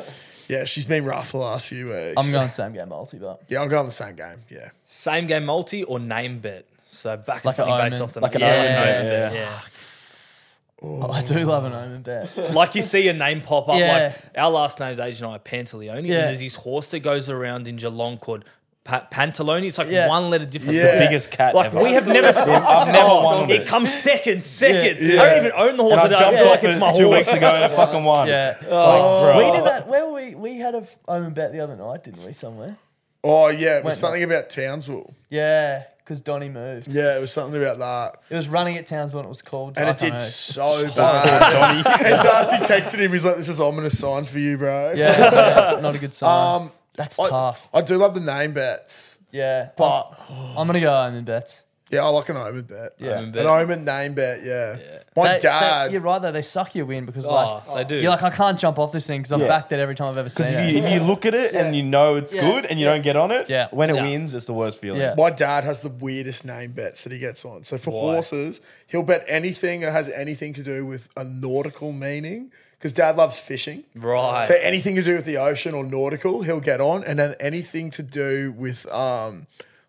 yeah, 0.48 0.66
she's 0.66 0.86
been 0.86 1.04
rough 1.04 1.32
the 1.32 1.40
last 1.40 1.68
few 1.68 1.88
weeks. 1.88 2.14
I'm 2.16 2.32
going 2.32 2.50
same 2.52 2.74
game 2.74 2.90
multi, 2.90 3.18
but 3.18 3.42
Yeah, 3.50 3.62
I'm 3.62 3.70
going 3.70 3.86
the 3.86 3.92
same 3.92 4.16
game. 4.16 4.44
Yeah. 4.50 4.70
Same 4.86 5.28
game 5.28 5.46
multi 5.46 5.84
or 5.84 6.00
name 6.00 6.40
bet. 6.40 6.68
So 6.94 7.18
back 7.18 7.44
Like 7.44 7.46
like 7.46 7.60
an 7.60 7.66
something 7.66 7.78
based 7.78 8.02
off 8.02 8.14
the 8.14 8.20
Like 8.22 8.36
an 8.36 8.42
yeah, 8.42 8.48
omen 8.48 8.66
yeah, 8.66 9.04
yeah, 9.04 9.34
yeah. 9.34 9.60
Oh, 10.84 11.10
I 11.12 11.24
do 11.24 11.40
love 11.40 11.64
an 11.66 11.74
omen 11.74 12.02
bet. 12.02 12.36
Like 12.54 12.76
you 12.76 12.82
see 12.82 13.08
a 13.08 13.14
name 13.14 13.42
pop 13.42 13.70
up. 13.70 13.78
Yeah. 13.78 14.14
Like 14.16 14.38
our 14.38 14.52
last 14.52 14.80
name's 14.80 15.00
Asian 15.00 15.28
I 15.28 15.38
Pantaleone, 15.38 16.06
Yeah. 16.06 16.16
and 16.20 16.28
there's 16.28 16.40
this 16.42 16.56
horse 16.56 16.88
that 16.90 17.00
goes 17.00 17.30
around 17.30 17.68
in 17.68 17.78
Geelong 17.78 18.18
called 18.18 18.44
pa- 18.84 19.08
Pantalone. 19.12 19.66
It's 19.66 19.78
like 19.78 19.90
Yeah. 19.90 20.08
one 20.08 20.30
letter 20.30 20.46
difference. 20.46 20.78
Yeah. 20.78 20.94
The 21.00 21.06
Biggest 21.06 21.32
cat 21.32 21.56
Like 21.56 21.68
ever. 21.68 21.82
we 21.84 21.94
have 21.94 22.08
never 22.08 22.34
seen. 22.34 22.54
I've 22.54 22.88
never 22.88 23.08
oh, 23.10 23.24
won 23.24 23.50
It 23.50 23.62
it. 23.62 23.68
comes 23.68 23.94
second, 23.94 24.44
second. 24.44 25.06
Yeah. 25.08 25.22
I 25.22 25.26
don't 25.30 25.38
even 25.46 25.52
own 25.56 25.78
the 25.78 25.84
horse, 25.84 26.02
And 26.02 26.10
but 26.10 26.14
I 26.14 26.16
I 26.16 26.20
jumped 26.20 26.40
feel 26.40 26.48
off 26.48 26.56
like 26.56 26.64
it's 26.66 26.76
it 26.76 26.80
my 26.80 26.92
two 26.92 27.06
horse. 27.06 27.18
weeks 27.28 27.38
ago 27.38 27.48
and 27.56 27.64
I 27.64 27.76
fucking 27.76 28.04
won. 28.04 28.28
Yeah. 28.28 28.50
It's 28.52 28.64
oh, 28.70 28.76
like, 28.76 29.34
bro. 29.36 29.38
We 29.52 29.58
did 29.58 29.66
that. 29.66 29.88
Where 29.88 30.06
were 30.06 30.14
we? 30.14 30.36
We 30.36 30.58
had 30.58 30.76
a 30.76 30.84
omen 31.08 31.34
bet 31.34 31.52
the 31.54 31.62
other 31.62 31.76
night, 31.76 32.04
didn't 32.04 32.24
we? 32.26 32.34
Somewhere. 32.34 32.76
Oh, 33.24 33.48
yeah. 33.48 33.78
It 33.78 33.86
was 33.86 33.92
Went- 33.92 33.96
something 33.96 34.24
about 34.24 34.50
Townsville. 34.50 35.14
Yeah, 35.30 35.84
because 36.04 36.22
Donny 36.22 36.50
moved. 36.50 36.88
Yeah, 36.88 37.16
it 37.18 37.22
was 37.22 37.32
something 37.32 37.60
about 37.62 37.80
that. 37.80 38.22
It 38.30 38.36
was 38.36 38.48
running 38.48 38.78
at 38.78 38.86
Townsville. 38.86 39.20
and 39.22 39.26
It 39.26 39.30
was 39.30 39.42
called. 39.42 39.78
And 39.78 39.88
I 39.88 39.92
it 39.92 39.98
did 39.98 40.14
know. 40.14 40.20
so 40.20 40.94
bad. 40.94 41.86
and 42.06 42.22
Darcy 42.22 42.58
texted 42.58 43.00
him. 43.00 43.12
He's 43.12 43.26
like, 43.26 43.38
this 43.38 43.50
is 43.50 43.60
ominous 43.60 43.98
signs 43.98 44.30
for 44.30 44.40
you, 44.40 44.58
bro. 44.58 44.94
Yeah, 44.96 45.80
not 45.82 45.96
a 45.96 46.00
good 46.00 46.14
sign. 46.14 46.62
Um, 46.64 46.72
That's 46.96 47.20
I, 47.20 47.30
tough. 47.30 47.68
I 47.74 47.82
do 47.82 47.98
love 47.98 48.14
the 48.14 48.20
name 48.22 48.54
bets, 48.54 49.18
Yeah, 49.32 49.70
but 49.78 50.14
I'm 50.30 50.68
gonna 50.68 50.80
go 50.80 50.94
omen 50.94 51.24
bets. 51.24 51.62
Yeah, 51.94 52.04
I 52.04 52.10
like 52.10 52.28
an 52.30 52.38
omen 52.38 52.64
bet. 52.64 52.94
Yeah. 52.98 53.12
Omen 53.20 53.32
bet. 53.32 53.42
An 53.42 53.48
omen 53.48 53.86
name 53.86 54.14
bet, 54.14 54.44
yeah. 54.44 54.78
My 55.16 55.34
They- 55.34 55.40
dad. 55.40 55.88
they- 55.88 55.94
you're 55.94 56.02
right 56.02 56.22
though. 56.22 56.32
They 56.32 56.42
suck 56.42 56.74
you 56.76 56.90
in 56.92 57.06
because 57.06 57.26
Oh, 57.26 57.62
like 57.68 57.88
they 57.88 57.96
do. 57.96 58.02
You're 58.02 58.10
like 58.12 58.24
I 58.24 58.30
can't 58.30 58.60
jump 58.60 58.80
off 58.80 58.92
this 58.92 59.06
thing 59.08 59.22
because 59.22 59.32
I've 59.32 59.42
Yeah. 59.42 59.48
backed 59.48 59.72
it 59.72 59.80
every 59.80 59.96
time 59.96 60.10
I've 60.10 60.18
ever 60.18 60.30
seen 60.30 60.48
If 60.48 60.54
it. 60.54 60.72
you, 60.76 60.84
if 60.84 60.92
you 60.92 61.00
look 61.00 61.26
at 61.26 61.34
it 61.34 61.54
and 61.56 61.76
you 61.76 61.84
know 61.84 62.16
it's 62.16 62.34
Yeah. 62.34 62.42
good 62.42 62.66
and 62.66 62.80
you 62.80 62.86
don't 62.86 63.04
get 63.04 63.16
on 63.16 63.32
it, 63.32 63.50
Yeah. 63.50 63.68
when 63.72 63.90
it 63.90 63.96
Yeah. 63.96 64.02
wins, 64.04 64.34
it's 64.34 64.46
the 64.48 64.54
worst 64.54 64.82
feeling. 64.82 65.02
Yeah. 65.02 65.14
My 65.18 65.30
dad 65.30 65.64
has 65.64 65.82
the 65.82 65.90
weirdest 65.90 66.46
name 66.46 66.72
bets 66.72 67.04
that 67.04 67.12
he 67.14 67.20
gets 67.20 67.46
on. 67.46 67.64
So 67.64 67.78
for 67.78 67.92
Why? 67.92 68.14
horses, 68.14 68.60
he'll 68.88 69.04
bet 69.04 69.24
anything 69.28 69.82
that 69.82 69.92
has 69.92 70.10
anything 70.10 70.54
to 70.56 70.62
do 70.64 70.86
with 70.86 71.10
a 71.16 71.24
nautical 71.24 71.92
meaning. 71.92 72.52
Because 72.80 72.92
dad 72.92 73.16
loves 73.16 73.38
fishing. 73.40 73.84
Right. 73.96 74.44
So 74.44 74.56
anything 74.56 74.96
to 74.96 75.04
do 75.04 75.16
with 75.16 75.24
the 75.24 75.38
ocean 75.38 75.74
or 75.74 75.86
nautical, 75.86 76.42
he'll 76.42 76.60
get 76.60 76.82
on. 76.82 77.02
And 77.06 77.18
then 77.18 77.34
anything 77.40 77.90
to 77.92 78.04
do 78.04 78.54
with 78.58 78.86
um 78.92 79.48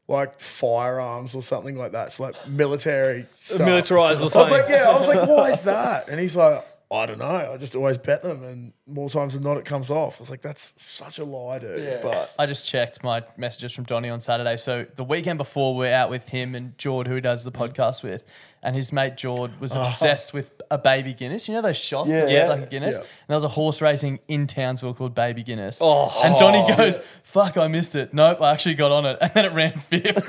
like 0.09 0.41
firearms 0.41 1.35
or 1.35 1.43
something 1.43 1.77
like 1.77 1.93
that. 1.93 2.13
So 2.13 2.25
like 2.25 2.49
military 2.49 3.27
stuff. 3.39 3.67
Militarized 3.67 4.21
or 4.21 4.31
I 4.37 4.41
was 4.41 4.51
like, 4.51 4.69
yeah, 4.69 4.91
I 4.91 4.99
was 4.99 5.09
like, 5.09 5.29
why 5.29 5.51
is 5.51 5.63
that? 5.63 6.09
And 6.09 6.21
he's 6.21 6.37
like, 6.37 6.65
I 6.95 7.07
don't 7.07 7.19
know. 7.19 7.53
I 7.53 7.57
just 7.57 7.75
always 7.75 7.99
bet 7.99 8.23
them, 8.23 8.45
and 8.45 8.73
more 8.87 9.09
times 9.09 9.35
than 9.35 9.43
not, 9.43 9.57
it 9.57 9.65
comes 9.65 9.91
off. 9.91 10.19
I 10.19 10.21
was 10.21 10.31
like, 10.31 10.43
that's 10.43 10.75
such 10.77 11.19
a 11.19 11.25
lie, 11.25 11.59
dude. 11.59 12.03
But 12.03 12.33
I 12.39 12.47
just 12.47 12.67
checked 12.67 13.03
my 13.03 13.25
messages 13.37 13.73
from 13.73 13.85
Donny 13.85 14.11
on 14.11 14.21
Saturday. 14.21 14.57
So 14.59 14.87
the 14.95 15.03
weekend 15.03 15.39
before, 15.39 15.75
we're 15.75 15.93
out 15.93 16.09
with 16.11 16.29
him 16.29 16.55
and 16.55 16.77
Jord, 16.79 17.09
who 17.09 17.17
he 17.17 17.21
does 17.21 17.43
the 17.43 17.51
mm. 17.51 17.69
podcast 17.69 18.03
with, 18.03 18.25
and 18.65 18.75
his 18.75 18.93
mate 18.93 19.17
Jord 19.17 19.61
was 19.61 19.77
oh. 19.77 19.83
obsessed 19.83 20.33
with 20.33 20.51
a 20.71 20.79
baby 20.79 21.13
Guinness. 21.15 21.47
You 21.47 21.55
know 21.55 21.63
those 21.63 21.77
shots? 21.77 22.09
Yeah. 22.09 22.25
that 22.25 22.31
Yeah. 22.31 22.47
like 22.47 22.63
a 22.63 22.67
Guinness. 22.67 22.95
Yeah. 22.97 23.01
And 23.01 23.29
there 23.29 23.37
was 23.37 23.45
a 23.45 23.49
horse 23.49 23.81
racing 23.81 24.19
in 24.27 24.47
Townsville 24.47 24.95
called 24.95 25.15
Baby 25.15 25.43
Guinness. 25.43 25.79
Oh. 25.81 26.11
and 26.25 26.37
Donny 26.39 26.67
goes, 26.77 26.99
"Fuck, 27.23 27.57
I 27.57 27.69
missed 27.69 27.95
it. 27.95 28.13
Nope, 28.15 28.41
I 28.41 28.53
actually 28.53 28.75
got 28.75 28.91
on 28.91 29.07
it, 29.07 29.19
and 29.21 29.31
then 29.35 29.45
it 29.45 29.53
ran 29.53 29.79
fifth. 29.79 30.25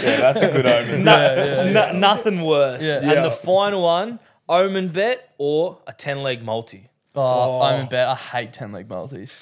Yeah, 0.00 0.32
that's 0.32 0.40
a 0.40 0.50
good 0.50 0.66
omen. 0.66 1.04
No, 1.04 1.70
no- 1.70 1.92
nothing 1.92 2.42
worse. 2.42 2.82
Yeah. 2.82 3.00
And 3.00 3.24
the 3.24 3.30
final 3.30 3.82
one, 3.82 4.20
omen 4.48 4.88
bet 4.88 5.34
or 5.38 5.78
a 5.86 5.92
10 5.92 6.22
leg 6.22 6.42
multi. 6.42 6.88
oh, 7.14 7.20
oh. 7.22 7.62
I'm 7.62 7.80
in 7.82 7.88
bet. 7.88 8.08
I 8.08 8.14
hate 8.14 8.52
ten 8.52 8.72
leg 8.72 8.88
multis. 8.88 9.38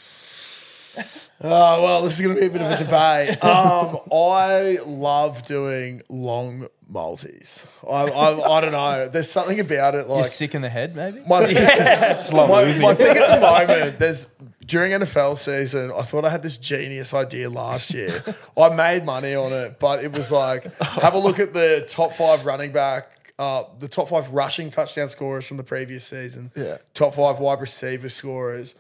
Oh 1.41 1.83
well, 1.83 2.03
this 2.03 2.15
is 2.15 2.21
going 2.21 2.35
to 2.35 2.41
be 2.41 2.47
a 2.47 2.51
bit 2.51 2.63
of 2.63 2.73
a 2.73 2.77
debate. 2.79 3.39
Um, 3.49 3.99
I 4.13 4.79
love 4.87 5.45
doing 5.45 6.03
long 6.09 6.69
multis. 6.89 7.67
I, 7.89 8.05
I, 8.05 8.57
I 8.57 8.61
don't 8.61 8.73
know. 8.73 9.09
There's 9.09 9.31
something 9.31 9.61
about 9.61 9.95
it 9.95 10.07
You're 10.09 10.19
like 10.19 10.27
sick 10.27 10.55
in 10.55 10.63
the 10.63 10.69
head, 10.69 10.97
maybe. 10.97 11.21
my, 11.27 11.41
love 12.33 12.51
my, 12.51 12.79
my 12.79 12.95
thing 12.95 13.17
at 13.17 13.35
the 13.35 13.41
moment. 13.41 13.99
There's 13.99 14.33
during 14.67 14.93
NFL 14.93 15.39
season. 15.39 15.93
I 15.93 16.03
thought 16.03 16.25
I 16.25 16.31
had 16.31 16.43
this 16.43 16.59
genius 16.59 17.15
idea 17.15 17.49
last 17.49 17.95
year. 17.95 18.23
I 18.57 18.69
made 18.71 19.05
money 19.05 19.35
on 19.35 19.53
it, 19.53 19.79
but 19.79 20.03
it 20.03 20.13
was 20.13 20.31
like 20.33 20.73
have 20.81 21.15
a 21.15 21.19
look 21.19 21.39
at 21.39 21.53
the 21.55 21.85
top 21.89 22.13
five 22.13 22.45
running 22.47 22.73
back. 22.73 23.33
Uh, 23.39 23.63
the 23.79 23.89
top 23.89 24.09
five 24.09 24.31
rushing 24.31 24.69
touchdown 24.69 25.09
scorers 25.09 25.47
from 25.47 25.57
the 25.59 25.65
previous 25.65 26.05
season. 26.05 26.51
Yeah. 26.57 26.79
Top 26.93 27.15
five 27.15 27.39
wide 27.39 27.61
receiver 27.61 28.09
scorers. 28.09 28.75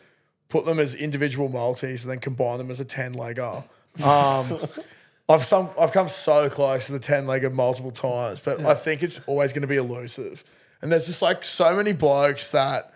Put 0.49 0.64
them 0.64 0.78
as 0.78 0.94
individual 0.94 1.49
multis 1.49 2.05
and 2.05 2.11
then 2.11 2.20
combine 2.20 2.59
them 2.59 2.70
as 2.70 2.80
a 2.80 2.84
ten 2.84 3.14
legger. 3.14 3.64
Um, 4.03 4.59
I've 5.28 5.44
some 5.44 5.68
I've 5.78 5.92
come 5.92 6.09
so 6.09 6.49
close 6.49 6.86
to 6.86 6.92
the 6.92 6.99
ten 6.99 7.26
legger 7.26 7.53
multiple 7.53 7.90
times, 7.90 8.40
but 8.40 8.64
I 8.64 8.74
think 8.74 9.03
it's 9.03 9.20
always 9.26 9.53
going 9.53 9.62
to 9.62 9.68
be 9.68 9.76
elusive. 9.76 10.42
And 10.80 10.90
there's 10.90 11.07
just 11.07 11.20
like 11.20 11.44
so 11.44 11.76
many 11.76 11.92
blokes 11.92 12.53
that 12.53 12.94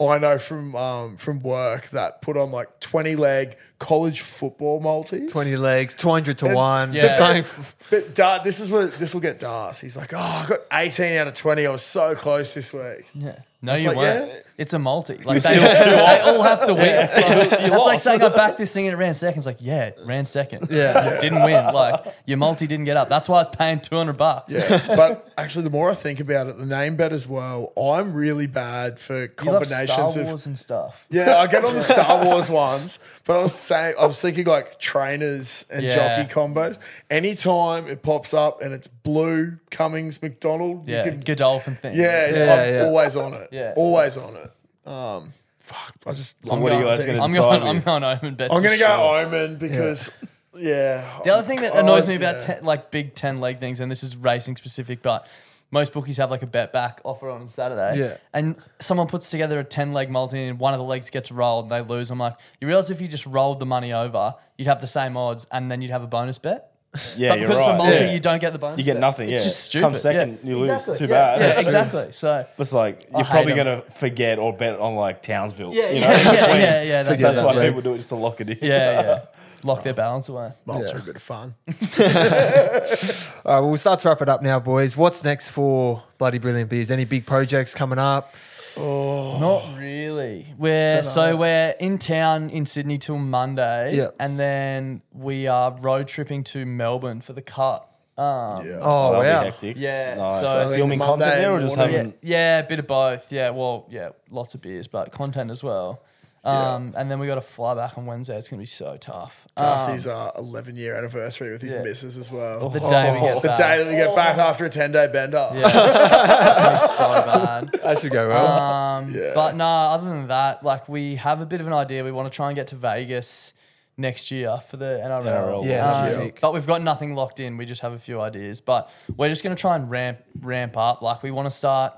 I 0.00 0.16
know 0.18 0.38
from 0.38 0.74
um, 0.74 1.16
from 1.18 1.40
work 1.42 1.88
that 1.90 2.22
put 2.22 2.36
on 2.38 2.50
like 2.50 2.80
twenty 2.80 3.14
leg 3.16 3.56
college 3.78 4.22
football 4.22 4.80
multis. 4.80 5.30
20 5.30 5.56
legs, 5.58 5.94
200 5.94 6.38
to 6.38 6.54
1. 6.54 6.94
Yeah. 6.94 7.02
Just 7.02 7.18
saying. 7.18 7.44
But 7.90 8.14
Dar- 8.14 8.42
this 8.42 8.58
is 8.58 8.70
what 8.72 8.94
this 8.94 9.12
will 9.12 9.20
get 9.20 9.38
Dars. 9.38 9.80
He's 9.80 9.98
like, 9.98 10.14
oh, 10.14 10.16
I 10.18 10.46
got 10.48 10.60
18 10.72 11.14
out 11.18 11.28
of 11.28 11.34
20. 11.34 11.66
I 11.66 11.70
was 11.70 11.82
so 11.82 12.14
close 12.14 12.54
this 12.54 12.72
week. 12.72 13.04
Yeah. 13.14 13.40
No, 13.60 13.74
It's 13.74 13.82
you 13.84 13.88
like, 13.90 13.98
weren't. 13.98 14.30
yeah. 14.32 14.38
It's 14.58 14.72
a 14.72 14.78
multi. 14.78 15.18
Like 15.18 15.42
they, 15.42 15.58
they 15.58 16.20
all 16.20 16.42
have 16.50 16.64
to 16.66 16.72
win. 16.72 16.96
Like, 16.96 17.50
that's 17.50 17.70
like 17.86 18.00
saying 18.00 18.22
I 18.22 18.30
backed 18.30 18.56
this 18.56 18.72
thing 18.72 18.86
and 18.86 18.94
it 18.94 18.96
ran 18.96 19.12
second. 19.12 19.38
It's 19.40 19.46
like, 19.46 19.58
yeah, 19.60 19.84
it 19.86 19.98
ran 20.04 20.24
second. 20.24 20.68
Yeah. 20.70 21.20
Didn't 21.20 21.42
win. 21.42 21.74
Like 21.74 22.06
your 22.24 22.38
multi 22.38 22.66
didn't 22.66 22.86
get 22.86 22.96
up. 22.96 23.10
That's 23.10 23.28
why 23.28 23.42
it's 23.42 23.54
paying 23.54 23.80
two 23.80 23.96
hundred 23.96 24.16
bucks. 24.16 24.52
Yeah. 24.52 24.82
but 24.96 25.28
actually, 25.36 25.64
the 25.64 25.70
more 25.70 25.90
I 25.90 25.94
think 25.94 26.20
about 26.20 26.46
it, 26.46 26.56
the 26.56 26.64
name 26.64 26.96
bet 26.96 27.12
as 27.12 27.26
well, 27.26 27.72
I'm 27.76 28.14
really 28.14 28.46
bad 28.46 28.98
for 28.98 29.14
You 29.24 29.28
love 29.44 29.62
combinations 29.68 30.12
Star 30.12 30.22
of. 30.22 30.28
Wars 30.28 30.46
and 30.46 30.58
stuff. 30.58 31.04
Yeah, 31.10 31.36
I 31.36 31.46
get 31.48 31.62
on 31.64 31.74
the 31.74 31.82
Star 31.82 32.24
Wars 32.24 32.48
ones, 32.48 32.98
but 33.24 33.38
I 33.38 33.42
was 33.42 33.52
saying, 33.54 33.94
I 34.00 34.06
was 34.06 34.20
thinking 34.22 34.46
like 34.46 34.80
trainers 34.80 35.66
and 35.70 35.84
Yeah. 35.84 35.90
jockey 36.24 36.32
combos. 36.32 36.78
Anytime 37.10 37.86
it 37.88 38.02
pops 38.02 38.32
up 38.32 38.62
and 38.62 38.72
it's 38.72 38.88
blue 38.88 39.56
Cummings 39.70 40.22
McDonald, 40.22 40.88
Yeah, 40.88 41.04
you 41.04 41.10
can, 41.12 41.20
Godolphin 41.20 41.76
thing. 41.76 41.96
yeah, 41.96 42.30
Yeah, 42.30 42.54
I'm 42.54 42.74
yeah. 42.74 42.80
always 42.84 43.16
on 43.16 43.34
it. 43.34 43.48
Yeah. 43.52 43.72
always 43.76 44.16
on 44.16 44.36
it. 44.36 44.45
Um, 44.86 45.32
fuck, 45.58 45.94
I 46.06 46.12
just. 46.12 46.36
So 46.46 46.56
what 46.56 46.72
are 46.72 46.80
you 46.80 46.86
guys 46.86 46.98
team. 46.98 47.06
gonna 47.08 47.22
I'm 47.22 47.30
decide 47.30 47.60
going. 47.60 47.62
I'm 47.62 47.80
going 47.82 48.04
omen 48.04 48.34
bets. 48.36 48.54
I'm 48.54 48.62
gonna 48.62 48.76
sure. 48.76 48.86
go 48.86 49.16
Omen 49.18 49.56
because, 49.56 50.10
yeah. 50.54 51.20
The 51.24 51.30
other 51.30 51.46
thing 51.46 51.60
that 51.60 51.74
annoys 51.74 52.08
me 52.08 52.14
about 52.14 52.36
yeah. 52.36 52.54
ten, 52.54 52.64
like 52.64 52.90
big 52.90 53.14
ten 53.14 53.40
leg 53.40 53.58
things, 53.60 53.80
and 53.80 53.90
this 53.90 54.02
is 54.02 54.16
racing 54.16 54.56
specific, 54.56 55.02
but 55.02 55.26
most 55.70 55.92
bookies 55.92 56.18
have 56.18 56.30
like 56.30 56.42
a 56.42 56.46
bet 56.46 56.72
back 56.72 57.00
offer 57.04 57.28
on 57.28 57.48
Saturday. 57.48 57.98
Yeah. 57.98 58.16
And 58.32 58.56
someone 58.78 59.08
puts 59.08 59.30
together 59.30 59.58
a 59.58 59.64
ten 59.64 59.92
leg 59.92 60.10
multi, 60.10 60.44
and 60.44 60.58
one 60.58 60.72
of 60.72 60.78
the 60.78 60.84
legs 60.84 61.10
gets 61.10 61.32
rolled, 61.32 61.64
and 61.64 61.72
they 61.72 61.80
lose. 61.80 62.10
I'm 62.10 62.18
like, 62.18 62.36
you 62.60 62.68
realize 62.68 62.90
if 62.90 63.00
you 63.00 63.08
just 63.08 63.26
rolled 63.26 63.58
the 63.58 63.66
money 63.66 63.92
over, 63.92 64.34
you'd 64.56 64.68
have 64.68 64.80
the 64.80 64.86
same 64.86 65.16
odds, 65.16 65.46
and 65.50 65.70
then 65.70 65.82
you'd 65.82 65.90
have 65.90 66.04
a 66.04 66.08
bonus 66.08 66.38
bet. 66.38 66.75
Yeah, 67.18 67.30
but 67.30 67.38
you're 67.40 67.48
because 67.48 67.60
it's 67.60 67.66
a 67.66 67.70
right. 67.70 67.76
multi, 67.78 67.92
Yeah. 68.04 68.12
you 68.12 68.20
don't 68.20 68.38
get 68.40 68.52
the 68.52 68.58
bonus. 68.58 68.78
You 68.78 68.84
get 68.84 68.94
bet. 68.94 69.00
nothing. 69.00 69.28
It's 69.30 69.40
yeah, 69.40 69.44
just 69.44 69.60
stupid. 69.64 69.82
Come 69.82 69.96
second, 69.96 70.38
yeah. 70.42 70.48
you 70.50 70.56
lose. 70.58 70.68
Exactly. 70.68 70.98
Too 70.98 71.04
yeah. 71.04 71.08
bad. 71.08 71.40
Yeah, 71.40 71.46
That's 71.46 71.54
true. 71.58 71.64
exactly. 71.66 72.08
So 72.12 72.46
It's 72.58 72.72
like 72.72 73.06
you're 73.10 73.24
hate 73.24 73.30
probably 73.30 73.52
'em. 73.52 73.56
gonna 73.58 73.82
forget 73.98 74.38
or 74.38 74.52
bet 74.52 74.78
on 74.78 74.94
like 74.96 75.22
Townsville. 75.22 75.72
yeah, 75.74 75.90
you 75.90 76.00
yeah, 76.00 76.00
know? 76.00 76.12
yeah, 76.12 76.32
yeah, 76.32 76.56
yeah, 76.56 76.82
yeah. 76.82 77.02
That's, 77.02 77.22
That's 77.22 77.36
that 77.36 77.44
why 77.46 77.66
people 77.66 77.82
do 77.82 77.94
it 77.94 77.98
just 77.98 78.08
to 78.10 78.16
lock 78.16 78.40
it 78.40 78.50
in. 78.50 78.58
yeah, 78.62 79.00
yeah. 79.00 79.20
Lock 79.62 79.82
their 79.82 79.94
balance 79.94 80.28
away. 80.28 80.52
Malts 80.64 80.92
Yeah. 80.92 80.98
a 80.98 81.02
bit 81.02 81.16
of 81.16 81.22
fun. 81.22 81.54
All 81.66 81.74
right, 82.04 82.12
uh, 82.12 83.42
well, 83.44 83.68
we'll 83.68 83.76
start 83.78 83.98
to 84.00 84.08
wrap 84.08 84.20
it 84.22 84.28
up 84.28 84.40
now, 84.42 84.60
boys. 84.60 84.96
What's 84.96 85.24
next 85.24 85.48
for 85.48 86.02
Bloody 86.18 86.38
Brilliant 86.38 86.70
Beers? 86.70 86.90
Any 86.90 87.04
big 87.04 87.26
projects 87.26 87.74
coming 87.74 87.98
up? 87.98 88.34
Not 88.76 89.62
really. 89.78 90.46
We're 90.58 91.02
so 91.02 91.36
we're 91.36 91.74
in 91.80 91.98
town 91.98 92.50
in 92.50 92.66
Sydney 92.66 92.98
till 92.98 93.18
Monday, 93.18 93.96
Yep. 93.96 94.16
and 94.20 94.38
then 94.38 95.02
we 95.12 95.46
are 95.46 95.76
road 95.80 96.08
tripping 96.08 96.44
to 96.44 96.64
Melbourne 96.66 97.20
for 97.20 97.32
the 97.32 97.42
cut. 97.42 97.88
Um, 98.18 98.66
Yeah. 98.66 98.78
Oh, 98.80 99.12
That'll 99.12 99.22
be 99.22 99.28
wow. 99.28 99.42
hectic. 99.42 99.76
Yeah, 99.78 100.14
Nice. 100.14 100.42
so- 100.44 100.60
I 100.60 100.64
think 100.64 100.76
filming 100.76 100.98
Monday 100.98 101.24
content 101.24 101.42
there 101.42 101.52
or 101.52 101.60
just 101.60 101.76
morning- 101.76 101.92
yeah, 101.94 101.98
having. 101.98 102.14
yeah, 102.22 102.58
a 102.60 102.62
bit 102.64 102.78
of 102.78 102.86
both. 102.86 103.30
Yeah, 103.30 103.50
well, 103.50 103.86
yeah, 103.90 104.08
lots 104.30 104.54
of 104.54 104.62
beers, 104.62 104.86
but 104.86 105.12
content 105.12 105.50
as 105.50 105.62
well. 105.62 106.00
Um, 106.46 106.94
and 106.96 107.10
then 107.10 107.18
we 107.18 107.26
got 107.26 107.34
to 107.36 107.40
fly 107.40 107.74
back 107.74 107.98
on 107.98 108.06
Wednesday. 108.06 108.36
It's 108.38 108.48
gonna 108.48 108.60
be 108.60 108.66
so 108.66 108.96
tough. 108.96 109.46
Um, 109.56 109.64
Darcy's 109.66 110.06
uh, 110.06 110.30
11 110.38 110.76
year 110.76 110.94
anniversary 110.94 111.50
with 111.50 111.62
his 111.62 111.72
yeah. 111.72 111.82
missus 111.82 112.16
as 112.16 112.30
well. 112.30 112.68
the 112.68 112.78
day 112.80 113.12
we 113.14 113.20
get 113.20 113.42
The 113.42 113.48
back. 113.48 113.58
day 113.58 113.78
that 113.78 113.86
we 113.88 113.96
get 113.96 114.14
back 114.14 114.38
after 114.38 114.64
a 114.64 114.68
10 114.70 114.92
day 114.92 115.08
bender. 115.08 115.48
Yeah. 115.54 115.62
it's 115.66 116.56
gonna 116.58 116.80
be 116.80 116.86
so 116.86 117.40
bad. 117.72 117.72
That 117.82 117.98
should 117.98 118.12
go 118.12 118.28
well. 118.28 118.46
Um, 118.46 119.10
Yeah. 119.14 119.32
But 119.34 119.56
nah, 119.56 119.90
other 119.94 120.08
than 120.08 120.28
that, 120.28 120.62
like 120.62 120.88
we 120.88 121.16
have 121.16 121.40
a 121.40 121.46
bit 121.46 121.60
of 121.60 121.66
an 121.66 121.72
idea. 121.72 122.04
We 122.04 122.12
want 122.12 122.30
to 122.30 122.34
try 122.36 122.48
and 122.48 122.56
get 122.56 122.68
to 122.68 122.76
Vegas 122.76 123.52
next 123.96 124.30
year 124.30 124.60
for 124.68 124.76
the 124.76 125.00
NRL. 125.04 125.24
NRL. 125.24 125.64
Yeah, 125.64 125.84
that'd 125.90 126.12
be 126.12 126.16
Um, 126.20 126.26
sick. 126.26 126.38
But 126.40 126.52
we've 126.54 126.66
got 126.66 126.82
nothing 126.82 127.14
locked 127.14 127.40
in. 127.40 127.56
We 127.56 127.64
just 127.64 127.80
have 127.82 127.92
a 127.92 127.98
few 127.98 128.20
ideas. 128.20 128.60
But 128.60 128.90
we're 129.16 129.30
just 129.30 129.42
going 129.42 129.56
to 129.56 129.60
try 129.60 129.74
and 129.74 129.90
ramp 129.90 130.18
ramp 130.40 130.76
up. 130.76 131.00
Like 131.02 131.22
we 131.22 131.30
want 131.30 131.46
to 131.46 131.50
start 131.50 131.94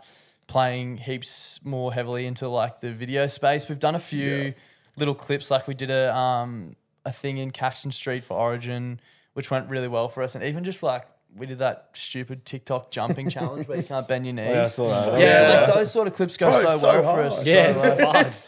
playing 0.48 0.96
heaps 0.96 1.60
more 1.62 1.92
heavily 1.92 2.26
into 2.26 2.48
like 2.48 2.80
the 2.80 2.90
video 2.92 3.26
space. 3.28 3.68
We've 3.68 3.78
done 3.78 3.94
a 3.94 4.00
few 4.00 4.36
Yeah. 4.46 4.50
little 4.96 5.14
clips. 5.14 5.50
Like 5.50 5.68
we 5.68 5.74
did 5.74 5.90
a 5.90 6.12
um 6.16 6.74
a 7.06 7.12
thing 7.12 7.38
in 7.38 7.52
Caxton 7.52 7.92
Street 7.92 8.24
for 8.24 8.36
Origin, 8.36 8.98
which 9.34 9.50
went 9.50 9.68
really 9.70 9.88
well 9.88 10.08
for 10.08 10.22
us. 10.22 10.34
And 10.34 10.42
even 10.44 10.64
just 10.64 10.82
like 10.82 11.06
we 11.36 11.44
did 11.46 11.58
that 11.58 11.90
stupid 11.92 12.46
TikTok 12.46 12.90
jumping 12.90 13.28
challenge 13.28 13.68
where 13.68 13.76
you 13.76 13.84
can't 13.84 14.08
bend 14.08 14.24
your 14.26 14.32
knees. 14.34 14.46
Yeah, 14.54 14.60
I 14.62 14.64
saw 14.64 14.88
that. 15.10 15.20
Yeah, 15.20 15.50
Yeah. 15.52 15.60
like 15.66 15.74
those 15.74 15.92
sort 15.92 16.08
of 16.08 16.14
clips 16.14 16.36
go 16.38 16.50
Bro, 16.50 16.60
so, 16.62 16.68
it's 16.68 16.82
well 16.82 16.92
so 16.92 17.02
for 17.02 17.22
us. 17.22 17.46
Yeah, 17.54 17.72
So, 17.74 17.92
it's 17.92 18.02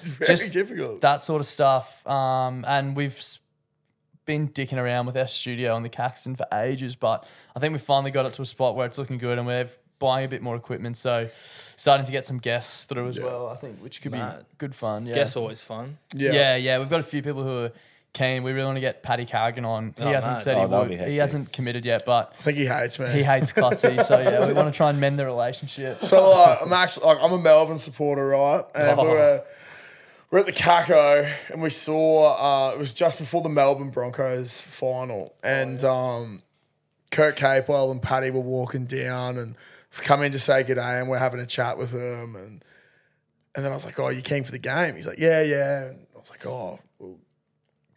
hard. 0.07 0.15
Very 0.17 0.27
Just 0.37 0.53
difficult. 0.55 1.01
that 1.03 1.21
sort 1.21 1.41
of 1.41 1.47
stuff. 1.47 2.07
Um, 2.07 2.65
and 2.67 2.97
we've 2.97 3.23
been 4.25 4.49
dicking 4.49 4.79
around 4.79 5.07
with 5.07 5.17
our 5.19 5.27
studio 5.29 5.75
on 5.75 5.83
the 5.83 5.89
Caxton 5.91 6.37
for 6.37 6.47
ages, 6.53 6.97
but 6.97 7.27
I 7.55 7.61
think 7.61 7.73
we 7.73 7.79
finally 7.79 8.11
got 8.11 8.25
it 8.27 8.33
to 8.35 8.43
a 8.43 8.47
spot 8.47 8.77
where 8.77 8.87
it's 8.87 8.97
looking 8.97 9.19
good, 9.19 9.37
and 9.39 9.47
we're 9.47 9.69
buying 10.01 10.25
a 10.25 10.29
bit 10.29 10.43
more 10.43 10.57
equipment. 10.57 10.97
So 10.97 11.29
starting 11.77 12.05
to 12.07 12.13
get 12.13 12.27
some 12.27 12.39
guests 12.39 12.85
through 12.85 13.07
as 13.07 13.21
well. 13.21 13.49
I 13.49 13.55
think, 13.57 13.79
which 13.81 14.03
could 14.03 14.11
Mad. 14.11 14.41
be 14.41 14.45
good 14.59 14.75
fun. 14.75 15.07
Yeah. 15.07 15.15
Guess 15.15 15.37
always 15.37 15.61
fun. 15.61 15.99
yeah. 16.15 16.33
yeah, 16.33 16.57
yeah. 16.57 16.79
We've 16.81 16.91
got 16.91 16.99
a 17.01 17.05
few 17.05 17.23
people 17.23 17.45
who 17.45 17.65
are 17.67 17.73
keen. 18.13 18.43
We 18.43 18.51
really 18.51 18.65
want 18.67 18.77
to 18.77 18.81
get 18.81 19.03
Paddy 19.05 19.25
Carrigan 19.25 19.65
on. 19.65 19.95
He 19.97 20.03
Oh, 20.03 20.13
hasn't 20.13 20.33
mad. 20.35 20.41
said 20.41 20.57
Oh, 20.57 20.63
he 20.63 20.67
that'd 20.67 20.89
would. 20.89 20.91
He 20.91 20.97
hectic. 20.97 21.21
hasn't 21.21 21.53
committed 21.53 21.85
yet, 21.85 22.05
but 22.05 22.35
I 22.41 22.43
think 22.43 22.59
he 22.59 22.67
hates 22.67 22.99
me. 22.99 23.09
he 23.11 23.23
hates 23.23 23.53
Clutzy. 23.53 24.05
so 24.11 24.19
yeah, 24.19 24.45
we 24.47 24.53
want 24.53 24.67
to 24.73 24.77
try 24.77 24.91
and 24.91 24.99
mend 24.99 25.19
the 25.19 25.25
relationship. 25.27 26.01
So 26.03 26.31
like, 26.31 26.59
I'm 26.63 26.73
actually 26.73 27.07
like 27.07 27.19
I'm 27.23 27.33
a 27.33 27.39
Melbourne 27.39 27.79
supporter, 27.79 28.27
right? 28.29 28.65
And 28.75 28.99
we 28.99 29.05
Oh. 29.05 29.11
were 29.11 29.43
we're 30.31 30.39
at 30.41 30.47
the 30.47 30.53
Caco 30.53 31.33
and 31.53 31.61
we 31.61 31.71
saw 31.71 32.71
uh, 32.71 32.73
it 32.75 32.79
was 32.79 32.93
just 32.93 33.19
before 33.19 33.43
the 33.43 33.49
Melbourne 33.49 33.91
Broncos 33.91 34.61
final, 34.61 35.35
and 35.43 35.83
um, 35.85 36.43
Kurt 37.11 37.37
Capewell 37.37 37.91
and 37.91 38.01
Paddy 38.01 38.31
were 38.31 38.39
walking 38.41 38.85
down 38.87 39.37
and 39.39 39.57
come 39.91 40.23
in 40.23 40.33
to 40.33 40.39
say 40.39 40.63
good 40.63 40.77
day, 40.77 40.99
and 40.99 41.09
we're 41.09 41.19
having 41.19 41.41
a 41.41 41.47
chat 41.47 41.79
with 41.79 41.93
him. 41.93 42.37
and 42.37 42.65
and 43.55 43.65
then 43.65 43.73
I 43.73 43.75
was 43.75 43.85
like, 43.85 43.99
oh, 43.99 44.09
you 44.09 44.23
came 44.23 44.45
for 44.45 44.53
the 44.53 44.59
game? 44.59 44.95
He's 44.95 45.07
like, 45.07 45.19
yeah, 45.19 45.43
yeah. 45.43 45.87
And 45.87 46.07
I 46.15 46.19
was 46.19 46.31
like, 46.31 46.47
oh. 46.47 46.79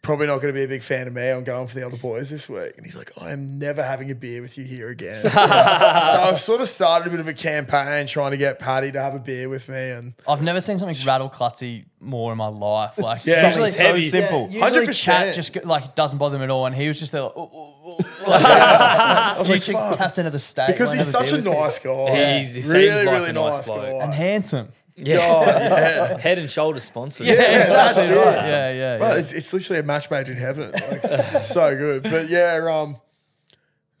Well, 0.04 0.16
Probably 0.16 0.26
not 0.26 0.42
going 0.42 0.52
to 0.54 0.58
be 0.58 0.64
a 0.64 0.68
big 0.68 0.82
fan 0.82 1.06
of 1.06 1.14
me. 1.14 1.28
I'm 1.30 1.44
going 1.44 1.66
for 1.66 1.74
the 1.74 1.86
other 1.86 1.96
boys 1.96 2.28
this 2.30 2.48
week. 2.48 2.74
And 2.76 2.84
he's 2.84 2.96
like, 2.96 3.10
I 3.20 3.30
am 3.30 3.58
never 3.58 3.82
having 3.82 4.10
a 4.10 4.14
beer 4.14 4.42
with 4.42 4.56
you 4.58 4.64
here 4.64 4.88
again. 4.90 5.22
so 5.30 5.30
I've 5.38 6.40
sort 6.40 6.60
of 6.60 6.68
started 6.68 7.08
a 7.08 7.10
bit 7.10 7.20
of 7.20 7.28
a 7.28 7.32
campaign 7.32 8.06
trying 8.06 8.30
to 8.32 8.36
get 8.36 8.58
Paddy 8.58 8.92
to 8.92 9.00
have 9.00 9.14
a 9.14 9.18
beer 9.18 9.48
with 9.48 9.68
me. 9.68 9.90
And 9.90 10.14
I've 10.28 10.42
never 10.42 10.60
seen 10.60 10.78
something 10.78 10.96
rattle 11.06 11.30
Clutzy 11.30 11.86
more 12.00 12.30
in 12.32 12.38
my 12.38 12.48
life. 12.48 12.98
Like 12.98 13.24
Yeah, 13.24 13.46
usually, 13.46 13.68
it's 13.68 13.76
so 13.78 13.84
heavy. 13.84 14.08
simple. 14.10 14.48
Yeah, 14.50 14.66
usually 14.68 14.86
100%. 14.88 15.02
chat 15.04 15.34
just 15.34 15.52
go- 15.54 15.60
like 15.64 15.94
doesn't 15.94 16.18
bother 16.18 16.36
him 16.36 16.42
at 16.42 16.50
all, 16.50 16.66
and 16.66 16.74
he 16.74 16.86
was 16.88 16.98
just 17.00 17.12
there. 17.12 17.22
Like, 17.22 17.32
"Oh, 17.34 17.50
oh, 17.54 17.74
oh," 17.98 17.98
I 18.26 19.36
was 19.38 19.48
like, 19.48 19.62
fuck. 19.62 19.96
captain 19.98 20.26
of 20.26 20.32
the 20.32 20.38
state 20.38 20.66
Because 20.66 20.92
he's 20.92 21.06
such 21.10 21.32
a 21.32 21.36
beer 21.36 21.44
with 21.44 21.54
you. 21.54 21.60
nice 21.60 21.78
guy. 21.78 22.38
He's- 22.40 22.54
he 22.54 22.60
seems 22.62 22.74
really, 22.74 23.04
like 23.06 23.20
really 23.20 23.32
nice 23.32 23.56
nice 23.56 23.66
bloke. 23.66 23.80
guy. 23.82 24.04
and 24.04 24.12
handsome. 24.14 24.68
Yeah. 24.96 25.16
God, 25.16 25.46
yeah. 25.48 26.18
Head 26.20 26.38
and 26.38 26.50
shoulders 26.50 26.84
sponsored. 26.84 27.26
Yeah, 27.26 27.66
that's 27.66 28.08
it. 28.08 28.14
Yeah, 28.14 28.72
yeah, 28.72 28.98
But 28.98 29.14
yeah. 29.14 29.20
it's, 29.20 29.32
it's 29.32 29.52
literally 29.52 29.80
a 29.80 29.82
match 29.82 30.10
made 30.10 30.28
in 30.28 30.36
heaven. 30.36 30.70
Like, 30.72 31.42
so 31.42 31.76
good. 31.76 32.04
But 32.04 32.28
yeah, 32.28 32.66
um, 32.70 32.96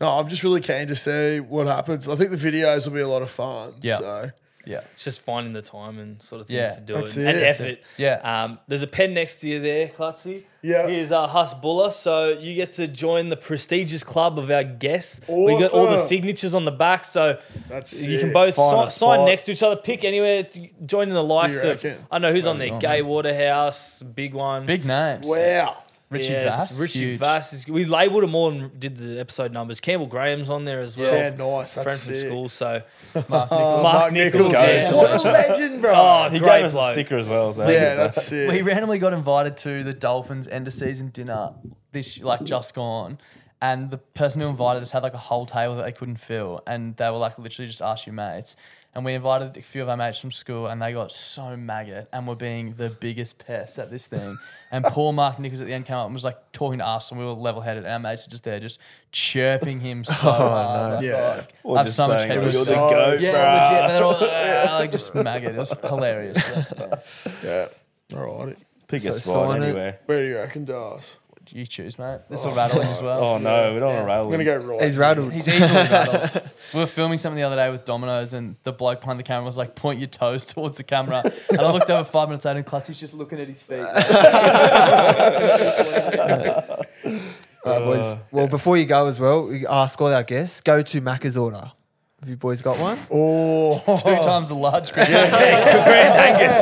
no, 0.00 0.08
I'm 0.08 0.28
just 0.28 0.44
really 0.44 0.60
keen 0.60 0.86
to 0.88 0.96
see 0.96 1.40
what 1.40 1.66
happens. 1.66 2.08
I 2.08 2.16
think 2.16 2.30
the 2.30 2.36
videos 2.36 2.86
will 2.86 2.94
be 2.94 3.00
a 3.00 3.08
lot 3.08 3.22
of 3.22 3.30
fun. 3.30 3.74
Yeah. 3.82 3.98
So 3.98 4.30
yeah. 4.66 4.80
It's 4.92 5.04
just 5.04 5.20
finding 5.20 5.52
the 5.52 5.62
time 5.62 5.98
and 5.98 6.20
sort 6.22 6.40
of 6.40 6.46
things 6.46 6.56
Yeah, 6.56 6.74
to 6.74 6.80
do 6.80 6.94
that's 6.94 7.16
it, 7.16 7.22
it. 7.22 7.26
and 7.34 7.42
That's 7.42 7.60
effort. 7.60 7.78
Yeah. 7.98 8.42
Um, 8.44 8.58
there's 8.68 8.82
a 8.82 8.86
pen 8.86 9.14
next 9.14 9.36
to 9.36 9.48
you 9.48 9.60
there, 9.60 9.88
Clutzy. 9.88 10.44
Yeah. 10.62 10.86
Here's 10.86 11.12
uh, 11.12 11.28
Hasbulla. 11.28 11.92
So 11.92 12.30
you 12.38 12.54
get 12.54 12.72
to 12.74 12.88
join 12.88 13.28
the 13.28 13.36
prestigious 13.36 14.02
club 14.02 14.38
of 14.38 14.50
our 14.50 14.64
guests. 14.64 15.20
We 15.28 15.58
got 15.58 15.72
all 15.72 15.86
the 15.86 15.98
signatures 15.98 16.54
on 16.54 16.64
the 16.64 16.70
back, 16.72 17.04
so 17.04 17.38
That's 17.68 18.06
you 18.06 18.18
can 18.18 18.32
both 18.32 18.54
si- 18.54 18.98
sign 18.98 19.26
next 19.26 19.42
to 19.42 19.52
each 19.52 19.62
other. 19.62 19.76
Pick 19.76 20.04
anywhere. 20.04 20.44
To 20.44 20.68
join 20.86 21.08
in 21.08 21.14
the 21.14 21.22
likes 21.22 21.58
of. 21.62 21.82
reckon? 21.82 21.98
I 22.10 22.18
know 22.18 22.32
who's 22.32 22.46
on 22.46 22.58
there. 22.58 22.72
on, 22.72 22.78
Gay 22.78 23.02
Waterhouse, 23.02 24.02
big 24.02 24.34
one. 24.34 24.66
Big 24.66 24.84
names. 24.86 25.26
wow. 25.26 25.82
Richie 26.10 26.30
Yes, 26.32 26.56
Vass. 26.70 26.78
Richie 26.78 26.98
huge. 27.00 27.18
Vass. 27.18 27.52
Is, 27.52 27.66
we 27.66 27.84
labelled 27.84 28.22
them 28.22 28.34
all 28.34 28.50
and 28.52 28.78
did 28.78 28.96
the 28.96 29.18
episode 29.18 29.52
numbers. 29.52 29.80
Campbell 29.80 30.06
Graham's 30.06 30.48
on 30.50 30.64
there 30.64 30.80
as 30.80 30.96
well. 30.96 31.12
Yeah, 31.14 31.30
nice. 31.30 31.74
That's 31.74 31.84
Friend 31.84 31.86
from 32.00 32.14
sick. 32.14 32.28
school. 32.28 32.48
So 32.48 32.82
Mark 33.28 33.50
Nicholls. 33.50 33.50
Oh, 33.50 33.82
Mark 33.82 34.12
Nicholls, 34.12 34.52
yeah. 34.52 34.92
What 34.94 35.24
a 35.24 35.30
legend, 35.30 35.82
bro. 35.82 35.92
Oh, 35.96 36.28
He 36.30 36.38
great 36.38 36.58
gave 36.58 36.64
us 36.66 36.72
bloke. 36.72 36.90
a 36.90 36.92
sticker 36.92 37.16
as 37.18 37.26
well. 37.26 37.52
So 37.54 37.68
yeah, 37.68 37.78
uh, 37.92 37.96
that's 37.96 38.22
sick. 38.26 38.50
We 38.50 38.62
randomly 38.62 38.98
got 38.98 39.12
invited 39.12 39.56
to 39.58 39.82
the 39.82 39.92
Dolphins 39.94 40.46
end 40.46 40.66
of 40.68 40.74
season 40.74 41.08
dinner 41.08 41.52
this 41.92 42.22
like 42.22 42.44
just 42.44 42.74
gone. 42.74 43.18
And 43.68 43.90
the 43.90 43.98
person 44.22 44.40
who 44.42 44.48
invited 44.48 44.82
us 44.82 44.90
had 44.90 45.02
like 45.02 45.14
a 45.14 45.24
whole 45.30 45.46
table 45.46 45.74
that 45.76 45.84
they 45.84 45.92
couldn't 45.92 46.16
fill. 46.30 46.62
And 46.66 46.96
they 46.98 47.08
were 47.10 47.16
like 47.26 47.38
literally 47.38 47.66
just 47.68 47.80
ask 47.82 48.04
your 48.06 48.14
mates. 48.14 48.56
And 48.96 49.04
we 49.04 49.14
invited 49.14 49.56
a 49.56 49.62
few 49.62 49.82
of 49.82 49.88
our 49.88 49.96
mates 49.96 50.18
from 50.18 50.30
school 50.30 50.68
and 50.68 50.80
they 50.80 50.92
got 50.92 51.10
so 51.12 51.56
maggot 51.56 52.08
and 52.12 52.28
were 52.28 52.36
being 52.36 52.74
the 52.76 52.90
biggest 52.90 53.38
pests 53.44 53.78
at 53.78 53.90
this 53.90 54.06
thing. 54.06 54.36
And 54.74 54.84
poor 54.84 55.12
Mark 55.12 55.38
Nicholls 55.38 55.60
at 55.60 55.68
the 55.68 55.72
end 55.72 55.86
came 55.86 55.96
up 55.96 56.06
and 56.06 56.14
was 56.14 56.24
like 56.24 56.38
talking 56.52 56.78
to 56.80 56.86
us 56.86 57.10
and 57.10 57.18
we 57.20 57.24
were 57.26 57.32
level 57.32 57.60
headed. 57.62 57.84
And 57.84 57.92
our 57.92 57.98
mates 58.00 58.26
are 58.26 58.30
just 58.30 58.42
there 58.44 58.58
just 58.60 58.78
chirping 59.12 59.78
him 59.80 60.04
so 60.04 60.12
hard. 60.14 60.94
Like, 60.96 61.04
Yeah. 61.04 61.34
like, 61.38 61.54
Or 61.62 61.76
I 61.76 61.80
have 61.80 61.86
just 61.86 61.96
so 61.96 62.08
much 62.08 62.18
saying, 62.18 62.28
head 62.30 62.34
"You're 62.42 62.50
the 62.52 62.58
was 62.58 62.68
goat, 62.70 63.20
Yeah, 63.20 63.32
bruh." 63.32 63.72
legit. 63.72 63.88
They're 63.88 64.04
all 64.04 64.14
uh, 64.74 64.78
like 64.80 64.92
just 64.92 65.14
maggot. 65.14 65.54
It 65.54 65.58
was 65.58 65.72
hilarious. 65.80 66.50
Yeah. 66.50 66.94
yeah. 68.12 68.18
All 68.18 68.46
right. 68.46 68.58
Pick 68.88 69.00
So 69.02 69.10
a 69.10 69.14
spot 69.14 69.52
sign 69.52 69.62
it. 69.62 69.64
anywhere. 69.66 69.98
Where 70.06 70.20
do 70.22 70.28
you 70.28 70.36
reckon, 70.36 70.64
Das? 70.66 71.16
You 71.50 71.66
choose, 71.66 71.98
mate. 71.98 72.20
This 72.30 72.44
will 72.44 72.52
oh. 72.52 72.56
rattle 72.56 72.80
him 72.80 72.90
as 72.90 73.02
well. 73.02 73.22
Oh 73.22 73.38
no, 73.38 73.74
we 73.74 73.80
don't 73.80 73.94
want 73.94 74.00
to 74.00 74.06
rattle. 74.06 74.24
I'm 74.24 74.30
going 74.32 74.44
to 74.44 74.52
him. 74.52 74.60
go 74.60 74.66
right. 74.66 74.82
He's 74.82 74.96
rattled. 74.96 75.32
He's 75.32 75.46
easily 75.46 75.68
rattled. 75.72 76.50
We 76.72 76.80
were 76.80 76.86
filming 76.86 77.18
something 77.18 77.36
the 77.36 77.42
other 77.42 77.56
day 77.56 77.70
with 77.70 77.84
Dominoes, 77.84 78.32
and 78.32 78.56
the 78.62 78.72
bloke 78.72 79.00
behind 79.00 79.18
the 79.18 79.24
camera 79.24 79.44
was 79.44 79.56
like, 79.56 79.74
"Point 79.74 79.98
your 80.00 80.08
toes 80.08 80.46
towards 80.52 80.76
the 80.76 80.84
camera." 80.84 81.22
And 81.50 81.60
I 81.60 81.72
looked 81.72 81.90
over 81.90 82.04
five 82.04 82.28
minutes 82.28 82.44
later, 82.44 82.58
and 82.58 82.66
Clutzy's 82.66 82.98
just 82.98 83.14
looking 83.14 83.40
at 83.40 83.48
his 83.48 83.62
feet. 83.62 83.80
All 87.64 87.72
right, 87.72 87.84
boys. 87.84 88.12
Well, 88.30 88.46
before 88.46 88.76
you 88.76 88.84
go 88.84 89.06
as 89.06 89.18
well, 89.18 89.46
we 89.46 89.66
ask 89.66 90.00
all 90.00 90.12
our 90.12 90.22
guests 90.22 90.60
go 90.60 90.82
to 90.82 91.00
Macca's 91.00 91.36
order. 91.36 91.72
Have 92.24 92.30
you 92.30 92.38
boys 92.38 92.62
got 92.62 92.78
one? 92.78 92.98
Oh, 93.10 93.82
Two 93.84 94.24
times 94.24 94.48
a 94.48 94.54
large. 94.54 94.92
Grand 94.94 95.10
angus. 95.34 96.58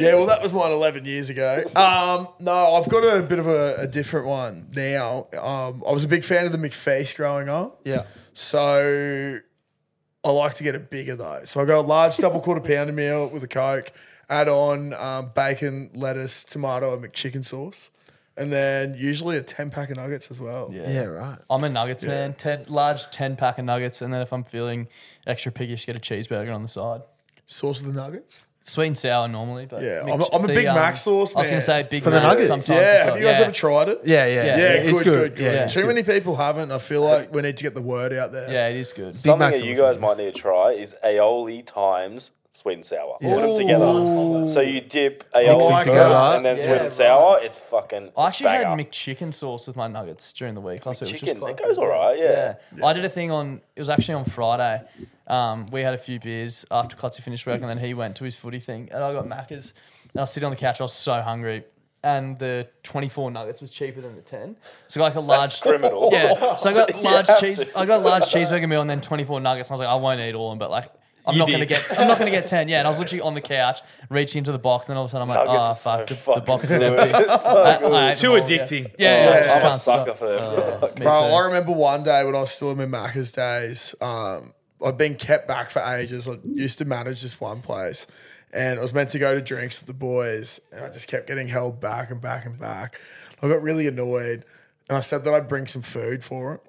Yeah, 0.00 0.14
well, 0.14 0.24
that 0.24 0.42
was 0.42 0.54
mine 0.54 0.72
11 0.72 1.04
years 1.04 1.28
ago. 1.28 1.62
Um, 1.76 2.26
no, 2.40 2.76
I've 2.76 2.88
got 2.88 3.00
a 3.00 3.20
bit 3.20 3.38
of 3.38 3.48
a, 3.48 3.74
a 3.80 3.86
different 3.86 4.28
one 4.28 4.68
now. 4.74 5.26
Um, 5.34 5.84
I 5.86 5.92
was 5.92 6.04
a 6.04 6.08
big 6.08 6.24
fan 6.24 6.46
of 6.46 6.52
the 6.52 6.58
McFeast 6.58 7.16
growing 7.16 7.50
up. 7.50 7.82
Yeah. 7.84 8.04
So 8.32 9.40
I 10.24 10.30
like 10.30 10.54
to 10.54 10.62
get 10.62 10.74
it 10.74 10.88
bigger 10.88 11.16
though. 11.16 11.42
So 11.44 11.60
I 11.60 11.66
go 11.66 11.78
a 11.78 11.82
large 11.82 12.16
double 12.16 12.40
quarter 12.40 12.62
pounder 12.62 12.94
meal 12.94 13.28
with 13.28 13.44
a 13.44 13.48
Coke, 13.48 13.92
add 14.30 14.48
on 14.48 14.94
um, 14.94 15.32
bacon, 15.34 15.90
lettuce, 15.92 16.44
tomato, 16.44 16.94
and 16.94 17.04
McChicken 17.04 17.44
sauce. 17.44 17.90
And 18.36 18.50
then 18.52 18.94
usually 18.96 19.36
a 19.36 19.42
10 19.42 19.70
pack 19.70 19.90
of 19.90 19.96
nuggets 19.98 20.30
as 20.30 20.40
well. 20.40 20.70
Yeah. 20.72 20.90
Yeah, 20.90 21.00
right. 21.04 21.38
I'm 21.50 21.64
a 21.64 21.68
nuggets 21.68 22.04
man. 22.04 22.32
Ten, 22.32 22.64
large 22.68 23.10
ten 23.10 23.36
pack 23.36 23.58
of 23.58 23.64
nuggets, 23.66 24.00
and 24.00 24.12
then 24.12 24.22
if 24.22 24.32
I'm 24.32 24.42
feeling 24.42 24.88
extra 25.26 25.52
piggish, 25.52 25.84
get 25.84 25.96
a 25.96 26.00
cheeseburger 26.00 26.54
on 26.54 26.62
the 26.62 26.68
side. 26.68 27.02
Sauce 27.44 27.80
of 27.80 27.86
the 27.88 27.92
nuggets? 27.92 28.46
Sweet 28.64 28.86
and 28.86 28.96
sour 28.96 29.26
normally, 29.28 29.66
but 29.66 29.82
Yeah, 29.82 30.02
Mc- 30.04 30.14
I'm 30.14 30.20
a- 30.20 30.34
I'm 30.36 30.44
a 30.44 30.46
the, 30.46 30.54
big 30.54 30.66
um, 30.66 30.76
Mac 30.76 30.96
sauce 30.96 31.34
I 31.34 31.40
was 31.40 31.46
man. 31.48 31.52
gonna 31.54 31.62
say 31.62 31.82
big 31.82 32.04
For 32.04 32.10
the 32.10 32.20
Mac 32.20 32.22
nuggets? 32.38 32.46
sometimes 32.46 32.68
Yeah, 32.68 32.76
as 32.76 33.02
have 33.06 33.16
you 33.18 33.22
guys 33.24 33.38
Yeah. 33.38 33.44
ever 33.44 33.52
tried 33.52 33.88
it? 33.88 34.00
Yeah, 34.04 34.26
yeah. 34.26 34.34
Yeah, 34.34 34.56
Yeah, 34.56 34.64
it's 34.74 34.90
good, 35.00 35.04
good. 35.04 35.20
good, 35.30 35.36
good. 35.36 35.54
Yeah. 35.54 35.66
Too 35.66 35.86
many 35.86 36.02
people 36.04 36.36
haven't. 36.36 36.70
I 36.70 36.78
feel 36.78 37.02
like 37.02 37.34
we 37.34 37.42
need 37.42 37.56
to 37.56 37.62
get 37.64 37.74
the 37.74 37.82
word 37.82 38.12
out 38.12 38.30
there. 38.30 38.50
Yeah, 38.50 38.68
it 38.68 38.76
is 38.76 38.92
good. 38.92 39.16
Something 39.16 39.38
Mac 39.40 39.54
that 39.54 39.64
you 39.64 39.74
sauce, 39.74 39.92
guys 39.94 40.00
might 40.00 40.16
need 40.16 40.32
to 40.34 40.40
try 40.40 40.70
is 40.70 40.94
aioli 41.04 41.66
times 41.66 42.30
sweet 42.52 42.74
and 42.74 42.84
sour. 42.86 43.16
Put 43.20 43.40
them 43.42 43.54
together. 43.54 44.46
So 44.46 44.60
you 44.60 44.80
dip 44.80 45.30
aioli 45.32 45.46
Mix 45.58 45.64
it 45.64 45.70
first 45.70 45.86
together. 45.86 46.14
and 46.36 46.44
then 46.46 46.56
Yeah, 46.58 46.62
sweet 46.64 46.80
and 46.82 46.90
sour. 46.90 47.38
It's 47.40 47.58
fucking. 47.58 48.10
I 48.16 48.26
actually 48.28 48.50
had 48.50 48.62
banger. 48.64 48.84
McChicken 48.84 49.34
sauce 49.34 49.66
with 49.66 49.76
my 49.76 49.88
nuggets 49.88 50.32
during 50.32 50.54
the 50.54 50.60
week 50.60 50.86
last 50.86 51.00
week. 51.00 51.12
which 51.12 51.20
was 51.22 51.28
Chicken. 51.28 51.40
quite 51.40 51.58
It 51.58 51.64
goes 51.64 51.78
all 51.78 51.88
right. 51.88 52.16
Yeah. 52.18 52.54
Yeah. 52.76 52.84
I 52.86 52.92
did 52.92 53.04
a 53.04 53.08
thing 53.10 53.30
on, 53.30 53.60
it 53.74 53.80
was 53.80 53.88
actually 53.88 54.14
on 54.14 54.24
Friday. 54.26 54.82
Um, 55.26 55.66
we 55.72 55.82
had 55.82 55.94
a 55.94 55.98
few 55.98 56.20
beers 56.20 56.64
after 56.70 56.96
Clutzy 56.96 57.20
finished 57.22 57.46
work, 57.46 57.60
and 57.60 57.68
then 57.68 57.78
he 57.78 57.94
went 57.94 58.16
to 58.16 58.24
his 58.24 58.36
footy 58.36 58.60
thing. 58.60 58.88
And 58.92 59.02
I 59.02 59.12
got 59.12 59.24
Macca's. 59.26 59.72
And 60.12 60.18
I 60.20 60.22
was 60.22 60.32
sitting 60.32 60.44
on 60.46 60.50
the 60.50 60.56
couch, 60.56 60.80
I 60.80 60.84
was 60.84 60.92
so 60.92 61.22
hungry. 61.22 61.64
And 62.04 62.36
the 62.38 62.66
24 62.82 63.30
nuggets 63.30 63.60
was 63.60 63.70
cheaper 63.70 64.00
than 64.00 64.16
the 64.16 64.22
10. 64.22 64.56
So 64.88 65.00
I 65.00 65.04
got 65.04 65.04
like 65.06 65.14
a 65.14 65.20
large. 65.20 65.40
That's 65.50 65.60
criminal. 65.60 66.10
Yeah. 66.12 66.56
So 66.56 66.68
I 66.68 66.74
got 66.74 66.94
You 66.96 67.02
large 67.02 67.28
have 67.28 67.38
cheese. 67.40 67.60
I 67.76 67.86
got 67.86 68.00
a 68.00 68.04
large 68.04 68.24
cheeseburger 68.24 68.68
meal 68.68 68.80
and 68.80 68.90
then 68.90 69.00
24 69.00 69.38
nuggets. 69.40 69.70
And 69.70 69.74
I 69.74 69.74
was 69.74 69.80
like, 69.86 69.88
I 69.88 69.94
won't 69.94 70.20
eat 70.20 70.34
all 70.34 70.48
of 70.50 70.52
them, 70.52 70.58
but 70.58 70.70
like 70.72 70.90
I'm 71.24 71.34
You 71.34 71.38
not 71.40 71.48
gonna 71.50 71.66
get. 71.66 71.98
I'm 71.98 72.08
not 72.08 72.18
gonna 72.18 72.30
get 72.32 72.46
ten. 72.46 72.68
Yeah, 72.68 72.78
and 72.78 72.86
I 72.86 72.90
was 72.90 72.98
literally 72.98 73.20
on 73.20 73.34
the 73.34 73.40
couch, 73.40 73.80
reaching 74.08 74.38
into 74.40 74.50
the 74.52 74.58
box, 74.58 74.86
and 74.86 74.90
then 74.92 74.96
all 74.98 75.04
of 75.04 75.10
a 75.10 75.12
sudden 75.12 75.30
I'm 75.30 75.36
like, 75.36 75.46
Nuggets 75.46 75.64
oh 75.66 75.70
are 75.70 75.74
so 75.76 75.90
fuck, 75.98 76.06
the, 76.08 76.14
the 76.14 76.20
fucking 76.20 76.44
box 76.44 76.70
is 76.70 76.78
good. 76.80 76.98
empty. 76.98 77.24
It's 77.32 77.42
so 77.44 77.62
I- 77.62 77.78
good. 77.78 77.92
I 77.92 78.10
ate 78.10 78.16
Too 78.16 78.32
them 78.32 78.40
all, 78.42 78.48
addicting. 78.48 78.94
Yeah, 78.98 79.16
yeah, 79.16 79.24
Yeah. 79.24 79.30
I 79.36 79.42
just 79.42 79.50
I'm 79.56 79.58
a 79.58 79.62
can't 79.68 79.80
sucker 79.80 80.04
stop. 80.04 80.18
for 80.18 80.26
them. 80.32 80.80
bro. 80.80 80.88
Me 80.98 81.02
Bro, 81.04 81.20
too. 81.28 81.34
I 81.34 81.44
remember 81.46 81.72
one 81.72 82.02
day 82.02 82.24
when 82.24 82.34
I 82.34 82.40
was 82.40 82.50
still 82.50 82.70
in 82.72 82.78
my 82.78 82.86
Macca's 82.86 83.30
days, 83.32 83.94
um, 84.00 84.52
I'd 84.84 84.98
been 84.98 85.14
kept 85.14 85.46
back 85.46 85.70
for 85.70 85.80
ages. 85.80 86.26
I 86.26 86.38
used 86.54 86.78
to 86.78 86.84
manage 86.84 87.22
this 87.22 87.40
one 87.40 87.62
place 87.62 88.06
and 88.52 88.80
I 88.80 88.82
was 88.82 88.92
meant 88.92 89.10
to 89.10 89.18
go 89.20 89.32
to 89.34 89.40
drinks 89.40 89.80
with 89.80 89.86
the 89.86 89.94
boys 89.94 90.60
and 90.72 90.84
I 90.84 90.88
just 90.90 91.06
kept 91.08 91.28
getting 91.28 91.46
held 91.46 91.80
back 91.80 92.10
and 92.10 92.20
back 92.20 92.46
and 92.46 92.58
back. 92.58 92.98
I 93.40 93.48
got 93.48 93.62
really 93.62 93.86
annoyed 93.86 94.44
and 94.88 94.96
I 94.98 95.00
said 95.00 95.22
that 95.24 95.32
I'd 95.32 95.46
bring 95.48 95.68
some 95.68 95.82
food 95.82 96.24
for 96.24 96.54
it. 96.54 96.60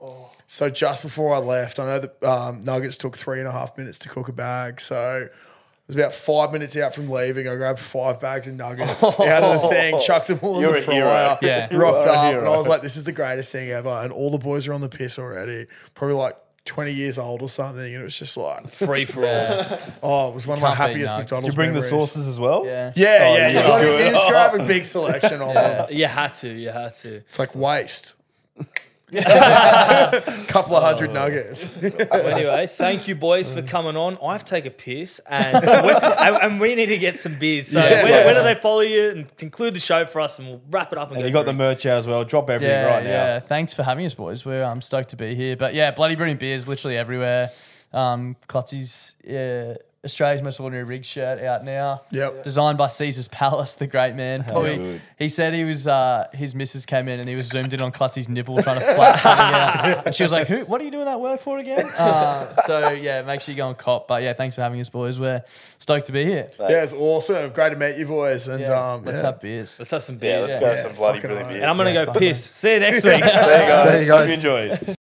So 0.53 0.69
just 0.69 1.01
before 1.01 1.33
I 1.33 1.39
left, 1.39 1.79
I 1.79 1.85
know 1.85 1.99
that 1.99 2.23
um, 2.23 2.61
Nuggets 2.61 2.95
took 2.97 3.17
three 3.17 3.39
and 3.39 3.47
a 3.47 3.51
half 3.51 3.75
minutes 3.75 3.97
to 3.99 4.09
cook 4.09 4.27
a 4.27 4.31
bag. 4.33 4.79
So 4.79 5.23
it 5.23 5.31
was 5.87 5.95
about 5.95 6.13
five 6.13 6.51
minutes 6.51 6.77
out 6.77 6.93
from 6.93 7.09
leaving. 7.09 7.47
I 7.47 7.55
grabbed 7.55 7.79
five 7.79 8.19
bags 8.19 8.47
of 8.47 8.53
nuggets 8.53 9.03
out 9.19 9.41
of 9.43 9.63
the 9.63 9.67
thing, 9.69 9.99
chucked 9.99 10.27
them 10.27 10.37
all 10.43 10.57
in 10.57 10.61
You're 10.61 10.73
the 10.73 10.77
a 10.77 10.81
fryer, 10.81 10.95
hero. 10.97 11.37
Yeah. 11.41 11.75
rocked 11.75 12.05
You 12.05 12.11
are 12.11 12.15
up, 12.27 12.35
and 12.35 12.47
I 12.47 12.55
was 12.55 12.67
like, 12.67 12.83
"This 12.83 12.97
is 12.97 13.03
the 13.03 13.11
greatest 13.11 13.51
thing 13.51 13.71
ever." 13.71 13.89
And 13.89 14.13
all 14.13 14.29
the 14.29 14.37
boys 14.37 14.67
are 14.67 14.73
on 14.73 14.81
the 14.81 14.89
piss 14.89 15.17
already, 15.17 15.65
probably 15.95 16.17
like 16.17 16.37
twenty 16.65 16.91
years 16.93 17.17
old 17.17 17.41
or 17.41 17.49
something, 17.49 17.83
and 17.91 17.95
it 18.01 18.03
was 18.03 18.19
just 18.19 18.37
like, 18.37 18.69
Free 18.71 19.05
for 19.05 19.27
all. 19.27 19.79
Oh, 20.03 20.29
it 20.29 20.35
was 20.35 20.45
one 20.45 20.59
of 20.59 20.61
my 20.61 20.75
Can't 20.75 20.93
beat 20.93 21.01
happiest 21.01 21.15
nugs. 21.15 21.17
McDonald's. 21.17 21.47
Did 21.47 21.53
you 21.53 21.55
bring 21.55 21.69
the 21.69 21.73
memories. 21.81 21.89
sauces 21.89 22.27
as 22.27 22.39
well? 22.39 22.63
yeah. 22.67 22.93
Yeah, 22.95 23.07
Oh, 23.21 23.35
yeah, 23.37 23.47
you 23.49 23.57
you, 23.57 23.63
got 23.63 23.81
do 23.81 23.87
it. 23.87 24.01
it. 24.01 24.05
you 24.05 24.11
just 24.11 24.27
grab 24.27 24.53
a 24.53 24.67
big 24.67 24.85
selection 24.85 25.41
of 25.41 25.53
them. 25.55 25.87
You 25.89 26.05
had 26.05 26.35
to. 26.35 26.49
You 26.53 26.69
had 26.69 26.93
to. 26.97 27.15
It's 27.15 27.39
like 27.39 27.55
waste. 27.55 28.13
Couple 30.47 30.75
of 30.75 30.83
hundred 30.83 31.13
nuggets. 31.13 31.69
Anyway, 31.81 32.67
thank 32.67 33.07
you, 33.07 33.15
boys, 33.15 33.51
for 33.51 33.61
coming 33.61 33.95
on. 33.95 34.17
I 34.23 34.33
have 34.33 34.43
to 34.43 34.49
take 34.49 34.65
a 34.65 34.71
piss, 34.71 35.19
and, 35.27 35.63
we, 35.63 35.91
and, 35.93 36.35
and 36.41 36.59
we 36.59 36.75
need 36.75 36.87
to 36.87 36.97
get 36.97 37.19
some 37.19 37.37
beers. 37.37 37.67
So, 37.67 37.79
Yeah. 37.79 38.03
where, 38.03 38.25
where 38.25 38.33
do 38.35 38.43
they 38.43 38.55
follow 38.55 38.81
you? 38.81 39.09
And 39.09 39.37
conclude 39.37 39.73
the 39.75 39.79
show 39.79 40.05
for 40.05 40.21
us, 40.21 40.39
and 40.39 40.47
we'll 40.47 40.61
wrap 40.69 40.91
it 40.91 40.97
up. 40.97 41.09
And, 41.09 41.17
And 41.17 41.23
go 41.23 41.27
you 41.27 41.33
got 41.33 41.41
the 41.45 41.51
drink. 41.51 41.57
merch 41.59 41.85
out 41.85 41.97
as 41.97 42.07
well. 42.07 42.23
Drop 42.23 42.49
everything 42.49 42.75
Yeah, 42.75 42.85
right 42.85 43.03
now. 43.03 43.09
yeah. 43.09 43.39
Thanks 43.39 43.73
for 43.73 43.83
having 43.83 44.05
us, 44.05 44.13
boys. 44.13 44.45
We're 44.45 44.63
um, 44.63 44.81
stoked 44.81 45.09
to 45.09 45.15
be 45.15 45.35
here. 45.35 45.55
But 45.55 45.73
yeah, 45.73 45.91
Bloody 45.91 46.15
Brilliant 46.15 46.39
Beers 46.39 46.67
literally 46.67 46.97
everywhere. 46.97 47.51
Um, 47.91 48.35
Clutzy's 48.47 49.13
yeah, 49.23 49.75
Australia's 50.05 50.41
Most 50.41 50.59
Ordinary 50.59 50.83
Rig 50.83 51.05
shirt 51.05 51.41
out 51.41 51.63
now. 51.63 52.01
Yep. 52.11 52.43
Designed 52.43 52.77
by 52.77 52.87
Caesar's 52.87 53.29
Palace, 53.29 53.75
the 53.75 53.87
great 53.87 54.15
man. 54.15 54.43
Probably, 54.43 54.75
good. 54.75 55.01
he 55.17 55.29
said 55.29 55.53
he 55.53 55.63
was 55.63 55.87
uh, 55.87 56.27
his 56.33 56.53
missus 56.53 56.85
came 56.85 57.07
in 57.07 57.21
and 57.21 57.29
he 57.29 57.35
was 57.35 57.47
zoomed 57.47 57.73
in 57.73 57.79
on 57.79 57.91
Clutzy's 57.93 58.27
nipple 58.27 58.61
trying 58.61 58.79
to 58.79 58.95
flat 58.95 59.19
something 59.19 59.45
out. 59.45 60.05
And 60.07 60.13
she 60.15 60.23
was 60.23 60.31
like, 60.33 60.47
Who 60.47 60.65
what 60.65 60.81
are 60.81 60.83
you 60.83 60.91
doing 60.91 61.05
that 61.05 61.21
work 61.21 61.39
for 61.39 61.57
again? 61.57 61.89
Uh, 61.97 62.53
so 62.63 62.89
yeah, 62.89 63.21
make 63.21 63.39
sure 63.39 63.53
you 63.53 63.57
go 63.57 63.69
and 63.69 63.77
cop. 63.77 64.07
But 64.09 64.23
yeah, 64.23 64.33
thanks 64.33 64.55
for 64.55 64.61
having 64.61 64.79
us, 64.81 64.89
boys. 64.89 65.17
We're 65.17 65.43
stoked 65.79 66.07
to 66.07 66.11
be 66.11 66.25
here. 66.25 66.49
yeah, 66.59 66.83
it's 66.83 66.93
awesome. 66.93 67.51
Great 67.51 67.69
to 67.69 67.75
meet 67.77 67.97
you 67.97 68.05
boys. 68.05 68.47
And 68.49 68.59
Yeah, 68.59 68.93
um, 68.93 69.05
let's 69.05 69.21
yeah. 69.21 69.27
have 69.27 69.39
beers. 69.39 69.75
Let's 69.79 69.91
have 69.91 70.03
some 70.03 70.15
Yeah, 70.15 70.39
beers. 70.39 70.49
let's 70.49 70.59
go 70.59 70.71
Yeah, 70.71 70.81
some 70.83 70.91
bloody 70.93 71.19
fucking 71.19 71.29
brilliant 71.29 71.49
beers. 71.49 71.61
And 71.61 71.69
I'm 71.71 71.77
going 71.77 71.93
to 71.95 72.05
go 72.05 72.19
piss. 72.19 72.43
See 72.43 72.73
you 72.73 72.79
next 72.81 73.05
week. 73.05 73.23
See 73.23 73.29
you 73.29 73.31
guys. 73.31 73.99
See 74.01 74.05
you 74.07 74.11
Hope 74.11 74.27
you 74.27 74.33
enjoyed. 74.33 74.95